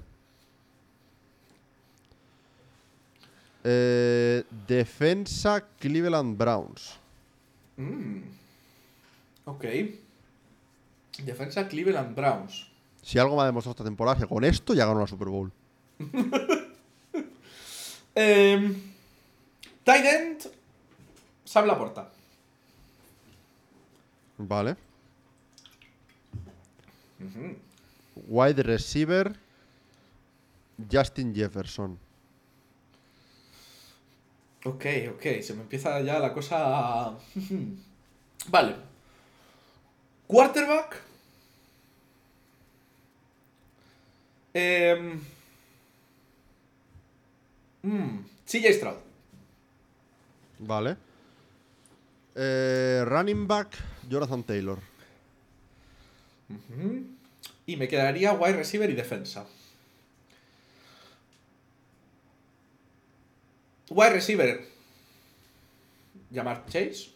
Eh, 3.63 4.43
defensa 4.67 5.65
Cleveland 5.79 6.37
Browns. 6.37 6.97
Ok. 9.45 9.65
Defensa 11.23 11.67
Cleveland 11.67 12.15
Browns. 12.15 12.67
Si 13.01 13.17
algo 13.17 13.35
me 13.35 13.43
ha 13.43 13.45
demostrado 13.45 13.71
esta 13.71 13.83
temporada 13.83 14.17
que 14.17 14.27
con 14.27 14.43
esto 14.43 14.73
ya 14.73 14.85
ganó 14.85 14.99
la 14.99 15.07
Super 15.07 15.29
Bowl. 15.29 15.51
Eh, 18.15 18.75
tight 19.83 20.05
end, 20.05 20.51
Sam 21.45 21.67
Laporta. 21.67 22.09
Vale. 24.39 24.75
Wide 28.27 28.63
receiver 28.63 29.33
Justin 30.91 31.33
Jefferson. 31.33 31.97
Ok, 34.65 34.85
ok, 35.15 35.41
se 35.41 35.53
me 35.53 35.61
empieza 35.61 36.01
ya 36.01 36.19
la 36.19 36.33
cosa 36.33 37.17
vale. 38.49 38.75
Quarterback. 40.27 41.01
Eh, 44.53 45.17
mm, 47.83 48.17
CJ 48.45 48.73
Stroud. 48.73 48.97
Vale. 50.59 50.97
Eh, 52.35 53.03
running 53.05 53.47
back 53.47 53.77
Jonathan 54.07 54.43
Taylor. 54.43 54.79
Y 57.65 57.75
me 57.77 57.87
quedaría 57.87 58.33
wide 58.33 58.57
receiver 58.57 58.89
y 58.89 58.93
defensa. 58.93 59.45
Wide 63.89 64.13
receiver. 64.13 64.65
Llamar 66.31 66.65
Chase. 66.67 67.09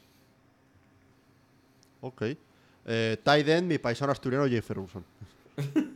Ok. 2.02 2.24
Eh, 2.86 3.18
tight 3.24 3.48
end, 3.48 3.68
mi 3.68 3.78
paisano 3.78 4.12
asturiano 4.12 4.48
Jay 4.48 4.62
Ferguson. 4.62 5.04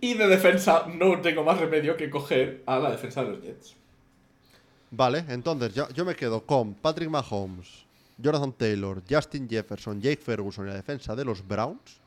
Y 0.00 0.14
de 0.14 0.28
defensa 0.28 0.86
no 0.86 1.20
tengo 1.20 1.42
más 1.42 1.58
remedio 1.58 1.96
que 1.96 2.10
coger 2.10 2.62
a 2.66 2.78
la 2.78 2.90
defensa 2.90 3.22
de 3.22 3.30
los 3.30 3.42
Jets. 3.42 3.74
Vale, 4.90 5.24
entonces 5.28 5.74
yo, 5.74 5.88
yo 5.90 6.04
me 6.04 6.14
quedo 6.14 6.44
con 6.44 6.74
Patrick 6.74 7.10
Mahomes, 7.10 7.84
Jonathan 8.16 8.52
Taylor, 8.52 9.02
Justin 9.08 9.48
Jefferson, 9.48 10.00
Jake 10.00 10.22
Ferguson 10.22 10.66
y 10.66 10.68
la 10.70 10.76
defensa 10.76 11.14
de 11.14 11.24
los 11.24 11.46
Browns. 11.46 12.00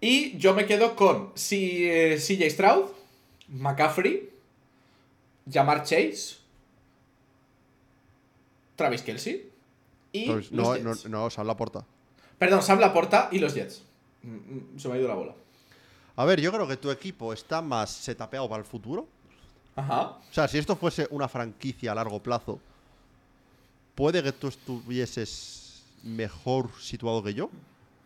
Y 0.00 0.36
yo 0.36 0.54
me 0.54 0.66
quedo 0.66 0.94
con 0.94 1.32
eh, 1.50 2.18
CJ 2.18 2.50
Stroud, 2.50 2.84
McCaffrey, 3.48 4.28
Jamar 5.50 5.82
Chase, 5.82 6.36
Travis 8.76 9.02
Kelsey 9.02 9.50
y 10.12 10.24
Entonces, 10.24 10.52
los 10.52 10.66
no, 10.66 10.74
Jets. 10.92 11.04
no, 11.06 11.20
no, 11.22 11.30
Sam 11.30 11.46
Laporta. 11.46 11.84
Perdón, 12.38 12.62
Sam 12.62 12.78
Laporta 12.80 13.28
y 13.32 13.38
los 13.38 13.54
Jets. 13.54 13.82
Mm, 14.22 14.28
mm, 14.34 14.78
Se 14.78 14.88
me 14.88 14.94
ha 14.94 14.98
ido 14.98 15.08
la 15.08 15.14
bola. 15.14 15.34
A 16.16 16.24
ver, 16.24 16.40
yo 16.40 16.50
creo 16.52 16.66
que 16.66 16.76
tu 16.76 16.90
equipo 16.90 17.32
está 17.32 17.62
más 17.62 17.90
setapeado 17.90 18.48
para 18.48 18.60
el 18.60 18.66
futuro. 18.68 19.06
Ajá. 19.76 20.02
O 20.08 20.32
sea, 20.32 20.48
si 20.48 20.58
esto 20.58 20.74
fuese 20.76 21.06
una 21.10 21.28
franquicia 21.28 21.92
a 21.92 21.94
largo 21.94 22.20
plazo, 22.20 22.58
puede 23.94 24.22
que 24.22 24.32
tú 24.32 24.48
estuvieses 24.48 25.84
mejor 26.02 26.70
situado 26.80 27.22
que 27.22 27.34
yo. 27.34 27.50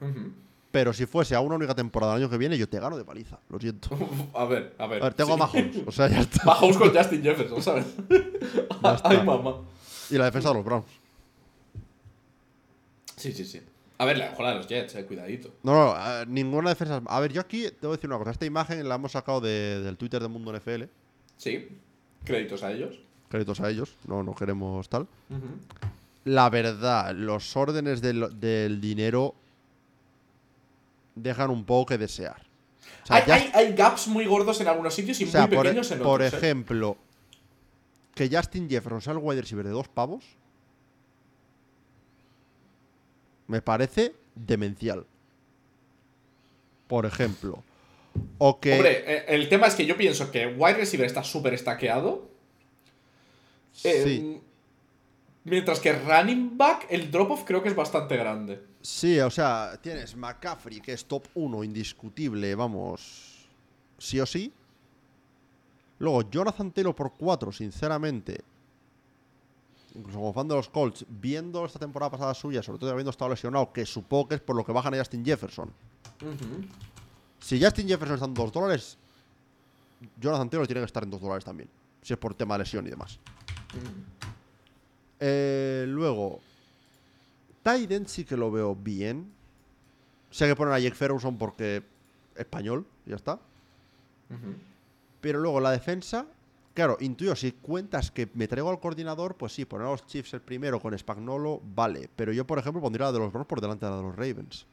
Ujú. 0.01 0.32
Pero 0.73 0.93
si 0.93 1.07
fuese 1.07 1.35
a 1.36 1.40
una 1.40 1.55
única 1.55 1.74
temporada 1.74 2.16
el 2.16 2.23
año 2.23 2.31
que 2.31 2.39
viene, 2.39 2.57
yo 2.59 2.69
te 2.69 2.81
gano 2.81 2.97
de 2.97 3.05
paliza. 3.05 3.39
Lo 3.51 3.61
siento. 3.61 3.90
A 4.35 4.44
ver, 4.47 4.74
a 4.78 4.86
ver. 4.86 5.03
A 5.03 5.05
ver, 5.05 5.15
tengo 5.15 5.28
sí. 5.28 5.35
a 5.35 5.47
Mahomes. 5.47 5.77
O 5.86 5.93
sea, 5.93 6.09
ya 6.09 6.20
está. 6.23 6.44
Mahomes 6.47 6.77
con 6.78 6.94
Justin 6.97 7.23
Jefferson, 7.23 7.62
¿sabes? 7.62 7.86
Ay, 9.05 9.23
mamá. 9.23 9.59
Y 10.11 10.16
la 10.19 10.24
defensa 10.24 10.49
de 10.49 10.55
los 10.57 10.65
Browns. 10.65 10.86
Sí, 13.16 13.32
sí, 13.32 13.44
sí. 13.44 13.61
A 13.99 14.05
ver, 14.05 14.19
la, 14.19 14.32
ojo, 14.32 14.43
la 14.43 14.51
de 14.51 14.57
los 14.57 14.66
Jets, 14.66 14.94
eh, 14.97 15.05
cuidadito. 15.05 15.51
No, 15.62 15.74
no, 15.94 16.24
ninguna 16.27 16.70
defensa. 16.70 17.01
A 17.07 17.20
ver, 17.20 17.32
yo 17.32 17.40
aquí 17.40 17.65
te 17.69 17.86
voy 17.86 17.94
a 17.94 17.97
decir 17.97 18.11
una 18.11 18.19
cosa. 18.19 18.31
Esta 18.32 18.47
imagen 18.47 18.89
la 18.89 18.97
hemos 18.97 19.12
sacado 19.12 19.40
de- 19.40 19.81
del 19.81 19.97
Twitter 19.97 20.20
de 20.20 20.28
Mundo 20.28 20.53
NFL. 20.53 20.85
Sí. 21.36 21.69
Créditos 22.24 22.62
a 22.62 22.73
ellos. 22.73 22.99
Créditos 23.28 23.61
a 23.61 23.70
ellos. 23.70 23.94
No, 24.07 24.23
no 24.23 24.35
queremos 24.35 24.89
tal. 24.89 25.07
La 26.24 26.51
verdad, 26.51 27.15
los 27.15 27.57
órdenes 27.57 28.01
del, 28.01 28.40
del 28.40 28.81
dinero 28.81 29.35
dejan 31.15 31.51
un 31.51 31.65
poco 31.65 31.87
que 31.87 31.99
desear. 31.99 32.43
O 33.03 33.07
sea, 33.07 33.17
hay, 33.17 33.25
ya- 33.27 33.35
hay- 33.35 33.51
hay 33.55 33.73
gaps 33.75 34.09
muy 34.09 34.27
gordos 34.27 34.61
en 34.61 34.69
algunos 34.69 34.95
sitios 34.95 35.21
y 35.21 35.25
o 35.25 35.29
sea, 35.29 35.47
muy 35.47 35.57
por, 35.57 35.65
pequeños 35.67 35.91
en 35.91 35.99
otros. 36.01 36.09
por 36.11 36.23
eh. 36.23 36.27
ejemplo, 36.27 36.97
que 38.15 38.29
Justin 38.31 38.69
Jefferson 38.69 39.01
sea 39.01 39.13
el 39.15 39.19
wide 39.21 39.41
receiver 39.41 39.65
de 39.67 39.73
dos 39.73 39.89
pavos, 39.89 40.25
me 43.47 43.61
parece 43.63 44.15
demencial. 44.35 45.07
Por 46.87 47.07
ejemplo. 47.07 47.63
O 48.39 48.61
que. 48.61 48.75
Hombre, 48.75 49.05
eh, 49.07 49.25
el 49.29 49.49
tema 49.49 49.67
es 49.67 49.75
que 49.75 49.87
yo 49.87 49.97
pienso 49.97 50.31
que 50.31 50.47
wide 50.47 50.75
receiver 50.75 51.07
está 51.07 51.23
súper 51.25 51.55
estaqueado. 51.55 52.29
eh, 53.85 54.03
sí. 54.05 54.41
Mientras 55.44 55.81
que 55.81 55.93
running 55.93 56.56
back, 56.56 56.86
el 56.89 57.10
drop-off 57.10 57.44
creo 57.44 57.62
que 57.62 57.69
es 57.69 57.74
bastante 57.74 58.16
grande. 58.16 58.64
Sí, 58.81 59.19
o 59.19 59.31
sea, 59.31 59.78
tienes 59.81 60.16
McCaffrey, 60.16 60.81
que 60.81 60.93
es 60.93 61.05
top 61.05 61.27
1, 61.35 61.64
indiscutible, 61.64 62.55
vamos, 62.55 63.48
sí 63.98 64.20
o 64.20 64.27
sí. 64.27 64.52
Luego, 65.98 66.28
Jonathan 66.31 66.70
Taylor 66.70 66.94
por 66.94 67.12
4, 67.14 67.52
sinceramente. 67.52 68.43
Incluso 69.94 70.19
como 70.19 70.32
fan 70.32 70.48
de 70.48 70.55
los 70.55 70.69
Colts, 70.69 71.05
viendo 71.09 71.64
esta 71.64 71.78
temporada 71.78 72.10
pasada 72.10 72.35
suya, 72.35 72.62
sobre 72.62 72.78
todo 72.78 72.90
habiendo 72.90 73.10
estado 73.10 73.31
lesionado, 73.31 73.73
que 73.73 73.85
supongo 73.85 74.28
que 74.28 74.35
es 74.36 74.40
por 74.40 74.56
lo 74.56 74.64
que 74.64 74.73
bajan 74.73 74.94
a 74.94 74.98
Justin 74.98 75.24
Jefferson. 75.24 75.73
Si 77.39 77.62
Justin 77.62 77.89
Jefferson 77.89 78.14
está 78.14 78.27
en 78.27 78.35
2 78.35 78.52
dólares, 78.52 78.97
Jonathan 80.20 80.48
Taylor 80.48 80.66
tiene 80.66 80.81
que 80.81 80.86
estar 80.86 81.02
en 81.02 81.10
2 81.10 81.20
dólares 81.20 81.44
también. 81.44 81.69
Si 82.01 82.12
es 82.12 82.19
por 82.19 82.35
tema 82.35 82.55
de 82.55 82.64
lesión 82.64 82.86
y 82.86 82.90
demás. 82.90 83.19
Eh, 85.24 85.85
luego, 85.86 86.40
Tiden 87.62 88.09
sí 88.09 88.24
que 88.24 88.36
lo 88.36 88.51
veo 88.51 88.74
bien. 88.74 89.31
Sé 90.32 90.49
que 90.49 90.57
ponen 90.57 90.74
a 90.74 90.81
Jake 90.81 90.97
Ferguson 90.97 91.39
porque 91.39 91.82
español, 92.36 92.85
ya 93.07 93.15
está. 93.16 93.39
Pero 95.20 95.39
luego 95.39 95.61
la 95.61 95.70
defensa, 95.70 96.27
claro, 96.74 96.97
intuyo, 97.01 97.36
si 97.36 97.53
cuentas 97.53 98.11
que 98.11 98.28
me 98.35 98.49
traigo 98.49 98.69
al 98.70 98.81
coordinador, 98.81 99.36
pues 99.36 99.53
sí, 99.53 99.65
poner 99.65 99.86
a 99.86 99.90
los 99.90 100.07
Chiefs 100.07 100.35
el 100.35 100.40
primero 100.40 100.81
con 100.81 100.99
Spagnolo, 100.99 101.61
vale. 101.62 102.09
Pero 102.16 102.32
yo, 102.32 102.44
por 102.44 102.59
ejemplo, 102.59 102.81
pondría 102.82 103.07
la 103.07 103.12
de 103.12 103.19
los 103.20 103.31
Browns 103.31 103.47
por 103.47 103.61
delante 103.61 103.85
de 103.86 103.90
la 103.93 103.99
de 103.99 104.03
los 104.03 104.16
Ravens. 104.16 104.66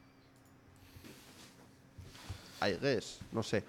I 2.61 2.71
guess, 2.81 3.19
no 3.31 3.43
sé. 3.43 3.63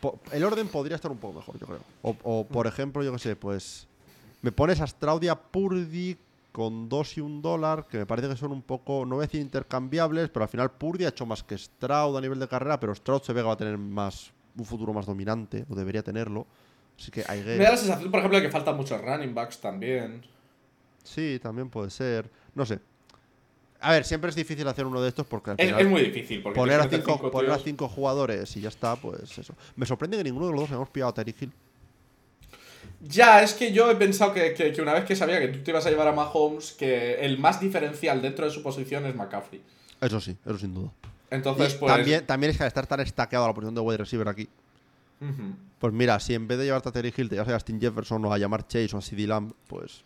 Po- 0.00 0.20
el 0.32 0.44
orden 0.44 0.68
podría 0.68 0.94
estar 0.96 1.10
un 1.10 1.18
poco 1.18 1.40
mejor, 1.40 1.58
yo 1.58 1.66
creo. 1.66 1.80
O, 2.02 2.16
o, 2.22 2.46
por 2.46 2.66
ejemplo, 2.66 3.02
yo 3.02 3.12
qué 3.12 3.18
sé, 3.18 3.34
pues. 3.36 3.86
Me 4.42 4.52
pones 4.52 4.80
a 4.80 4.86
Straudia 4.86 5.34
Purdy 5.34 6.16
con 6.52 6.88
2 6.88 7.18
y 7.18 7.20
un 7.20 7.42
dólar, 7.42 7.86
que 7.86 7.98
me 7.98 8.06
parece 8.06 8.28
que 8.28 8.36
son 8.36 8.52
un 8.52 8.62
poco, 8.62 9.04
no 9.06 9.16
voy 9.16 9.24
a 9.24 9.26
decir 9.26 9.40
intercambiables, 9.40 10.30
pero 10.30 10.42
al 10.44 10.48
final 10.48 10.70
Purdy 10.72 11.04
ha 11.04 11.08
hecho 11.08 11.26
más 11.26 11.42
que 11.42 11.56
Stroud 11.56 12.16
a 12.16 12.20
nivel 12.20 12.40
de 12.40 12.48
carrera, 12.48 12.80
pero 12.80 12.94
Stroud 12.94 13.22
se 13.22 13.32
ve 13.32 13.40
que 13.40 13.46
va 13.46 13.52
a 13.52 13.56
tener 13.56 13.78
más 13.78 14.32
un 14.56 14.64
futuro 14.64 14.92
más 14.92 15.06
dominante, 15.06 15.64
o 15.68 15.74
debería 15.74 16.02
tenerlo. 16.02 16.46
Así 16.98 17.10
que 17.10 17.22
guess. 17.22 17.44
Me 17.44 17.64
da 17.64 17.70
la 17.70 17.76
sensación, 17.76 18.10
por 18.10 18.18
ejemplo, 18.18 18.38
de 18.38 18.46
que 18.46 18.50
faltan 18.50 18.76
muchos 18.76 19.00
running 19.00 19.34
backs 19.34 19.58
también. 19.60 20.22
Sí, 21.04 21.38
también 21.42 21.70
puede 21.70 21.90
ser. 21.90 22.28
No 22.54 22.66
sé. 22.66 22.80
A 23.80 23.92
ver, 23.92 24.04
siempre 24.04 24.28
es 24.28 24.36
difícil 24.36 24.68
hacer 24.68 24.84
uno 24.84 25.00
de 25.00 25.08
estos 25.08 25.26
porque 25.26 25.52
al 25.52 25.56
Es, 25.58 25.66
final 25.66 25.80
es 25.80 25.88
muy 25.88 26.02
difícil. 26.02 26.42
Porque 26.42 26.58
poner, 26.58 26.80
a 26.80 26.88
cinco, 26.88 27.12
cinco 27.14 27.30
poner 27.30 27.50
a 27.50 27.58
cinco 27.58 27.88
jugadores 27.88 28.54
y 28.56 28.60
ya 28.60 28.68
está, 28.68 28.96
pues 28.96 29.38
eso. 29.38 29.54
Me 29.76 29.86
sorprende 29.86 30.18
que 30.18 30.24
ninguno 30.24 30.46
de 30.46 30.52
los 30.52 30.60
dos 30.62 30.70
hayamos 30.70 30.90
pillado 30.90 31.10
a 31.10 31.14
Terry 31.14 31.34
Hill. 31.40 31.52
Ya, 33.00 33.42
es 33.42 33.54
que 33.54 33.72
yo 33.72 33.90
he 33.90 33.96
pensado 33.96 34.32
que, 34.34 34.52
que- 34.54 34.72
que 34.72 34.82
una 34.82 34.92
vez 34.92 35.04
que 35.04 35.16
sabía 35.16 35.40
que 35.40 35.48
tú 35.48 35.60
te 35.60 35.70
ibas 35.70 35.86
a 35.86 35.90
llevar 35.90 36.08
a 36.08 36.12
Mahomes, 36.12 36.72
que 36.72 37.14
el 37.24 37.38
más 37.38 37.58
diferencial 37.60 38.20
dentro 38.20 38.44
de 38.44 38.50
su 38.50 38.62
posición 38.62 39.06
es 39.06 39.14
McCaffrey. 39.14 39.62
Eso 40.00 40.20
sí, 40.20 40.36
eso 40.44 40.58
sin 40.58 40.74
duda. 40.74 40.90
Entonces, 41.30 41.74
Y 41.74 41.78
pues. 41.78 41.94
también, 41.94 42.26
también 42.26 42.50
es 42.50 42.56
que 42.56 42.64
al 42.64 42.68
estar 42.68 42.86
tan 42.86 43.00
estaqueado 43.00 43.44
a 43.44 43.48
la 43.48 43.54
posición 43.54 43.74
de 43.74 43.80
wide 43.80 43.98
receiver 43.98 44.28
aquí, 44.28 44.48
pues 45.78 45.92
mira, 45.92 46.18
si 46.20 46.34
en 46.34 46.48
vez 46.48 46.58
de 46.58 46.64
llevarte 46.64 46.88
a 46.88 46.92
Terry 46.92 47.12
Hill 47.16 47.28
te 47.28 47.34
llevas 47.36 47.48
a 47.48 47.52
Justin 47.54 47.80
Jefferson 47.80 48.24
o 48.24 48.32
a 48.32 48.38
llamar 48.38 48.66
Chase 48.66 48.94
o 48.94 48.98
a 48.98 49.02
CD 49.02 49.26
Lamb, 49.26 49.52
pues. 49.66 50.02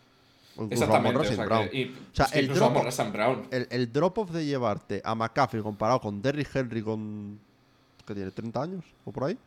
O 0.57 0.63
incluso 0.63 0.83
a 0.83 0.87
Exactamente. 0.87 1.19
O 1.19 1.23
sea, 1.35 1.45
Brown. 1.45 1.69
que- 1.69 1.77
y- 1.77 1.83
O 2.11 2.15
sea, 2.15 2.25
es 2.27 2.31
que 2.31 2.39
el 2.39 2.47
drop-. 2.53 3.11
Brown. 3.11 3.47
El, 3.51 3.67
el 3.71 3.91
drop-off 3.91 4.31
de 4.31 4.45
llevarte 4.45 5.01
a 5.03 5.15
McCaffrey 5.15 5.61
comparado 5.63 5.99
con 5.99 6.21
Derrick 6.21 6.53
Henry 6.55 6.81
con. 6.81 7.39
que 8.05 8.13
tiene 8.13 8.31
30 8.31 8.61
años 8.61 8.83
o 9.03 9.11
por 9.11 9.23
ahí, 9.25 9.37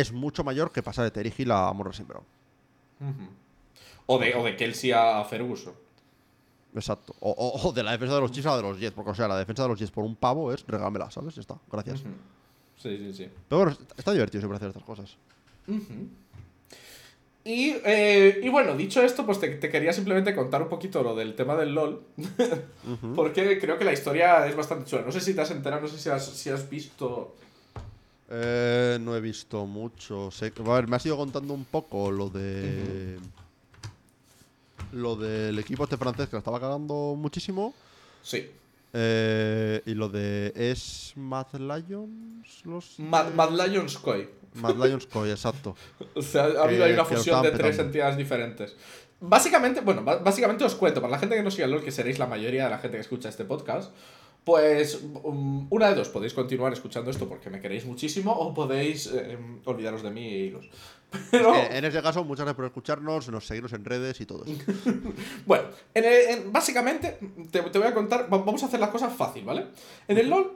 es 0.00 0.12
mucho 0.12 0.44
mayor 0.44 0.70
que 0.72 0.82
pasar 0.82 1.04
de 1.04 1.10
Terry 1.10 1.32
Hill 1.36 1.50
a 1.50 1.72
St. 1.90 2.04
Brown. 2.04 2.24
O 4.06 4.18
de, 4.18 4.34
o 4.34 4.42
de 4.44 4.56
Kelsey 4.56 4.92
a 4.92 5.22
Ferguson. 5.24 5.74
Exacto. 6.74 7.14
O, 7.20 7.30
o- 7.30 7.68
o 7.68 7.72
de 7.72 7.82
la 7.82 7.92
defensa 7.92 8.14
de 8.14 8.20
los 8.20 8.30
Chiefs 8.30 8.46
a 8.46 8.50
la 8.50 8.56
de 8.58 8.62
los 8.62 8.78
Jets. 8.78 8.92
Porque, 8.94 9.10
o 9.10 9.14
sea, 9.14 9.28
la 9.28 9.36
defensa 9.38 9.62
de 9.62 9.68
los 9.70 9.78
Jets 9.78 9.90
por 9.90 10.04
un 10.04 10.16
pavo 10.16 10.52
es 10.52 10.64
regámela, 10.66 11.10
¿sabes? 11.10 11.34
Ya 11.34 11.40
está. 11.40 11.56
Gracias. 11.70 12.00
Sí, 12.76 12.96
sí, 12.96 13.12
sí. 13.12 13.28
Pero 13.48 13.62
bueno, 13.64 13.76
está- 13.96 14.12
divertido 14.12 14.40
siempre 14.40 14.56
hacer 14.56 14.68
estas 14.68 14.84
cosas. 14.84 15.16
Y, 17.44 17.76
eh, 17.84 18.40
y 18.42 18.48
bueno, 18.50 18.76
dicho 18.76 19.02
esto, 19.02 19.24
pues 19.24 19.40
te, 19.40 19.48
te 19.56 19.70
quería 19.70 19.92
simplemente 19.92 20.34
contar 20.34 20.62
un 20.62 20.68
poquito 20.68 21.02
lo 21.02 21.14
del 21.14 21.34
tema 21.34 21.56
del 21.56 21.74
LOL. 21.74 22.02
Porque 23.16 23.58
creo 23.58 23.78
que 23.78 23.84
la 23.84 23.92
historia 23.92 24.46
es 24.46 24.54
bastante 24.54 24.84
chula. 24.84 25.02
No 25.02 25.12
sé 25.12 25.20
si 25.20 25.34
te 25.34 25.40
has 25.40 25.50
enterado, 25.50 25.82
no 25.82 25.88
sé 25.88 25.98
si 25.98 26.10
has, 26.10 26.24
si 26.26 26.50
has 26.50 26.68
visto. 26.68 27.34
Eh, 28.30 28.98
no 29.00 29.16
he 29.16 29.20
visto 29.20 29.64
mucho. 29.66 30.30
Sé, 30.30 30.52
a 30.58 30.74
ver, 30.74 30.86
me 30.86 30.96
has 30.96 31.06
ido 31.06 31.16
contando 31.16 31.54
un 31.54 31.64
poco 31.64 32.10
lo 32.10 32.28
de. 32.28 33.18
Lo 34.92 35.16
del 35.16 35.58
equipo 35.58 35.84
este 35.84 35.96
francés 35.96 36.28
que 36.28 36.32
lo 36.32 36.38
estaba 36.38 36.60
cagando 36.60 37.14
muchísimo. 37.16 37.74
Sí. 38.22 38.50
Eh, 38.92 39.82
y 39.86 39.94
lo 39.94 40.08
de. 40.08 40.52
¿Es 40.54 41.12
Mad 41.16 41.46
Lions? 41.54 42.64
Los. 42.64 42.98
Mad, 42.98 43.32
Mad 43.34 43.50
Lions 43.50 43.98
Koi. 43.98 44.28
Mad 44.54 44.76
Lions 44.76 45.06
Koi, 45.06 45.30
exacto. 45.30 45.76
O 46.14 46.22
sea, 46.22 46.44
ha 46.44 46.64
habido 46.64 46.84
ahí 46.84 46.92
una 46.92 47.04
fusión 47.04 47.42
de 47.42 47.50
tres 47.50 47.62
petando. 47.62 47.82
entidades 47.84 48.16
diferentes. 48.16 48.76
Básicamente, 49.20 49.80
bueno, 49.80 50.02
básicamente 50.02 50.64
os 50.64 50.74
cuento, 50.76 51.00
para 51.00 51.10
la 51.10 51.18
gente 51.18 51.34
que 51.34 51.42
no 51.42 51.50
siga 51.50 51.66
LOL, 51.66 51.82
que 51.82 51.90
seréis 51.90 52.18
la 52.20 52.26
mayoría 52.26 52.64
de 52.64 52.70
la 52.70 52.78
gente 52.78 52.98
que 52.98 53.00
escucha 53.00 53.28
este 53.28 53.44
podcast, 53.44 53.92
pues 54.48 54.98
um, 55.24 55.66
una 55.68 55.90
de 55.90 55.94
dos, 55.96 56.08
podéis 56.08 56.32
continuar 56.32 56.72
escuchando 56.72 57.10
esto 57.10 57.28
porque 57.28 57.50
me 57.50 57.60
queréis 57.60 57.84
muchísimo 57.84 58.32
o 58.32 58.54
podéis 58.54 59.06
eh, 59.12 59.32
em, 59.36 59.60
olvidaros 59.66 60.02
de 60.02 60.10
mí 60.10 60.24
e 60.24 60.38
iros. 60.48 60.64
Pero, 61.30 61.54
Eh, 61.54 61.68
en 61.76 61.84
ese 61.84 62.00
caso, 62.00 62.24
muchas 62.24 62.44
gracias 62.46 62.56
por 62.56 62.64
escucharnos, 62.64 63.28
nos 63.28 63.44
seguirnos 63.46 63.74
en 63.74 63.84
redes 63.84 64.18
y 64.22 64.24
todo 64.24 64.44
eso. 64.46 64.56
bueno, 65.46 65.64
en 65.92 66.04
el- 66.04 66.28
en- 66.32 66.52
básicamente 66.52 67.18
te, 67.52 67.60
te 67.60 67.78
voy 67.78 67.88
a 67.88 67.92
contar, 67.92 68.20
va- 68.32 68.38
vamos 68.38 68.62
a 68.62 68.66
hacer 68.66 68.80
las 68.80 68.88
cosas 68.88 69.12
fácil, 69.14 69.44
¿vale? 69.44 69.66
En 70.08 70.16
el 70.16 70.30
LOL 70.30 70.52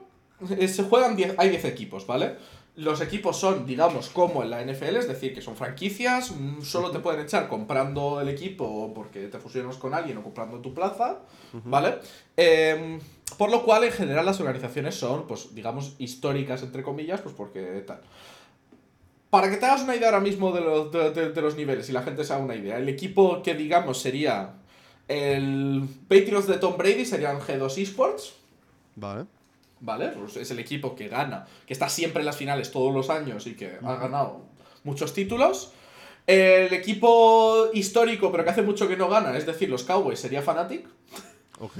eh, 0.58 0.68
se 0.68 0.84
juegan 0.84 1.14
10, 1.14 1.34
hay 1.36 1.50
10 1.50 1.64
equipos, 1.66 2.06
¿vale? 2.06 2.36
Los 2.76 3.02
equipos 3.02 3.36
son, 3.38 3.66
digamos, 3.66 4.08
como 4.08 4.42
en 4.42 4.48
la 4.48 4.62
NFL, 4.64 4.96
es 4.96 5.06
decir, 5.06 5.34
que 5.34 5.42
son 5.42 5.56
franquicias, 5.56 6.30
mm, 6.30 6.62
solo 6.62 6.90
te 6.90 7.00
pueden 7.00 7.20
echar 7.20 7.46
comprando 7.46 8.18
el 8.22 8.30
equipo 8.30 8.94
porque 8.94 9.28
te 9.28 9.38
fusionas 9.38 9.76
con 9.76 9.92
alguien 9.92 10.16
o 10.16 10.22
comprando 10.22 10.56
tu 10.60 10.72
plaza, 10.72 11.18
¿vale? 11.66 11.96
Em, 12.34 12.98
por 13.34 13.50
lo 13.50 13.62
cual, 13.64 13.84
en 13.84 13.92
general, 13.92 14.24
las 14.26 14.40
organizaciones 14.40 14.94
son, 14.94 15.26
pues, 15.26 15.54
digamos, 15.54 15.94
históricas, 15.98 16.62
entre 16.62 16.82
comillas, 16.82 17.20
pues 17.20 17.34
porque 17.34 17.60
tal. 17.86 18.00
Para 19.30 19.50
que 19.50 19.56
te 19.56 19.64
hagas 19.66 19.82
una 19.82 19.96
idea 19.96 20.08
ahora 20.08 20.20
mismo 20.20 20.52
de 20.52 20.60
los, 20.60 20.92
de, 20.92 21.10
de- 21.10 21.32
de 21.32 21.40
los 21.42 21.56
niveles 21.56 21.88
y 21.88 21.92
la 21.92 22.02
gente 22.02 22.22
se 22.24 22.32
haga 22.34 22.42
una 22.44 22.54
idea, 22.56 22.78
el 22.78 22.88
equipo 22.88 23.42
que, 23.42 23.54
digamos, 23.54 23.98
sería 23.98 24.54
el 25.08 25.88
Patriots 26.08 26.46
de 26.46 26.58
Tom 26.58 26.76
Brady 26.76 27.04
serían 27.04 27.40
G2 27.40 27.78
Esports, 27.78 28.34
Vale. 28.96 29.24
¿vale? 29.80 30.08
Pues 30.08 30.36
es 30.36 30.50
el 30.50 30.58
equipo 30.58 30.94
que 30.94 31.08
gana, 31.08 31.46
que 31.66 31.72
está 31.72 31.88
siempre 31.88 32.20
en 32.20 32.26
las 32.26 32.36
finales 32.36 32.70
todos 32.70 32.92
los 32.94 33.08
años 33.10 33.46
y 33.46 33.54
que 33.54 33.78
ha 33.82 33.96
ganado 33.96 34.42
muchos 34.84 35.12
títulos. 35.14 35.72
El 36.26 36.72
equipo 36.72 37.68
histórico, 37.72 38.30
pero 38.30 38.44
que 38.44 38.50
hace 38.50 38.62
mucho 38.62 38.86
que 38.86 38.96
no 38.96 39.08
gana, 39.08 39.36
es 39.36 39.44
decir, 39.46 39.68
los 39.68 39.82
Cowboys, 39.82 40.20
sería 40.20 40.40
Fnatic. 40.42 40.86
Ok. 41.58 41.72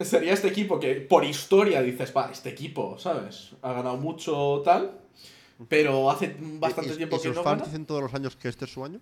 Sería 0.00 0.32
este 0.32 0.48
equipo 0.48 0.80
que 0.80 0.96
por 0.96 1.24
historia 1.24 1.80
dices, 1.80 2.12
va, 2.16 2.30
este 2.32 2.48
equipo, 2.50 2.98
¿sabes? 2.98 3.52
Ha 3.62 3.72
ganado 3.74 3.96
mucho 3.96 4.60
tal, 4.64 4.98
pero 5.68 6.10
hace 6.10 6.36
bastante 6.40 6.90
¿Y- 6.90 6.94
y- 6.94 6.96
tiempo 6.96 7.16
y 7.16 7.18
que 7.20 7.28
sus 7.28 7.36
no 7.36 7.42
fans 7.44 7.58
gana. 7.60 7.64
dicen 7.70 7.86
todos 7.86 8.02
los 8.02 8.12
años 8.14 8.34
que 8.36 8.48
este 8.48 8.64
es 8.64 8.72
su 8.72 8.84
año? 8.84 9.00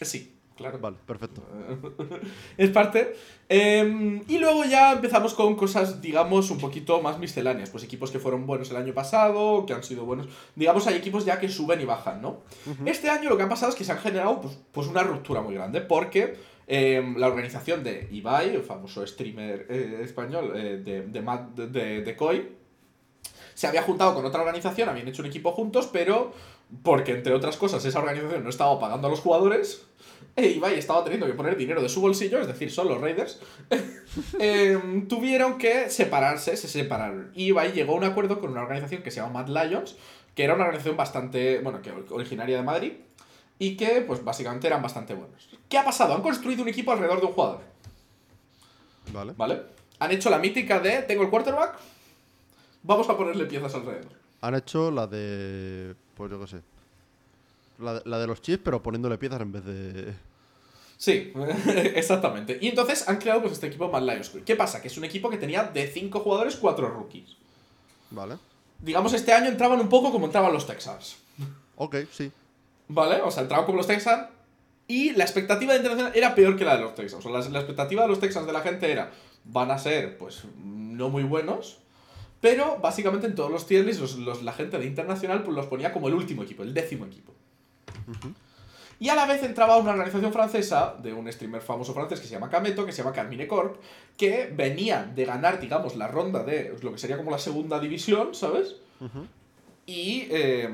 Sí, 0.00 0.34
claro. 0.56 0.78
Vale, 0.78 0.96
perfecto. 1.06 1.42
es 2.56 2.70
parte. 2.70 3.14
Eh, 3.48 4.20
y 4.28 4.38
luego 4.38 4.64
ya 4.64 4.92
empezamos 4.92 5.34
con 5.34 5.54
cosas, 5.56 6.00
digamos, 6.00 6.50
un 6.50 6.58
poquito 6.58 7.00
más 7.02 7.18
misceláneas. 7.18 7.70
Pues 7.70 7.84
equipos 7.84 8.10
que 8.10 8.18
fueron 8.18 8.46
buenos 8.46 8.70
el 8.70 8.76
año 8.76 8.94
pasado, 8.94 9.66
que 9.66 9.72
han 9.74 9.82
sido 9.82 10.04
buenos. 10.04 10.28
Digamos, 10.56 10.86
hay 10.86 10.94
equipos 10.96 11.24
ya 11.24 11.38
que 11.40 11.48
suben 11.48 11.80
y 11.80 11.84
bajan, 11.84 12.22
¿no? 12.22 12.40
Este 12.86 13.10
año 13.10 13.28
lo 13.28 13.36
que 13.36 13.42
ha 13.44 13.48
pasado 13.48 13.70
es 13.70 13.76
que 13.76 13.84
se 13.84 13.92
han 13.92 13.98
generado 13.98 14.40
pues, 14.40 14.58
pues 14.72 14.86
una 14.88 15.02
ruptura 15.02 15.40
muy 15.42 15.54
grande, 15.54 15.80
porque 15.80 16.36
eh, 16.66 17.14
la 17.16 17.26
organización 17.26 17.82
de 17.84 18.08
Ibai, 18.10 18.54
el 18.54 18.62
famoso 18.62 19.06
streamer 19.06 19.66
eh, 19.68 20.00
español 20.02 20.52
eh, 20.54 20.80
de, 20.82 21.02
de, 21.02 21.20
Mad- 21.22 21.48
de, 21.54 21.66
de- 21.66 22.02
de 22.02 22.16
Koi, 22.16 22.48
se 23.54 23.66
había 23.66 23.82
juntado 23.82 24.14
con 24.14 24.24
otra 24.24 24.40
organización, 24.40 24.88
habían 24.88 25.08
hecho 25.08 25.22
un 25.22 25.28
equipo 25.28 25.52
juntos, 25.52 25.88
pero 25.92 26.32
porque, 26.82 27.12
entre 27.12 27.34
otras 27.34 27.58
cosas, 27.58 27.84
esa 27.84 27.98
organización 27.98 28.42
no 28.44 28.48
estaba 28.48 28.78
pagando 28.80 29.08
a 29.08 29.10
los 29.10 29.20
jugadores, 29.20 29.84
e 30.34 30.46
Ibai 30.46 30.78
estaba 30.78 31.04
teniendo 31.04 31.26
que 31.26 31.34
poner 31.34 31.56
dinero 31.56 31.82
de 31.82 31.88
su 31.88 32.00
bolsillo, 32.00 32.40
es 32.40 32.46
decir, 32.46 32.70
son 32.70 32.88
los 32.88 33.00
Raiders, 33.00 33.40
em, 34.38 35.06
tuvieron 35.06 35.58
que 35.58 35.90
separarse, 35.90 36.56
se 36.56 36.68
separaron. 36.68 37.30
Y 37.34 37.46
Ibai 37.46 37.72
llegó 37.72 37.92
a 37.92 37.96
un 37.96 38.04
acuerdo 38.04 38.40
con 38.40 38.50
una 38.50 38.62
organización 38.62 39.02
que 39.02 39.10
se 39.10 39.20
llama 39.20 39.42
Mad 39.42 39.48
Lions, 39.48 39.96
que 40.34 40.44
era 40.44 40.54
una 40.54 40.64
organización 40.64 40.96
bastante, 40.96 41.60
bueno, 41.60 41.82
que 41.82 41.92
originaria 42.10 42.56
de 42.56 42.62
Madrid, 42.62 42.92
y 43.58 43.76
que, 43.76 44.00
pues, 44.00 44.24
básicamente 44.24 44.66
eran 44.66 44.82
bastante 44.82 45.14
buenos. 45.14 45.48
¿Qué 45.68 45.78
ha 45.78 45.84
pasado? 45.84 46.14
Han 46.14 46.22
construido 46.22 46.62
un 46.62 46.68
equipo 46.68 46.92
alrededor 46.92 47.20
de 47.20 47.26
un 47.26 47.32
jugador, 47.32 47.60
Vale. 49.12 49.34
¿vale? 49.36 49.62
Han 49.98 50.10
hecho 50.10 50.30
la 50.30 50.38
mítica 50.38 50.80
de, 50.80 51.02
tengo 51.02 51.22
el 51.22 51.30
quarterback, 51.30 51.78
vamos 52.82 53.08
a 53.08 53.16
ponerle 53.16 53.44
piezas 53.44 53.74
alrededor. 53.74 54.12
Han 54.40 54.54
hecho 54.54 54.90
la 54.90 55.06
de. 55.06 55.94
Pues 56.16 56.30
yo 56.30 56.40
qué 56.40 56.46
sé. 56.46 56.71
La 57.78 57.94
de, 57.94 58.02
la 58.04 58.18
de 58.18 58.26
los 58.26 58.40
chips, 58.42 58.62
pero 58.64 58.82
poniéndole 58.82 59.18
piezas 59.18 59.40
en 59.40 59.52
vez 59.52 59.64
de. 59.64 60.14
Sí, 60.96 61.32
exactamente. 61.94 62.58
Y 62.60 62.68
entonces 62.68 63.08
han 63.08 63.16
creado 63.18 63.40
pues 63.40 63.54
este 63.54 63.66
equipo 63.66 63.88
Mad 63.90 64.02
Lions. 64.02 64.30
¿Qué 64.44 64.54
pasa? 64.56 64.80
Que 64.80 64.88
es 64.88 64.96
un 64.96 65.04
equipo 65.04 65.30
que 65.30 65.36
tenía 65.38 65.64
de 65.64 65.86
5 65.88 66.20
jugadores 66.20 66.56
4 66.56 66.88
rookies. 66.88 67.36
Vale. 68.10 68.36
Digamos, 68.78 69.12
este 69.14 69.32
año 69.32 69.48
entraban 69.48 69.80
un 69.80 69.88
poco 69.88 70.12
como 70.12 70.26
entraban 70.26 70.52
los 70.52 70.66
Texans. 70.66 71.16
Ok, 71.76 71.96
sí. 72.12 72.30
¿Vale? 72.88 73.20
O 73.22 73.30
sea, 73.30 73.42
entraban 73.44 73.64
como 73.64 73.78
los 73.78 73.86
Texans. 73.86 74.28
Y 74.86 75.12
la 75.12 75.24
expectativa 75.24 75.72
de 75.72 75.78
internacional 75.78 76.12
era 76.14 76.34
peor 76.34 76.56
que 76.56 76.64
la 76.64 76.76
de 76.76 76.82
los 76.82 76.94
Texans. 76.94 77.24
O 77.24 77.28
sea, 77.30 77.40
la, 77.40 77.48
la 77.48 77.58
expectativa 77.60 78.02
de 78.02 78.08
los 78.08 78.20
Texans 78.20 78.46
de 78.46 78.52
la 78.52 78.60
gente 78.60 78.90
era, 78.92 79.10
van 79.44 79.70
a 79.70 79.78
ser, 79.78 80.18
pues, 80.18 80.42
no 80.62 81.08
muy 81.08 81.22
buenos. 81.22 81.78
Pero 82.40 82.78
básicamente 82.82 83.26
en 83.26 83.34
todos 83.36 83.50
los 83.50 83.66
tier 83.66 83.84
lists, 83.86 84.00
los- 84.00 84.16
los- 84.18 84.42
la 84.42 84.52
gente 84.52 84.78
de 84.78 84.84
internacional 84.86 85.42
pues, 85.44 85.56
los 85.56 85.66
ponía 85.66 85.92
como 85.92 86.08
el 86.08 86.14
último 86.14 86.42
equipo, 86.42 86.62
el 86.64 86.74
décimo 86.74 87.06
equipo. 87.06 87.32
Y 89.00 89.08
a 89.08 89.16
la 89.16 89.26
vez 89.26 89.42
entraba 89.42 89.78
una 89.78 89.90
organización 89.90 90.32
francesa 90.32 90.94
de 91.02 91.12
un 91.12 91.30
streamer 91.32 91.60
famoso 91.60 91.92
francés 91.92 92.20
que 92.20 92.26
se 92.26 92.32
llama 92.32 92.48
Kameto, 92.48 92.86
que 92.86 92.92
se 92.92 92.98
llama 93.02 93.12
Carmine 93.14 93.48
Corp, 93.48 93.76
que 94.16 94.52
venía 94.54 95.02
de 95.04 95.24
ganar, 95.24 95.58
digamos, 95.58 95.96
la 95.96 96.06
ronda 96.06 96.44
de 96.44 96.76
lo 96.82 96.92
que 96.92 96.98
sería 96.98 97.16
como 97.16 97.30
la 97.32 97.38
segunda 97.38 97.80
división, 97.80 98.34
¿sabes? 98.34 98.76
y 99.86 100.28
eh, 100.30 100.70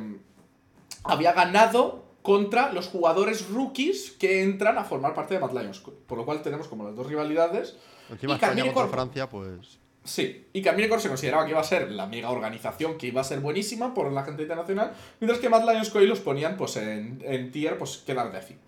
había 1.05 1.33
ganado 1.33 2.05
contra 2.21 2.71
los 2.75 2.89
jugadores 2.89 3.49
rookies 3.49 4.11
que 4.11 4.43
entran 4.43 4.77
a 4.77 4.85
formar 4.85 5.15
parte 5.15 5.33
de 5.35 5.41
Mad 5.41 5.53
Lions. 5.53 5.81
Por 6.07 6.19
lo 6.19 6.27
cual 6.27 6.43
tenemos 6.43 6.69
como 6.69 6.85
las 6.85 6.95
dos 6.95 7.07
rivalidades. 7.07 7.77
Encima 8.11 8.35
Y 8.35 8.37
España 8.37 8.39
Carmine 8.55 8.75
contra 8.75 8.83
Corp- 8.85 8.91
Francia, 8.95 9.31
pues. 9.31 9.79
Sí, 10.09 10.47
y 10.55 10.63
Carmine 10.63 10.89
Corp 10.89 11.03
se 11.03 11.09
consideraba 11.09 11.45
que 11.45 11.51
iba 11.51 11.61
a 11.61 11.65
ser 11.65 11.91
la 11.91 12.07
mega 12.07 12.31
organización 12.31 12.97
que 12.97 13.09
iba 13.09 13.21
a 13.21 13.25
ser 13.25 13.41
buenísima 13.41 13.93
por 13.93 14.11
la 14.11 14.25
gente 14.25 14.41
internacional, 14.43 14.93
mientras 15.21 15.39
que 15.39 15.51
Mad 15.51 15.69
Lions 15.71 15.91
Co. 15.91 16.01
los 16.01 16.21
ponían 16.21 16.57
pues 16.57 16.79
en, 16.79 17.23
en 17.23 17.53
tier, 17.53 17.77
pues 17.77 17.99
quedar 17.99 18.33
décimos. 18.33 18.63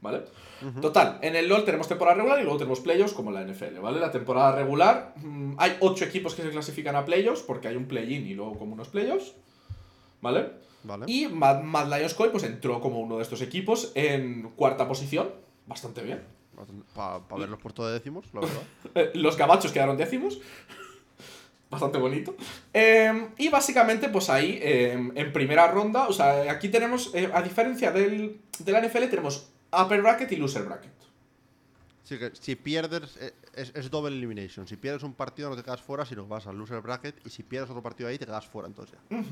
¿Vale? 0.00 0.22
Total, 0.80 1.18
en 1.20 1.36
el 1.36 1.46
LoL 1.46 1.64
tenemos 1.64 1.88
temporada 1.88 2.16
regular 2.16 2.40
y 2.40 2.42
luego 2.42 2.56
tenemos 2.56 2.80
playoffs 2.80 3.12
como 3.12 3.30
la 3.30 3.44
NFL, 3.44 3.80
¿vale? 3.80 4.00
La 4.00 4.10
temporada 4.10 4.52
regular, 4.52 5.12
mm, 5.16 5.54
hay 5.58 5.76
8 5.80 6.06
equipos 6.06 6.34
que 6.34 6.42
se 6.42 6.50
clasifican 6.50 6.96
a 6.96 7.04
playoffs, 7.04 7.42
porque 7.42 7.68
hay 7.68 7.76
un 7.76 7.84
play-in 7.84 8.26
y 8.26 8.34
luego 8.34 8.58
como 8.58 8.72
unos 8.72 8.88
playoffs, 8.88 9.34
¿vale? 10.22 10.52
Vale. 10.84 11.04
Y 11.06 11.26
Mad, 11.28 11.62
Mad 11.62 11.94
Lions 11.94 12.14
Co. 12.14 12.30
pues 12.30 12.44
entró 12.44 12.80
como 12.80 13.00
uno 13.00 13.18
de 13.18 13.24
estos 13.24 13.42
equipos 13.42 13.92
en 13.94 14.50
cuarta 14.56 14.88
posición, 14.88 15.30
bastante 15.66 16.02
bien. 16.02 16.22
Para 16.94 17.20
verlos 17.38 17.58
por 17.60 17.72
todo 17.72 17.92
décimos, 17.92 18.26
la 18.32 18.40
verdad. 18.40 18.62
Eh, 18.94 19.10
Los 19.14 19.36
gabachos 19.36 19.72
quedaron 19.72 19.96
décimos. 19.96 20.40
Bastante 21.70 21.98
bonito. 21.98 22.34
Eh, 22.72 23.28
y 23.36 23.48
básicamente, 23.50 24.08
pues 24.08 24.30
ahí, 24.30 24.58
eh, 24.62 24.92
en 25.14 25.32
primera 25.32 25.68
ronda, 25.68 26.08
o 26.08 26.12
sea, 26.12 26.50
aquí 26.50 26.70
tenemos, 26.70 27.14
eh, 27.14 27.30
a 27.32 27.42
diferencia 27.42 27.92
del, 27.92 28.40
de 28.58 28.72
la 28.72 28.80
NFL, 28.80 29.08
tenemos 29.10 29.50
upper 29.70 30.00
bracket 30.00 30.32
y 30.32 30.36
loser 30.36 30.64
bracket. 30.64 30.92
Sí, 32.04 32.18
que 32.18 32.30
si 32.40 32.56
pierdes, 32.56 33.18
eh, 33.20 33.34
es, 33.54 33.70
es 33.74 33.90
double 33.90 34.16
elimination. 34.16 34.66
Si 34.66 34.78
pierdes 34.78 35.02
un 35.02 35.12
partido 35.12 35.50
no 35.50 35.56
te 35.56 35.62
quedas 35.62 35.82
fuera, 35.82 36.06
sino 36.06 36.26
vas 36.26 36.46
al 36.46 36.56
loser 36.56 36.80
bracket. 36.80 37.14
Y 37.26 37.28
si 37.28 37.42
pierdes 37.42 37.68
otro 37.68 37.82
partido 37.82 38.08
ahí, 38.08 38.16
te 38.16 38.24
quedas 38.24 38.46
fuera, 38.46 38.66
entonces 38.66 38.96
ya. 39.10 39.22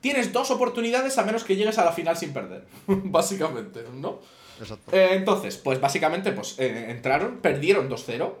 Tienes 0.00 0.32
dos 0.32 0.52
oportunidades 0.52 1.18
a 1.18 1.24
menos 1.24 1.42
que 1.42 1.56
llegues 1.56 1.76
a 1.78 1.84
la 1.84 1.90
final 1.90 2.16
sin 2.16 2.32
perder. 2.32 2.66
básicamente, 2.86 3.84
¿no? 3.92 4.20
Exacto. 4.60 4.94
Eh, 4.94 5.14
entonces, 5.14 5.56
pues 5.56 5.80
básicamente, 5.80 6.32
pues 6.32 6.58
eh, 6.58 6.90
entraron, 6.90 7.38
perdieron 7.38 7.88
2-0 7.88 8.32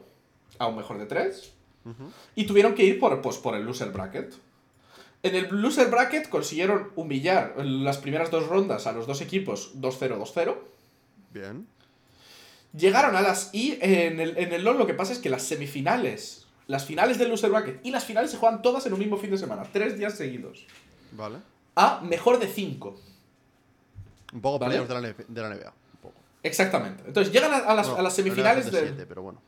a 0.58 0.66
un 0.66 0.76
mejor 0.76 0.98
de 0.98 1.06
3 1.06 1.52
y 2.36 2.44
tuvieron 2.44 2.74
que 2.74 2.84
ir 2.84 3.00
por, 3.00 3.20
pues, 3.22 3.38
por 3.38 3.54
el 3.56 3.64
loser 3.64 3.90
bracket. 3.90 4.34
En 5.22 5.34
el 5.34 5.48
loser 5.48 5.90
bracket 5.90 6.28
consiguieron 6.28 6.92
humillar 6.96 7.54
en 7.58 7.84
las 7.84 7.98
primeras 7.98 8.30
dos 8.30 8.46
rondas 8.46 8.86
a 8.86 8.92
los 8.92 9.06
dos 9.06 9.20
equipos 9.20 9.72
2-0, 9.80 10.18
2-0. 10.18 10.56
Bien. 11.32 11.66
Llegaron 12.76 13.16
a 13.16 13.22
las. 13.22 13.50
Y 13.52 13.78
en 13.80 14.20
el, 14.20 14.36
en 14.38 14.52
el 14.52 14.62
LoL 14.62 14.78
lo 14.78 14.86
que 14.86 14.94
pasa 14.94 15.12
es 15.12 15.18
que 15.18 15.28
las 15.28 15.42
semifinales, 15.42 16.46
las 16.68 16.84
finales 16.84 17.18
del 17.18 17.28
loser 17.28 17.50
bracket 17.50 17.84
y 17.84 17.90
las 17.90 18.04
finales 18.04 18.30
se 18.30 18.36
juegan 18.36 18.62
todas 18.62 18.86
en 18.86 18.92
un 18.92 18.98
mismo 18.98 19.16
fin 19.16 19.30
de 19.30 19.38
semana, 19.38 19.64
tres 19.72 19.98
días 19.98 20.16
seguidos. 20.16 20.66
Vale. 21.12 21.38
A 21.74 22.00
mejor 22.02 22.38
de 22.38 22.46
5. 22.46 23.00
Un 24.32 24.40
poco 24.40 24.58
Vale. 24.58 24.78
la, 24.78 25.00
de 25.10 25.42
la 25.42 25.48
NBA. 25.48 25.72
Exactamente. 26.42 27.02
Entonces 27.06 27.32
llegan 27.32 27.52
a, 27.52 27.58
a 27.58 27.74
las, 27.74 27.88
No, 27.88 27.96
a 27.96 28.02
las 28.02 28.14
semifinales 28.14 28.66
es 28.66 28.72
de 28.72 28.78
del. 28.80 28.88
siete, 28.90 29.06
pero 29.06 29.22
bueno. 29.22 29.40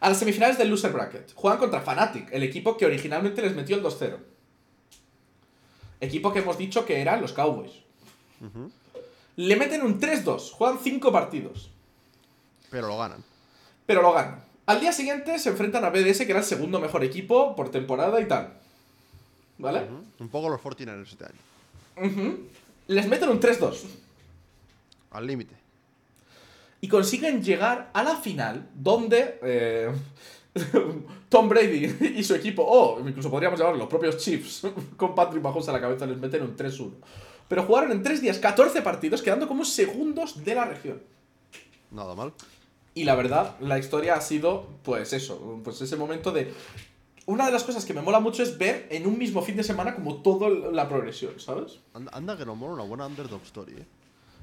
A 0.00 0.08
las 0.08 0.18
semifinales 0.18 0.56
del 0.58 0.68
loser 0.68 0.92
bracket. 0.92 1.34
Juegan 1.34 1.58
contra 1.58 1.80
Fnatic, 1.80 2.32
el 2.32 2.42
equipo 2.44 2.76
que 2.76 2.86
originalmente 2.86 3.42
les 3.42 3.54
metió 3.56 3.76
el 3.76 3.82
2-0. 3.82 4.16
Equipo 6.00 6.32
que 6.32 6.38
hemos 6.38 6.56
dicho 6.56 6.86
que 6.86 7.00
eran 7.00 7.20
los 7.20 7.32
Cowboys. 7.32 7.72
Ujú. 8.40 8.70
Le 9.36 9.56
meten 9.56 9.82
un 9.82 10.00
3-2. 10.00 10.52
Juegan 10.52 10.78
5 10.80 11.10
partidos. 11.12 11.70
Pero 12.70 12.86
lo 12.86 12.96
ganan. 12.98 13.24
Pero 13.86 14.02
lo 14.02 14.12
ganan. 14.12 14.44
Al 14.66 14.80
día 14.80 14.92
siguiente 14.92 15.38
se 15.38 15.48
enfrentan 15.48 15.84
a 15.84 15.90
BDS, 15.90 16.18
que 16.18 16.30
era 16.30 16.38
el 16.40 16.44
segundo 16.44 16.78
mejor 16.78 17.02
equipo 17.02 17.56
por 17.56 17.70
temporada 17.70 18.20
y 18.20 18.26
tal. 18.28 18.52
¿Vale? 19.58 19.82
Ujú. 19.84 20.04
Un 20.20 20.28
poco 20.28 20.48
los 20.48 20.60
49ers 20.60 21.08
este 21.10 21.24
año. 21.24 22.08
Ujú. 22.12 22.46
Les 22.86 23.08
meten 23.08 23.28
un 23.30 23.40
3-2. 23.40 23.76
Al 25.10 25.26
límite. 25.26 25.56
Y 26.80 26.88
consiguen 26.88 27.42
llegar 27.42 27.90
a 27.92 28.02
la 28.02 28.16
final, 28.16 28.68
donde 28.74 29.38
eh, 29.42 29.90
Tom 31.28 31.48
Brady 31.48 32.14
y 32.16 32.22
su 32.22 32.34
equipo, 32.34 32.64
o 32.64 33.00
incluso 33.00 33.30
podríamos 33.30 33.58
llamarlo 33.58 33.78
los 33.80 33.88
propios 33.88 34.16
Chiefs, 34.18 34.66
con 34.96 35.14
Patrick 35.14 35.42
Mahomes 35.42 35.68
a 35.68 35.72
la 35.72 35.80
cabeza, 35.80 36.06
les 36.06 36.18
meten 36.18 36.42
un 36.42 36.56
3-1. 36.56 36.92
Pero 37.48 37.62
jugaron 37.64 37.92
en 37.92 38.02
3 38.02 38.20
días 38.20 38.38
14 38.38 38.82
partidos, 38.82 39.22
quedando 39.22 39.48
como 39.48 39.64
segundos 39.64 40.44
de 40.44 40.54
la 40.54 40.66
región. 40.66 41.02
Nada 41.90 42.14
mal. 42.14 42.32
Y 42.94 43.04
la 43.04 43.14
verdad, 43.14 43.56
la 43.60 43.78
historia 43.78 44.14
ha 44.14 44.20
sido, 44.20 44.66
pues 44.82 45.12
eso, 45.12 45.60
pues 45.64 45.80
ese 45.80 45.96
momento 45.96 46.32
de... 46.32 46.52
Una 47.26 47.46
de 47.46 47.52
las 47.52 47.62
cosas 47.62 47.84
que 47.84 47.92
me 47.92 48.00
mola 48.00 48.20
mucho 48.20 48.42
es 48.42 48.56
ver 48.56 48.86
en 48.90 49.06
un 49.06 49.18
mismo 49.18 49.42
fin 49.42 49.56
de 49.56 49.62
semana 49.62 49.94
como 49.94 50.22
toda 50.22 50.48
la 50.48 50.88
progresión, 50.88 51.38
¿sabes? 51.38 51.78
Anda, 51.92 52.10
anda 52.14 52.36
que 52.36 52.46
nos 52.46 52.56
mola 52.56 52.72
una 52.74 52.84
buena 52.84 53.06
underdog 53.06 53.42
story, 53.42 53.74
eh. 53.74 53.86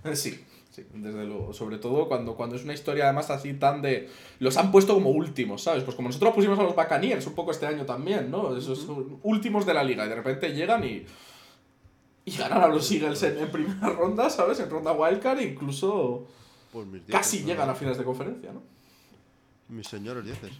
Eh, 0.04 0.16
Sí, 0.16 0.46
sí, 0.76 0.86
desde 0.94 1.26
luego. 1.26 1.54
Sobre 1.54 1.78
todo 1.78 2.08
cuando, 2.08 2.36
cuando 2.36 2.56
es 2.56 2.64
una 2.64 2.74
historia 2.74 3.06
además 3.06 3.30
así 3.30 3.54
tan 3.54 3.82
de... 3.82 4.10
Los 4.40 4.58
han 4.58 4.72
puesto 4.72 4.94
como 4.94 5.10
últimos, 5.12 5.64
¿sabes? 5.64 5.84
Pues 5.84 5.96
como 5.96 6.10
nosotros 6.10 6.34
pusimos 6.34 6.60
a 6.60 6.64
los 6.64 6.76
Buccaneers 6.76 7.26
un 7.28 7.34
poco 7.34 7.52
este 7.52 7.66
año 7.66 7.86
también, 7.86 8.30
¿no? 8.30 8.56
Esos 8.58 8.86
últimos 9.24 9.66
de 9.66 9.74
la 9.74 9.84
liga 9.84 10.06
y 10.06 10.10
de 10.10 10.16
repente 10.16 10.54
llegan 10.54 10.84
y... 10.84 11.06
Y 12.28 12.36
ganan 12.38 12.64
a 12.64 12.68
los 12.68 12.92
Eagles 12.92 13.22
en, 13.22 13.38
en 13.38 13.52
primera 13.52 13.88
ronda, 13.90 14.30
¿sabes? 14.32 14.60
En 14.60 14.70
ronda 14.70 14.92
wildcard 14.94 15.40
e 15.40 15.44
incluso 15.44 16.26
Pues 16.74 16.88
casi 17.08 17.44
llegan 17.44 17.70
a 17.70 17.76
finales 17.76 18.00
de 18.00 18.04
conferencia, 18.04 18.52
¿no? 18.52 18.62
Mis 19.70 19.88
señores 19.88 20.26
dieces. 20.26 20.52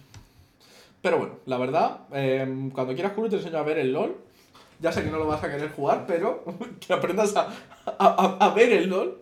Pero 1.02 1.18
bueno, 1.18 1.34
la 1.46 1.58
verdad, 1.58 2.00
eh, 2.12 2.70
cuando 2.72 2.94
quieras 2.94 3.12
Kuro 3.12 3.28
te 3.28 3.36
enseño 3.36 3.58
a 3.58 3.62
ver 3.62 3.78
el 3.78 3.92
LOL. 3.92 4.16
Ya 4.80 4.92
sé 4.92 5.02
que 5.02 5.10
no 5.10 5.18
lo 5.18 5.26
vas 5.26 5.42
a 5.42 5.50
querer 5.50 5.70
jugar, 5.72 6.04
pero 6.06 6.44
que 6.86 6.92
aprendas 6.92 7.34
a, 7.34 7.48
a- 7.86 7.94
a- 7.98 8.36
a 8.46 8.54
ver 8.54 8.72
el 8.72 8.88
LOL. 8.88 9.18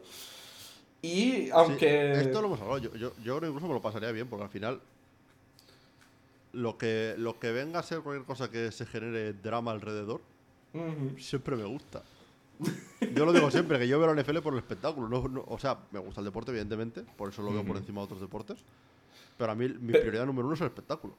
Y 1.04 1.50
aunque... 1.50 2.14
Sí, 2.16 2.20
esto 2.26 2.40
lo 2.40 2.46
hemos 2.48 2.60
hablado. 2.60 2.78
Yo, 2.78 2.94
yo, 2.94 3.12
yo 3.22 3.36
incluso 3.36 3.66
me 3.68 3.74
lo 3.74 3.82
pasaría 3.82 4.10
bien, 4.12 4.26
porque 4.28 4.44
al 4.44 4.50
final. 4.50 4.80
Lo 6.52 6.78
que, 6.78 7.14
lo 7.18 7.38
que 7.40 7.50
venga 7.50 7.80
a 7.80 7.82
ser 7.82 8.00
cualquier 8.00 8.24
cosa 8.24 8.48
que 8.50 8.70
se 8.70 8.86
genere 8.86 9.32
drama 9.32 9.72
alrededor, 9.72 10.20
siempre 11.18 11.56
me 11.56 11.64
gusta. 11.64 12.02
Yo 13.14 13.26
lo 13.26 13.32
digo 13.32 13.50
siempre, 13.50 13.78
que 13.78 13.88
yo 13.88 13.98
veo 13.98 14.14
la 14.14 14.22
NFL 14.22 14.38
por 14.38 14.52
el 14.52 14.60
espectáculo. 14.60 15.08
no- 15.08 15.26
no- 15.28 15.44
o 15.48 15.58
sea, 15.58 15.78
me 15.90 15.98
gusta 15.98 16.20
el 16.20 16.24
deporte, 16.26 16.52
evidentemente, 16.52 17.02
por 17.16 17.28
eso 17.30 17.42
lo 17.42 17.52
veo 17.52 17.64
por 17.64 17.76
encima 17.76 18.00
de 18.00 18.04
otros 18.04 18.20
deportes. 18.20 18.58
Pero 19.36 19.50
a 19.50 19.54
mí 19.56 19.68
mi 19.68 19.92
prioridad 19.92 20.24
número 20.26 20.46
uno 20.46 20.54
es 20.54 20.60
el 20.60 20.68
espectáculo. 20.68 21.14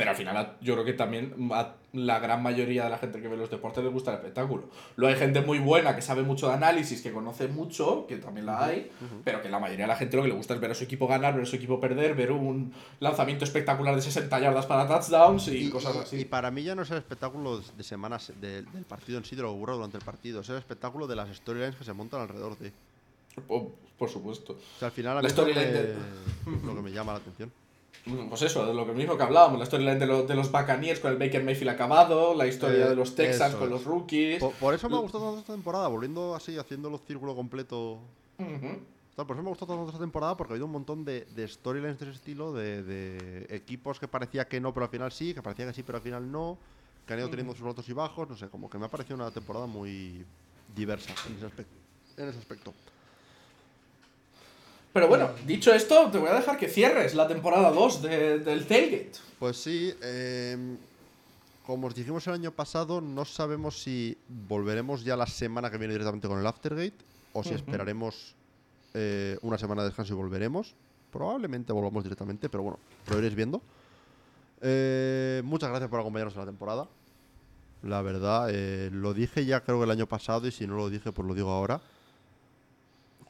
Pero 0.00 0.10
al 0.10 0.16
final 0.16 0.56
yo 0.60 0.74
creo 0.74 0.84
que 0.84 0.92
también 0.94 1.50
a 1.52 1.74
la 1.92 2.18
gran 2.20 2.42
mayoría 2.42 2.84
de 2.84 2.90
la 2.90 2.98
gente 2.98 3.20
que 3.20 3.28
ve 3.28 3.36
los 3.36 3.50
deportes 3.50 3.82
les 3.84 3.92
gusta 3.92 4.12
el 4.12 4.16
espectáculo. 4.18 4.64
Luego 4.96 5.12
hay 5.14 5.18
gente 5.20 5.40
muy 5.40 5.58
buena 5.58 5.94
que 5.96 6.02
sabe 6.02 6.22
mucho 6.22 6.46
de 6.48 6.54
análisis, 6.54 7.02
que 7.02 7.12
conoce 7.12 7.48
mucho, 7.48 8.06
que 8.06 8.16
también 8.16 8.46
la 8.46 8.64
hay, 8.64 8.90
pero 9.24 9.42
que 9.42 9.48
la 9.48 9.58
mayoría 9.58 9.84
de 9.84 9.88
la 9.88 9.96
gente 9.96 10.16
lo 10.16 10.22
que 10.22 10.28
le 10.28 10.34
gusta 10.34 10.54
es 10.54 10.60
ver 10.60 10.70
a 10.70 10.74
su 10.74 10.84
equipo 10.84 11.06
ganar, 11.08 11.34
ver 11.34 11.42
a 11.42 11.46
su 11.46 11.56
equipo 11.56 11.80
perder, 11.80 12.14
ver 12.14 12.32
un 12.32 12.72
lanzamiento 13.00 13.44
espectacular 13.44 13.94
de 13.94 14.02
60 14.02 14.38
yardas 14.40 14.66
para 14.66 14.86
touchdowns 14.86 15.48
y, 15.48 15.68
cosas 15.70 15.96
así. 15.96 16.20
y 16.20 16.24
para 16.24 16.50
mí 16.50 16.62
ya 16.62 16.74
no 16.74 16.82
es 16.82 16.90
el 16.92 16.98
espectáculo 16.98 17.60
de 17.60 17.82
semanas 17.84 18.32
de- 18.40 18.62
del 18.62 18.84
partido 18.84 19.18
en 19.18 19.24
sí, 19.24 19.34
de 19.36 19.42
lo 19.42 19.52
ocurre 19.52 19.74
durante 19.74 19.96
el 19.98 20.04
partido. 20.04 20.40
Es 20.40 20.48
el 20.48 20.56
espectáculo 20.56 21.06
de 21.06 21.16
las 21.16 21.28
storylines 21.36 21.76
que 21.76 21.84
se 21.84 21.92
montan 21.92 22.20
alrededor 22.22 22.56
de. 22.58 22.72
por, 23.46 23.68
por 23.98 24.08
supuesto. 24.08 24.54
O 24.54 24.78
sea, 24.78 24.88
al 24.88 24.92
final 24.92 25.12
a 25.18 25.22
La 25.22 25.28
mí 25.28 25.30
storyline 25.30 25.72
de- 25.72 25.94
lo 26.64 26.74
que 26.74 26.82
me 26.82 26.90
llama 26.92 27.12
la 27.12 27.18
atención. 27.18 27.52
Mm, 28.06 28.28
Pues 28.28 28.42
eso, 28.42 28.66
de 28.66 28.74
lo 28.74 28.86
que 28.86 28.92
mismo 28.92 29.16
que 29.16 29.22
hablábamos, 29.22 29.58
la 29.58 29.66
storyline 29.66 29.98
de, 29.98 30.06
los 30.06 30.26
de 30.26 30.34
los 30.34 30.50
Buccaneers 30.50 31.00
con 31.00 31.12
el 31.12 31.18
Baker 31.18 31.44
Mayfield 31.44 31.70
acabado, 31.70 32.34
la 32.34 32.46
historia 32.46 32.86
Eh, 32.86 32.88
de 32.90 32.96
los 32.96 33.14
Texans 33.14 33.54
con 33.54 33.64
es. 33.64 33.70
los 33.70 33.84
rookies. 33.84 34.40
Por, 34.40 34.52
por 34.52 34.74
eso 34.74 34.88
me 34.88 34.96
ha 34.96 35.00
gustado 35.00 35.24
tanto 35.26 35.40
esta 35.40 35.52
temporada, 35.52 35.88
volviendo 35.88 36.34
así, 36.34 36.56
haciendo 36.58 36.88
el 36.88 36.98
círculo 37.00 37.34
completo. 37.34 38.00
Ujú. 38.38 38.78
Tal, 39.16 39.26
Por 39.26 39.36
eso 39.36 39.42
me 39.42 39.48
ha 39.48 39.50
gustado 39.50 39.74
tanto 39.74 39.88
esta 39.90 40.00
temporada, 40.00 40.36
porque 40.36 40.52
ha 40.52 40.54
habido 40.54 40.66
un 40.66 40.72
montón 40.72 41.04
de, 41.04 41.26
de 41.26 41.46
storylines 41.46 41.98
de 41.98 42.06
ese 42.06 42.14
estilo, 42.16 42.52
de, 42.52 42.82
de 42.82 43.46
equipos 43.50 43.98
que 44.00 44.08
parecía 44.08 44.48
que 44.48 44.60
no, 44.60 44.72
pero 44.72 44.84
al 44.86 44.90
final 44.90 45.12
sí, 45.12 45.34
que 45.34 45.42
parecía 45.42 45.66
que 45.66 45.74
sí, 45.74 45.82
pero 45.82 45.98
al 45.98 46.02
final 46.04 46.30
no, 46.30 46.58
que 47.06 47.12
han 47.12 47.18
ido 47.20 47.28
teniendo 47.28 47.54
sus 47.54 47.66
altos 47.66 47.88
y 47.88 47.92
bajos, 47.92 48.28
no 48.28 48.36
sé, 48.36 48.48
como 48.48 48.70
que 48.70 48.78
me 48.78 48.86
ha 48.86 48.90
parecido 48.90 49.16
una 49.16 49.30
temporada 49.30 49.66
muy 49.66 50.24
diversa 50.74 51.12
en 51.26 51.34
ese 51.36 51.44
aspecto. 51.46 51.74
En 52.16 52.28
ese 52.28 52.38
aspecto. 52.38 52.72
Pero 54.92 55.06
bueno, 55.08 55.30
dicho 55.46 55.72
esto, 55.72 56.10
te 56.10 56.18
voy 56.18 56.28
a 56.30 56.34
dejar 56.34 56.56
que 56.58 56.68
cierres 56.68 57.14
la 57.14 57.28
temporada 57.28 57.70
2 57.70 58.02
de- 58.02 58.38
del 58.40 58.66
Tailgate. 58.66 59.12
Pues 59.38 59.56
sí, 59.56 59.94
em, 60.02 60.76
como 61.64 61.86
os 61.86 61.94
dijimos 61.94 62.26
el 62.26 62.34
año 62.34 62.50
pasado, 62.50 63.00
no 63.00 63.24
sabemos 63.24 63.80
si 63.80 64.16
volveremos 64.48 65.04
ya 65.04 65.16
la 65.16 65.26
semana 65.26 65.70
que 65.70 65.78
viene 65.78 65.94
directamente 65.94 66.26
con 66.26 66.38
el 66.40 66.46
Aftergate 66.46 66.94
o 67.32 67.42
si 67.44 67.50
esperaremos 67.54 68.34
eh, 68.94 69.38
una 69.42 69.56
semana 69.56 69.82
de 69.82 69.88
descanso 69.90 70.12
y 70.12 70.16
volveremos. 70.16 70.74
Probablemente 71.12 71.72
volvamos 71.72 72.02
directamente, 72.02 72.48
pero 72.48 72.64
bueno, 72.64 72.78
lo 73.08 73.18
iréis 73.18 73.36
viendo. 73.36 73.62
Eh, 74.60 75.40
muchas 75.44 75.70
gracias 75.70 75.88
por 75.88 76.00
acompañarnos 76.00 76.34
en 76.34 76.40
la 76.40 76.46
temporada. 76.46 76.88
La 77.82 78.02
verdad, 78.02 78.48
eh, 78.50 78.90
lo 78.92 79.14
dije 79.14 79.44
ya 79.46 79.60
creo 79.60 79.78
que 79.78 79.84
el 79.84 79.90
año 79.90 80.06
pasado 80.06 80.46
y 80.48 80.50
si 80.52 80.66
no 80.66 80.74
lo 80.76 80.90
dije, 80.90 81.12
pues 81.12 81.26
lo 81.26 81.34
digo 81.34 81.50
ahora. 81.50 81.80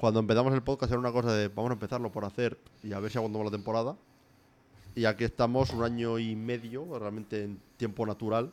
Cuando 0.01 0.19
empezamos 0.21 0.55
el 0.55 0.63
podcast 0.63 0.91
era 0.91 0.99
una 0.99 1.13
cosa 1.13 1.31
de 1.35 1.49
vamos 1.49 1.69
a 1.69 1.75
empezarlo 1.75 2.11
por 2.11 2.25
hacer 2.25 2.57
y 2.83 2.95
a 2.95 3.01
ver 3.01 3.13
si 3.13 3.19
aguantamos 3.19 3.45
la 3.45 3.51
temporada. 3.51 3.97
Y 4.95 5.05
aquí 5.05 5.25
estamos 5.25 5.75
un 5.75 5.83
año 5.83 6.19
y 6.19 6.35
medio, 6.35 6.99
realmente 6.99 7.45
en 7.45 7.61
tiempo 7.77 8.07
natural. 8.07 8.51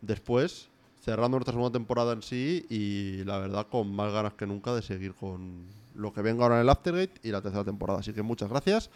Después, 0.00 0.70
cerrando 1.04 1.36
nuestra 1.36 1.52
segunda 1.52 1.78
temporada 1.78 2.14
en 2.14 2.22
sí 2.22 2.64
y 2.70 3.22
la 3.24 3.36
verdad 3.36 3.66
con 3.70 3.94
más 3.94 4.10
ganas 4.14 4.32
que 4.32 4.46
nunca 4.46 4.74
de 4.74 4.80
seguir 4.80 5.12
con 5.12 5.66
lo 5.94 6.14
que 6.14 6.22
venga 6.22 6.44
ahora 6.44 6.54
en 6.54 6.62
el 6.62 6.70
Aftergate 6.70 7.20
y 7.22 7.32
la 7.32 7.42
tercera 7.42 7.64
temporada. 7.64 7.98
Así 7.98 8.14
que 8.14 8.22
muchas 8.22 8.48
gracias. 8.48 8.88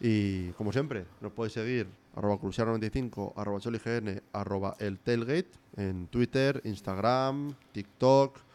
Y 0.00 0.52
como 0.52 0.72
siempre, 0.72 1.04
nos 1.20 1.32
podéis 1.32 1.52
seguir 1.52 1.86
arroba 2.16 2.40
cruciano95, 2.40 3.34
arroba 3.36 3.60
cholign, 3.60 4.22
arroba 4.32 4.74
el 4.78 4.98
tailgate 5.00 5.50
en 5.76 6.06
Twitter, 6.06 6.62
Instagram, 6.64 7.52
TikTok 7.72 8.47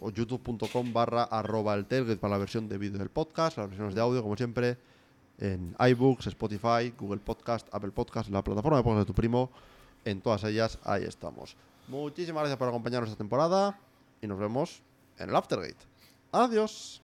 o 0.00 0.10
youtube.com 0.10 0.92
barra 0.92 1.24
arroba 1.24 1.74
el 1.74 1.86
para 2.18 2.32
la 2.32 2.38
versión 2.38 2.68
de 2.68 2.78
vídeo 2.78 2.98
del 2.98 3.10
podcast, 3.10 3.58
las 3.58 3.68
versiones 3.68 3.94
de 3.94 4.00
audio 4.00 4.22
como 4.22 4.36
siempre 4.36 4.78
en 5.38 5.74
iBooks, 5.78 6.26
Spotify, 6.26 6.92
Google 6.98 7.20
Podcast, 7.20 7.68
Apple 7.72 7.90
Podcast, 7.90 8.30
la 8.30 8.42
plataforma 8.42 8.78
de 8.78 8.82
podcast 8.82 9.00
de 9.00 9.06
tu 9.06 9.14
primo, 9.14 9.50
en 10.04 10.20
todas 10.20 10.44
ellas 10.44 10.78
ahí 10.84 11.04
estamos. 11.04 11.56
Muchísimas 11.88 12.42
gracias 12.42 12.58
por 12.58 12.68
acompañarnos 12.68 13.10
esta 13.10 13.18
temporada 13.18 13.78
y 14.20 14.26
nos 14.26 14.38
vemos 14.38 14.82
en 15.18 15.30
el 15.30 15.36
Aftergate. 15.36 15.78
Adiós. 16.32 16.96